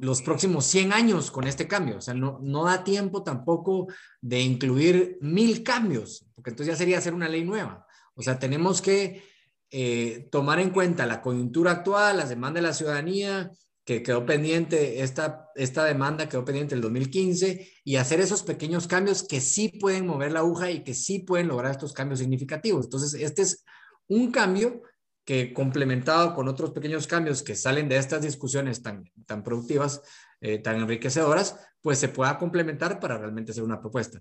los 0.00 0.22
próximos 0.22 0.64
100 0.66 0.92
años 0.92 1.30
con 1.30 1.46
este 1.46 1.66
cambio. 1.66 1.98
O 1.98 2.00
sea, 2.00 2.14
no, 2.14 2.38
no 2.42 2.64
da 2.64 2.84
tiempo 2.84 3.22
tampoco 3.22 3.88
de 4.20 4.40
incluir 4.40 5.18
mil 5.20 5.62
cambios, 5.62 6.26
porque 6.34 6.50
entonces 6.50 6.74
ya 6.74 6.78
sería 6.78 6.98
hacer 6.98 7.14
una 7.14 7.28
ley 7.28 7.44
nueva. 7.44 7.86
O 8.14 8.22
sea, 8.22 8.38
tenemos 8.38 8.80
que 8.80 9.22
eh, 9.70 10.28
tomar 10.30 10.60
en 10.60 10.70
cuenta 10.70 11.06
la 11.06 11.20
coyuntura 11.20 11.72
actual, 11.72 12.16
las 12.16 12.28
demandas 12.28 12.62
de 12.62 12.68
la 12.68 12.74
ciudadanía, 12.74 13.50
que 13.88 14.02
quedó 14.02 14.26
pendiente, 14.26 15.00
esta, 15.00 15.50
esta 15.54 15.82
demanda 15.82 16.28
quedó 16.28 16.44
pendiente 16.44 16.74
el 16.74 16.82
2015, 16.82 17.72
y 17.84 17.96
hacer 17.96 18.20
esos 18.20 18.42
pequeños 18.42 18.86
cambios 18.86 19.22
que 19.22 19.40
sí 19.40 19.70
pueden 19.80 20.06
mover 20.06 20.32
la 20.32 20.40
aguja 20.40 20.70
y 20.70 20.84
que 20.84 20.92
sí 20.92 21.20
pueden 21.20 21.48
lograr 21.48 21.70
estos 21.70 21.94
cambios 21.94 22.18
significativos. 22.18 22.84
Entonces, 22.84 23.18
este 23.18 23.40
es 23.40 23.64
un 24.06 24.30
cambio 24.30 24.82
que 25.24 25.54
complementado 25.54 26.34
con 26.34 26.48
otros 26.48 26.72
pequeños 26.72 27.06
cambios 27.06 27.42
que 27.42 27.54
salen 27.54 27.88
de 27.88 27.96
estas 27.96 28.20
discusiones 28.20 28.82
tan, 28.82 29.10
tan 29.24 29.42
productivas, 29.42 30.02
eh, 30.42 30.58
tan 30.58 30.76
enriquecedoras, 30.76 31.56
pues 31.80 31.96
se 31.96 32.08
pueda 32.08 32.36
complementar 32.36 33.00
para 33.00 33.16
realmente 33.16 33.52
hacer 33.52 33.64
una 33.64 33.80
propuesta. 33.80 34.20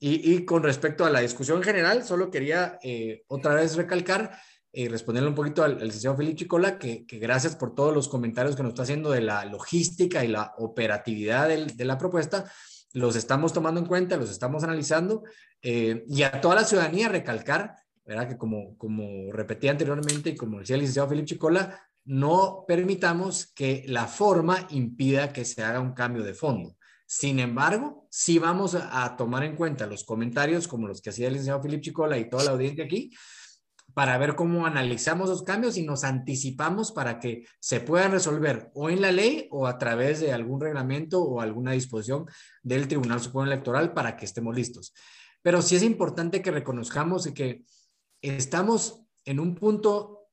Y, 0.00 0.44
con 0.44 0.64
respecto 0.64 1.04
a 1.04 1.10
la 1.10 1.20
discusión 1.20 1.62
general, 1.62 2.02
solo 2.02 2.32
quería 2.32 2.80
eh, 2.82 3.22
otra 3.28 3.54
vez 3.54 3.76
recalcar 3.76 4.36
y 4.74 4.88
responderle 4.88 5.28
un 5.28 5.34
poquito 5.34 5.62
al, 5.62 5.78
licenciado 5.78 6.16
Felipe 6.16 6.36
Chicola, 6.36 6.78
que, 6.78 7.06
gracias 7.08 7.56
por 7.56 7.74
todos 7.74 7.94
los 7.94 8.08
comentarios 8.08 8.56
que 8.56 8.62
nos 8.62 8.70
está 8.70 8.82
haciendo 8.82 9.10
de 9.10 9.20
la 9.20 9.44
logística 9.44 10.24
y 10.24 10.28
la 10.28 10.54
operatividad 10.58 11.48
de 11.48 11.84
la 11.84 11.96
propuesta. 11.96 12.50
Los 12.92 13.16
estamos 13.16 13.52
tomando 13.52 13.80
en 13.80 13.86
cuenta, 13.86 14.16
los 14.16 14.30
estamos 14.30 14.64
analizando 14.64 15.22
eh, 15.62 16.04
y 16.08 16.22
a 16.22 16.40
toda 16.40 16.56
la 16.56 16.64
ciudadanía 16.64 17.08
recalcar 17.08 17.74
¿verdad? 18.04 18.28
Que 18.28 18.36
como, 18.36 18.76
como 18.76 19.32
repetí 19.32 19.68
anteriormente 19.68 20.30
y 20.30 20.36
como 20.36 20.58
decía 20.58 20.74
el 20.74 20.80
licenciado 20.80 21.08
Felipe 21.08 21.26
Chicola, 21.26 21.80
no 22.04 22.64
permitamos 22.68 23.46
que 23.46 23.84
la 23.86 24.06
forma 24.06 24.66
impida 24.70 25.32
que 25.32 25.44
se 25.44 25.62
haga 25.62 25.80
un 25.80 25.92
cambio 25.92 26.22
de 26.22 26.34
fondo. 26.34 26.76
Sin 27.06 27.38
embargo, 27.38 28.06
sí 28.10 28.38
vamos 28.38 28.74
a, 28.74 29.16
tomar 29.16 29.44
en 29.44 29.56
cuenta 29.56 29.86
los 29.86 30.04
comentarios 30.04 30.68
como 30.68 30.88
los 30.88 31.00
que 31.00 31.10
hacía 31.10 31.28
el 31.28 31.34
licenciado 31.34 31.62
Felipe 31.62 31.82
Chicola 31.82 32.18
y 32.18 32.28
toda 32.28 32.44
la 32.44 32.50
audiencia 32.52 32.84
aquí, 32.84 33.12
para 33.94 34.18
ver 34.18 34.34
cómo 34.34 34.66
analizamos 34.66 35.28
los 35.28 35.42
cambios 35.42 35.76
y 35.76 35.84
nos 35.84 36.04
anticipamos 36.04 36.92
para 36.92 37.20
que 37.20 37.46
se 37.60 37.80
puedan 37.80 38.12
resolver 38.12 38.70
o 38.74 38.90
en 38.90 39.00
la 39.00 39.12
ley 39.12 39.48
o 39.50 39.66
a 39.66 39.78
través 39.78 40.20
de 40.20 40.32
algún 40.32 40.60
reglamento 40.60 41.22
o 41.22 41.40
alguna 41.40 41.72
disposición 41.72 42.26
del 42.62 42.88
Tribunal 42.88 43.20
Supremo 43.20 43.46
Electoral 43.46 43.94
para 43.94 44.16
que 44.16 44.24
estemos 44.24 44.54
listos. 44.54 44.92
Pero 45.42 45.62
sí 45.62 45.76
es 45.76 45.82
importante 45.82 46.42
que 46.42 46.50
reconozcamos 46.50 47.26
que 47.28 47.64
estamos 48.20 49.02
en 49.24 49.40
un 49.40 49.54
punto 49.54 50.28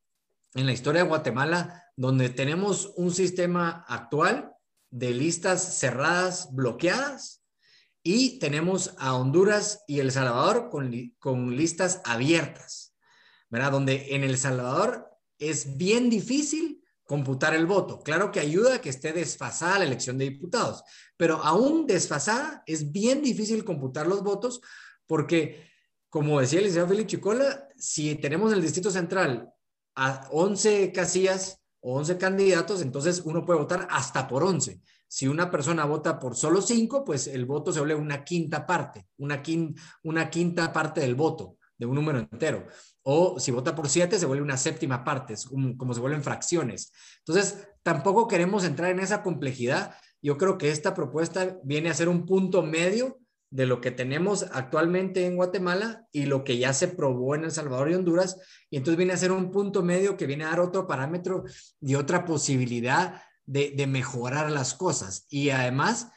en 0.55 0.65
la 0.65 0.73
historia 0.73 1.03
de 1.03 1.09
Guatemala 1.09 1.83
donde 1.95 2.29
tenemos 2.29 2.93
un 2.95 3.11
sistema 3.11 3.85
actual 3.87 4.53
de 4.89 5.11
listas 5.11 5.79
cerradas 5.79 6.49
bloqueadas 6.53 7.43
y 8.03 8.39
tenemos 8.39 8.95
a 8.97 9.15
Honduras 9.15 9.83
y 9.87 9.99
El 9.99 10.11
Salvador 10.11 10.69
con, 10.69 10.91
con 11.19 11.55
listas 11.55 12.01
abiertas, 12.03 12.90
¿verdad? 13.51 13.71
Donde 13.71 14.15
en 14.15 14.23
El 14.23 14.37
Salvador 14.37 15.07
es 15.37 15.77
bien 15.77 16.09
difícil 16.09 16.83
computar 17.05 17.53
el 17.53 17.65
voto. 17.65 18.01
Claro 18.01 18.31
que 18.31 18.39
ayuda 18.39 18.75
a 18.75 18.81
que 18.81 18.89
esté 18.89 19.11
desfasada 19.11 19.79
la 19.79 19.85
elección 19.85 20.17
de 20.17 20.25
diputados, 20.25 20.83
pero 21.17 21.43
aún 21.43 21.85
desfasada 21.85 22.63
es 22.65 22.91
bien 22.91 23.21
difícil 23.21 23.63
computar 23.63 24.07
los 24.07 24.23
votos 24.23 24.61
porque 25.05 25.69
como 26.11 26.41
decía 26.41 26.59
el 26.59 26.65
licenciado 26.65 26.89
Félix 26.89 27.11
Chicola, 27.11 27.67
si 27.77 28.15
tenemos 28.15 28.51
en 28.51 28.57
el 28.57 28.63
Distrito 28.63 28.91
Central 28.91 29.49
a 29.95 30.27
11 30.31 30.91
casillas 30.91 31.61
o 31.79 31.97
11 31.97 32.17
candidatos, 32.17 32.81
entonces 32.81 33.21
uno 33.23 33.45
puede 33.45 33.59
votar 33.59 33.87
hasta 33.89 34.27
por 34.27 34.43
11. 34.43 34.81
Si 35.07 35.27
una 35.27 35.49
persona 35.49 35.85
vota 35.85 36.19
por 36.19 36.35
solo 36.35 36.61
5, 36.61 37.05
pues 37.05 37.27
el 37.27 37.45
voto 37.45 37.71
se 37.71 37.79
vuelve 37.79 37.95
una 37.95 38.25
quinta 38.25 38.65
parte, 38.65 39.07
una, 39.17 39.41
una 40.03 40.29
quinta 40.29 40.71
parte 40.73 40.99
del 40.99 41.15
voto 41.15 41.57
de 41.77 41.85
un 41.85 41.95
número 41.95 42.19
entero. 42.19 42.67
O 43.03 43.39
si 43.39 43.51
vota 43.51 43.75
por 43.75 43.89
7, 43.89 44.19
se 44.19 44.25
vuelve 44.25 44.43
una 44.43 44.57
séptima 44.57 45.03
parte, 45.03 45.35
como 45.77 45.93
se 45.93 45.99
vuelven 45.99 46.23
fracciones. 46.23 46.91
Entonces, 47.19 47.67
tampoco 47.83 48.27
queremos 48.27 48.63
entrar 48.63 48.91
en 48.91 48.99
esa 48.99 49.23
complejidad. 49.23 49.95
Yo 50.21 50.37
creo 50.37 50.57
que 50.57 50.69
esta 50.69 50.93
propuesta 50.93 51.57
viene 51.63 51.89
a 51.89 51.95
ser 51.95 52.09
un 52.09 52.25
punto 52.25 52.61
medio 52.61 53.21
de 53.51 53.65
lo 53.65 53.81
que 53.81 53.91
tenemos 53.91 54.45
actualmente 54.53 55.25
en 55.25 55.35
Guatemala 55.35 56.07
y 56.11 56.25
lo 56.25 56.43
que 56.43 56.57
ya 56.57 56.73
se 56.73 56.87
probó 56.87 57.35
en 57.35 57.43
El 57.43 57.51
Salvador 57.51 57.91
y 57.91 57.95
Honduras. 57.95 58.37
Y 58.69 58.77
entonces 58.77 58.97
viene 58.97 59.13
a 59.13 59.17
ser 59.17 59.31
un 59.31 59.51
punto 59.51 59.83
medio 59.83 60.15
que 60.15 60.25
viene 60.25 60.45
a 60.45 60.49
dar 60.49 60.61
otro 60.61 60.87
parámetro 60.87 61.43
y 61.81 61.95
otra 61.95 62.23
posibilidad 62.25 63.21
de, 63.45 63.85
mejorar 63.87 64.49
las 64.49 64.73
cosas. 64.73 65.25
Y 65.29 65.49
además 65.49 66.11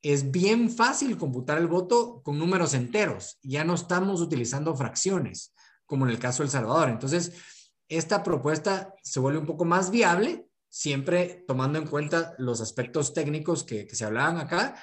es 0.00 0.30
bien 0.30 0.70
fácil 0.70 1.18
computar 1.18 1.58
el 1.58 1.66
voto 1.66 2.22
con 2.22 2.38
números 2.38 2.72
enteros. 2.72 3.38
Ya 3.42 3.64
no 3.64 3.74
estamos 3.74 4.22
utilizando 4.22 4.74
fracciones, 4.74 5.54
como 5.88 6.06
en 6.06 6.12
el 6.12 6.20
caso 6.20 6.44
de 6.44 6.46
El 6.46 6.52
Salvador. 6.52 6.90
Entonces, 6.90 7.32
esta 7.88 8.22
propuesta 8.22 8.94
se 9.02 9.18
vuelve 9.18 9.40
un 9.40 9.46
poco 9.46 9.64
más 9.64 9.90
viable, 9.90 10.46
siempre 10.68 11.44
tomando 11.48 11.80
en 11.80 11.88
cuenta 11.88 12.36
los 12.38 12.60
aspectos 12.60 13.12
técnicos 13.12 13.64
que, 13.64 13.88
que 13.88 13.96
se 13.96 14.04
hablaban 14.04 14.36
acá 14.36 14.76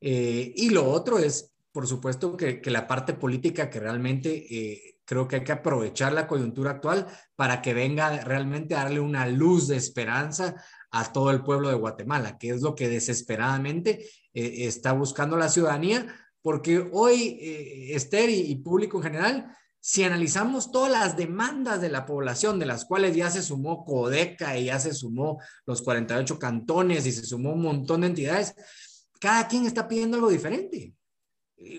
eh, 0.00 0.52
y 0.54 0.70
lo 0.70 0.88
otro 0.88 1.18
es, 1.18 1.52
por 1.72 1.86
supuesto, 1.86 2.36
que, 2.36 2.60
la 2.66 2.86
parte 2.86 3.14
política 3.14 3.70
que 3.70 3.80
realmente 3.80 4.46
eh, 4.50 5.00
creo 5.04 5.26
que 5.26 5.36
hay 5.36 5.44
que 5.44 5.52
aprovechar 5.52 6.12
la 6.12 6.26
coyuntura 6.26 6.72
actual 6.72 7.06
para 7.34 7.62
que 7.62 7.74
venga 7.74 8.24
realmente 8.24 8.74
a 8.74 8.84
darle 8.84 9.00
una 9.00 9.26
luz 9.26 9.68
de 9.68 9.76
esperanza 9.76 10.54
a 10.90 11.12
todo 11.12 11.30
el 11.30 11.42
pueblo 11.42 11.68
de 11.68 11.74
Guatemala, 11.74 12.38
que 12.38 12.50
es 12.50 12.62
lo 12.62 12.74
que 12.74 12.88
desesperadamente 12.88 14.06
eh, 14.32 14.66
está 14.66 14.92
buscando 14.92 15.36
la 15.36 15.48
ciudadanía, 15.48 16.14
porque 16.40 16.88
hoy, 16.92 17.38
Esther 17.92 18.30
y, 18.30 18.40
y 18.52 18.56
público 18.56 18.98
en 18.98 19.02
general, 19.02 19.56
si 19.88 20.04
analizamos 20.04 20.70
todas 20.70 20.92
las 20.92 21.16
demandas 21.16 21.80
de 21.80 21.88
la 21.88 22.04
población, 22.04 22.58
de 22.58 22.66
las 22.66 22.84
cuales 22.84 23.16
ya 23.16 23.30
se 23.30 23.40
sumó 23.40 23.86
Codeca 23.86 24.58
y 24.58 24.66
ya 24.66 24.78
se 24.78 24.92
sumó 24.92 25.40
los 25.64 25.80
48 25.80 26.38
cantones 26.38 27.06
y 27.06 27.12
se 27.12 27.24
sumó 27.24 27.54
un 27.54 27.62
montón 27.62 28.02
de 28.02 28.08
entidades, 28.08 28.54
cada 29.18 29.48
quien 29.48 29.64
está 29.64 29.88
pidiendo 29.88 30.18
algo 30.18 30.28
diferente. 30.28 30.92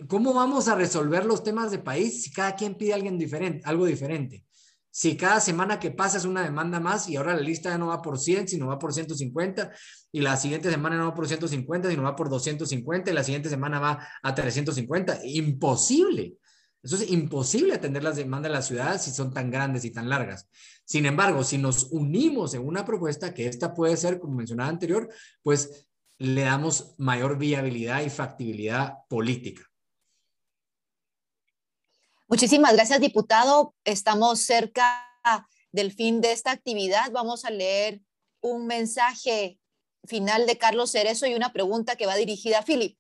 ¿Cómo 0.08 0.34
vamos 0.34 0.68
a 0.68 0.74
resolver 0.74 1.24
los 1.24 1.44
temas 1.44 1.70
de 1.70 1.78
país 1.78 2.24
si 2.24 2.32
cada 2.32 2.56
quien 2.56 2.74
pide 2.74 2.96
alguien 2.96 3.20
diferente, 3.20 3.62
algo 3.64 3.86
diferente? 3.86 4.44
Si 4.90 5.16
cada 5.16 5.40
semana 5.40 5.80
que 5.80 5.92
pasa 5.92 6.18
es 6.18 6.26
una 6.26 6.42
demanda 6.42 6.80
más 6.80 7.08
y 7.10 7.16
ahora 7.16 7.36
la 7.36 7.42
lista 7.42 7.78
no 7.78 7.90
va 7.90 8.02
por 8.02 8.18
100, 8.18 8.48
sino 8.48 8.66
va 8.66 8.80
por 8.80 8.92
150, 8.92 9.70
y 10.12 10.22
la 10.22 10.36
siguiente 10.36 10.72
semana 10.72 10.98
no 10.98 11.10
va 11.10 11.14
por 11.14 11.28
150, 11.28 11.92
sino 11.92 12.02
va 12.02 12.16
por 12.16 12.28
250, 12.28 13.12
y 13.12 13.14
la 13.14 13.24
siguiente 13.24 13.50
semana 13.50 13.80
va 13.80 14.08
a 14.24 14.34
350. 14.34 15.20
Imposible. 15.26 16.38
Eso 16.82 16.96
es 16.96 17.10
imposible 17.12 17.74
atender 17.74 18.04
las 18.04 18.16
demandas 18.16 18.50
de 18.50 18.56
la 18.56 18.62
ciudad 18.62 19.02
si 19.02 19.12
son 19.12 19.34
tan 19.34 19.52
grandes 19.52 19.84
y 19.84 19.92
tan 19.92 20.08
largas. 20.08 20.48
Sin 20.86 21.06
embargo, 21.06 21.44
si 21.44 21.58
nos 21.58 21.92
unimos 21.92 22.54
en 22.54 22.66
una 22.66 22.86
propuesta, 22.86 23.34
que 23.34 23.48
esta 23.48 23.74
puede 23.74 23.98
ser, 23.98 24.20
como 24.20 24.36
mencionaba 24.36 24.70
anterior, 24.70 25.10
pues 25.44 25.88
le 26.18 26.42
damos 26.42 26.96
mayor 26.98 27.38
viabilidad 27.38 28.02
y 28.02 28.10
factibilidad 28.10 28.94
política. 29.10 29.64
Muchísimas 32.28 32.74
gracias, 32.74 33.02
diputado. 33.02 33.76
Estamos 33.84 34.40
cerca 34.40 35.06
del 35.72 35.92
fin 35.92 36.22
de 36.22 36.32
esta 36.32 36.52
actividad. 36.52 37.12
Vamos 37.12 37.44
a 37.44 37.50
leer 37.50 38.02
un 38.42 38.68
mensaje 38.68 39.60
final 40.06 40.48
de 40.48 40.58
Carlos 40.58 40.92
Cerezo 40.92 41.28
y 41.28 41.36
una 41.36 41.52
pregunta 41.52 41.98
que 41.98 42.06
va 42.06 42.16
dirigida 42.16 42.60
a 42.60 42.64
Philip. 42.64 42.98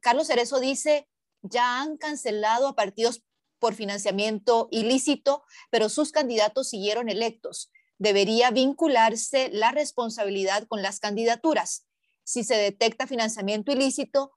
Carlos 0.00 0.26
Cerezo 0.26 0.60
dice, 0.60 1.08
ya 1.44 1.80
han 1.80 1.96
cancelado 1.96 2.68
a 2.68 2.74
partidos 2.74 3.22
por 3.58 3.74
financiamiento 3.74 4.68
ilícito, 4.70 5.44
pero 5.70 5.88
sus 5.88 6.10
candidatos 6.10 6.68
siguieron 6.68 7.08
electos. 7.08 7.70
Debería 7.98 8.50
vincularse 8.50 9.48
la 9.52 9.70
responsabilidad 9.70 10.66
con 10.66 10.82
las 10.82 10.98
candidaturas 10.98 11.86
si 12.24 12.42
se 12.42 12.56
detecta 12.56 13.06
financiamiento 13.06 13.70
ilícito, 13.70 14.32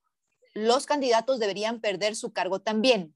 los 0.54 0.86
candidatos 0.86 1.40
deberían 1.40 1.82
perder 1.82 2.16
su 2.16 2.34
cargo 2.34 2.60
también. 2.62 3.16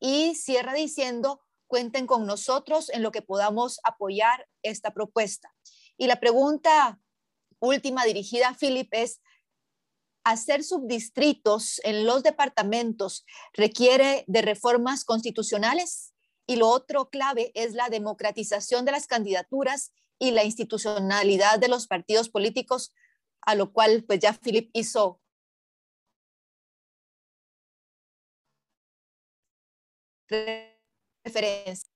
y 0.00 0.34
cierra 0.34 0.74
diciendo, 0.74 1.40
cuenten 1.66 2.06
con 2.06 2.26
nosotros 2.26 2.90
en 2.90 3.02
lo 3.02 3.10
que 3.10 3.22
podamos 3.22 3.80
apoyar 3.84 4.46
esta 4.62 4.92
propuesta. 4.92 5.54
Y 5.96 6.08
la 6.08 6.20
pregunta 6.20 7.00
última 7.58 8.04
dirigida 8.04 8.48
a 8.48 8.54
Philip 8.54 8.92
es, 8.92 9.22
hacer 10.24 10.64
subdistritos 10.64 11.80
en 11.84 12.06
los 12.06 12.22
departamentos 12.22 13.24
requiere 13.52 14.24
de 14.26 14.42
reformas 14.42 15.04
constitucionales 15.04 16.14
y 16.46 16.56
lo 16.56 16.68
otro 16.68 17.10
clave 17.10 17.52
es 17.54 17.74
la 17.74 17.88
democratización 17.88 18.84
de 18.84 18.92
las 18.92 19.06
candidaturas 19.06 19.92
y 20.18 20.30
la 20.30 20.44
institucionalidad 20.44 21.58
de 21.58 21.68
los 21.68 21.86
partidos 21.86 22.28
políticos, 22.28 22.94
a 23.42 23.54
lo 23.54 23.72
cual 23.72 24.04
pues 24.04 24.20
ya 24.20 24.32
Philip 24.32 24.70
hizo 24.72 25.20
referencia. 31.24 31.88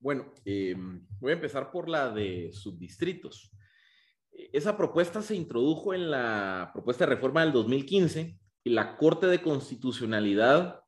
Bueno, 0.00 0.32
em, 0.44 1.06
voy 1.18 1.32
a 1.32 1.34
empezar 1.34 1.70
por 1.70 1.88
la 1.88 2.10
de 2.10 2.50
subdistritos. 2.52 3.50
Esa 4.52 4.76
propuesta 4.76 5.20
se 5.20 5.34
introdujo 5.34 5.94
en 5.94 6.10
la 6.10 6.70
propuesta 6.72 7.04
de 7.04 7.14
reforma 7.14 7.42
del 7.42 7.52
2015 7.52 8.38
y 8.64 8.70
la 8.70 8.96
Corte 8.96 9.26
de 9.26 9.42
Constitucionalidad, 9.42 10.80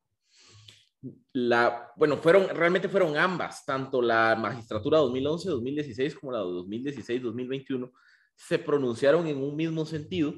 la, 1.32 1.92
bueno, 1.96 2.16
fueron, 2.18 2.48
realmente 2.54 2.88
fueron 2.88 3.16
ambas, 3.16 3.64
tanto 3.64 4.00
la 4.02 4.36
magistratura 4.36 5.00
2011-2016 5.00 6.18
como 6.18 6.32
la 6.32 6.42
2016-2021, 6.42 7.90
se 8.36 8.58
pronunciaron 8.58 9.26
en 9.26 9.38
un 9.38 9.56
mismo 9.56 9.84
sentido 9.84 10.34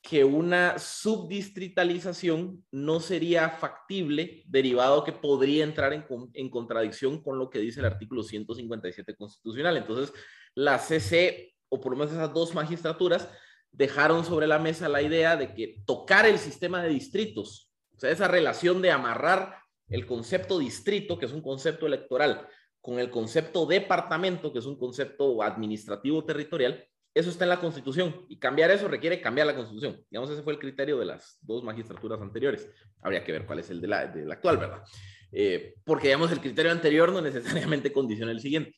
que 0.00 0.24
una 0.24 0.78
subdistritalización 0.78 2.64
no 2.70 3.00
sería 3.00 3.50
factible, 3.50 4.42
derivado 4.46 5.04
que 5.04 5.12
podría 5.12 5.64
entrar 5.64 5.92
en, 5.92 6.04
en, 6.34 6.48
contradicción 6.48 7.22
con 7.22 7.38
lo 7.38 7.50
que 7.50 7.58
dice 7.58 7.80
el 7.80 7.86
artículo 7.86 8.22
157 8.22 9.16
constitucional. 9.16 9.76
Entonces, 9.76 10.14
la 10.54 10.78
CC, 10.78 11.54
o 11.68 11.80
por 11.80 11.92
lo 11.92 11.98
menos 11.98 12.12
esas 12.12 12.32
dos 12.32 12.54
magistraturas, 12.54 13.28
dejaron 13.72 14.24
sobre 14.24 14.46
la 14.46 14.58
mesa 14.58 14.88
la 14.88 15.02
idea 15.02 15.36
de 15.36 15.54
que 15.54 15.82
tocar 15.86 16.26
el 16.26 16.38
sistema 16.38 16.82
de 16.82 16.88
distritos, 16.88 17.70
o 17.96 18.00
sea, 18.00 18.10
esa 18.10 18.28
relación 18.28 18.80
de 18.80 18.90
amarrar 18.90 19.56
el 19.88 20.06
concepto 20.06 20.58
distrito, 20.58 21.18
que 21.18 21.26
es 21.26 21.32
un 21.32 21.42
concepto 21.42 21.86
electoral, 21.86 22.46
con 22.80 22.98
el 22.98 23.10
concepto 23.10 23.66
departamento, 23.66 24.52
que 24.52 24.60
es 24.60 24.66
un 24.66 24.78
concepto 24.78 25.42
administrativo 25.42 26.24
territorial, 26.24 26.84
eso 27.14 27.30
está 27.30 27.44
en 27.44 27.50
la 27.50 27.60
Constitución 27.60 28.26
y 28.28 28.38
cambiar 28.38 28.70
eso 28.70 28.86
requiere 28.86 29.20
cambiar 29.20 29.46
la 29.46 29.56
Constitución. 29.56 30.00
Digamos, 30.08 30.30
ese 30.30 30.42
fue 30.42 30.52
el 30.52 30.58
criterio 30.58 30.98
de 30.98 31.06
las 31.06 31.38
dos 31.42 31.64
magistraturas 31.64 32.20
anteriores. 32.20 32.68
Habría 33.02 33.24
que 33.24 33.32
ver 33.32 33.44
cuál 33.44 33.58
es 33.58 33.70
el 33.70 33.80
de 33.80 33.88
la, 33.88 34.00
actual, 34.30 34.58
¿verdad? 34.58 34.84
Eh, 35.32 35.74
porque, 35.84 36.08
digamos, 36.08 36.30
el 36.30 36.40
criterio 36.40 36.70
anterior 36.70 37.12
no 37.12 37.20
necesariamente 37.20 37.92
condiciona 37.92 38.30
el 38.30 38.40
siguiente. 38.40 38.76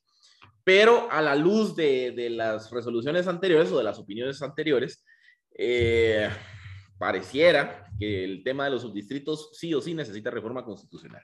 Pero 0.64 1.10
a 1.10 1.22
la 1.22 1.34
luz 1.34 1.74
de, 1.74 2.28
las 2.30 2.70
resoluciones 2.70 3.26
anteriores 3.26 3.70
o 3.72 3.78
de 3.78 3.84
las 3.84 3.98
opiniones 3.98 4.42
anteriores, 4.42 5.04
eh, 5.52 6.28
pareciera 6.98 7.90
que 7.98 8.24
el 8.24 8.42
tema 8.42 8.64
de 8.64 8.70
los 8.70 8.82
subdistritos 8.82 9.50
sí 9.52 9.72
o 9.74 9.80
sí 9.80 9.94
necesita 9.94 10.30
reforma 10.30 10.64
constitucional. 10.64 11.22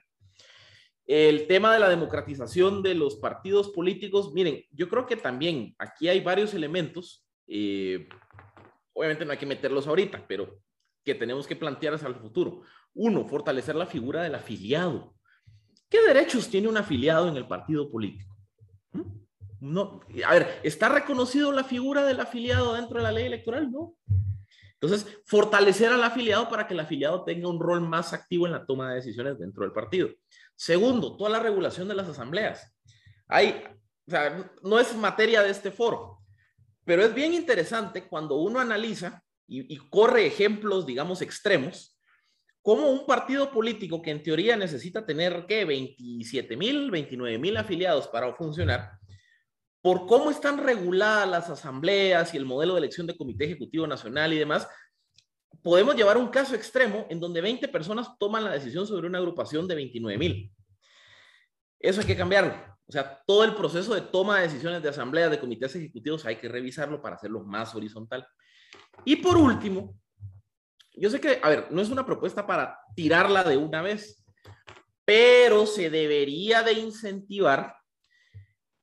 El 1.05 1.47
tema 1.47 1.73
de 1.73 1.79
la 1.79 1.87
democratización 1.87 2.83
de 2.83 2.93
los 2.93 3.15
partidos 3.15 3.69
políticos, 3.69 4.33
miren, 4.33 4.65
yo 4.71 4.89
creo 4.89 5.05
que 5.05 5.15
también 5.15 5.73
aquí 5.77 6.09
hay 6.09 6.19
varios 6.19 6.53
elementos, 6.53 7.25
eh, 7.47 8.09
obviamente 8.91 9.23
no 9.23 9.31
hay 9.31 9.37
que 9.37 9.45
meterlos 9.45 9.87
ahorita, 9.87 10.25
pero 10.27 10.59
que 11.05 11.15
tenemos 11.15 11.47
que 11.47 11.55
plantear 11.55 11.93
hacia 11.93 12.09
el 12.09 12.15
futuro. 12.15 12.63
Uno, 12.93 13.25
fortalecer 13.25 13.75
la 13.75 13.85
figura 13.85 14.23
del 14.23 14.35
afiliado. 14.35 15.15
¿Qué 15.89 16.01
derechos 16.01 16.49
tiene 16.49 16.67
un 16.67 16.75
afiliado 16.75 17.29
en 17.29 17.37
el 17.37 17.47
partido 17.47 17.89
político? 17.89 18.35
¿Mm? 18.91 19.26
No, 19.59 20.01
a 20.25 20.33
ver, 20.33 20.59
¿está 20.63 20.89
reconocido 20.89 21.51
la 21.51 21.63
figura 21.63 22.05
del 22.05 22.19
afiliado 22.19 22.73
dentro 22.75 22.97
de 22.97 23.03
la 23.03 23.11
ley 23.11 23.25
electoral? 23.25 23.71
No. 23.71 23.95
Entonces, 24.79 25.19
fortalecer 25.25 25.91
al 25.91 26.03
afiliado 26.03 26.47
para 26.49 26.67
que 26.67 26.75
el 26.75 26.79
afiliado 26.79 27.23
tenga 27.23 27.49
un 27.49 27.59
rol 27.59 27.81
más 27.81 28.13
activo 28.13 28.45
en 28.45 28.51
la 28.51 28.65
toma 28.65 28.89
de 28.89 28.95
decisiones 28.97 29.39
dentro 29.39 29.63
del 29.63 29.71
partido. 29.71 30.09
Segundo, 30.55 31.17
toda 31.17 31.31
la 31.31 31.39
regulación 31.39 31.87
de 31.87 31.95
las 31.95 32.07
asambleas. 32.07 32.75
Hay, 33.27 33.63
o 34.07 34.11
sea, 34.11 34.51
no 34.61 34.79
es 34.79 34.95
materia 34.95 35.41
de 35.41 35.49
este 35.49 35.71
foro, 35.71 36.19
pero 36.85 37.03
es 37.03 37.13
bien 37.13 37.33
interesante 37.33 38.07
cuando 38.07 38.35
uno 38.35 38.59
analiza 38.59 39.23
y, 39.47 39.77
corre 39.89 40.27
ejemplos, 40.27 40.85
digamos, 40.85 41.21
extremos, 41.21 41.97
como 42.61 42.89
un 42.89 43.05
partido 43.05 43.49
político 43.51 44.01
que 44.01 44.11
en 44.11 44.21
teoría 44.21 44.57
necesita 44.57 45.05
tener, 45.05 45.45
¿qué? 45.47 45.63
27 45.63 46.57
mil, 46.57 46.91
29 46.91 47.37
mil 47.39 47.55
afiliados 47.55 48.07
para 48.09 48.33
funcionar, 48.35 48.91
por 49.87 50.05
cómo 50.05 50.29
están 50.29 50.57
reguladas 50.57 51.29
las 51.29 51.49
asambleas 51.49 52.33
y 52.33 52.37
el 52.37 52.43
modelo 52.43 52.73
de 52.73 52.79
elección 52.79 53.07
de 53.07 53.15
comité 53.15 53.45
ejecutivo 53.45 53.87
nacional 53.87 54.33
y 54.33 54.37
demás, 54.37 54.67
podemos 55.63 55.95
llevar 55.95 56.17
un 56.17 56.27
caso 56.27 56.55
extremo 56.55 57.05
en 57.09 57.21
donde 57.21 57.39
20 57.39 57.69
personas 57.69 58.09
toman 58.19 58.43
la 58.43 58.51
decisión 58.51 58.85
sobre 58.85 59.07
una 59.07 59.19
agrupación 59.19 59.65
de 59.65 59.75
29 59.75 60.17
mil. 60.17 60.51
Eso 61.79 62.01
hay 62.01 62.05
que 62.05 62.17
cambiarlo. 62.17 62.53
O 62.85 62.91
sea, 62.91 63.23
todo 63.25 63.45
el 63.45 63.55
proceso 63.55 63.95
de 63.95 64.01
toma 64.01 64.35
de 64.35 64.49
decisiones 64.49 64.83
de 64.83 64.89
asambleas, 64.89 65.31
de 65.31 65.39
comités 65.39 65.73
ejecutivos, 65.77 66.25
hay 66.25 66.35
que 66.35 66.49
revisarlo 66.49 67.01
para 67.01 67.15
hacerlo 67.15 67.45
más 67.45 67.73
horizontal. 67.73 68.27
Y 69.05 69.15
por 69.15 69.37
último, 69.37 69.97
yo 70.95 71.09
sé 71.09 71.21
que, 71.21 71.39
a 71.41 71.47
ver, 71.47 71.67
no 71.71 71.81
es 71.81 71.89
una 71.89 72.05
propuesta 72.05 72.45
para 72.45 72.77
tirarla 72.93 73.41
de 73.45 73.55
una 73.55 73.81
vez, 73.81 74.21
pero 75.05 75.65
se 75.65 75.89
debería 75.89 76.61
de 76.61 76.73
incentivar 76.73 77.77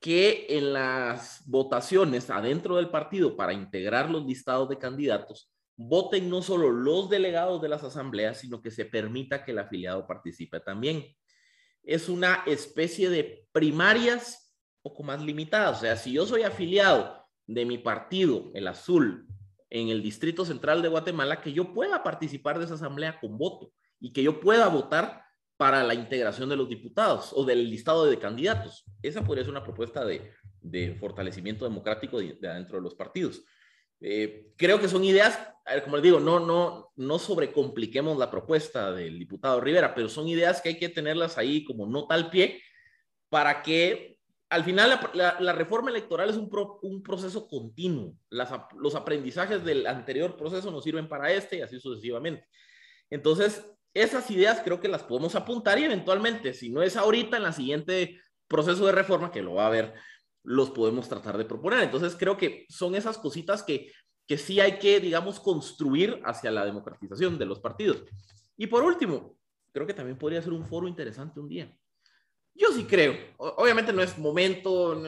que 0.05 0.45
en 0.51 0.75
las 0.75 1.43
votaciones 1.47 2.29
adentro 2.29 2.77
del 2.77 2.91
partido 2.91 3.39
para 3.39 3.55
integrar 3.55 4.11
los 4.11 4.27
listados 4.27 4.69
de 4.69 4.77
candidatos 4.77 5.51
voten 5.79 6.29
no 6.29 6.43
solo 6.43 6.71
los 6.71 7.09
delegados 7.09 7.63
de 7.63 7.71
las 7.71 7.85
asambleas, 7.85 8.37
sino 8.37 8.61
que 8.61 8.71
se 8.71 8.85
permita 8.85 9.43
que 9.43 9.53
el 9.53 9.61
afiliado 9.61 10.07
participe 10.07 10.61
también. 10.61 11.07
Es 11.83 12.11
una 12.11 12.43
especie 12.45 13.09
de 13.09 13.49
primarias 13.51 14.55
poco 14.83 15.03
más 15.05 15.23
limitadas. 15.23 15.79
O 15.79 15.81
sea, 15.81 15.97
si 15.97 16.13
yo 16.13 16.27
soy 16.27 16.43
afiliado 16.43 17.25
de 17.47 17.65
mi 17.65 17.79
partido, 17.79 18.51
el 18.53 18.69
azul, 18.69 19.27
en 19.71 19.89
el 19.89 20.03
Distrito 20.03 20.45
Central 20.45 20.83
de 20.83 20.89
Guatemala, 20.89 21.41
que 21.41 21.55
yo 21.55 21.73
pueda 21.73 22.03
participar 22.03 22.59
de 22.59 22.67
esa 22.67 22.75
asamblea 22.75 23.19
con 23.21 23.39
voto 23.39 23.73
y 23.99 24.13
que 24.13 24.23
yo 24.23 24.39
pueda 24.39 24.69
votar 24.69 25.24
para 25.65 25.83
la 25.83 25.95
integración 25.95 26.51
de 26.51 26.57
los 26.57 26.69
diputados 26.69 27.31
o 27.33 27.43
del 27.43 27.71
listado 27.71 28.05
de 28.05 28.19
candidatos. 28.19 28.85
Esa 29.01 29.25
podría 29.25 29.45
ser 29.45 29.51
una 29.51 29.65
propuesta 29.65 30.05
de, 30.05 30.95
fortalecimiento 31.01 31.65
democrático 31.65 32.19
de, 32.19 32.37
adentro 32.47 32.77
de 32.77 32.83
los 32.83 32.95
partidos. 32.95 33.43
Eh, 33.99 34.53
creo 34.59 34.79
que 34.79 34.89
son 34.89 35.05
ideas, 35.05 35.39
como 35.85 35.97
les 35.97 36.03
digo, 36.03 36.21
no, 36.21 36.39
no, 36.39 36.93
no 36.97 37.19
sobrecompliquemos 37.19 38.19
la 38.19 38.31
propuesta 38.31 38.93
del 38.93 39.19
diputado 39.19 39.59
Rivera, 39.59 39.95
pero 39.95 40.11
son 40.11 40.29
ideas 40.29 40.61
que 40.61 40.69
hay 40.69 40.79
que 40.79 40.91
tenerlas 40.91 41.39
ahí 41.39 41.65
como 41.65 41.87
nota 41.87 42.15
al 42.15 42.29
pie 42.29 42.61
para 43.31 43.63
que 43.63 44.19
al 44.51 44.65
final 44.65 45.01
la, 45.15 45.53
reforma 45.55 45.89
electoral 45.89 46.29
es 46.29 46.37
un, 46.37 46.51
un 46.83 47.03
proceso 47.03 47.49
continuo. 47.49 48.19
los 48.29 48.95
aprendizajes 48.95 49.65
del 49.65 49.87
anterior 49.87 50.37
proceso 50.37 50.71
nos 50.71 50.85
sirven 50.85 51.09
para 51.09 51.33
este 51.33 51.57
y 51.57 51.61
así 51.63 51.81
sucesivamente. 51.81 52.47
Entonces, 53.09 53.65
esas 53.95 54.29
ideas 54.31 54.61
creo 54.65 54.81
que 54.81 54.89
las 54.89 55.05
podemos 55.05 55.35
apuntar 55.37 55.79
y 55.79 55.85
eventualmente, 55.85 56.53
si 56.53 56.71
no 56.71 56.83
es 56.83 56.97
ahorita, 56.97 57.37
en 57.37 57.45
la 57.45 57.53
siguiente 57.53 58.21
proceso 58.49 58.85
de 58.87 58.93
reforma, 58.93 59.31
que 59.31 59.43
lo 59.43 59.55
va 59.55 59.65
a 59.65 59.69
haber 59.69 59.95
los 60.43 60.71
podemos 60.71 61.09
tratar 61.09 61.39
de 61.39 61.47
proponer. 61.47 61.83
Entonces, 61.83 62.15
creo 62.17 62.37
que 62.37 62.67
son 62.69 62.95
esas 62.95 63.17
cositas 63.17 63.63
que, 63.63 63.91
que 64.27 64.37
sí 64.37 64.61
hay 64.61 64.79
que, 64.79 65.01
digamos, 65.01 65.41
construir 65.41 66.21
hacia 66.25 66.51
la 66.51 66.65
democratización 66.65 67.39
de 67.39 67.47
los 67.47 67.61
partidos. 67.61 68.03
Y 68.57 68.67
por 68.67 68.83
último, 68.83 69.39
creo 69.73 69.87
que 69.87 69.95
también 69.95 70.19
podría 70.19 70.43
ser 70.43 70.53
un 70.53 70.65
foro 70.65 70.87
interesante 70.87 71.41
un 71.41 71.49
día. 71.49 71.75
Yo 72.55 72.69
sí 72.73 72.85
creo, 72.85 73.17
obviamente 73.37 73.93
no 73.93 74.03
es 74.03 74.17
momento, 74.17 75.03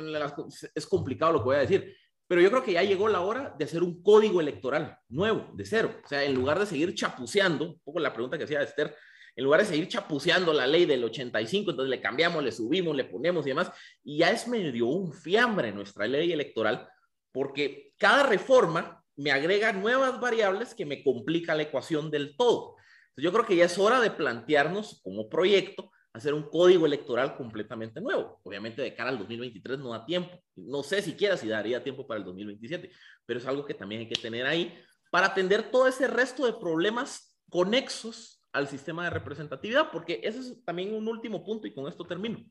es 0.75 0.87
complicado 0.87 1.35
lo 1.35 1.39
que 1.41 1.45
voy 1.45 1.57
a 1.57 1.61
decir, 1.61 1.97
pero 2.29 2.41
yo 2.41 2.51
creo 2.51 2.63
que 2.63 2.73
ya 2.73 2.83
llegó 2.83 3.09
la 3.09 3.21
hora 3.21 3.55
de 3.57 3.65
hacer 3.65 3.83
un 3.83 4.03
código 4.03 4.41
electoral 4.41 4.99
nuevo, 5.09 5.49
de 5.55 5.65
cero. 5.65 6.01
O 6.05 6.09
sea, 6.09 6.25
en 6.25 6.35
lugar 6.35 6.59
de 6.59 6.67
seguir 6.67 6.95
chapuceando, 6.95 7.65
un 7.65 7.81
poco 7.81 8.01
la 8.01 8.13
pregunta 8.13 8.37
que 8.37 8.45
hacía 8.45 8.63
Esther, 8.63 8.97
en 9.37 9.45
lugar 9.45 9.61
de 9.61 9.67
seguir 9.67 9.87
chapuceando 9.89 10.53
la 10.53 10.67
ley 10.67 10.87
del 10.87 11.05
85, 11.05 11.71
entonces 11.71 11.91
le 11.91 12.01
cambiamos, 12.01 12.43
le 12.43 12.51
subimos, 12.51 12.97
le 12.97 13.05
ponemos 13.05 13.47
y 13.47 13.51
demás, 13.51 13.71
y 14.03 14.19
ya 14.19 14.31
es 14.31 14.49
medio 14.49 14.87
un 14.87 15.13
fiambre 15.13 15.73
nuestra 15.73 16.07
ley 16.07 16.33
electoral, 16.33 16.89
porque 17.33 17.93
cada 17.99 18.23
reforma 18.23 19.05
me 19.15 19.31
agrega 19.31 19.73
nuevas 19.73 20.21
variables 20.21 20.75
que 20.75 20.87
me 20.87 21.03
complica 21.05 21.55
la 21.55 21.63
ecuación 21.63 22.11
del 22.11 22.37
todo. 22.37 22.77
Entonces 23.09 23.25
yo 23.25 23.33
creo 23.33 23.47
que 23.47 23.57
ya 23.57 23.67
es 23.67 23.79
hora 23.79 24.01
de 24.01 24.11
plantearnos 24.11 25.01
como 25.03 25.29
proyecto 25.29 25.91
hacer 26.17 26.33
un 26.33 26.45
código 26.45 26.87
electoral 26.87 27.37
completamente 27.37 28.01
nuevo. 28.01 28.41
Obviamente 28.43 28.81
de 28.81 28.95
cara 28.95 29.11
al 29.11 29.19
2023 29.19 29.79
no 29.79 29.91
da 29.91 30.05
tiempo. 30.05 30.43
No 30.55 30.83
sé 30.83 31.03
siquiera 31.03 31.37
si 31.37 31.49
daría 31.49 31.83
tiempo 31.83 32.07
para 32.07 32.19
el 32.19 32.25
2027, 32.25 32.91
pero 33.27 33.39
es 33.39 33.47
algo 33.47 33.67
que 33.67 33.75
también 33.75 34.01
hay 34.03 34.09
que 34.09 34.21
tener 34.21 34.47
ahí 34.47 34.75
para 35.11 35.29
atender 35.29 35.71
todo 35.71 35.87
ese 35.87 36.07
resto 36.07 36.47
de 36.47 36.55
problemas 36.55 37.37
conexos 37.51 38.41
al 38.53 38.67
sistema 38.67 39.05
de 39.05 39.11
representatividad, 39.11 39.91
porque 39.91 40.21
ese 40.23 40.41
es 40.41 40.65
también 40.65 40.95
un 40.95 41.07
último 41.07 41.45
punto 41.45 41.67
y 41.67 41.75
con 41.75 41.87
esto 41.87 42.07
termino. 42.07 42.43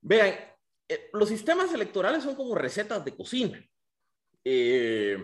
Vean, 0.00 0.34
eh, 0.88 1.10
los 1.12 1.28
sistemas 1.28 1.72
electorales 1.74 2.24
son 2.24 2.34
como 2.34 2.54
recetas 2.54 3.04
de 3.04 3.14
cocina. 3.14 3.62
Eh, 4.42 5.18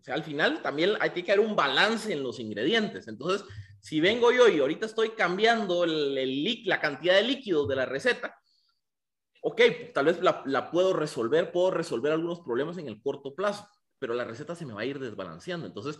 o 0.00 0.02
sea, 0.02 0.14
al 0.14 0.24
final 0.24 0.60
también 0.60 0.94
hay 0.98 1.10
que 1.10 1.32
haber 1.32 1.46
un 1.46 1.54
balance 1.54 2.12
en 2.12 2.24
los 2.24 2.40
ingredientes. 2.40 3.06
Entonces, 3.06 3.46
si 3.82 4.00
vengo 4.00 4.30
yo 4.30 4.48
y 4.48 4.60
ahorita 4.60 4.86
estoy 4.86 5.10
cambiando 5.10 5.84
la 5.84 6.80
cantidad 6.80 7.16
de 7.16 7.24
líquidos 7.24 7.66
de 7.66 7.76
la 7.76 7.84
receta, 7.84 8.38
ok, 9.42 9.60
tal 9.92 10.04
vez 10.04 10.22
la, 10.22 10.42
la, 10.46 10.70
puedo 10.70 10.92
resolver, 10.92 11.50
puedo 11.50 11.72
resolver 11.72 12.12
algunos 12.12 12.40
problemas 12.40 12.78
en 12.78 12.86
el 12.86 13.02
corto 13.02 13.34
plazo, 13.34 13.68
pero 13.98 14.14
la 14.14 14.24
receta 14.24 14.54
se 14.54 14.64
me 14.64 14.72
va 14.72 14.82
a 14.82 14.84
ir 14.84 15.00
desbalanceando. 15.00 15.66
Entonces, 15.66 15.98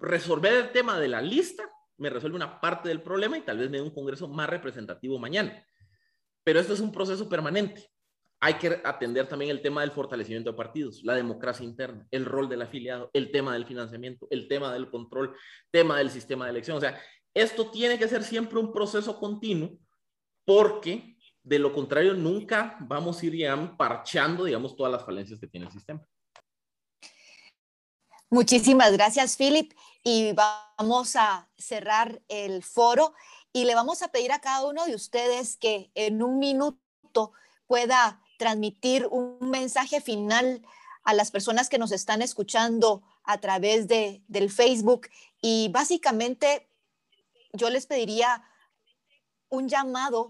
resolver 0.00 0.54
el 0.54 0.72
tema 0.72 0.98
de 0.98 1.08
la 1.08 1.20
lista 1.20 1.70
me 1.98 2.08
resuelve 2.08 2.36
una 2.36 2.58
parte 2.58 2.88
del 2.88 3.02
problema 3.02 3.36
y 3.36 3.42
tal 3.42 3.58
vez 3.58 3.68
me 3.68 3.76
dé 3.76 3.82
un 3.82 3.94
congreso 3.94 4.26
más 4.26 4.48
representativo 4.48 5.18
mañana. 5.18 5.62
Pero 6.42 6.58
esto 6.58 6.72
es 6.72 6.80
un 6.80 6.90
proceso 6.90 7.28
permanente. 7.28 7.93
Hay 8.44 8.58
que 8.58 8.78
atender 8.84 9.26
también 9.26 9.50
el 9.50 9.62
tema 9.62 9.80
del 9.80 9.90
fortalecimiento 9.90 10.50
de 10.50 10.56
partidos, 10.58 11.02
la 11.02 11.14
democracia 11.14 11.64
interna, 11.64 12.06
el 12.10 12.26
rol 12.26 12.46
del 12.46 12.60
afiliado, 12.60 13.08
el 13.14 13.32
tema 13.32 13.54
del 13.54 13.64
financiamiento, 13.64 14.26
el 14.28 14.48
tema 14.48 14.70
del 14.70 14.90
control, 14.90 15.34
tema 15.70 15.96
del 15.96 16.10
sistema 16.10 16.44
de 16.44 16.50
elección. 16.50 16.76
O 16.76 16.80
sea, 16.80 17.00
esto 17.32 17.70
tiene 17.70 17.98
que 17.98 18.06
ser 18.06 18.22
siempre 18.22 18.58
un 18.58 18.70
proceso 18.70 19.18
continuo 19.18 19.78
porque 20.44 21.16
de 21.42 21.58
lo 21.58 21.72
contrario 21.72 22.12
nunca 22.12 22.76
vamos 22.80 23.22
a 23.22 23.24
ir 23.24 23.34
ya 23.34 23.76
parchando, 23.78 24.44
digamos, 24.44 24.76
todas 24.76 24.92
las 24.92 25.06
falencias 25.06 25.40
que 25.40 25.46
tiene 25.46 25.64
el 25.64 25.72
sistema. 25.72 26.06
Muchísimas 28.28 28.92
gracias, 28.92 29.38
Philip. 29.38 29.72
Y 30.02 30.34
vamos 30.34 31.16
a 31.16 31.48
cerrar 31.56 32.20
el 32.28 32.62
foro 32.62 33.14
y 33.54 33.64
le 33.64 33.74
vamos 33.74 34.02
a 34.02 34.08
pedir 34.08 34.32
a 34.32 34.42
cada 34.42 34.66
uno 34.66 34.84
de 34.84 34.94
ustedes 34.94 35.56
que 35.56 35.90
en 35.94 36.22
un 36.22 36.38
minuto 36.38 37.32
pueda 37.66 38.20
transmitir 38.44 39.06
un 39.06 39.38
mensaje 39.40 40.02
final 40.02 40.60
a 41.02 41.14
las 41.14 41.30
personas 41.30 41.70
que 41.70 41.78
nos 41.78 41.92
están 41.92 42.20
escuchando 42.20 43.02
a 43.22 43.38
través 43.38 43.88
de, 43.88 44.22
del 44.28 44.50
Facebook. 44.50 45.08
Y 45.40 45.70
básicamente 45.72 46.68
yo 47.54 47.70
les 47.70 47.86
pediría 47.86 48.44
un 49.48 49.70
llamado 49.70 50.28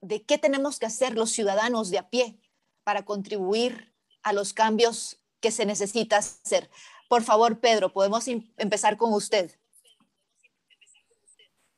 de 0.00 0.22
qué 0.22 0.38
tenemos 0.38 0.78
que 0.78 0.86
hacer 0.86 1.16
los 1.16 1.32
ciudadanos 1.32 1.90
de 1.90 1.98
a 1.98 2.08
pie 2.08 2.38
para 2.84 3.04
contribuir 3.04 3.92
a 4.22 4.32
los 4.32 4.52
cambios 4.52 5.18
que 5.40 5.50
se 5.50 5.66
necesita 5.66 6.18
hacer. 6.18 6.70
Por 7.08 7.24
favor, 7.24 7.58
Pedro, 7.58 7.92
podemos 7.92 8.28
empezar 8.28 8.96
con 8.96 9.12
usted. 9.12 9.50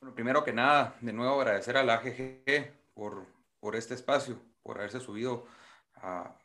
Bueno, 0.01 0.15
primero 0.15 0.45
que 0.45 0.53
nada, 0.53 0.99
de 1.01 1.15
nuevo 1.15 1.41
agradecer 1.41 1.79
a 1.79 1.83
la 1.83 1.95
AGG 1.95 2.75
por, 2.93 3.25
por 3.59 3.75
este 3.75 3.95
espacio, 3.95 4.39
por 4.63 4.79
haberse 4.79 5.01
subido 5.01 5.47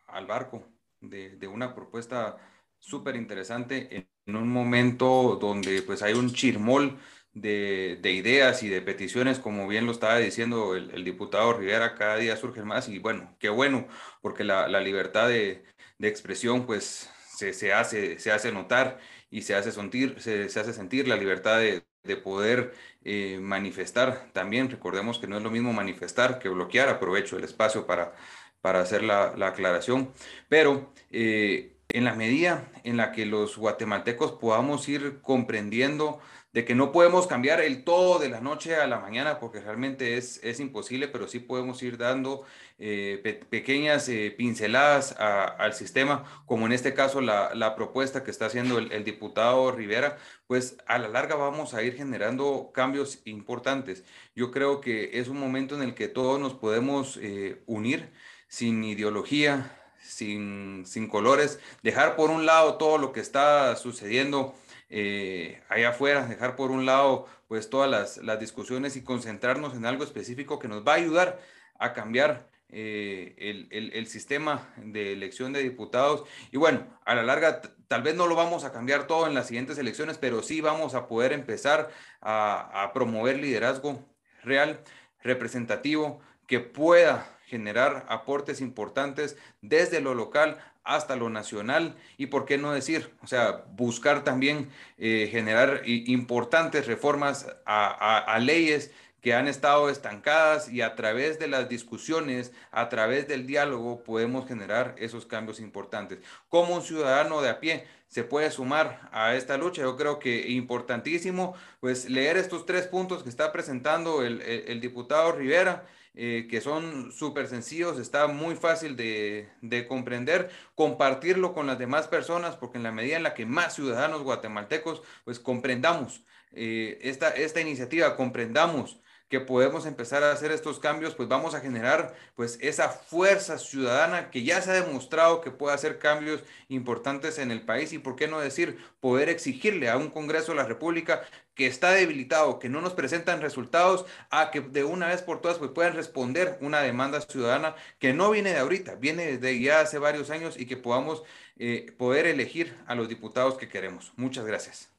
al 0.08 0.28
barco 0.28 0.64
de, 1.02 1.48
una 1.48 1.74
propuesta 1.74 2.38
súper 2.80 3.16
interesante 3.16 4.08
en 4.26 4.36
un 4.36 4.50
momento 4.50 5.38
donde 5.40 5.82
pues 5.82 6.02
hay 6.02 6.14
un 6.14 6.32
chirmol 6.32 6.98
de, 7.34 8.00
de, 8.02 8.12
ideas 8.12 8.64
y 8.64 8.70
de 8.70 8.82
peticiones, 8.82 9.40
como 9.40 9.68
bien 9.68 9.86
lo 9.86 9.92
estaba 9.92 10.18
diciendo 10.18 10.76
el, 10.76 11.04
diputado 11.04 11.54
Rivera, 11.54 11.96
cada 11.96 12.18
día 12.18 12.36
surgen 12.38 12.66
más 12.66 12.90
y 12.90 13.00
bueno, 13.00 13.36
qué 13.40 13.50
bueno, 13.50 13.88
porque 14.22 14.44
la, 14.44 14.68
libertad 14.82 15.30
de, 15.30 15.64
expresión 16.00 16.66
pues 16.66 17.10
se, 17.36 17.54
se, 17.54 17.74
hace, 17.74 18.20
se 18.20 18.32
hace 18.32 18.52
notar 18.52 19.00
y 19.30 19.42
se 19.44 19.56
hace 19.56 19.72
sentir, 19.72 20.20
se, 20.20 20.50
se 20.50 20.60
hace 20.60 20.74
sentir 20.74 21.08
la 21.08 21.16
libertad 21.16 21.60
de, 21.60 21.84
de 22.08 22.18
poder 22.18 22.74
eh, 23.04 23.40
manifestar 23.42 24.30
también. 24.34 24.70
Recordemos 24.70 25.20
que 25.20 25.28
no 25.28 25.38
es 25.38 25.44
lo 25.44 25.52
mismo 25.52 25.74
manifestar 25.74 26.40
que 26.40 26.50
bloquear. 26.50 26.90
Aprovecho 26.90 27.38
el 27.38 27.44
espacio 27.44 27.86
para, 27.86 28.14
para 28.62 28.82
hacer 28.82 29.04
la, 29.04 29.34
la 29.38 29.48
aclaración. 29.48 30.12
Pero 30.50 30.92
eh, 31.12 31.74
en 31.90 32.04
la 32.04 32.14
medida 32.14 32.70
en 32.84 32.98
la 32.98 33.12
que 33.12 33.26
los 33.26 33.58
guatemaltecos 33.58 34.34
podamos 34.34 34.88
ir 34.90 35.20
comprendiendo 35.22 36.20
de 36.58 36.66
que 36.66 36.74
no 36.74 36.92
podemos 36.92 37.28
cambiar 37.28 37.62
el 37.62 37.84
todo 37.84 38.18
de 38.18 38.30
la 38.30 38.42
noche 38.42 38.78
a 38.78 38.88
la 38.88 39.00
mañana 39.00 39.38
porque 39.40 39.60
realmente 39.60 40.18
es, 40.18 40.40
es 40.44 40.60
imposible, 40.60 41.08
pero 41.08 41.28
sí 41.28 41.38
podemos 41.38 41.84
ir 41.84 42.00
dando 42.00 42.46
eh, 42.80 43.46
pequeñas 43.52 44.10
eh, 44.10 44.34
pinceladas 44.36 45.12
al 45.20 45.76
sistema, 45.76 46.24
como 46.48 46.66
en 46.66 46.72
este 46.72 46.96
caso 46.96 47.22
la, 47.22 47.54
la 47.54 47.76
propuesta 47.76 48.24
que 48.24 48.32
está 48.32 48.48
haciendo 48.48 48.80
el, 48.80 48.92
el, 48.92 49.04
diputado 49.04 49.72
Rivera, 49.72 50.18
pues 50.48 50.78
a 50.88 50.98
la 50.98 51.10
larga 51.10 51.36
vamos 51.36 51.76
a 51.76 51.84
ir 51.84 51.94
generando 51.96 52.72
cambios 52.74 53.20
importantes. 53.26 54.04
Yo 54.36 54.50
creo 54.50 54.82
que 54.82 55.20
es 55.20 55.28
un 55.28 55.38
momento 55.38 55.76
en 55.76 55.84
el 55.84 55.94
que 55.94 56.08
todos 56.08 56.40
nos 56.40 56.56
podemos 56.56 57.20
eh, 57.22 57.62
unir 57.68 58.10
sin 58.48 58.84
ideología, 58.84 59.78
sin, 60.02 60.88
sin 60.88 61.08
colores, 61.08 61.60
dejar 61.84 62.16
por 62.16 62.32
un 62.32 62.48
lado 62.48 62.78
todo 62.78 62.98
lo 62.98 63.12
que 63.12 63.20
está 63.20 63.76
sucediendo 63.76 64.56
eh, 64.90 65.62
allá 65.70 65.90
afuera, 65.90 66.28
dejar 66.28 66.56
por 66.56 66.72
un 66.72 66.86
lado 66.86 67.28
pues 67.48 67.70
todas 67.70 68.18
las, 68.18 68.40
discusiones 68.40 68.96
y 68.96 69.04
concentrarnos 69.04 69.76
en 69.76 69.86
algo 69.86 70.04
específico 70.04 70.60
que 70.60 70.68
nos 70.68 70.86
va 70.86 70.94
a 70.94 70.96
ayudar 70.96 71.40
a 71.80 71.94
cambiar 71.94 72.50
eh, 72.70 73.70
el, 73.72 74.08
sistema 74.08 74.74
de 74.78 75.14
elección 75.14 75.54
de 75.54 75.64
diputados. 75.64 76.24
Y 76.52 76.58
bueno, 76.58 76.86
a 77.06 77.16
la 77.16 77.24
larga 77.24 77.62
tal 77.88 78.04
vez 78.04 78.16
no 78.16 78.28
lo 78.28 78.36
vamos 78.36 78.64
a 78.64 78.72
cambiar 78.72 79.08
todo 79.08 79.28
en 79.28 79.34
las 79.34 79.48
siguientes 79.48 79.78
elecciones, 79.78 80.18
pero 80.18 80.42
sí 80.44 80.62
vamos 80.62 80.96
a 80.96 81.08
poder 81.08 81.34
empezar 81.34 81.90
a, 82.22 82.84
a 82.84 82.94
promover 82.94 83.40
liderazgo 83.40 84.00
real, 84.44 84.82
representativo, 85.22 86.22
que 86.48 86.60
pueda 86.60 87.38
generar 87.46 88.06
aportes 88.10 88.60
importantes 88.60 89.38
desde 89.62 90.02
lo 90.02 90.14
local 90.14 90.58
hasta 90.88 91.16
lo 91.16 91.30
nacional 91.30 91.96
y 92.18 92.28
por 92.28 92.46
qué 92.46 92.58
no 92.58 92.72
decir, 92.72 93.14
o 93.22 93.28
sea, 93.28 93.66
buscar 93.76 94.24
también 94.24 94.70
eh, 94.98 95.28
generar 95.30 95.82
importantes 95.86 96.88
reformas 96.88 97.48
a, 97.66 98.38
leyes 98.40 98.92
que 99.22 99.34
han 99.34 99.48
estado 99.48 99.90
estancadas 99.90 100.72
y 100.72 100.82
a 100.82 100.96
través 100.96 101.40
de 101.40 101.48
las 101.48 101.68
discusiones, 101.68 102.54
a 102.72 102.88
través 102.88 103.28
del 103.28 103.46
diálogo, 103.46 104.04
podemos 104.04 104.48
generar 104.48 104.96
esos 104.98 105.26
cambios 105.26 105.60
importantes. 105.60 106.20
Como 106.48 106.76
un 106.76 106.82
ciudadano 106.82 107.42
de 107.42 107.50
a 107.50 107.60
pie 107.60 107.86
se 108.08 108.24
puede 108.24 108.50
sumar 108.50 109.10
a 109.12 109.36
esta 109.36 109.58
lucha, 109.58 109.82
yo 109.82 109.98
creo 109.98 110.20
que 110.20 110.50
importantísimo, 110.52 111.56
pues 111.82 112.10
leer 112.10 112.38
estos 112.38 112.66
tres 112.66 112.88
puntos 112.88 113.24
que 113.24 113.30
está 113.30 113.52
presentando 113.52 114.24
el 114.24 114.80
diputado 114.80 115.34
Rivera 115.34 115.86
eh, 116.20 116.48
que 116.50 116.62
son 116.62 117.12
súper 117.12 117.48
sencillos, 117.48 118.00
está 118.00 118.26
muy 118.26 118.56
fácil 118.56 118.96
de, 118.96 119.50
de, 119.62 119.88
comprender, 119.88 120.50
compartirlo 120.74 121.54
con 121.54 121.68
las 121.68 121.78
demás 121.78 122.08
personas, 122.08 122.56
porque 122.56 122.80
en 122.80 122.84
la 122.84 122.92
medida 122.92 123.18
en 123.18 123.22
la 123.22 123.36
que 123.36 123.46
más 123.46 123.76
ciudadanos 123.76 124.24
guatemaltecos, 124.24 125.04
pues 125.26 125.40
comprendamos 125.40 126.24
eh, 126.54 126.98
esta, 127.04 127.30
esta 127.30 127.62
iniciativa, 127.62 128.16
comprendamos 128.16 129.00
que 129.30 129.40
podemos 129.40 129.86
empezar 129.86 130.24
a 130.24 130.32
hacer 130.32 130.52
estos 130.52 130.80
cambios, 130.80 131.16
pues 131.16 131.28
vamos 131.28 131.54
a 131.54 131.60
generar 131.60 132.16
pues 132.36 132.58
esa 132.62 132.90
fuerza 132.90 133.58
ciudadana 133.58 134.30
que 134.32 134.44
ya 134.44 134.62
se 134.62 134.72
ha 134.72 134.74
demostrado 134.74 135.42
que 135.42 135.52
puede 135.52 135.76
hacer 135.76 136.00
cambios 136.00 136.44
importantes 136.70 137.38
en 137.38 137.52
el 137.52 137.62
país 137.62 137.92
y 137.94 138.00
por 138.00 138.16
qué 138.16 138.28
no 138.28 138.40
decir 138.40 138.78
poder 139.00 139.30
exigirle 139.30 139.90
a 139.90 139.98
un 139.98 140.10
Congreso 140.10 140.52
de 140.54 140.58
la 140.58 140.66
República 140.66 141.24
que 141.56 141.68
está 141.68 141.92
debilitado, 141.92 142.60
que 142.60 142.70
no 142.70 142.82
nos 142.82 142.94
presentan 142.94 143.42
resultados, 143.42 144.06
a 144.30 144.52
que 144.52 144.62
de 144.62 144.84
una 144.84 145.08
vez 145.08 145.24
por 145.24 145.42
todas 145.42 145.58
pues 145.58 145.72
puedan 145.72 145.96
responder 145.96 146.58
una 146.62 146.82
demanda 146.82 147.20
ciudadana 147.22 147.76
que 148.00 148.14
no 148.14 148.30
viene 148.32 148.52
de 148.52 148.60
ahorita, 148.60 148.96
viene 148.96 149.26
desde 149.38 149.60
ya 149.60 149.82
hace 149.82 149.98
varios 149.98 150.30
años 150.30 150.58
y 150.58 150.68
que 150.68 150.78
podamos 150.78 151.24
eh, 151.58 151.94
poder 151.98 152.28
elegir 152.28 152.76
a 152.86 152.96
los 152.96 153.10
diputados 153.10 153.58
que 153.58 153.68
queremos. 153.68 154.14
Muchas 154.16 154.46
gracias. 154.46 154.97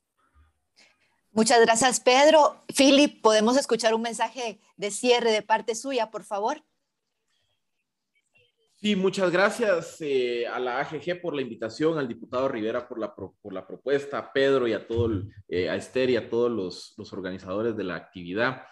Muchas 1.38 1.60
gracias, 1.60 2.00
Pedro. 2.00 2.56
Philip, 2.76 3.22
¿podemos 3.22 3.56
escuchar 3.56 3.94
un 3.94 4.02
mensaje 4.02 4.58
de 4.76 4.90
cierre 4.90 5.30
de 5.30 5.40
parte 5.40 5.76
suya, 5.76 6.10
por 6.10 6.24
favor? 6.24 6.64
Sí, 8.74 8.96
muchas 8.96 9.30
gracias 9.30 9.98
eh, 10.00 10.48
a 10.48 10.58
la 10.58 10.80
AGG 10.80 11.20
por 11.22 11.36
la 11.36 11.42
invitación, 11.42 11.96
al 11.96 12.08
diputado 12.08 12.48
Rivera 12.48 12.88
por 12.88 12.98
la, 12.98 13.14
por 13.14 13.52
la 13.52 13.64
propuesta, 13.64 14.18
a 14.18 14.32
Pedro 14.32 14.66
y 14.66 14.72
a 14.72 14.84
todo, 14.84 15.06
el, 15.06 15.32
eh, 15.46 15.70
a 15.70 15.76
Esther 15.76 16.10
y 16.10 16.16
a 16.16 16.28
todos 16.28 16.50
los, 16.50 16.94
los 16.96 17.12
organizadores 17.12 17.76
de 17.76 17.84
la 17.84 17.94
actividad. 17.94 18.64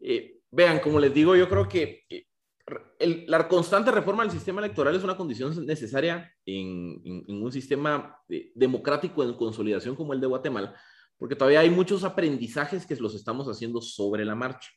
Eh, 0.00 0.40
vean, 0.50 0.80
como 0.80 0.98
les 0.98 1.12
digo, 1.12 1.36
yo 1.36 1.50
creo 1.50 1.68
que 1.68 2.06
eh, 2.08 3.24
la 3.26 3.46
constante 3.46 3.90
reforma 3.90 4.22
del 4.22 4.32
sistema 4.32 4.60
electoral 4.60 4.96
es 4.96 5.04
una 5.04 5.18
condición 5.18 5.66
necesaria 5.66 6.32
en, 6.46 6.98
en, 7.04 7.24
en 7.28 7.42
un 7.42 7.52
sistema 7.52 8.18
eh, 8.30 8.52
democrático 8.54 9.22
en 9.22 9.34
consolidación 9.34 9.94
como 9.94 10.14
el 10.14 10.20
de 10.20 10.26
Guatemala, 10.26 10.74
porque 11.18 11.36
todavía 11.36 11.60
hay 11.60 11.70
muchos 11.70 12.04
aprendizajes 12.04 12.86
que 12.86 12.96
los 12.96 13.14
estamos 13.14 13.46
haciendo 13.46 13.80
sobre 13.80 14.24
la 14.24 14.34
marcha. 14.34 14.70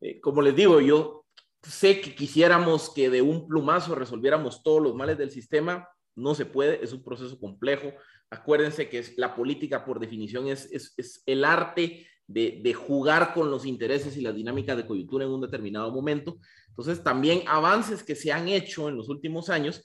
Eh, 0.00 0.20
como 0.20 0.42
les 0.42 0.54
digo, 0.54 0.80
yo 0.80 1.24
sé 1.62 2.00
que 2.00 2.14
quisiéramos 2.14 2.90
que 2.90 3.10
de 3.10 3.22
un 3.22 3.48
plumazo 3.48 3.94
resolviéramos 3.94 4.62
todos 4.62 4.82
los 4.82 4.94
males 4.94 5.18
del 5.18 5.30
sistema, 5.30 5.88
no 6.14 6.34
se 6.34 6.46
puede, 6.46 6.82
es 6.82 6.92
un 6.92 7.02
proceso 7.02 7.38
complejo, 7.38 7.92
Acuérdense 8.30 8.88
que 8.88 8.98
es, 8.98 9.16
la 9.16 9.34
política, 9.36 9.84
por 9.84 10.00
definición, 10.00 10.48
es, 10.48 10.68
es, 10.72 11.22
el 11.26 11.44
arte 11.44 12.06
de, 12.26 12.60
de, 12.62 12.74
jugar 12.74 13.32
con 13.32 13.52
los 13.52 13.64
intereses 13.64 14.16
y 14.16 14.20
las 14.20 14.34
dinámicas 14.34 14.76
de 14.76 14.86
coyuntura 14.86 15.24
en 15.24 15.30
un 15.30 15.40
determinado 15.40 15.92
momento. 15.92 16.38
Entonces, 16.68 17.04
también 17.04 17.42
avances 17.46 18.02
que 18.02 18.16
se 18.16 18.32
han 18.32 18.48
hecho 18.48 18.88
en 18.88 18.96
los 18.96 19.08
últimos 19.08 19.48
años, 19.48 19.84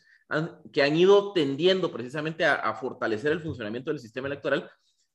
que 0.72 0.82
han 0.82 0.96
ido 0.96 1.34
tendiendo 1.34 1.92
precisamente 1.92 2.44
a, 2.44 2.74
fortalecer 2.74 3.32
el 3.32 3.42
funcionamiento 3.42 3.92
del 3.92 4.00
sistema 4.00 4.28
electoral, 4.28 4.70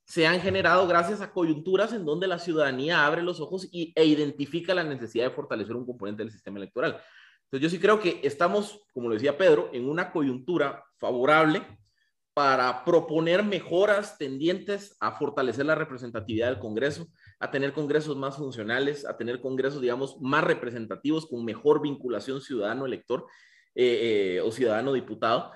se 0.06 0.26
han 0.26 0.40
generado 0.40 0.86
gracias 0.86 1.20
a 1.20 1.32
coyunturas 1.32 1.92
en 1.92 2.04
donde 2.04 2.28
la 2.28 2.38
ciudadanía 2.38 3.04
abre 3.04 3.22
los 3.22 3.40
ojos 3.40 3.68
y, 3.72 3.92
e 3.96 4.04
identifica 4.04 4.72
la 4.72 4.84
necesidad 4.84 5.24
de 5.24 5.34
fortalecer 5.34 5.74
un 5.74 5.84
componente 5.84 6.22
del 6.22 6.32
sistema 6.32 6.58
electoral. 6.58 7.00
Entonces 7.44 7.60
yo 7.60 7.68
sí 7.68 7.80
creo 7.80 8.00
que 8.00 8.20
estamos, 8.22 8.80
como 8.94 9.08
lo 9.08 9.14
decía 9.14 9.36
Pedro, 9.36 9.68
en 9.72 9.88
una 9.88 10.12
coyuntura 10.12 10.84
favorable 10.98 11.62
para 12.34 12.84
proponer 12.84 13.42
mejoras 13.42 14.16
tendientes 14.16 14.96
a 15.00 15.12
fortalecer 15.12 15.66
la 15.66 15.74
representatividad 15.74 16.48
del 16.48 16.60
Congreso, 16.60 17.08
a 17.40 17.50
tener 17.50 17.72
congresos 17.72 18.16
más 18.16 18.36
funcionales, 18.36 19.06
a 19.06 19.16
tener 19.16 19.40
congresos, 19.40 19.80
digamos, 19.80 20.20
más 20.20 20.44
representativos 20.44 21.26
con 21.26 21.44
mejor 21.44 21.82
vinculación 21.82 22.40
ciudadano-elector 22.40 23.26
eh, 23.74 24.36
eh, 24.36 24.40
o 24.40 24.52
ciudadano-diputado. 24.52 25.50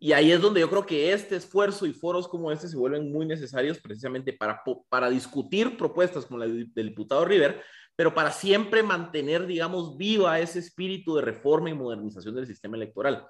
Y 0.00 0.12
ahí 0.12 0.30
es 0.30 0.40
donde 0.40 0.60
yo 0.60 0.70
creo 0.70 0.86
que 0.86 1.12
este 1.12 1.36
esfuerzo 1.36 1.84
y 1.84 1.92
foros 1.92 2.28
como 2.28 2.52
este 2.52 2.68
se 2.68 2.76
vuelven 2.76 3.10
muy 3.10 3.26
necesarios 3.26 3.78
precisamente 3.78 4.32
para, 4.32 4.62
para 4.88 5.10
discutir 5.10 5.76
propuestas 5.76 6.26
como 6.26 6.38
la 6.38 6.46
del 6.46 6.88
diputado 6.88 7.24
River, 7.24 7.62
pero 7.96 8.14
para 8.14 8.30
siempre 8.30 8.84
mantener, 8.84 9.46
digamos, 9.46 9.96
viva 9.96 10.38
ese 10.38 10.60
espíritu 10.60 11.16
de 11.16 11.22
reforma 11.22 11.70
y 11.70 11.74
modernización 11.74 12.36
del 12.36 12.46
sistema 12.46 12.76
electoral. 12.76 13.26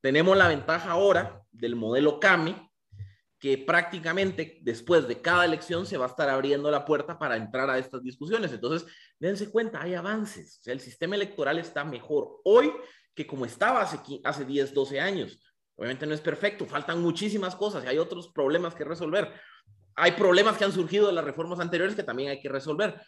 Tenemos 0.00 0.36
la 0.36 0.48
ventaja 0.48 0.92
ahora 0.92 1.42
del 1.50 1.76
modelo 1.76 2.18
CAMI, 2.18 2.56
que 3.38 3.58
prácticamente 3.58 4.58
después 4.62 5.06
de 5.06 5.20
cada 5.20 5.44
elección 5.44 5.84
se 5.84 5.98
va 5.98 6.06
a 6.06 6.08
estar 6.08 6.30
abriendo 6.30 6.70
la 6.70 6.86
puerta 6.86 7.18
para 7.18 7.36
entrar 7.36 7.68
a 7.68 7.78
estas 7.78 8.02
discusiones. 8.02 8.50
Entonces, 8.52 8.90
dense 9.18 9.50
cuenta, 9.50 9.82
hay 9.82 9.94
avances. 9.94 10.60
O 10.60 10.62
sea, 10.62 10.72
el 10.72 10.80
sistema 10.80 11.14
electoral 11.14 11.58
está 11.58 11.84
mejor 11.84 12.40
hoy 12.44 12.72
que 13.14 13.26
como 13.26 13.44
estaba 13.44 13.82
hace, 13.82 13.98
hace 14.24 14.44
10, 14.44 14.72
12 14.72 15.00
años. 15.00 15.38
Obviamente 15.76 16.06
no 16.06 16.14
es 16.14 16.20
perfecto, 16.20 16.66
faltan 16.66 17.02
muchísimas 17.02 17.54
cosas 17.54 17.84
y 17.84 17.88
hay 17.88 17.98
otros 17.98 18.28
problemas 18.28 18.74
que 18.74 18.84
resolver. 18.84 19.32
Hay 19.94 20.12
problemas 20.12 20.56
que 20.56 20.64
han 20.64 20.72
surgido 20.72 21.06
de 21.06 21.12
las 21.12 21.24
reformas 21.24 21.60
anteriores 21.60 21.94
que 21.94 22.02
también 22.02 22.30
hay 22.30 22.40
que 22.40 22.48
resolver, 22.48 23.00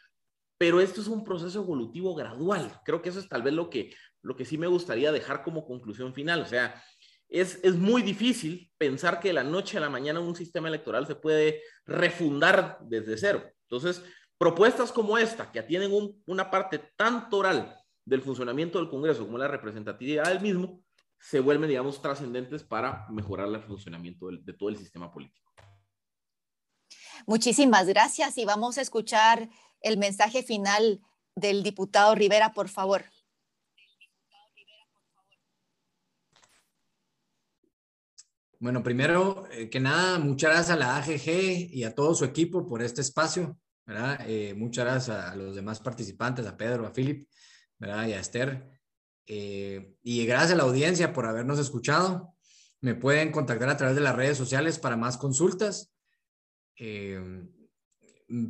pero 0.58 0.80
esto 0.80 1.00
es 1.00 1.08
un 1.08 1.24
proceso 1.24 1.62
evolutivo 1.62 2.14
gradual. 2.14 2.80
Creo 2.84 3.00
que 3.00 3.08
eso 3.08 3.20
es 3.20 3.28
tal 3.28 3.42
vez 3.42 3.54
lo 3.54 3.70
que, 3.70 3.94
lo 4.22 4.36
que 4.36 4.44
sí 4.44 4.58
me 4.58 4.66
gustaría 4.66 5.12
dejar 5.12 5.42
como 5.42 5.66
conclusión 5.66 6.12
final. 6.14 6.42
O 6.42 6.46
sea, 6.46 6.82
es, 7.28 7.60
es 7.62 7.74
muy 7.74 8.02
difícil 8.02 8.70
pensar 8.76 9.20
que 9.20 9.28
de 9.28 9.34
la 9.34 9.44
noche 9.44 9.78
a 9.78 9.80
la 9.80 9.90
mañana 9.90 10.20
un 10.20 10.34
sistema 10.34 10.68
electoral 10.68 11.06
se 11.06 11.14
puede 11.14 11.62
refundar 11.86 12.78
desde 12.82 13.16
cero. 13.16 13.42
Entonces, 13.62 14.02
propuestas 14.38 14.92
como 14.92 15.18
esta, 15.18 15.50
que 15.52 15.58
atienden 15.58 15.92
una 16.26 16.50
parte 16.50 16.80
tan 16.96 17.28
toral 17.28 17.76
del 18.04 18.22
funcionamiento 18.22 18.78
del 18.78 18.88
Congreso 18.88 19.26
como 19.26 19.38
la 19.38 19.48
representatividad 19.48 20.24
del 20.24 20.40
mismo, 20.40 20.82
se 21.18 21.40
vuelven, 21.40 21.68
digamos, 21.68 22.00
trascendentes 22.00 22.62
para 22.62 23.06
mejorar 23.10 23.48
el 23.48 23.62
funcionamiento 23.62 24.28
de 24.30 24.52
todo 24.52 24.68
el 24.68 24.76
sistema 24.76 25.10
político. 25.10 25.52
Muchísimas 27.26 27.86
gracias 27.86 28.38
y 28.38 28.44
vamos 28.44 28.78
a 28.78 28.82
escuchar 28.82 29.48
el 29.80 29.98
mensaje 29.98 30.42
final 30.42 31.00
del 31.34 31.62
diputado 31.62 32.14
Rivera, 32.14 32.52
por 32.52 32.68
favor. 32.68 33.04
Bueno, 38.60 38.82
primero 38.82 39.46
eh, 39.52 39.70
que 39.70 39.78
nada, 39.78 40.18
muchas 40.18 40.50
gracias 40.50 40.70
a 40.70 40.78
la 40.80 40.96
AGG 40.96 41.70
y 41.72 41.84
a 41.84 41.94
todo 41.94 42.12
su 42.14 42.24
equipo 42.24 42.66
por 42.66 42.82
este 42.82 43.02
espacio, 43.02 43.56
¿verdad? 43.86 44.18
Eh, 44.26 44.52
muchas 44.54 44.84
gracias 44.84 45.16
a 45.16 45.36
los 45.36 45.54
demás 45.54 45.78
participantes, 45.78 46.44
a 46.44 46.56
Pedro, 46.56 46.84
a 46.84 46.92
Philip, 46.92 47.28
¿verdad? 47.78 48.08
Y 48.08 48.14
a 48.14 48.20
Esther. 48.20 48.77
Eh, 49.30 49.92
y 50.02 50.24
gracias 50.24 50.52
a 50.52 50.56
la 50.56 50.62
audiencia 50.62 51.12
por 51.12 51.26
habernos 51.26 51.58
escuchado. 51.58 52.34
Me 52.80 52.94
pueden 52.94 53.30
contactar 53.30 53.68
a 53.68 53.76
través 53.76 53.94
de 53.94 54.00
las 54.00 54.16
redes 54.16 54.38
sociales 54.38 54.78
para 54.78 54.96
más 54.96 55.18
consultas. 55.18 55.92
Eh, 56.76 57.20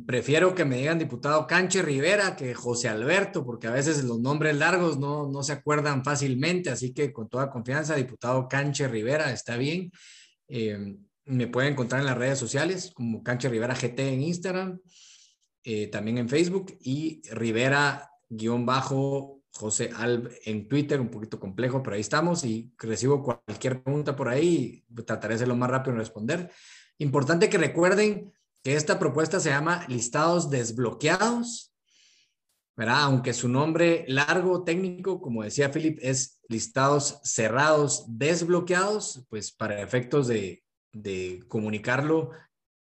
prefiero 0.05 0.55
que 0.55 0.65
me 0.65 0.77
digan 0.77 0.99
diputado 0.99 1.47
Canche 1.47 1.81
Rivera 1.81 2.37
que 2.37 2.53
José 2.53 2.87
Alberto, 2.87 3.45
porque 3.45 3.67
a 3.67 3.71
veces 3.71 4.05
los 4.05 4.19
nombres 4.19 4.55
largos 4.55 4.97
no, 4.97 5.29
no 5.29 5.43
se 5.43 5.51
acuerdan 5.51 6.01
fácilmente, 6.03 6.69
así 6.69 6.93
que 6.93 7.11
con 7.11 7.27
toda 7.27 7.49
confianza, 7.49 7.95
diputado 7.95 8.47
Canche 8.47 8.87
Rivera, 8.87 9.33
está 9.33 9.57
bien. 9.57 9.91
Eh, 10.47 10.95
me 11.25 11.47
pueden 11.47 11.73
encontrar 11.73 11.99
en 11.99 12.07
las 12.07 12.17
redes 12.17 12.39
sociales 12.39 12.91
como 12.93 13.21
Canche 13.21 13.49
Rivera 13.49 13.75
GT 13.75 13.99
en 13.99 14.21
Instagram, 14.21 14.79
también 15.91 16.17
en 16.17 16.29
Facebook 16.29 16.75
y 16.79 17.21
Rivera-bajo 17.29 19.38
José 19.59 19.91
Alb 19.93 20.31
en 20.45 20.69
Twitter, 20.69 21.01
un 21.01 21.09
poquito 21.09 21.37
complejo, 21.37 21.83
pero 21.83 21.95
ahí 21.95 21.99
estamos 21.99 22.45
y 22.45 22.71
recibo 22.77 23.21
cualquier 23.21 23.83
pregunta 23.83 24.15
por 24.15 24.29
ahí, 24.29 24.85
trataré 25.05 25.33
de 25.33 25.39
ser 25.39 25.47
lo 25.49 25.57
más 25.57 25.69
rápido 25.69 25.91
en 25.91 25.99
responder. 25.99 26.49
Importante 26.97 27.49
que 27.49 27.57
recuerden 27.57 28.31
que 28.63 28.75
esta 28.75 28.97
propuesta 28.99 29.41
se 29.41 29.49
llama 29.49 29.83
listados 29.89 30.49
desbloqueados, 30.49 31.73
¿verdad? 32.77 33.01
Aunque 33.01 33.33
su 33.33 33.49
nombre 33.49 34.05
largo 34.07 34.63
técnico, 34.63 35.19
como 35.19 35.43
decía 35.43 35.71
Philip, 35.73 35.99
es 36.01 36.39
listados 36.47 37.19
cerrados 37.25 38.05
desbloqueados, 38.07 39.25
pues 39.29 39.51
para 39.51 39.81
efectos 39.81 40.29
de, 40.29 40.63
de 40.93 41.43
comunicarlo 41.49 42.31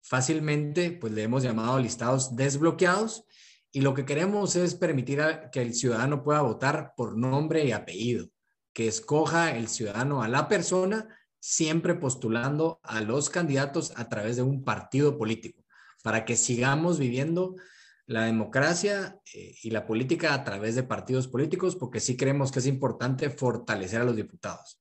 fácilmente, 0.00 0.90
pues 0.90 1.12
le 1.12 1.24
hemos 1.24 1.42
llamado 1.42 1.78
listados 1.78 2.34
desbloqueados 2.34 3.26
y 3.72 3.80
lo 3.80 3.94
que 3.94 4.04
queremos 4.04 4.54
es 4.54 4.74
permitir 4.74 5.22
que 5.50 5.62
el 5.62 5.74
ciudadano 5.74 6.22
pueda 6.22 6.42
votar 6.42 6.92
por 6.94 7.16
nombre 7.16 7.64
y 7.64 7.72
apellido, 7.72 8.28
que 8.74 8.86
escoja 8.86 9.56
el 9.56 9.68
ciudadano 9.68 10.22
a 10.22 10.28
la 10.28 10.46
persona, 10.46 11.08
siempre 11.40 11.94
postulando 11.94 12.80
a 12.82 13.00
los 13.00 13.30
candidatos 13.30 13.92
a 13.96 14.10
través 14.10 14.36
de 14.36 14.42
un 14.42 14.62
partido 14.62 15.16
político, 15.16 15.64
para 16.02 16.26
que 16.26 16.36
sigamos 16.36 16.98
viviendo 16.98 17.56
la 18.04 18.26
democracia 18.26 19.18
eh, 19.32 19.54
y 19.62 19.70
la 19.70 19.86
política 19.86 20.34
a 20.34 20.44
través 20.44 20.74
de 20.74 20.82
partidos 20.82 21.26
políticos, 21.26 21.74
porque 21.74 22.00
sí 22.00 22.14
creemos 22.14 22.52
que 22.52 22.58
es 22.58 22.66
importante 22.66 23.30
fortalecer 23.30 24.02
a 24.02 24.04
los 24.04 24.16
diputados. 24.16 24.80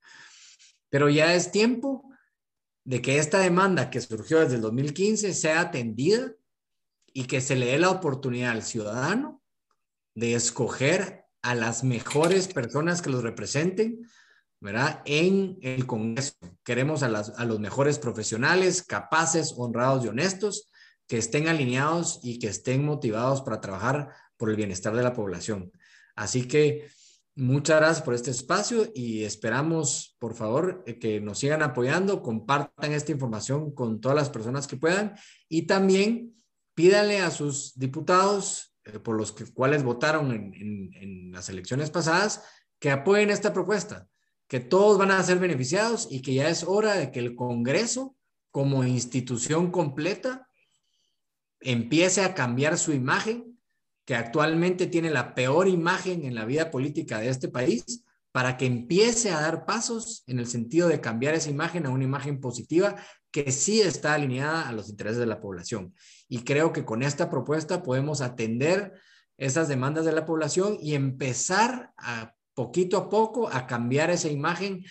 Pero 0.90 1.08
ya 1.10 1.34
es 1.34 1.52
tiempo 1.52 2.12
de 2.84 3.02
que 3.02 3.20
esta 3.20 3.40
demanda 3.40 3.90
que 3.90 4.02
surgió 4.02 4.42
desde 4.42 4.56
el 4.56 4.62
2015 4.62 5.34
sea 5.34 5.62
atendida 5.62 6.34
y 7.14 7.26
que 7.26 7.42
se 7.42 7.56
le 7.56 7.68
dé 7.68 7.80
la 7.80 7.90
oportunidad 7.90 8.52
al 8.52 8.64
ciudadano 8.64 9.42
de 10.16 10.36
escoger 10.36 11.26
a 11.42 11.56
las 11.56 11.84
mejores 11.84 12.48
personas 12.48 13.02
que 13.02 13.10
los 13.10 13.24
representen, 13.24 14.08
¿verdad? 14.60 15.02
En 15.06 15.58
el 15.62 15.88
Congreso. 15.88 16.34
Queremos 16.64 17.04
a, 17.04 17.08
a 17.08 17.46
los 17.46 17.60
mejores 17.60 17.98
profesionales, 17.98 18.84
capaces, 18.84 19.54
honrados 19.58 20.06
y 20.06 20.10
honestos, 20.10 20.70
que 21.08 21.18
estén 21.18 21.48
alineados 21.48 22.20
y 22.24 22.40
que 22.40 22.48
estén 22.48 22.86
motivados 22.86 23.42
para 23.42 23.60
trabajar 23.60 24.10
por 24.38 24.50
el 24.50 24.56
bienestar 24.56 24.96
de 24.96 25.04
la 25.04 25.14
población. 25.14 25.72
Así 26.16 26.48
que 26.48 26.88
muchas 27.36 27.80
gracias 27.80 28.02
por 28.04 28.14
este 28.14 28.32
espacio 28.32 28.88
y 28.94 29.24
esperamos, 29.24 30.16
por 30.20 30.36
favor, 30.36 30.84
que 30.84 31.20
nos 31.20 31.40
sigan 31.40 31.64
apoyando, 31.64 32.22
compartan 32.22 32.94
esta 32.94 33.12
información 33.12 33.74
con 33.74 34.00
todas 34.00 34.16
las 34.16 34.30
personas 34.30 34.68
que 34.68 34.78
puedan 34.78 35.16
y 35.50 35.64
también 35.64 36.36
pídale 36.74 37.22
a 37.22 37.32
sus 37.32 37.78
diputados 37.78 38.72
eh, 38.84 39.00
por 39.00 39.16
los 39.16 39.32
cuales 39.54 39.84
votaron 39.84 40.32
en, 40.32 41.32
las 41.32 41.48
elecciones 41.50 41.90
pasadas 41.90 42.44
que 42.80 42.92
apoyen 42.92 43.30
esta 43.30 43.54
propuesta, 43.54 44.10
que 44.48 44.60
todos 44.60 44.98
van 44.98 45.12
a 45.12 45.24
ser 45.24 45.40
beneficiados 45.40 46.08
y 46.12 46.22
que 46.22 46.34
ya 46.34 46.50
es 46.50 46.64
hora 46.64 46.96
de 46.96 47.10
que 47.10 47.20
el 47.20 47.36
Congreso, 47.36 48.18
como 48.52 48.84
institución 48.84 49.72
completa, 49.72 50.50
empiece 51.62 52.22
a 52.22 52.34
cambiar 52.34 52.78
su 52.78 52.92
imagen, 52.92 53.58
que 54.04 54.16
actualmente 54.16 54.88
tiene 54.88 55.10
la 55.10 55.36
peor 55.36 55.68
imagen 55.70 56.26
en 56.26 56.36
la 56.36 56.44
vida 56.44 56.70
política 56.70 57.20
de 57.20 57.30
este 57.30 57.48
país, 57.48 58.04
para 58.32 58.58
que 58.58 58.66
empiece 58.66 59.32
a 59.32 59.40
dar 59.40 59.66
pasos 59.66 60.24
en 60.28 60.40
el 60.40 60.48
sentido 60.48 60.88
de 60.88 61.02
cambiar 61.02 61.36
esa 61.36 61.50
imagen 61.50 61.86
a 61.86 61.90
una 61.90 62.04
imagen 62.04 62.40
positiva 62.40 62.96
que 63.32 63.52
sí 63.52 63.82
está 63.82 64.14
alineada 64.14 64.68
a 64.68 64.74
los 64.74 64.90
intereses 64.90 65.20
de 65.20 65.26
la 65.26 65.40
población. 65.40 65.94
Y 66.32 66.46
creo 66.46 66.72
que 66.72 66.86
con 66.86 67.04
esta 67.04 67.30
propuesta 67.30 67.84
podemos 67.84 68.22
atender 68.22 68.94
esas 69.38 69.68
demandas 69.68 70.06
de 70.06 70.14
la 70.14 70.26
población 70.26 70.78
y 70.80 70.96
empezar 70.96 71.92
a 71.98 72.34
poquito 72.54 72.96
a 72.96 73.10
poco 73.10 73.50
a 73.52 73.68
cambiar 73.68 74.10
esa 74.12 74.30
imagen 74.30 74.86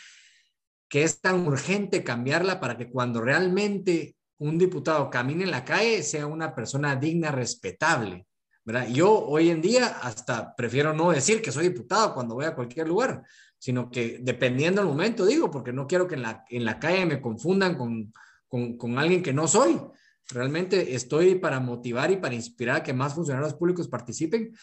que 0.87 1.03
es 1.03 1.23
tan 1.23 1.47
urgente 1.47 2.05
cambiarla 2.05 2.61
para 2.61 2.77
que 2.77 2.91
cuando 2.91 3.23
realmente 3.23 4.17
un 4.37 4.59
diputado 4.59 5.09
camine 5.09 5.45
en 5.45 5.51
la 5.51 5.65
calle 5.65 6.03
sea 6.03 6.27
una 6.27 6.55
persona 6.55 6.95
digna, 6.95 7.31
respetable. 7.31 8.27
¿verdad? 8.63 8.89
Yo 8.89 9.11
hoy 9.11 9.49
en 9.49 9.63
día 9.63 9.87
hasta 10.03 10.55
prefiero 10.55 10.93
no 10.93 11.11
decir 11.11 11.41
que 11.41 11.53
soy 11.53 11.71
diputado 11.71 12.13
cuando 12.13 12.35
voy 12.35 12.45
a 12.45 12.55
cualquier 12.55 12.87
lugar, 12.87 13.23
sino 13.59 13.91
que 13.91 14.19
dependiendo 14.21 14.83
del 14.83 14.91
momento 14.91 15.25
digo, 15.25 15.51
porque 15.51 15.73
no 15.73 15.87
quiero 15.87 16.07
que 16.07 16.17
en 16.17 16.23
la, 16.23 16.45
en 16.51 16.67
la 16.67 16.79
calle 16.79 17.07
me 17.07 17.23
confundan 17.23 17.79
con 17.79 18.13
con, 18.51 18.77
con 18.77 18.99
alguien 18.99 19.23
que 19.23 19.33
no 19.33 19.49
soy. 19.49 19.81
Realmente 20.33 20.95
estoy 20.95 21.35
para 21.37 21.61
motivar 21.61 22.11
y 22.11 22.17
para 22.17 22.35
inspirar 22.35 22.77
a 22.77 22.83
que 22.83 22.93
más 22.93 23.15
funcionarios 23.15 23.55
públicos 23.55 23.89
participen, 23.89 24.55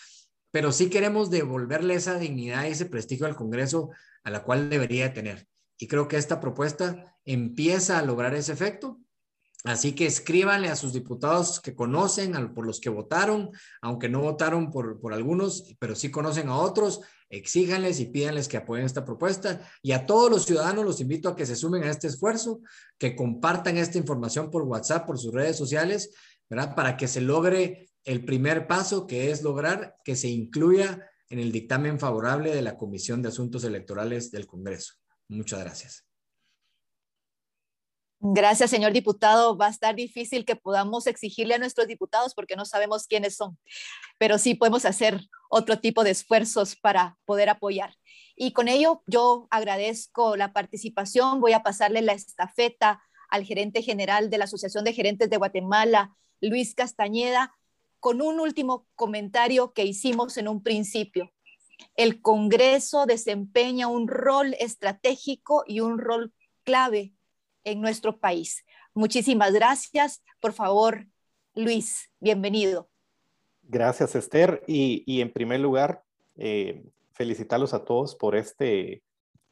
pero 0.51 0.71
sí 0.71 0.89
queremos 0.89 1.29
devolverle 1.29 1.95
esa 1.95 2.17
dignidad 2.17 2.65
y 2.65 2.71
ese 2.71 2.85
prestigio 2.85 3.25
al 3.25 3.35
Congreso 3.35 3.89
a 4.23 4.31
la 4.31 4.43
cual 4.43 4.69
debería 4.69 5.13
tener. 5.13 5.47
Y 5.77 5.87
creo 5.87 6.07
que 6.07 6.17
esta 6.17 6.39
propuesta 6.39 7.15
empieza 7.25 7.99
a 7.99 8.03
lograr 8.03 8.33
ese 8.33 8.53
efecto. 8.53 8.99
Así 9.63 9.93
que 9.93 10.05
escríbanle 10.05 10.69
a 10.69 10.75
sus 10.75 10.93
diputados 10.93 11.59
que 11.59 11.75
conocen, 11.75 12.53
por 12.53 12.65
los 12.65 12.79
que 12.79 12.89
votaron, 12.89 13.49
aunque 13.81 14.07
no 14.07 14.21
votaron 14.21 14.71
por, 14.71 14.99
por 14.99 15.13
algunos, 15.13 15.75
pero 15.79 15.95
sí 15.95 16.11
conocen 16.11 16.49
a 16.49 16.57
otros, 16.57 17.01
exíjanles 17.29 17.99
y 17.99 18.05
pídanles 18.05 18.47
que 18.47 18.57
apoyen 18.57 18.85
esta 18.85 19.03
propuesta. 19.03 19.61
Y 19.81 19.91
a 19.91 20.05
todos 20.05 20.29
los 20.29 20.45
ciudadanos 20.45 20.85
los 20.85 21.01
invito 21.01 21.29
a 21.29 21.35
que 21.35 21.45
se 21.45 21.55
sumen 21.55 21.83
a 21.83 21.89
este 21.89 22.07
esfuerzo, 22.07 22.61
que 22.97 23.15
compartan 23.15 23.77
esta 23.77 23.97
información 23.97 24.49
por 24.51 24.63
WhatsApp, 24.63 25.05
por 25.05 25.17
sus 25.17 25.33
redes 25.33 25.57
sociales, 25.57 26.13
¿verdad? 26.49 26.75
Para 26.75 26.95
que 26.95 27.07
se 27.07 27.21
logre 27.21 27.89
el 28.05 28.23
primer 28.23 28.67
paso, 28.67 29.05
que 29.05 29.31
es 29.31 29.41
lograr 29.41 29.95
que 30.05 30.15
se 30.15 30.29
incluya 30.29 31.09
en 31.29 31.39
el 31.39 31.51
dictamen 31.51 31.99
favorable 31.99 32.55
de 32.55 32.61
la 32.61 32.77
Comisión 32.77 33.21
de 33.21 33.29
Asuntos 33.29 33.63
Electorales 33.65 34.31
del 34.31 34.47
Congreso. 34.47 34.93
Muchas 35.27 35.59
gracias. 35.59 36.06
Gracias, 38.19 38.71
señor 38.71 38.93
diputado. 38.93 39.57
Va 39.57 39.67
a 39.67 39.69
estar 39.69 39.93
difícil 39.95 40.43
que 40.43 40.55
podamos 40.55 41.05
exigirle 41.05 41.53
a 41.53 41.59
nuestros 41.59 41.87
diputados 41.87 42.33
porque 42.33 42.55
no 42.55 42.65
sabemos 42.65 43.05
quiénes 43.05 43.35
son, 43.35 43.59
pero 44.17 44.39
sí 44.39 44.55
podemos 44.55 44.85
hacer 44.85 45.21
otro 45.49 45.79
tipo 45.79 46.03
de 46.03 46.11
esfuerzos 46.11 46.75
para 46.75 47.17
poder 47.25 47.49
apoyar. 47.49 47.93
Y 48.35 48.53
con 48.53 48.67
ello 48.67 49.03
yo 49.05 49.47
agradezco 49.51 50.35
la 50.35 50.51
participación. 50.51 51.41
Voy 51.41 51.53
a 51.53 51.61
pasarle 51.61 52.01
la 52.01 52.13
estafeta 52.13 53.03
al 53.29 53.43
gerente 53.43 53.83
general 53.83 54.31
de 54.31 54.39
la 54.39 54.45
Asociación 54.45 54.83
de 54.83 54.93
Gerentes 54.93 55.29
de 55.29 55.37
Guatemala, 55.37 56.15
Luis 56.41 56.73
Castañeda, 56.73 57.55
con 57.99 58.21
un 58.21 58.39
último 58.39 58.87
comentario 58.95 59.73
que 59.73 59.85
hicimos 59.85 60.37
en 60.37 60.47
un 60.47 60.63
principio. 60.63 61.31
El 61.95 62.21
Congreso 62.21 63.05
desempeña 63.05 63.87
un 63.87 64.07
rol 64.07 64.55
estratégico 64.59 65.63
y 65.67 65.81
un 65.81 65.99
rol 65.99 66.33
clave 66.63 67.13
en 67.67 67.81
nuestro 67.81 68.17
país. 68.17 68.65
Muchísimas 68.93 69.53
gracias. 69.53 70.23
Por 70.39 70.53
favor, 70.53 71.05
Luis, 71.53 72.09
bienvenido. 72.19 72.89
Gracias, 73.61 74.15
Esther. 74.15 74.63
Y, 74.67 75.19
en 75.19 75.31
primer 75.33 75.59
lugar, 75.59 76.01
eh, 76.37 76.85
felicitarlos 77.13 77.73
a 77.73 77.83
todos 77.83 78.15
por, 78.15 78.37
este, 78.37 79.03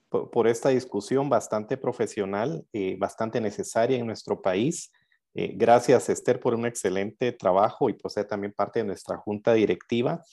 por, 0.09 0.47
esta 0.47 0.69
discusión 0.69 1.27
bastante 1.27 1.75
profesional, 1.75 2.65
eh, 2.71 2.95
bastante 2.97 3.41
necesaria 3.41 3.97
en 3.97 4.07
nuestro 4.07 4.41
país. 4.41 4.93
Eh, 5.33 5.51
gracias, 5.53 6.07
Esther, 6.07 6.39
por 6.39 6.55
un 6.55 6.65
excelente 6.65 7.33
trabajo 7.33 7.89
y 7.89 7.93
por 7.93 8.09
ser 8.11 8.25
también 8.25 8.53
parte 8.53 8.79
de 8.79 8.85
nuestra 8.85 9.17
junta 9.17 9.53
directiva. 9.53 10.23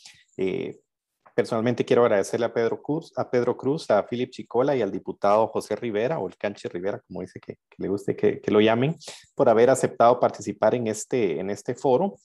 Personalmente 1.35 1.85
quiero 1.85 2.03
agradecerle 2.03 2.47
a 2.47 2.53
Pedro 2.53 2.83
Cruz, 2.83 3.13
a 3.17 3.31
Pedro 3.31 3.57
Cruz, 3.57 3.91
a 3.91 4.07
Philip 4.07 4.31
Chicola 4.31 4.77
y 4.77 4.83
al 4.83 4.93
diputado 4.93 5.47
José 5.49 5.77
Rivera 5.77 6.19
o 6.19 6.29
el 6.29 6.37
Canche 6.37 6.69
Rivera, 6.69 7.01
como 7.07 7.23
dice 7.23 7.41
que, 7.41 7.59
le 7.79 7.89
guste 7.89 8.15
que, 8.15 8.43
lo 8.49 8.61
llamen, 8.61 8.97
por 9.35 9.49
haber 9.49 9.71
aceptado 9.71 10.21
participar 10.21 10.75
en 10.75 10.89
este, 10.89 11.41
en 11.41 11.49
este 11.49 11.75
foro. 11.75 12.17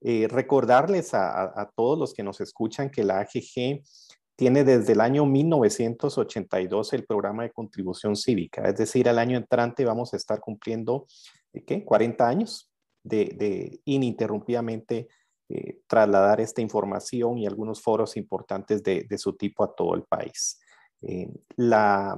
Eh, 0.00 0.28
recordarles 0.28 1.14
a, 1.14 1.70
todos 1.76 1.98
los 1.98 2.14
que 2.14 2.22
nos 2.22 2.40
escuchan 2.40 2.90
que 2.90 3.04
la 3.04 3.20
AGG 3.20 3.82
tiene 4.36 4.64
desde 4.64 4.92
el 4.92 5.00
año 5.00 5.26
1982 5.26 6.92
el 6.92 7.04
programa 7.04 7.44
de 7.44 7.52
contribución 7.52 8.16
cívica, 8.16 8.62
es 8.68 8.76
decir, 8.76 9.08
al 9.08 9.18
año 9.18 9.36
entrante 9.36 9.84
vamos 9.84 10.12
a 10.12 10.16
estar 10.16 10.40
cumpliendo, 10.40 11.06
¿qué? 11.66 11.84
40 11.84 12.28
años 12.28 12.72
de, 13.04 13.26
de 13.26 13.80
ininterrumpidamente 13.84 15.08
eh, 15.48 15.80
trasladar 15.86 16.40
esta 16.40 16.60
información 16.60 17.38
y 17.38 17.46
algunos 17.46 17.82
foros 17.82 18.16
importantes 18.16 18.82
de, 18.82 19.18
su 19.18 19.34
tipo 19.34 19.64
a 19.64 19.74
todo 19.74 19.94
el 19.94 20.04
país. 20.04 20.60
Eh, 21.02 21.28
la, 21.56 22.16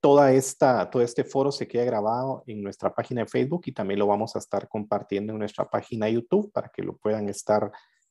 toda 0.00 0.32
esta, 0.32 0.88
todo 0.90 1.02
este 1.02 1.24
foro 1.24 1.50
se 1.50 1.66
queda 1.66 1.84
grabado 1.84 2.42
en 2.46 2.62
nuestra 2.62 2.94
página 2.94 3.22
de 3.22 3.28
Facebook 3.28 3.62
y 3.66 3.72
también 3.72 3.98
lo 3.98 4.06
vamos 4.06 4.36
a 4.36 4.38
estar 4.38 4.68
compartiendo 4.68 5.32
en 5.32 5.38
nuestra 5.38 5.68
página 5.68 6.06
de 6.06 6.14
YouTube 6.14 6.52
para 6.52 6.68
que 6.68 6.82
lo 6.82 6.96
puedan 6.96 7.28
estar 7.28 7.70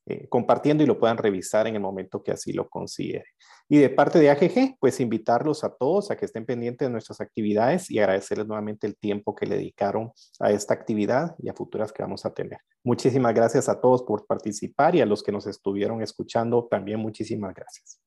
eh, 0.10 0.28
compartiendo 0.30 0.84
y 0.84 0.88
lo 0.88 0.98
puedan 0.98 1.18
revisar 1.18 1.68
en 1.68 1.76
el 1.76 1.82
momento 1.82 2.24
que 2.24 2.32
así 2.32 2.54
lo 2.54 2.70
considere. 2.70 3.26
Y 3.68 3.78
de 3.78 3.90
parte 3.90 4.20
de 4.20 4.30
AGG, 4.30 4.78
pues 4.80 5.02
invitarlos 5.02 5.66
a 5.66 5.76
todos 5.76 6.10
a 6.10 6.16
que 6.16 6.24
estén 6.24 6.46
pendientes 6.46 6.88
de 6.88 6.92
nuestras 6.92 7.20
actividades 7.20 7.92
y 7.92 8.00
agradecerles 8.00 8.48
nuevamente 8.48 8.88
el 8.88 8.96
tiempo 8.96 9.36
que 9.36 9.46
le 9.46 9.58
dedicaron 9.58 10.14
a 10.40 10.52
esta 10.52 10.74
actividad 10.74 11.36
y 11.40 11.50
a 11.50 11.54
futuras 11.54 11.92
que 11.92 12.04
vamos 12.04 12.26
a 12.26 12.34
tener. 12.34 12.60
Muchísimas 12.86 13.34
gracias 13.34 13.68
a 13.68 13.82
todos 13.82 14.04
por 14.04 14.26
participar 14.26 14.96
y 14.96 15.02
a 15.02 15.06
los 15.06 15.22
que 15.22 15.34
nos 15.34 15.46
estuvieron 15.46 16.02
escuchando 16.02 16.66
también 16.72 17.02
muchísimas 17.02 17.54
gracias. 17.54 18.07